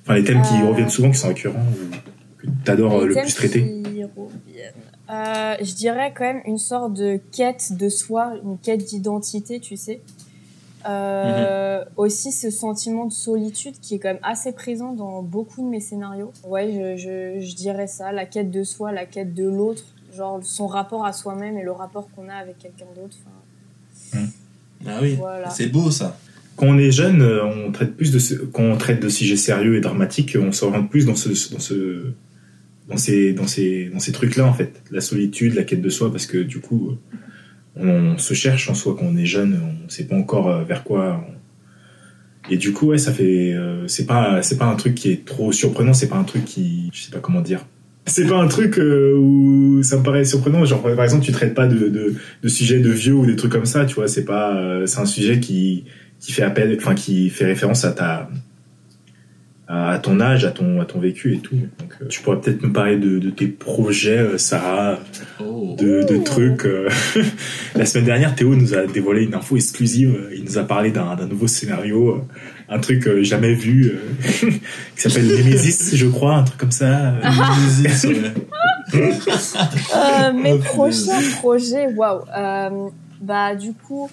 Enfin, 0.04 0.16
les 0.16 0.24
thèmes 0.24 0.42
qui 0.42 0.56
Euh, 0.56 0.66
reviennent 0.68 0.90
souvent, 0.90 1.12
qui 1.12 1.18
sont 1.18 1.28
récurrents, 1.30 1.60
ou 1.60 1.96
que 2.42 2.48
t'adores 2.66 2.96
euh, 3.02 3.06
le 3.08 3.16
plus 3.16 3.34
traiter? 3.36 3.62
qui 3.62 4.04
reviennent. 4.04 4.74
Euh, 5.12 5.56
je 5.62 5.74
dirais 5.74 6.14
quand 6.16 6.24
même 6.26 6.42
une 6.46 6.58
sorte 6.60 6.94
de 6.94 7.20
quête 7.32 7.74
de 7.78 7.90
soi, 7.90 8.34
une 8.44 8.58
quête 8.58 8.84
d'identité, 8.86 9.60
tu 9.60 9.76
sais. 9.76 10.02
Euh, 10.88 11.84
Aussi 11.98 12.32
ce 12.32 12.50
sentiment 12.50 13.06
de 13.06 13.12
solitude 13.12 13.76
qui 13.82 13.96
est 13.96 14.00
quand 14.00 14.10
même 14.10 14.24
assez 14.24 14.52
présent 14.54 14.94
dans 14.94 15.22
beaucoup 15.22 15.62
de 15.64 15.68
mes 15.68 15.82
scénarios. 15.82 16.32
Ouais, 16.48 16.96
je, 16.98 17.02
je, 17.02 17.46
je 17.46 17.56
dirais 17.56 17.88
ça, 17.88 18.12
la 18.12 18.26
quête 18.26 18.50
de 18.52 18.64
soi, 18.64 18.92
la 18.92 19.06
quête 19.06 19.34
de 19.34 19.44
l'autre, 19.46 19.84
genre 20.16 20.40
son 20.44 20.68
rapport 20.68 21.06
à 21.06 21.12
soi-même 21.14 21.58
et 21.58 21.64
le 21.64 21.72
rapport 21.72 22.08
qu'on 22.16 22.30
a 22.30 22.34
avec 22.36 22.60
quelqu'un 22.60 22.86
d'autre. 22.96 23.18
Enfin, 24.14 24.26
Ah 24.88 25.00
oui, 25.02 25.16
Voilà. 25.16 25.50
c'est 25.50 25.68
beau 25.68 25.92
ça. 25.92 26.18
Quand 26.60 26.68
on 26.68 26.78
est 26.78 26.92
jeune, 26.92 27.22
euh, 27.22 27.46
on 27.46 27.72
traite 27.72 27.96
plus 27.96 28.12
de 28.12 28.46
quand 28.52 28.64
on 28.64 28.76
traite 28.76 29.02
de 29.02 29.08
sujets 29.08 29.38
sérieux 29.38 29.78
et 29.78 29.80
dramatiques, 29.80 30.38
on 30.38 30.52
s'oriente 30.52 30.90
plus 30.90 31.06
dans 31.06 31.16
ce 31.16 31.30
dans 31.54 31.60
ce 31.60 32.12
dans 32.90 32.98
ces 32.98 33.32
dans 33.32 33.48
ces 33.48 33.86
dans 33.86 34.00
ces 34.00 34.12
trucs-là 34.12 34.46
en 34.46 34.54
fait, 34.54 34.82
la 34.92 35.00
solitude, 35.00 35.56
la 35.56 35.64
quête 35.64 35.82
de 35.82 35.90
soi, 35.90 36.12
parce 36.12 36.26
que 36.26 36.38
du 36.38 36.60
coup, 36.60 36.98
on, 37.78 37.88
on 37.88 38.18
se 38.18 38.34
cherche 38.34 38.70
en 38.70 38.74
soi 38.74 38.94
quand 39.00 39.06
on 39.06 39.16
est 39.16 39.26
jeune, 39.26 39.58
on 39.86 39.88
sait 39.88 40.04
pas 40.06 40.18
encore 40.18 40.50
euh, 40.50 40.66
vers 40.66 40.84
quoi. 40.84 41.26
Et 42.50 42.58
du 42.58 42.74
coup, 42.74 42.88
ouais, 42.88 42.98
ça 42.98 43.14
fait 43.14 43.54
euh, 43.54 43.88
c'est 43.88 44.06
pas 44.06 44.42
c'est 44.42 44.58
pas 44.58 44.66
un 44.66 44.76
truc 44.76 44.96
qui 44.96 45.12
est 45.12 45.24
trop 45.24 45.54
surprenant, 45.54 45.94
c'est 45.94 46.10
pas 46.10 46.18
un 46.18 46.26
truc 46.26 46.44
qui 46.44 46.90
je 46.92 47.04
sais 47.04 47.12
pas 47.12 47.20
comment 47.20 47.40
dire. 47.40 47.66
C'est 48.06 48.28
pas 48.28 48.38
un 48.38 48.48
truc 48.48 48.80
euh, 48.80 49.16
où 49.16 49.82
ça 49.84 49.98
me 49.98 50.04
paraît 50.04 50.26
surprenant. 50.26 50.66
Genre 50.66 50.82
par 50.82 51.04
exemple, 51.04 51.24
tu 51.24 51.32
traites 51.32 51.54
pas 51.54 51.68
de 51.68 52.16
de, 52.42 52.50
sujets 52.50 52.80
de 52.80 52.90
vieux 52.90 53.14
ou 53.14 53.26
des 53.26 53.38
trucs 53.38 53.52
comme 53.52 53.66
ça, 53.66 53.86
tu 53.86 53.96
vois. 53.96 54.10
C'est 54.10 54.26
pas 54.26 54.58
euh, 54.58 54.86
c'est 54.88 55.00
un 55.00 55.06
sujet 55.06 55.40
qui 55.40 55.86
qui 56.20 56.32
fait 56.32 56.44
appel, 56.44 56.76
enfin 56.80 56.96
qui 56.96 57.30
fait 57.30 57.46
référence 57.46 57.86
à 57.86 57.92
ta 57.92 58.30
à 59.72 60.00
ton 60.00 60.20
âge, 60.20 60.46
à 60.46 60.50
ton 60.52 60.82
à 60.82 60.86
ton 60.86 61.00
vécu 61.00 61.36
et 61.36 61.40
tout. 61.40 61.56
Donc 61.56 61.94
euh, 62.02 62.08
tu 62.08 62.22
pourrais 62.24 62.42
peut-être 62.42 62.64
me 62.64 62.74
parler 62.74 62.98
de, 62.98 63.20
de 63.20 63.30
tes 63.30 63.46
projets, 63.48 64.18
euh, 64.18 64.38
Sarah, 64.40 64.98
Oh. 65.40 65.76
de, 65.80 66.18
trucs. 66.24 66.66
euh. 66.66 66.90
La 67.76 67.86
semaine 67.86 68.06
dernière, 68.06 68.34
Théo 68.36 68.56
nous 68.56 68.74
a 68.74 68.88
dévoilé 68.88 69.24
une 69.24 69.36
info 69.36 69.56
exclusive. 69.56 70.28
Il 70.36 70.44
nous 70.44 70.58
a 70.58 70.64
parlé 70.64 70.90
d'un 70.92 71.16
d'un 71.16 71.28
nouveau 71.28 71.46
scénario, 71.48 72.26
un 72.68 72.80
truc 72.80 73.08
euh, 73.08 73.22
jamais 73.24 73.54
vu, 73.54 73.92
euh, 73.94 74.50
qui 74.96 75.02
s'appelle 75.02 75.28
Nemesis, 75.28 75.96
je 75.96 76.08
crois, 76.08 76.36
un 76.38 76.44
truc 76.44 76.58
comme 76.60 76.72
ça. 76.72 77.14
Euh, 77.14 77.22
Nemesis, 77.24 78.08
ouais. 78.08 78.34
Euh, 78.94 80.34
mes 80.34 80.54
Oh, 80.54 80.58
prochains 80.58 81.22
projets, 81.38 81.88
waouh. 81.96 82.92
Bah 83.22 83.56
du 83.56 83.74
coup, 83.74 84.10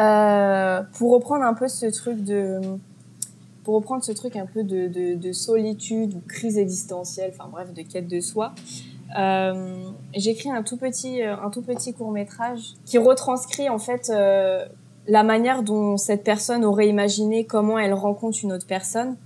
euh, 0.00 0.82
pour 0.94 1.12
reprendre 1.12 1.44
un 1.44 1.54
peu 1.54 1.68
ce 1.68 1.86
truc 1.86 2.24
de, 2.24 2.60
pour 3.64 3.74
reprendre 3.74 4.02
ce 4.02 4.12
truc 4.12 4.36
un 4.36 4.46
peu 4.46 4.62
de, 4.62 4.88
de, 4.88 5.14
de 5.14 5.32
solitude 5.32 6.14
ou 6.14 6.20
crise 6.26 6.58
existentielle, 6.58 7.32
enfin 7.34 7.48
bref, 7.50 7.72
de 7.72 7.82
quête 7.82 8.08
de 8.08 8.20
soi. 8.20 8.52
Euh, 9.18 9.76
J'écris 10.14 10.50
un 10.50 10.62
tout 10.62 10.76
petit, 10.76 11.22
euh, 11.22 11.36
un 11.36 11.50
tout 11.50 11.62
petit 11.62 11.92
court 11.92 12.10
métrage 12.10 12.74
qui 12.86 12.98
retranscrit 12.98 13.68
en 13.68 13.78
fait 13.78 14.10
la 15.06 15.22
manière 15.22 15.62
dont 15.62 15.96
cette 15.96 16.24
personne 16.24 16.64
aurait 16.64 16.88
imaginé 16.88 17.44
comment 17.44 17.78
elle 17.78 17.94
rencontre 17.94 18.38
une 18.42 18.52
autre 18.52 18.66
personne. 18.66 19.16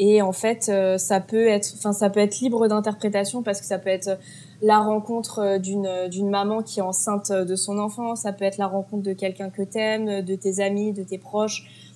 Et 0.00 0.22
en 0.22 0.32
fait, 0.32 0.70
ça 0.98 1.20
peut 1.20 1.48
être, 1.48 1.74
enfin, 1.76 1.92
ça 1.92 2.10
peut 2.10 2.20
être 2.20 2.38
libre 2.40 2.68
d'interprétation 2.68 3.42
parce 3.42 3.60
que 3.60 3.66
ça 3.66 3.78
peut 3.78 3.90
être 3.90 4.18
la 4.62 4.80
rencontre 4.80 5.38
euh, 5.38 5.58
d'une 5.58 6.08
d'une 6.10 6.30
maman 6.30 6.62
qui 6.62 6.80
est 6.80 6.82
enceinte 6.82 7.30
de 7.32 7.56
son 7.56 7.78
enfant, 7.78 8.16
ça 8.16 8.32
peut 8.32 8.44
être 8.44 8.58
la 8.58 8.66
rencontre 8.66 9.02
de 9.02 9.12
quelqu'un 9.12 9.50
que 9.50 9.62
t'aimes, 9.62 10.22
de 10.22 10.34
tes 10.34 10.60
amis, 10.60 10.92
de 10.92 11.02
tes 11.02 11.18
proches, 11.18 11.92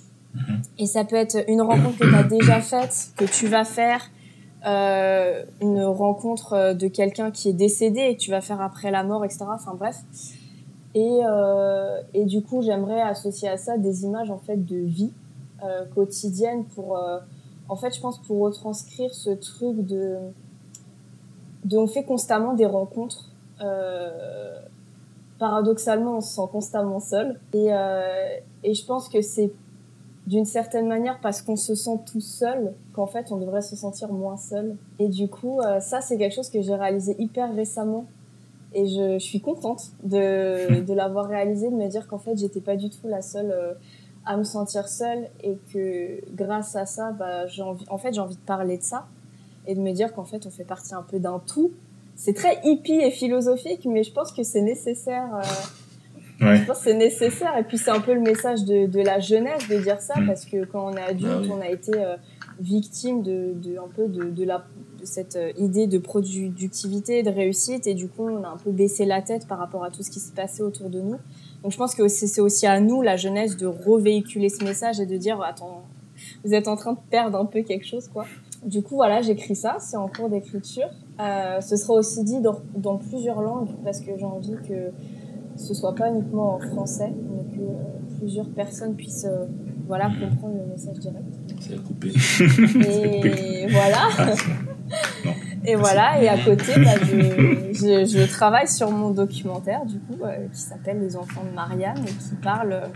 et 0.78 0.86
ça 0.86 1.04
peut 1.04 1.16
être 1.16 1.44
une 1.48 1.62
rencontre 1.62 1.98
que 1.98 2.10
t'as 2.10 2.22
déjà 2.22 2.60
faite, 2.60 3.10
que 3.16 3.24
tu 3.24 3.48
vas 3.48 3.64
faire, 3.64 4.10
euh, 4.66 5.42
une 5.60 5.82
rencontre 5.82 6.52
euh, 6.52 6.74
de 6.74 6.86
quelqu'un 6.88 7.30
qui 7.30 7.48
est 7.48 7.52
décédé 7.52 8.00
et 8.00 8.16
que 8.16 8.20
tu 8.20 8.30
vas 8.30 8.40
faire 8.40 8.60
après 8.60 8.90
la 8.90 9.02
mort, 9.02 9.24
etc. 9.24 9.44
Enfin 9.48 9.74
bref. 9.74 9.96
Et 10.94 11.20
euh, 11.24 12.00
et 12.14 12.24
du 12.24 12.42
coup, 12.42 12.62
j'aimerais 12.62 13.00
associer 13.00 13.48
à 13.48 13.56
ça 13.56 13.78
des 13.78 14.04
images 14.04 14.30
en 14.30 14.38
fait 14.38 14.64
de 14.64 14.76
vie 14.76 15.12
euh, 15.64 15.84
quotidienne 15.94 16.64
pour 16.74 16.96
euh, 16.96 17.18
en 17.68 17.76
fait, 17.76 17.94
je 17.94 18.00
pense 18.00 18.18
pour 18.18 18.40
retranscrire 18.40 19.14
ce 19.14 19.30
truc 19.30 19.86
de, 19.86 20.16
de 21.64 21.76
on 21.76 21.86
fait 21.86 22.04
constamment 22.04 22.54
des 22.54 22.66
rencontres. 22.66 23.30
Euh, 23.60 24.58
paradoxalement, 25.38 26.18
on 26.18 26.20
se 26.20 26.34
sent 26.34 26.48
constamment 26.50 27.00
seul. 27.00 27.40
Et, 27.52 27.68
euh, 27.72 28.36
et 28.64 28.74
je 28.74 28.84
pense 28.84 29.08
que 29.08 29.22
c'est 29.22 29.52
d'une 30.26 30.44
certaine 30.44 30.86
manière 30.86 31.18
parce 31.20 31.42
qu'on 31.42 31.56
se 31.56 31.74
sent 31.74 31.98
tout 32.10 32.20
seul 32.20 32.74
qu'en 32.92 33.08
fait 33.08 33.32
on 33.32 33.38
devrait 33.38 33.62
se 33.62 33.74
sentir 33.74 34.12
moins 34.12 34.36
seul. 34.36 34.76
Et 35.00 35.08
du 35.08 35.28
coup, 35.28 35.60
euh, 35.60 35.80
ça 35.80 36.00
c'est 36.00 36.16
quelque 36.16 36.34
chose 36.34 36.48
que 36.48 36.62
j'ai 36.62 36.74
réalisé 36.74 37.16
hyper 37.18 37.54
récemment. 37.54 38.06
Et 38.74 38.86
je, 38.86 39.14
je 39.14 39.24
suis 39.24 39.40
contente 39.40 39.90
de, 40.04 40.80
de 40.86 40.94
l'avoir 40.94 41.26
réalisé, 41.26 41.70
de 41.70 41.74
me 41.74 41.88
dire 41.88 42.06
qu'en 42.06 42.18
fait 42.18 42.36
j'étais 42.36 42.60
pas 42.60 42.76
du 42.76 42.88
tout 42.88 43.08
la 43.08 43.20
seule 43.20 43.76
à 44.24 44.36
me 44.36 44.44
sentir 44.44 44.88
seule 44.88 45.28
et 45.42 45.58
que 45.72 46.20
grâce 46.34 46.76
à 46.76 46.86
ça, 46.86 47.10
bah, 47.10 47.46
j'ai 47.46 47.62
envie, 47.62 47.84
en 47.88 47.98
fait 47.98 48.12
j'ai 48.14 48.20
envie 48.20 48.36
de 48.36 48.40
parler 48.40 48.78
de 48.78 48.82
ça 48.82 49.06
et 49.66 49.74
de 49.74 49.80
me 49.80 49.92
dire 49.92 50.12
qu'en 50.14 50.24
fait 50.24 50.46
on 50.46 50.50
fait 50.50 50.64
partie 50.64 50.94
un 50.94 51.02
peu 51.02 51.18
d'un 51.18 51.40
tout. 51.46 51.72
C'est 52.16 52.34
très 52.34 52.58
hippie 52.64 53.00
et 53.00 53.10
philosophique, 53.10 53.86
mais 53.86 54.02
je 54.02 54.12
pense 54.12 54.32
que 54.32 54.42
c'est 54.42 54.60
nécessaire. 54.62 55.28
euh, 55.34 55.42
Ouais. 56.40 56.56
je 56.56 56.64
pense 56.64 56.78
que 56.78 56.84
c'est 56.84 56.94
nécessaire 56.94 57.56
et 57.56 57.62
puis 57.62 57.78
c'est 57.78 57.90
un 57.90 58.00
peu 58.00 58.14
le 58.14 58.20
message 58.20 58.64
de, 58.64 58.86
de 58.86 59.00
la 59.00 59.20
jeunesse 59.20 59.68
de 59.68 59.76
dire 59.78 60.00
ça 60.00 60.14
Mm. 60.18 60.26
parce 60.26 60.44
que 60.44 60.64
quand 60.64 60.86
on 60.90 60.96
est 60.96 61.02
adulte 61.02 61.30
Ah 61.32 61.40
oui. 61.42 61.50
on 61.52 61.60
a 61.60 61.68
été 61.68 61.92
euh, 61.94 62.16
victime 62.58 63.22
de, 63.22 63.52
de 63.54 63.76
un 63.78 63.86
peu 63.94 64.08
de, 64.08 64.24
de 64.30 64.44
la 64.44 64.64
de 64.98 65.04
cette 65.04 65.36
euh, 65.36 65.52
idée 65.56 65.86
de 65.86 65.98
productivité 65.98 67.22
de 67.22 67.30
réussite 67.30 67.86
et 67.86 67.94
du 67.94 68.08
coup 68.08 68.26
on 68.28 68.42
a 68.42 68.48
un 68.48 68.56
peu 68.56 68.70
baissé 68.72 69.04
la 69.04 69.22
tête 69.22 69.46
par 69.46 69.58
rapport 69.58 69.84
à 69.84 69.90
tout 69.90 70.02
ce 70.02 70.10
qui 70.10 70.18
s'est 70.20 70.34
passé 70.34 70.62
autour 70.64 70.90
de 70.90 71.00
nous 71.00 71.16
donc 71.62 71.70
je 71.70 71.76
pense 71.76 71.94
que 71.94 72.08
c'est 72.08 72.40
aussi 72.40 72.66
à 72.66 72.80
nous 72.80 73.02
la 73.02 73.16
jeunesse 73.16 73.56
de 73.56 73.66
revéhiculer 73.66 74.48
ce 74.48 74.64
message 74.64 74.98
et 75.00 75.06
de 75.06 75.16
dire 75.16 75.40
attends 75.42 75.84
vous 76.44 76.54
êtes 76.54 76.66
en 76.66 76.74
train 76.76 76.94
de 76.94 76.98
perdre 77.10 77.38
un 77.38 77.44
peu 77.46 77.62
quelque 77.62 77.86
chose 77.86 78.08
quoi 78.08 78.26
du 78.64 78.82
coup 78.82 78.96
voilà 78.96 79.22
j'écris 79.22 79.56
ça 79.56 79.76
c'est 79.78 79.96
en 79.96 80.08
cours 80.08 80.28
d'écriture 80.28 80.88
euh, 81.20 81.60
ce 81.60 81.76
sera 81.76 81.94
aussi 81.94 82.22
dit 82.24 82.40
dans, 82.40 82.60
dans 82.76 82.96
plusieurs 82.96 83.40
langues 83.42 83.70
parce 83.84 84.00
que 84.00 84.16
j'ai 84.16 84.24
envie 84.24 84.56
que 84.68 84.92
ce 85.56 85.74
soit 85.74 85.94
pas 85.94 86.08
uniquement 86.08 86.54
en 86.54 86.58
français, 86.58 87.12
mais 87.30 87.56
que 87.56 87.60
euh, 87.60 88.18
plusieurs 88.18 88.48
personnes 88.50 88.94
puissent 88.94 89.26
euh, 89.28 89.46
voilà, 89.86 90.06
comprendre 90.06 90.54
le 90.58 90.72
message 90.72 90.98
direct. 90.98 91.24
C'est 91.60 91.74
à 91.74 91.78
couper. 91.86 92.12
Et 93.28 93.66
voilà. 93.68 94.08
Non. 95.24 95.32
Et 95.64 95.74
voilà, 95.74 96.20
et 96.22 96.28
à 96.28 96.36
côté, 96.36 96.72
bah, 96.76 96.90
je, 97.00 97.72
je, 97.72 98.04
je 98.04 98.30
travaille 98.30 98.68
sur 98.68 98.90
mon 98.90 99.10
documentaire, 99.10 99.86
du 99.86 99.98
coup, 100.00 100.22
euh, 100.22 100.48
qui 100.52 100.60
s'appelle 100.60 101.00
Les 101.00 101.16
enfants 101.16 101.44
de 101.48 101.54
Marianne, 101.54 102.04
et 102.04 102.10
qui 102.10 102.34
parle 102.42 102.72
euh, 102.72 102.86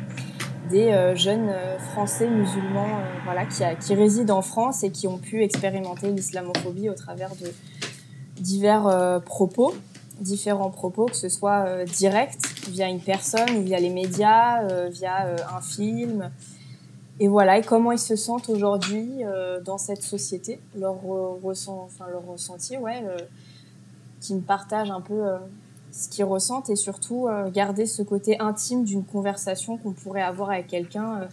des 0.70 0.92
euh, 0.92 1.14
jeunes 1.14 1.48
euh, 1.48 1.78
Français 1.78 2.28
musulmans 2.28 2.98
euh, 2.98 3.18
voilà, 3.24 3.44
qui, 3.46 3.62
qui 3.80 3.94
résident 3.94 4.38
en 4.38 4.42
France 4.42 4.82
et 4.82 4.90
qui 4.90 5.06
ont 5.06 5.18
pu 5.18 5.42
expérimenter 5.42 6.10
l'islamophobie 6.10 6.90
au 6.90 6.94
travers 6.94 7.30
de 7.36 7.52
divers 8.40 9.22
propos, 9.24 9.74
différents 10.20 10.70
propos, 10.70 11.06
que 11.06 11.16
ce 11.16 11.30
soit 11.30 11.84
direct, 11.86 12.38
via 12.68 12.86
une 12.86 13.00
personne, 13.00 13.64
via 13.64 13.78
les 13.80 13.88
médias, 13.88 14.88
via 14.88 15.36
un 15.56 15.62
film. 15.62 16.30
Et 17.18 17.28
voilà, 17.28 17.56
et 17.56 17.62
comment 17.62 17.92
ils 17.92 17.98
se 17.98 18.14
sentent 18.14 18.50
aujourd'hui 18.50 19.22
dans 19.64 19.78
cette 19.78 20.02
société, 20.02 20.60
leur, 20.78 20.96
re- 20.96 21.40
ressent, 21.42 21.88
ressenti, 22.28 22.76
ouais, 22.76 23.02
qui 24.20 24.34
me 24.34 24.42
partagent 24.42 24.90
un 24.90 25.00
peu 25.00 25.22
ce 25.96 26.08
qu'ils 26.08 26.24
ressentent 26.24 26.68
et 26.70 26.76
surtout 26.76 27.26
euh, 27.26 27.50
garder 27.50 27.86
ce 27.86 28.02
côté 28.02 28.38
intime 28.38 28.84
d'une 28.84 29.04
conversation 29.04 29.78
qu'on 29.78 29.92
pourrait 29.92 30.22
avoir 30.22 30.50
avec 30.50 30.66
quelqu'un 30.66 31.20
euh, 31.22 31.24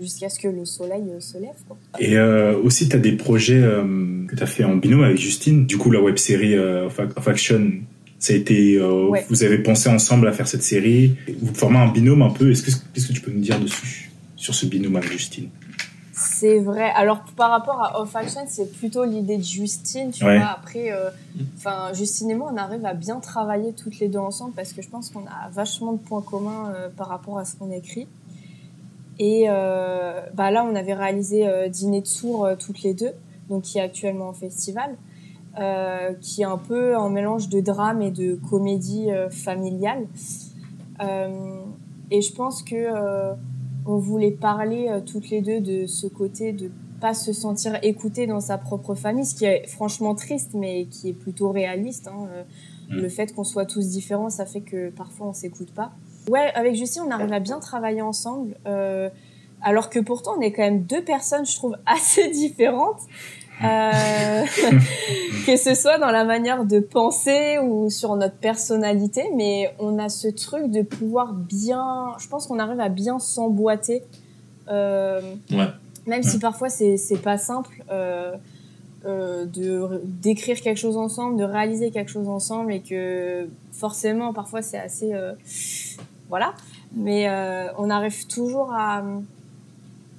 jusqu'à 0.00 0.28
ce 0.28 0.38
que 0.38 0.48
le 0.48 0.64
soleil 0.64 1.04
euh, 1.08 1.20
se 1.20 1.38
lève. 1.38 1.56
Quoi. 1.66 1.78
Et 1.98 2.16
euh, 2.16 2.56
aussi, 2.62 2.88
tu 2.88 2.96
as 2.96 2.98
des 2.98 3.12
projets 3.12 3.60
euh, 3.62 4.26
que 4.28 4.36
tu 4.36 4.42
as 4.42 4.46
fait 4.46 4.64
en 4.64 4.76
binôme 4.76 5.04
avec 5.04 5.16
Justine. 5.18 5.64
Du 5.66 5.78
coup, 5.78 5.90
la 5.90 6.00
web 6.00 6.18
série 6.18 6.54
euh, 6.54 6.86
of, 6.86 7.28
Action, 7.28 7.70
ça 8.18 8.34
a 8.34 8.36
été. 8.36 8.80
Ouais. 8.80 9.24
Vous 9.30 9.44
avez 9.44 9.58
pensé 9.58 9.88
ensemble 9.88 10.28
à 10.28 10.32
faire 10.32 10.46
cette 10.46 10.62
série. 10.62 11.16
Vous 11.40 11.54
formez 11.54 11.78
un 11.78 11.90
binôme 11.90 12.22
un 12.22 12.30
peu. 12.30 12.50
Est-ce 12.50 12.62
que, 12.62 12.70
qu'est-ce 12.92 13.08
que 13.08 13.12
tu 13.14 13.20
peux 13.22 13.32
nous 13.32 13.40
dire 13.40 13.58
dessus 13.58 14.10
Sur 14.36 14.54
ce 14.54 14.66
binôme 14.66 14.96
avec 14.96 15.10
Justine? 15.10 15.48
C'est 16.42 16.58
vrai. 16.58 16.90
Alors 16.96 17.20
par 17.36 17.50
rapport 17.52 17.80
à 17.80 18.00
Off 18.00 18.16
Action, 18.16 18.40
c'est 18.48 18.72
plutôt 18.72 19.04
l'idée 19.04 19.36
de 19.36 19.44
Justine, 19.44 20.10
tu 20.10 20.24
Ouais. 20.24 20.38
vois. 20.38 20.48
Après, 20.48 20.90
euh, 20.90 21.08
enfin 21.56 21.92
Justine 21.92 22.30
et 22.32 22.34
moi, 22.34 22.50
on 22.52 22.56
arrive 22.56 22.84
à 22.84 22.94
bien 22.94 23.20
travailler 23.20 23.72
toutes 23.74 24.00
les 24.00 24.08
deux 24.08 24.18
ensemble 24.18 24.52
parce 24.52 24.72
que 24.72 24.82
je 24.82 24.88
pense 24.88 25.10
qu'on 25.10 25.20
a 25.20 25.48
vachement 25.52 25.92
de 25.92 25.98
points 25.98 26.20
communs 26.20 26.72
euh, 26.74 26.88
par 26.96 27.06
rapport 27.06 27.38
à 27.38 27.44
ce 27.44 27.54
qu'on 27.54 27.70
écrit. 27.70 28.08
Et 29.20 29.44
euh, 29.46 30.20
bah 30.34 30.50
là, 30.50 30.66
on 30.68 30.74
avait 30.74 30.94
réalisé 30.94 31.46
Dîner 31.70 32.00
de 32.00 32.08
sourds 32.08 32.48
toutes 32.58 32.82
les 32.82 32.92
deux, 32.92 33.12
donc 33.48 33.62
qui 33.62 33.78
est 33.78 33.82
actuellement 33.82 34.30
en 34.30 34.32
festival, 34.32 34.96
qui 36.20 36.42
est 36.42 36.44
un 36.44 36.58
peu 36.58 36.96
un 36.96 37.08
mélange 37.08 37.48
de 37.50 37.60
drame 37.60 38.02
et 38.02 38.10
de 38.10 38.34
comédie 38.50 39.10
familiale. 39.30 40.06
Et 42.10 42.20
je 42.20 42.32
pense 42.34 42.64
que 42.64 43.34
on 43.86 43.96
voulait 43.98 44.30
parler 44.30 44.88
euh, 44.88 45.00
toutes 45.00 45.30
les 45.30 45.40
deux 45.40 45.60
de 45.60 45.86
ce 45.86 46.06
côté 46.06 46.52
de 46.52 46.70
pas 47.00 47.14
se 47.14 47.32
sentir 47.32 47.78
écouté 47.82 48.26
dans 48.28 48.40
sa 48.40 48.58
propre 48.58 48.94
famille, 48.94 49.26
ce 49.26 49.34
qui 49.34 49.44
est 49.44 49.66
franchement 49.66 50.14
triste, 50.14 50.50
mais 50.54 50.86
qui 50.86 51.08
est 51.08 51.14
plutôt 51.14 51.50
réaliste. 51.50 52.08
hein. 52.08 52.28
Euh, 52.32 52.42
Mm. 52.92 52.96
Le 53.00 53.08
fait 53.08 53.34
qu'on 53.34 53.44
soit 53.44 53.64
tous 53.66 53.88
différents, 53.88 54.30
ça 54.30 54.46
fait 54.46 54.60
que 54.60 54.90
parfois 54.90 55.28
on 55.28 55.32
s'écoute 55.32 55.72
pas. 55.72 55.92
Ouais, 56.28 56.52
avec 56.54 56.74
Justine, 56.74 57.02
on 57.06 57.10
arrive 57.10 57.32
à 57.32 57.40
bien 57.40 57.58
travailler 57.58 58.02
ensemble, 58.02 58.54
euh, 58.66 59.08
alors 59.62 59.90
que 59.90 59.98
pourtant 59.98 60.32
on 60.38 60.40
est 60.40 60.52
quand 60.52 60.62
même 60.62 60.82
deux 60.82 61.02
personnes, 61.02 61.46
je 61.46 61.56
trouve, 61.56 61.76
assez 61.86 62.28
différentes. 62.30 63.00
Euh, 63.64 64.44
que 65.46 65.56
ce 65.56 65.74
soit 65.74 65.98
dans 65.98 66.10
la 66.10 66.24
manière 66.24 66.64
de 66.64 66.80
penser 66.80 67.58
ou 67.58 67.90
sur 67.90 68.16
notre 68.16 68.36
personnalité, 68.36 69.24
mais 69.36 69.74
on 69.78 69.98
a 69.98 70.08
ce 70.08 70.28
truc 70.28 70.70
de 70.70 70.82
pouvoir 70.82 71.32
bien, 71.32 72.12
je 72.18 72.28
pense 72.28 72.46
qu'on 72.46 72.58
arrive 72.58 72.80
à 72.80 72.88
bien 72.88 73.18
s'emboîter, 73.18 74.02
euh, 74.68 75.20
Ouais. 75.50 75.66
même 76.06 76.22
si 76.22 76.38
parfois 76.38 76.68
c'est 76.68 77.22
pas 77.22 77.38
simple 77.38 77.84
euh, 77.90 78.34
de 79.04 80.00
d'écrire 80.04 80.60
quelque 80.60 80.78
chose 80.78 80.96
ensemble, 80.96 81.36
de 81.36 81.44
réaliser 81.44 81.90
quelque 81.90 82.10
chose 82.10 82.28
ensemble 82.28 82.72
et 82.72 82.80
que 82.80 83.48
forcément 83.72 84.32
parfois 84.32 84.62
c'est 84.62 84.78
assez 84.78 85.12
voilà, 86.28 86.54
mais 86.94 87.28
on 87.78 87.90
arrive 87.90 88.26
toujours 88.28 88.72
à 88.72 89.02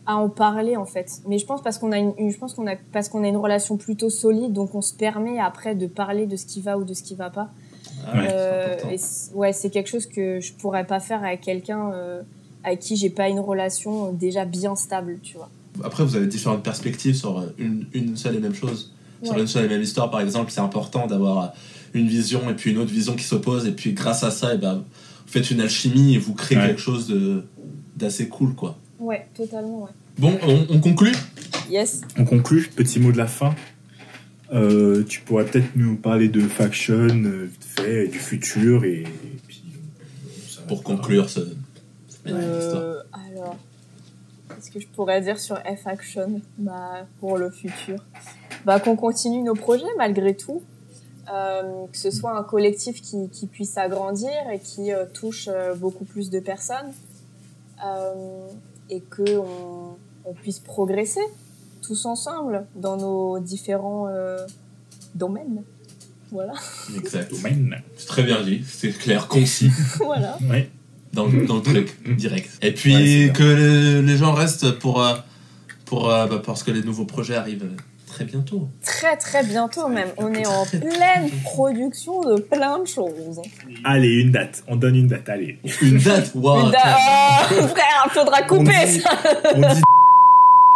à 0.06 0.16
en 0.18 0.30
parler 0.30 0.76
en 0.76 0.86
fait. 0.86 1.22
Mais 1.28 1.38
je 1.40 1.46
pense 1.46 1.62
parce 1.62 1.78
qu'on 1.78 1.92
a 1.92 1.98
une, 1.98 2.14
une- 2.18 2.30
je 2.32 2.38
pense 2.38 2.54
qu'on 2.54 2.68
a 2.68 2.76
parce 2.92 3.10
qu'on 3.10 3.24
a 3.24 3.28
une 3.28 3.38
relation 3.38 3.78
plutôt 3.78 4.10
solide, 4.10 4.54
donc 4.54 4.76
on 4.76 4.82
se 4.82 4.94
permet 4.94 5.40
après 5.40 5.76
de 5.76 5.88
parler 5.88 6.26
de 6.26 6.36
ce 6.36 6.46
qui 6.46 6.62
va 6.62 6.78
ou 6.78 6.84
de 6.84 6.94
ce 6.94 7.04
qui 7.04 7.16
va 7.16 7.30
pas. 7.30 7.50
Ah 8.06 8.18
ouais, 8.18 8.28
Euh, 8.32 8.76
c'est 8.98 9.34
ouais, 9.34 9.54
c'est 9.54 9.70
quelque 9.70 9.90
chose 9.90 10.06
que 10.08 10.40
je 10.42 10.54
pourrais 10.54 10.86
pas 10.86 11.00
faire 11.00 11.24
avec 11.24 11.42
quelqu'un 11.42 11.92
euh, 11.94 12.22
avec 12.64 12.80
qui 12.80 12.96
j'ai 12.98 13.10
pas 13.10 13.30
une 13.30 13.40
relation 13.40 14.12
déjà 14.14 14.46
bien 14.46 14.76
stable, 14.76 15.20
tu 15.24 15.38
vois. 15.38 15.50
Après, 15.84 16.04
vous 16.04 16.16
avez 16.16 16.28
différentes 16.28 16.64
perspectives 16.64 17.16
sur 17.16 17.44
une, 17.58 17.88
une 17.94 18.16
seule 18.16 18.36
et 18.36 18.40
même 18.40 18.54
chose. 18.56 18.92
Sur 19.24 19.38
une 19.38 19.48
seule 19.48 19.66
et 19.66 19.70
même 19.70 19.82
histoire, 19.82 20.12
par 20.12 20.20
exemple, 20.22 20.52
c'est 20.52 20.60
important 20.60 21.08
d'avoir 21.08 21.54
une 21.94 22.08
vision 22.08 22.42
et 22.50 22.54
puis 22.54 22.72
une 22.72 22.78
autre 22.78 22.92
vision 22.92 23.16
qui 23.16 23.24
s'oppose. 23.24 23.66
Et 23.66 23.72
puis, 23.72 23.94
grâce 23.94 24.24
à 24.24 24.32
ça, 24.32 24.54
et 24.54 24.58
ben, 24.58 24.76
vous 24.76 24.84
faites 25.32 25.50
une 25.50 25.62
alchimie 25.62 26.14
et 26.16 26.18
vous 26.18 26.34
créez 26.34 26.58
Ouais. 26.58 26.68
quelque 26.68 26.80
chose 26.82 27.08
de- 27.08 27.44
d'assez 27.96 28.28
cool, 28.28 28.54
quoi. 28.54 28.78
Ouais, 29.04 29.28
totalement, 29.36 29.84
ouais. 29.84 29.90
Bon, 30.18 30.38
on, 30.48 30.66
on 30.70 30.80
conclut 30.80 31.12
Yes. 31.70 32.02
On 32.18 32.24
conclut, 32.26 32.70
petit 32.70 33.00
mot 33.00 33.12
de 33.12 33.18
la 33.18 33.28
fin. 33.28 33.54
Euh, 34.54 35.04
tu 35.04 35.20
pourrais 35.22 35.46
peut-être 35.46 35.76
nous 35.76 35.98
parler 35.98 36.30
de 36.30 36.40
Faction, 36.42 37.08
euh, 37.10 37.50
vite 37.52 37.64
fait, 37.66 38.06
et 38.06 38.08
du 38.08 38.18
futur, 38.20 38.86
et, 38.86 39.02
et 39.02 39.40
puis... 39.48 39.64
euh, 39.74 40.30
ça 40.48 40.62
pour 40.68 40.84
conclure 40.84 41.30
ce, 41.30 41.42
cette 42.08 42.28
histoire. 42.28 42.36
Euh, 42.82 43.02
alors, 43.12 43.58
qu'est-ce 44.50 44.72
que 44.72 44.80
je 44.80 44.88
pourrais 44.88 45.22
dire 45.22 45.40
sur 45.40 45.58
F-Action 45.58 46.42
bah, 46.58 47.06
pour 47.20 47.38
le 47.38 47.50
futur? 47.50 47.98
Bah, 48.66 48.80
Qu'on 48.80 48.96
continue 48.96 49.42
nos 49.44 49.56
projets 49.56 49.84
malgré 49.98 50.36
tout. 50.36 50.62
Euh, 51.34 51.88
que 51.92 51.98
ce 51.98 52.12
soit 52.12 52.38
un 52.38 52.44
collectif 52.44 53.02
qui, 53.02 53.30
qui 53.30 53.48
puisse 53.48 53.72
s'agrandir 53.72 54.30
et 54.54 54.60
qui 54.60 54.92
euh, 54.92 55.06
touche 55.14 55.48
euh, 55.52 55.74
beaucoup 55.74 56.04
plus 56.04 56.30
de 56.30 56.40
personnes. 56.40 56.92
Euh, 57.86 58.48
et 58.94 59.02
qu'on 59.16 59.98
on 60.26 60.34
puisse 60.34 60.60
progresser 60.60 61.22
tous 61.82 62.06
ensemble 62.06 62.66
dans 62.76 62.98
nos 62.98 63.40
différents 63.40 64.08
euh, 64.10 64.46
domaines. 65.16 65.64
Voilà. 66.32 66.54
Exact. 66.98 67.32
Domaine. 67.32 67.82
C'est 67.98 68.08
très 68.08 68.24
bien 68.24 68.42
dit, 68.42 68.64
c'est 68.68 68.92
clair, 68.98 69.28
concis, 69.28 69.70
voilà. 69.98 70.38
Ouais. 70.50 70.70
dans, 71.14 71.28
le- 71.28 71.46
dans 71.46 71.58
le 71.58 71.62
truc, 71.62 71.96
direct. 72.18 72.50
Et 72.62 72.72
puis, 72.72 72.96
Ouais, 73.28 73.34
que 73.34 73.44
les, 73.44 74.02
les 74.02 74.18
gens 74.18 74.34
restent 74.34 74.72
pour, 74.80 75.04
euh, 75.04 75.16
pour, 75.86 76.10
euh, 76.10 76.26
bah, 76.28 76.42
parce 76.44 76.64
que 76.64 76.72
les 76.72 76.82
nouveaux 76.84 77.06
projets 77.06 77.36
arrivent 77.36 77.70
très 78.14 78.26
bientôt. 78.26 78.68
Très 78.84 79.18
très 79.18 79.44
bientôt 79.44 79.88
même. 79.88 80.10
On 80.18 80.34
est 80.34 80.46
en 80.48 80.66
pleine 80.66 81.30
production 81.44 82.22
de 82.22 82.40
plein 82.42 82.80
de 82.80 82.86
choses. 82.86 83.42
Allez, 83.84 84.22
une 84.22 84.32
date. 84.32 84.64
On 84.68 84.76
donne 84.76 84.96
une 84.96 85.08
date, 85.08 85.28
allez. 85.30 85.58
Une 85.82 85.98
date, 85.98 86.32
waouh! 86.36 86.68
Oh, 86.68 87.68
frère, 87.68 88.08
faudra 88.12 88.40
On 88.44 88.48
couper 88.48 88.86
dit- 88.86 89.00
ça. 89.02 89.10
On 89.56 89.74
dit 89.74 89.82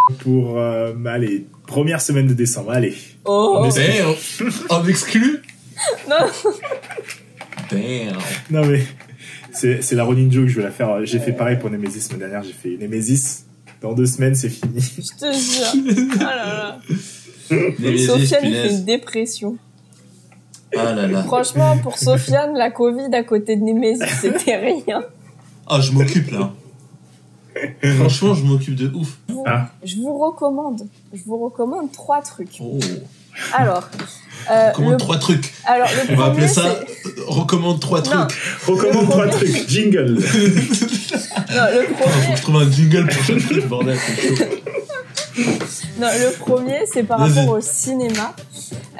pour, 0.19 0.57
euh, 0.57 0.93
allez, 1.05 1.45
première 1.67 2.01
semaine 2.01 2.27
de 2.27 2.33
décembre, 2.33 2.71
allez. 2.71 2.95
Oh, 3.25 3.57
On 3.59 3.69
Damn! 3.69 4.15
En 4.69 4.85
exclu? 4.87 5.41
non. 6.09 6.15
Damn! 7.71 8.17
Non 8.49 8.65
mais, 8.65 8.83
C'est 9.51 9.81
c'est 9.81 9.95
la 9.95 10.03
running 10.05 10.31
joke, 10.31 10.47
je 10.47 10.57
vais 10.57 10.63
la 10.63 10.71
faire. 10.71 11.05
J'ai 11.05 11.19
fait 11.19 11.33
pareil 11.33 11.57
pour 11.57 11.69
Nemesis 11.69 12.01
semaine 12.01 12.19
dernière, 12.19 12.43
j'ai 12.43 12.53
fait 12.53 12.77
Nemesis. 12.79 13.43
Dans 13.81 13.93
deux 13.93 14.07
semaines, 14.07 14.33
c'est 14.33 14.49
fini. 14.49 14.79
Je 14.81 15.01
te 15.19 15.31
jure. 15.31 16.07
Oh 16.15 16.19
là 16.19 16.35
là. 16.35 16.79
Sofiane, 18.05 18.41
il 18.43 18.53
fait 18.53 18.69
une 18.71 18.85
dépression. 18.85 19.57
Ah 20.77 20.93
là 20.93 21.07
là. 21.07 21.23
Franchement, 21.23 21.77
pour 21.77 21.97
Sofiane, 21.97 22.53
la 22.55 22.71
Covid 22.71 23.13
à 23.13 23.23
côté 23.23 23.55
de 23.55 23.61
Némésis, 23.63 24.03
c'était 24.21 24.57
rien. 24.57 25.03
Ah, 25.67 25.79
je 25.81 25.91
m'occupe 25.91 26.29
là. 26.31 26.51
Franchement, 27.97 28.33
je 28.35 28.43
m'occupe 28.43 28.75
de 28.75 28.91
ouf. 28.93 29.17
Vous- 29.29 29.43
Ah. 29.47 29.69
Je 29.83 29.95
vous 29.95 30.17
recommande, 30.17 30.87
je 31.13 31.21
vous 31.25 31.37
recommande 31.43 31.91
trois 31.91 32.21
trucs. 32.21 32.57
Oh. 32.61 32.77
Alors, 33.53 33.87
euh, 34.51 34.69
Recommande 34.71 34.91
le, 34.93 34.97
trois 34.97 35.17
trucs. 35.17 35.53
alors 35.65 35.87
le 35.87 36.13
On 36.13 36.15
va 36.17 36.23
premier, 36.25 36.31
appeler 36.31 36.47
ça 36.47 36.61
c'est- 36.87 37.07
euh, 37.19 37.23
recommande 37.27 37.79
trois 37.79 38.01
Non. 38.01 38.27
trucs. 38.27 38.37
Recommande 38.67 39.09
trois 39.09 39.27
trucs. 39.27 39.69
Jingle. 39.69 40.05
non, 40.15 40.19
le 40.19 41.83
Faut 41.87 41.93
premier, 42.03 42.31
que 42.31 42.35
je 42.37 42.41
trouve 42.41 42.55
un 42.57 42.71
jingle 42.71 43.07
pour 43.07 43.23
chaque 43.23 43.39
truc, 43.49 43.67
bordel. 43.67 43.97
non, 45.99 46.07
le 46.07 46.37
premier, 46.37 46.79
c'est 46.91 47.03
par 47.03 47.19
rapport 47.19 47.49
au 47.49 47.61
cinéma. 47.61 48.33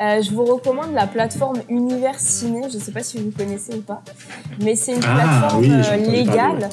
Euh, 0.02 0.22
je 0.22 0.32
vous 0.32 0.46
recommande 0.46 0.94
la 0.94 1.08
plateforme 1.08 1.58
Univers 1.70 2.20
Ciné. 2.20 2.68
Je 2.72 2.78
sais 2.78 2.92
pas 2.92 3.02
si 3.04 3.18
vous 3.18 3.32
connaissez 3.32 3.76
ou 3.76 3.82
pas, 3.82 4.02
mais 4.62 4.76
c'est 4.76 4.94
une 4.96 5.04
Ah, 5.06 5.16
plateforme 5.16 5.62
oui, 5.62 5.72
euh, 5.72 5.96
légale. 6.12 6.70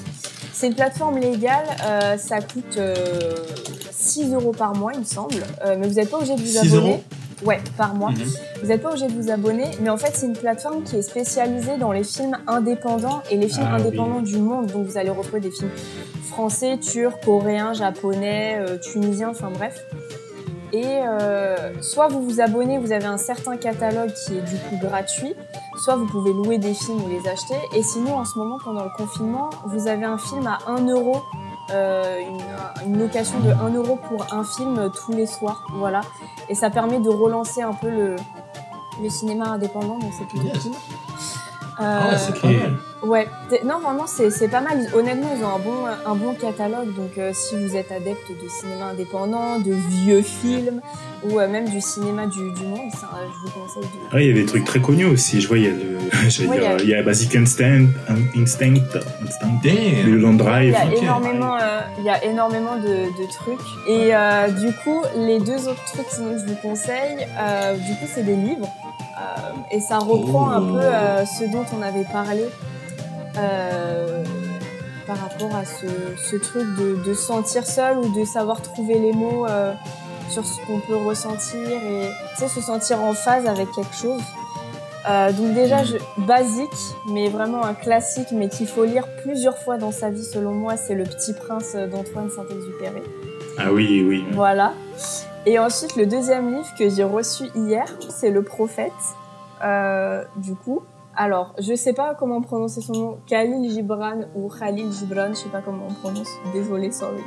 C'est 0.53 0.67
une 0.69 0.75
plateforme 0.75 1.19
légale. 1.19 1.65
euh, 1.87 2.17
ça 2.19 2.41
coûte 2.41 2.77
euh, 2.77 2.95
6 3.91 4.33
euros 4.35 4.53
par 4.53 4.75
mois, 4.77 4.93
il 4.95 5.01
me 5.01 5.05
semble. 5.05 5.43
Mais 5.67 5.87
vous 5.89 5.95
n'êtes 5.95 6.11
pas 6.11 6.19
obligé 6.19 6.35
de 6.37 6.41
vous 6.41 6.47
6 6.47 6.59
abonner. 6.59 6.77
euros? 6.91 7.03
Ouais, 7.45 7.61
par 7.77 7.95
mois. 7.95 8.11
Mhm. 8.11 8.25
Vous 8.63 8.69
n'êtes 8.69 8.83
pas 8.83 8.89
obligé 8.91 9.07
de 9.07 9.13
vous 9.13 9.31
abonner, 9.31 9.71
mais 9.81 9.91
en 9.91 9.97
fait, 9.97 10.13
c'est 10.15 10.27
une 10.27 10.37
plateforme 10.37 10.83
qui 10.83 10.97
est 10.97 11.03
spécialisée 11.03 11.77
dans 11.79 11.93
les 11.93 12.05
films 12.05 12.37
indépendants 12.47 13.23
et 13.31 13.37
les 13.37 13.49
films 13.49 13.69
Ah, 13.71 13.77
indépendants 13.77 14.23
du 14.23 14.39
monde. 14.39 14.67
Donc, 14.67 14.87
vous 14.87 14.97
allez 14.97 15.11
retrouver 15.11 15.41
des 15.41 15.51
films 15.51 15.71
français, 16.29 16.79
turcs, 16.79 17.21
coréens, 17.25 17.75
japonais, 17.75 18.57
euh, 18.59 18.79
tunisiens, 18.79 19.29
enfin 19.31 19.51
bref. 19.51 19.85
Et 20.73 20.85
euh, 20.87 21.81
soit 21.83 22.09
vous 22.09 22.21
vous 22.23 22.41
abonnez, 22.41 22.79
vous 22.79 22.91
avez 22.91 23.05
un 23.05 23.19
certain 23.19 23.57
catalogue 23.57 24.13
qui 24.13 24.37
est 24.37 24.41
du 24.41 24.57
coup 24.57 24.77
gratuit, 24.85 25.35
soit 25.85 25.95
vous 25.95 26.07
pouvez 26.07 26.33
louer 26.33 26.59
des 26.59 26.75
films 26.75 27.01
ou 27.05 27.09
les 27.09 27.29
acheter. 27.31 27.55
Et 27.77 27.83
sinon, 27.83 28.17
en 28.17 28.25
ce 28.25 28.37
moment, 28.39 28.59
pendant 28.65 28.83
le 28.83 28.91
confinement, 28.97 29.51
vous 29.67 29.87
avez 29.87 30.05
un 30.05 30.19
film 30.19 30.47
à 30.49 30.59
1 30.67 30.89
euro, 30.89 31.23
euh, 31.71 32.21
une, 32.21 32.87
une 32.93 32.99
location 32.99 33.41
de 33.41 33.51
1 33.51 33.71
euro 33.75 33.97
pour 33.97 34.27
un 34.33 34.45
film 34.45 34.91
tous 34.91 35.13
les 35.13 35.27
soirs. 35.27 35.65
Voilà. 35.75 36.03
Et 36.49 36.55
ça 36.55 36.71
permet 36.71 37.01
de 37.01 37.09
relancer 37.09 37.63
un 37.63 37.73
peu 37.73 37.89
le, 37.91 38.17
le 39.03 39.09
cinéma 39.09 39.47
indépendant, 39.47 39.99
donc 39.99 40.13
c'est 40.19 40.27
plutôt 40.27 40.49
cool. 40.61 40.73
Ah 41.79 42.17
c'est 42.17 42.33
Euh. 42.41 42.71
Ouais, 43.05 43.29
non 43.65 43.79
vraiment 43.81 44.07
c'est 44.07 44.31
c'est 44.31 44.49
pas 44.49 44.61
mal. 44.61 44.87
Honnêtement, 44.95 45.29
ils 45.37 45.45
ont 45.45 45.49
un 45.55 45.59
bon 45.59 45.85
un 46.07 46.15
bon 46.15 46.35
catalogue. 46.35 46.95
Donc 46.95 47.19
euh, 47.19 47.33
si 47.35 47.55
vous 47.57 47.77
êtes 47.77 47.93
adepte 47.93 48.29
de 48.31 48.49
cinéma 48.61 48.87
indépendant, 48.93 49.59
de 49.61 49.73
vieux 49.73 50.23
films 50.23 50.81
ou 51.23 51.39
euh, 51.39 51.49
même 51.49 51.69
du 51.69 51.81
cinéma 51.81 52.27
du, 52.27 52.51
du 52.53 52.63
monde, 52.67 52.91
ça, 52.93 53.11
euh, 53.15 53.27
je 53.27 53.51
vous 53.51 53.61
conseille 53.61 53.83
de. 54.11 54.17
Ouais, 54.17 54.25
il 54.25 54.29
y 54.29 54.31
a 54.31 54.35
des 54.43 54.47
trucs 54.47 54.65
très 54.65 54.81
connus 54.81 55.05
aussi. 55.07 55.41
Je 55.41 55.49
vois, 55.49 55.59
il 55.59 55.65
y 55.65 55.69
a 55.69 55.71
le, 55.71 55.95
Ouais, 56.49 56.59
dire, 56.59 56.63
il 56.63 56.63
y 56.63 56.67
a- 56.67 56.83
il 56.83 56.89
y 56.91 56.95
a 56.95 57.03
Basic 57.03 57.35
Instinct, 57.37 57.89
Instinct, 58.37 58.75
Instinct, 59.23 59.61
Damn. 59.63 60.07
le 60.11 60.17
Land 60.17 60.31
Il 60.33 60.37
Drive. 60.39 60.73
y 60.73 60.77
a 60.77 60.95
énormément, 60.95 61.57
euh, 61.61 61.81
il 61.99 62.05
y 62.05 62.11
a 62.11 62.25
énormément 62.25 62.77
de, 62.77 63.07
de 63.07 63.33
trucs. 63.33 63.67
Et 63.89 64.15
euh, 64.15 64.49
du 64.49 64.73
coup, 64.83 65.03
les 65.17 65.41
deux 65.41 65.69
autres 65.69 65.85
trucs 65.93 66.07
que 66.09 66.39
je 66.39 66.47
vous 66.47 66.57
conseille, 66.63 67.27
euh, 67.39 67.75
du 67.77 67.93
coup, 67.95 68.07
c'est 68.15 68.23
des 68.25 68.37
livres. 68.37 68.69
Euh, 69.17 69.51
et 69.71 69.81
ça 69.81 69.99
reprend 69.99 70.51
un 70.51 70.61
Oh. 70.63 70.73
peu 70.73 70.81
euh, 70.81 71.25
ce 71.25 71.45
dont 71.45 71.65
on 71.79 71.83
avait 71.83 72.05
parlé 72.13 72.45
par 75.07 75.19
rapport 75.19 75.55
à 75.55 75.65
ce, 75.65 75.87
ce 76.17 76.37
truc 76.37 76.65
de, 76.77 76.97
de 77.05 77.15
se 77.15 77.23
sentir 77.23 77.67
seul 77.67 77.99
ou 77.99 78.19
de 78.19 78.25
savoir 78.25 78.63
trouver 78.63 78.99
les 78.99 79.13
mots 79.13 79.47
euh, 79.47 79.73
sur 80.31 80.45
ce 80.45 80.65
qu'on 80.67 80.81
peut 80.81 80.97
ressentir 80.97 81.61
et 81.61 82.11
se 82.39 82.61
sentir 82.61 83.03
en 83.03 83.13
phase 83.13 83.47
avec 83.47 83.71
quelque 83.73 83.95
chose. 83.95 84.23
Euh, 85.09 85.33
donc 85.33 85.53
déjà, 85.53 85.85
je, 85.85 85.97
basique, 86.19 86.71
mais 87.11 87.29
vraiment 87.29 87.63
un 87.63 87.75
classique, 87.75 88.29
mais 88.33 88.49
qu'il 88.49 88.67
faut 88.67 88.85
lire 88.85 89.07
plusieurs 89.23 89.59
fois 89.59 89.77
dans 89.77 89.93
sa 89.93 90.09
vie, 90.09 90.25
selon 90.25 90.53
moi, 90.53 90.77
c'est 90.77 90.95
Le 90.95 91.05
Petit 91.05 91.35
Prince 91.35 91.75
d'Antoine 91.75 92.31
Saint-Exupéry. 92.31 93.03
Ah 93.59 93.71
oui, 93.71 94.05
oui. 94.09 94.25
Voilà. 94.33 94.73
Et 95.45 95.59
ensuite, 95.59 95.97
le 95.97 96.07
deuxième 96.07 96.55
livre 96.55 96.75
que 96.79 96.89
j'ai 96.89 97.05
reçu 97.05 97.45
hier, 97.55 97.85
c'est 98.09 98.31
Le 98.31 98.43
Prophète. 98.43 98.93
Euh, 99.63 100.25
du 100.37 100.55
coup, 100.55 100.83
alors, 101.17 101.55
je 101.59 101.75
sais 101.75 101.93
pas 101.93 102.15
comment 102.19 102.41
prononcer 102.41 102.81
son 102.81 102.93
nom, 102.93 103.19
Khalil 103.27 103.71
Gibran 103.71 104.21
ou 104.35 104.49
Khalil 104.49 104.91
Gibran, 104.93 105.29
je 105.31 105.35
sais 105.35 105.49
pas 105.49 105.61
comment 105.65 105.87
on 105.89 105.93
prononce. 105.95 106.29
Désolée, 106.53 106.91
sorry. 106.91 107.23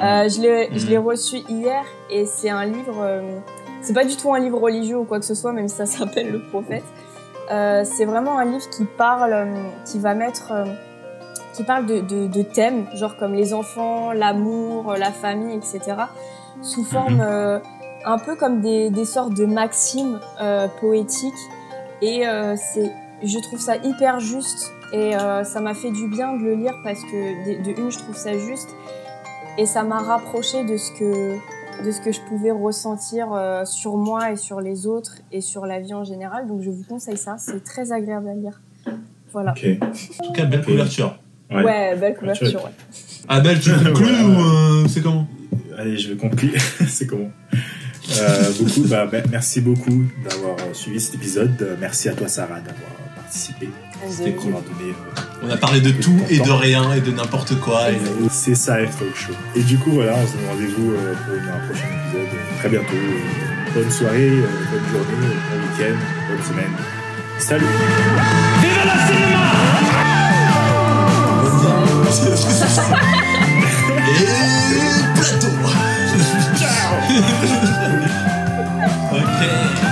Ah. 0.00 0.22
Euh, 0.22 0.28
je 0.28 0.40
l'ai, 0.40 0.68
l'ai 0.88 0.98
reçu 0.98 1.36
hier 1.48 1.84
et 2.10 2.24
c'est 2.26 2.50
un 2.50 2.64
livre. 2.66 2.96
euh, 3.02 3.38
c'est 3.82 3.94
pas 3.94 4.04
du 4.04 4.16
tout 4.16 4.32
un 4.34 4.38
livre 4.40 4.58
religieux 4.60 4.98
ou 4.98 5.04
quoi 5.04 5.18
que 5.18 5.24
ce 5.24 5.34
soit, 5.34 5.52
même 5.52 5.68
si 5.68 5.76
ça 5.76 5.86
s'appelle 5.94 6.30
Le 6.32 6.40
Prophète. 6.50 6.84
Euh, 7.50 7.82
c'est 7.84 8.04
vraiment 8.04 8.38
un 8.38 8.44
livre 8.44 8.68
qui 8.70 8.84
parle, 8.84 9.32
euh, 9.32 9.46
qui 9.84 9.98
va 9.98 10.14
mettre, 10.14 10.52
euh, 10.52 10.64
qui 11.54 11.64
parle 11.64 11.86
de, 11.86 12.00
de, 12.00 12.26
de 12.26 12.42
thèmes, 12.42 12.86
genre 12.94 13.16
comme 13.16 13.34
les 13.34 13.52
enfants, 13.54 14.12
l'amour, 14.12 14.94
la 14.98 15.10
famille, 15.10 15.56
etc. 15.56 15.80
Sous 16.62 16.84
forme 16.84 17.14
Mhm. 17.14 17.20
euh, 17.22 17.58
un 18.04 18.18
peu 18.18 18.36
comme 18.36 18.60
des, 18.60 18.88
des 18.90 19.04
sortes 19.04 19.34
de 19.34 19.46
maximes 19.46 20.20
poétiques. 20.80 21.34
Et 22.02 22.26
euh, 22.26 22.54
c'est, 22.56 22.90
je 23.24 23.38
trouve 23.38 23.60
ça 23.60 23.76
hyper 23.76 24.20
juste 24.20 24.72
et 24.92 25.14
euh, 25.16 25.44
ça 25.44 25.60
m'a 25.60 25.74
fait 25.74 25.90
du 25.90 26.08
bien 26.08 26.36
de 26.36 26.42
le 26.42 26.54
lire 26.54 26.74
parce 26.84 27.00
que 27.02 27.60
de, 27.60 27.62
de 27.64 27.80
une, 27.80 27.90
je 27.90 27.98
trouve 27.98 28.16
ça 28.16 28.36
juste 28.38 28.68
et 29.58 29.66
ça 29.66 29.82
m'a 29.82 29.98
rapproché 29.98 30.64
de 30.64 30.76
ce 30.76 30.90
que 30.92 31.36
de 31.84 31.90
ce 31.92 32.00
que 32.02 32.12
je 32.12 32.20
pouvais 32.28 32.50
ressentir 32.50 33.28
euh, 33.32 33.64
sur 33.64 33.96
moi 33.96 34.32
et 34.32 34.36
sur 34.36 34.60
les 34.60 34.86
autres 34.86 35.16
et 35.32 35.40
sur 35.40 35.64
la 35.64 35.80
vie 35.80 35.94
en 35.94 36.04
général. 36.04 36.46
Donc 36.46 36.60
je 36.62 36.70
vous 36.70 36.84
conseille 36.86 37.16
ça, 37.16 37.36
c'est 37.38 37.64
très 37.64 37.90
agréable 37.92 38.28
à 38.28 38.34
lire. 38.34 38.60
Voilà. 39.32 39.52
Ok. 39.52 39.64
En 40.20 40.26
tout 40.26 40.32
cas, 40.32 40.44
belle 40.44 40.62
couverture. 40.64 41.18
Ouais. 41.50 41.64
Ouais, 41.64 41.96
belle 41.96 42.16
couverture. 42.16 42.64
Ouais. 42.64 42.70
Ah, 43.28 43.40
belle, 43.40 43.60
tu 43.60 43.70
conclus 43.84 43.94
Voilà. 43.94 44.24
ou 44.28 44.84
euh, 44.84 44.88
c'est 44.88 45.00
comment? 45.02 45.26
Allez, 45.78 45.96
je 45.96 46.12
vais 46.12 46.16
conclure. 46.16 46.52
C'est 46.88 47.06
comment? 47.06 47.30
Euh, 48.18 48.50
beaucoup, 48.58 48.88
bah, 48.88 49.06
me- 49.06 49.22
merci 49.30 49.60
beaucoup 49.60 50.02
d'avoir 50.28 50.56
suivi 50.74 51.00
cet 51.00 51.14
épisode. 51.14 51.76
Merci 51.80 52.08
à 52.08 52.12
toi, 52.12 52.28
Sarah, 52.28 52.60
d'avoir 52.60 52.90
participé. 53.30 53.70
C'était 54.10 54.32
cool. 54.32 54.52
Donné, 54.54 54.90
euh, 54.90 55.20
On 55.44 55.50
a 55.50 55.56
parlé 55.56 55.80
de 55.80 55.90
tout 55.92 56.18
et 56.28 56.40
de 56.40 56.50
rien 56.50 56.92
et 56.94 57.00
de 57.00 57.12
n'importe 57.12 57.58
quoi. 57.60 57.90
Et... 57.92 58.00
C'est 58.28 58.56
ça, 58.56 58.74
F 58.84 58.98
Talk 58.98 59.14
Show. 59.14 59.32
Et 59.54 59.62
du 59.62 59.78
coup, 59.78 59.92
voilà, 59.92 60.14
on 60.16 60.26
se 60.26 60.32
donne 60.32 60.46
rendez-vous 60.50 60.90
euh, 60.92 61.14
pour 61.24 61.34
une- 61.34 61.48
un 61.48 61.66
prochain 61.68 61.86
épisode 61.86 62.28
très 62.58 62.68
bientôt. 62.68 62.94
Euh, 62.94 63.20
Bonne 63.72 63.88
soirée, 63.88 64.30
euh, 64.30 64.42
bonne 64.72 64.84
journée, 64.90 65.36
bon 65.48 65.58
week-end, 65.60 65.96
bonne 66.28 66.42
semaine. 66.42 66.74
Salut 67.38 67.66
Et 74.18 75.04
plateau 75.14 75.52